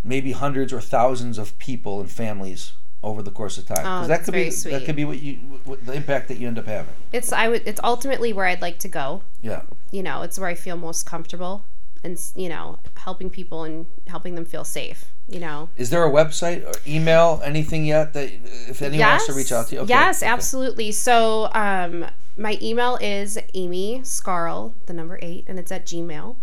maybe 0.04 0.32
hundreds 0.32 0.72
or 0.72 0.80
thousands 0.80 1.38
of 1.38 1.56
people 1.58 2.00
and 2.00 2.10
families 2.10 2.72
over 3.02 3.22
the 3.22 3.30
course 3.30 3.58
of 3.58 3.66
time. 3.66 3.78
Oh, 3.80 4.02
that 4.02 4.08
that's 4.08 4.24
could 4.26 4.34
very 4.34 4.50
be 4.50 4.70
that 4.76 4.84
could 4.84 4.96
be 4.96 5.04
what 5.04 5.20
you 5.20 5.34
what, 5.64 5.84
the 5.86 5.92
impact 5.94 6.28
that 6.28 6.38
you 6.38 6.46
end 6.48 6.58
up 6.58 6.66
having. 6.66 6.94
It's 7.12 7.32
I 7.32 7.48
would 7.48 7.62
it's 7.66 7.80
ultimately 7.82 8.32
where 8.32 8.46
I'd 8.46 8.62
like 8.62 8.78
to 8.80 8.88
go. 8.88 9.22
yeah. 9.40 9.62
You 9.90 10.02
know, 10.02 10.22
it's 10.22 10.38
where 10.38 10.48
I 10.48 10.54
feel 10.54 10.76
most 10.76 11.04
comfortable 11.04 11.64
and 12.04 12.18
you 12.34 12.48
know 12.48 12.78
helping 12.96 13.30
people 13.30 13.64
and 13.64 13.86
helping 14.06 14.34
them 14.34 14.44
feel 14.44 14.64
safe. 14.64 15.06
You 15.28 15.38
know. 15.38 15.70
is 15.76 15.88
there 15.88 16.04
a 16.04 16.10
website 16.10 16.66
or 16.66 16.74
email 16.86 17.40
anything 17.44 17.86
yet 17.86 18.12
that 18.12 18.28
if 18.68 18.82
anyone 18.82 19.08
wants 19.08 19.26
to 19.26 19.32
reach 19.32 19.52
out 19.52 19.68
to 19.68 19.76
you 19.76 19.80
okay. 19.82 19.88
Yes, 19.88 20.22
okay. 20.22 20.30
absolutely. 20.30 20.92
So 20.92 21.48
um, 21.54 22.06
my 22.36 22.58
email 22.60 22.98
is 23.00 23.38
Amy 23.54 24.00
Scarl, 24.02 24.74
the 24.86 24.92
number 24.92 25.18
eight, 25.22 25.44
and 25.46 25.58
it's 25.58 25.70
at 25.72 25.86
Gmail. 25.86 26.36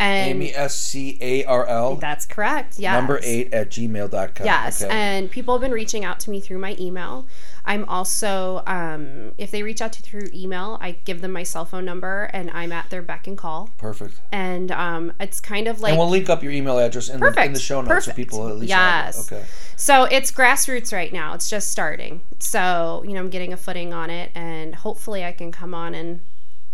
And 0.00 0.30
Amy 0.30 0.54
S 0.54 0.74
C 0.74 1.18
A 1.20 1.44
R 1.44 1.66
L. 1.66 1.96
that's 1.96 2.24
correct. 2.26 2.78
Yes. 2.78 2.94
Number 2.94 3.20
eight 3.22 3.52
at 3.52 3.70
gmail.com. 3.70 4.46
Yes, 4.46 4.82
Okay. 4.82 4.90
and 4.92 5.30
people 5.30 5.54
have 5.54 5.60
been 5.60 5.72
reaching 5.72 6.04
out 6.04 6.18
to 6.20 6.30
me 6.30 6.40
through 6.40 6.58
my 6.58 6.74
email. 6.80 7.26
I'm 7.66 7.84
also, 7.84 8.62
um, 8.66 9.32
if 9.36 9.50
they 9.50 9.62
reach 9.62 9.82
out 9.82 9.92
to 9.92 10.02
through 10.02 10.28
email, 10.32 10.78
I 10.80 10.92
give 11.04 11.20
them 11.20 11.32
my 11.32 11.42
cell 11.42 11.66
phone 11.66 11.84
number, 11.84 12.30
and 12.32 12.50
I'm 12.52 12.72
at 12.72 12.88
their 12.88 13.02
beck 13.02 13.26
and 13.26 13.36
call. 13.36 13.68
Perfect. 13.76 14.20
And 14.32 14.72
um, 14.72 15.12
it's 15.20 15.40
kind 15.40 15.68
of 15.68 15.80
like 15.82 15.90
and 15.90 15.98
we'll 15.98 16.08
link 16.08 16.30
up 16.30 16.42
your 16.42 16.52
email 16.52 16.78
address 16.78 17.10
in, 17.10 17.20
the, 17.20 17.44
in 17.44 17.52
the 17.52 17.60
show 17.60 17.82
notes 17.82 18.06
so 18.06 18.12
Perfect. 18.12 18.16
people 18.16 18.48
at 18.48 18.56
least 18.56 18.70
Yes. 18.70 19.30
Okay. 19.30 19.44
so 19.76 20.04
it's 20.04 20.32
grassroots 20.32 20.92
right 20.94 21.12
now. 21.12 21.34
It's 21.34 21.50
just 21.50 21.70
starting. 21.70 22.22
So 22.38 23.04
you 23.06 23.12
know, 23.12 23.20
I'm 23.20 23.28
getting 23.30 23.52
a 23.52 23.58
footing 23.58 23.92
on 23.92 24.08
it, 24.08 24.30
and 24.34 24.74
hopefully, 24.74 25.24
I 25.24 25.32
can 25.32 25.52
come 25.52 25.74
on 25.74 25.94
in 25.94 26.22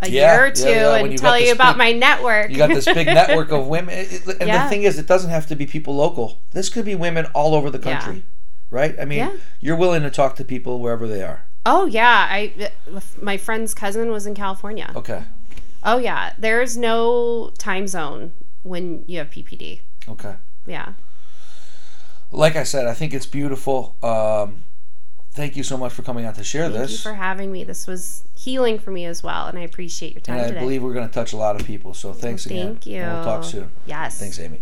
a 0.01 0.09
Yeah, 0.11 0.35
year 0.37 0.47
or 0.47 0.51
two 0.51 0.69
yeah, 0.69 0.95
and 0.97 1.19
tell 1.19 1.39
you 1.39 1.53
about 1.53 1.73
big- 1.75 1.79
my 1.79 1.93
network. 1.93 2.51
You 2.51 2.57
got 2.59 2.69
this 2.69 2.85
big 2.85 3.07
network 3.21 3.51
of 3.51 3.67
women. 3.67 3.95
And 4.41 4.51
the 4.51 4.67
thing 4.69 4.83
is, 4.83 4.99
it 4.99 5.07
doesn't 5.07 5.31
have 5.31 5.47
to 5.47 5.57
be 5.57 5.67
people 5.67 5.95
local. 5.97 6.39
This 6.53 6.69
could 6.69 6.85
be 6.85 6.95
women 6.95 7.27
all 7.35 7.55
over 7.55 7.71
the 7.71 7.79
country. 7.79 8.25
Right? 8.71 8.95
I 9.01 9.05
mean, 9.05 9.41
you're 9.61 9.77
willing 9.77 10.03
to 10.03 10.11
talk 10.11 10.37
to 10.37 10.45
people 10.45 10.81
wherever 10.81 11.07
they 11.07 11.23
are. 11.23 11.47
oh 11.65 11.87
yeah, 11.87 12.27
I 12.31 12.71
my 13.23 13.37
friend's 13.37 13.75
cousin 13.75 14.11
was 14.11 14.27
in 14.27 14.35
California. 14.35 14.93
Okay. 14.95 15.23
Oh 15.83 15.99
yeah, 15.99 16.33
there's 16.39 16.77
no 16.77 17.53
time 17.59 17.87
zone 17.87 18.33
when 18.65 19.05
you 19.07 19.19
have 19.19 19.31
PPD. 19.31 19.81
Okay. 20.09 20.35
Yeah. 20.67 20.95
Like 22.33 22.57
I 22.57 22.65
said, 22.65 22.87
I 22.87 22.95
think 22.95 23.15
it's 23.15 23.27
beautiful. 23.27 23.95
Um, 24.03 24.65
thank 25.37 25.57
you 25.57 25.63
so 25.63 25.77
much 25.77 25.93
for 25.93 26.03
coming 26.03 26.25
out 26.25 26.35
to 26.37 26.45
share 26.45 26.69
this. 26.69 26.91
Thank 26.91 26.91
you 26.91 27.11
for 27.11 27.15
having 27.15 27.53
me. 27.53 27.63
This 27.63 27.87
was 27.87 28.25
healing 28.37 28.79
for 28.79 28.91
me 28.91 29.05
as 29.05 29.23
well, 29.23 29.47
and 29.47 29.59
I 29.59 29.63
appreciate 29.63 30.15
your 30.15 30.23
time 30.23 30.37
and 30.37 30.47
I 30.47 30.49
today. 30.49 30.61
believe 30.61 30.83
we're 30.83 30.95
going 30.95 31.07
to 31.07 31.15
touch 31.15 31.33
a 31.33 31.37
lot 31.37 31.61
of 31.61 31.67
people. 31.67 31.95
So 31.95 32.13
thanks 32.13 32.47
again. 32.47 32.69
Thank 32.69 32.87
you. 32.87 33.03
And 33.03 33.13
we'll 33.13 33.25
talk 33.25 33.45
soon. 33.45 33.71
Yes. 33.87 34.19
Thanks, 34.19 34.41
Amy. 34.41 34.61